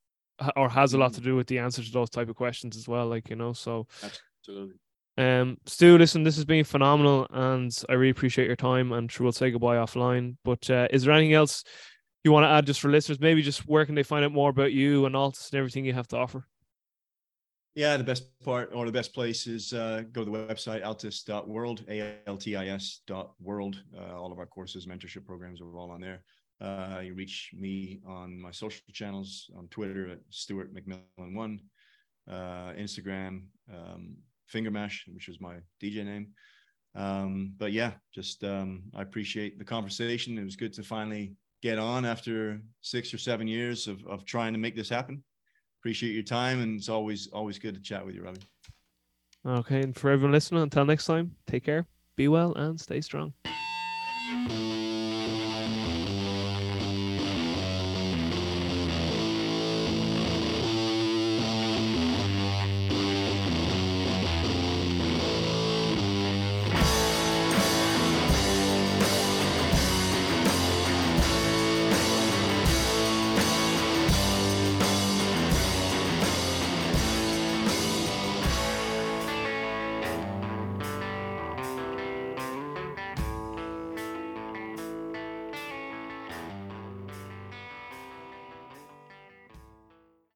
or 0.56 0.68
has 0.70 0.94
a 0.94 0.98
lot 0.98 1.12
mm. 1.12 1.16
to 1.16 1.20
do 1.20 1.36
with 1.36 1.46
the 1.46 1.58
answer 1.58 1.82
to 1.82 1.92
those 1.92 2.10
type 2.10 2.30
of 2.30 2.36
questions 2.36 2.76
as 2.76 2.88
well, 2.88 3.06
like 3.06 3.28
you 3.28 3.36
know. 3.36 3.52
So, 3.52 3.86
Absolutely. 4.02 4.76
Um, 5.18 5.58
Stu, 5.66 5.98
listen, 5.98 6.22
this 6.22 6.36
has 6.36 6.44
been 6.44 6.64
phenomenal, 6.64 7.26
and 7.30 7.76
I 7.88 7.94
really 7.94 8.10
appreciate 8.10 8.46
your 8.46 8.56
time. 8.56 8.92
And 8.92 9.10
sure, 9.10 9.24
we'll 9.24 9.32
say 9.32 9.50
goodbye 9.50 9.76
offline. 9.76 10.36
But 10.44 10.68
uh, 10.70 10.88
is 10.90 11.04
there 11.04 11.14
anything 11.14 11.34
else 11.34 11.64
you 12.24 12.32
want 12.32 12.44
to 12.44 12.48
add 12.48 12.66
just 12.66 12.80
for 12.80 12.90
listeners? 12.90 13.20
Maybe 13.20 13.42
just 13.42 13.68
where 13.68 13.84
can 13.84 13.94
they 13.94 14.02
find 14.02 14.24
out 14.24 14.32
more 14.32 14.50
about 14.50 14.72
you 14.72 15.06
and 15.06 15.14
ALTIS 15.14 15.50
and 15.50 15.58
everything 15.58 15.84
you 15.84 15.92
have 15.92 16.08
to 16.08 16.16
offer? 16.16 16.46
Yeah, 17.74 17.96
the 17.96 18.04
best 18.04 18.24
part 18.40 18.70
or 18.74 18.84
the 18.84 18.92
best 18.92 19.14
place 19.14 19.46
is 19.46 19.72
uh, 19.72 20.02
go 20.10 20.24
to 20.24 20.30
the 20.30 20.36
website 20.36 20.84
altis.world, 20.84 21.84
A-L-T-I-S 21.88 23.00
dot 23.06 23.32
world. 23.40 23.80
Uh, 23.96 24.18
all 24.18 24.32
of 24.32 24.38
our 24.38 24.46
courses, 24.46 24.86
mentorship 24.86 25.24
programs 25.24 25.60
are 25.60 25.78
all 25.78 25.90
on 25.90 26.00
there. 26.00 26.22
Uh, 26.60 27.00
you 27.02 27.14
reach 27.14 27.52
me 27.56 28.00
on 28.06 28.38
my 28.38 28.50
social 28.50 28.82
channels 28.92 29.50
on 29.56 29.68
Twitter 29.68 30.10
at 30.10 30.18
Stuart 30.30 30.74
McMillan 30.74 31.34
one, 31.34 31.60
uh, 32.28 32.72
Instagram, 32.76 33.44
um, 33.72 34.16
Fingermash, 34.52 35.00
which 35.08 35.28
was 35.28 35.40
my 35.40 35.56
DJ 35.82 36.04
name. 36.04 36.28
Um, 36.94 37.54
but 37.56 37.72
yeah, 37.72 37.92
just 38.14 38.42
um, 38.44 38.82
I 38.94 39.02
appreciate 39.02 39.58
the 39.58 39.64
conversation. 39.64 40.38
It 40.38 40.44
was 40.44 40.56
good 40.56 40.72
to 40.74 40.82
finally 40.82 41.34
get 41.62 41.78
on 41.78 42.04
after 42.04 42.60
six 42.80 43.14
or 43.14 43.18
seven 43.18 43.46
years 43.46 43.86
of, 43.86 44.04
of 44.06 44.24
trying 44.24 44.52
to 44.52 44.58
make 44.58 44.74
this 44.74 44.88
happen 44.88 45.22
appreciate 45.80 46.12
your 46.12 46.22
time 46.22 46.60
and 46.60 46.78
it's 46.78 46.90
always 46.90 47.28
always 47.32 47.58
good 47.58 47.74
to 47.74 47.80
chat 47.80 48.04
with 48.04 48.14
you 48.14 48.22
robbie 48.22 48.40
Okay, 49.46 49.80
and 49.82 49.96
for 49.96 50.10
everyone 50.10 50.32
listening, 50.32 50.62
until 50.62 50.84
next 50.84 51.06
time, 51.06 51.34
take 51.46 51.64
care, 51.64 51.86
be 52.14 52.28
well, 52.28 52.52
and 52.54 52.78
stay 52.78 53.00
strong. 53.00 53.32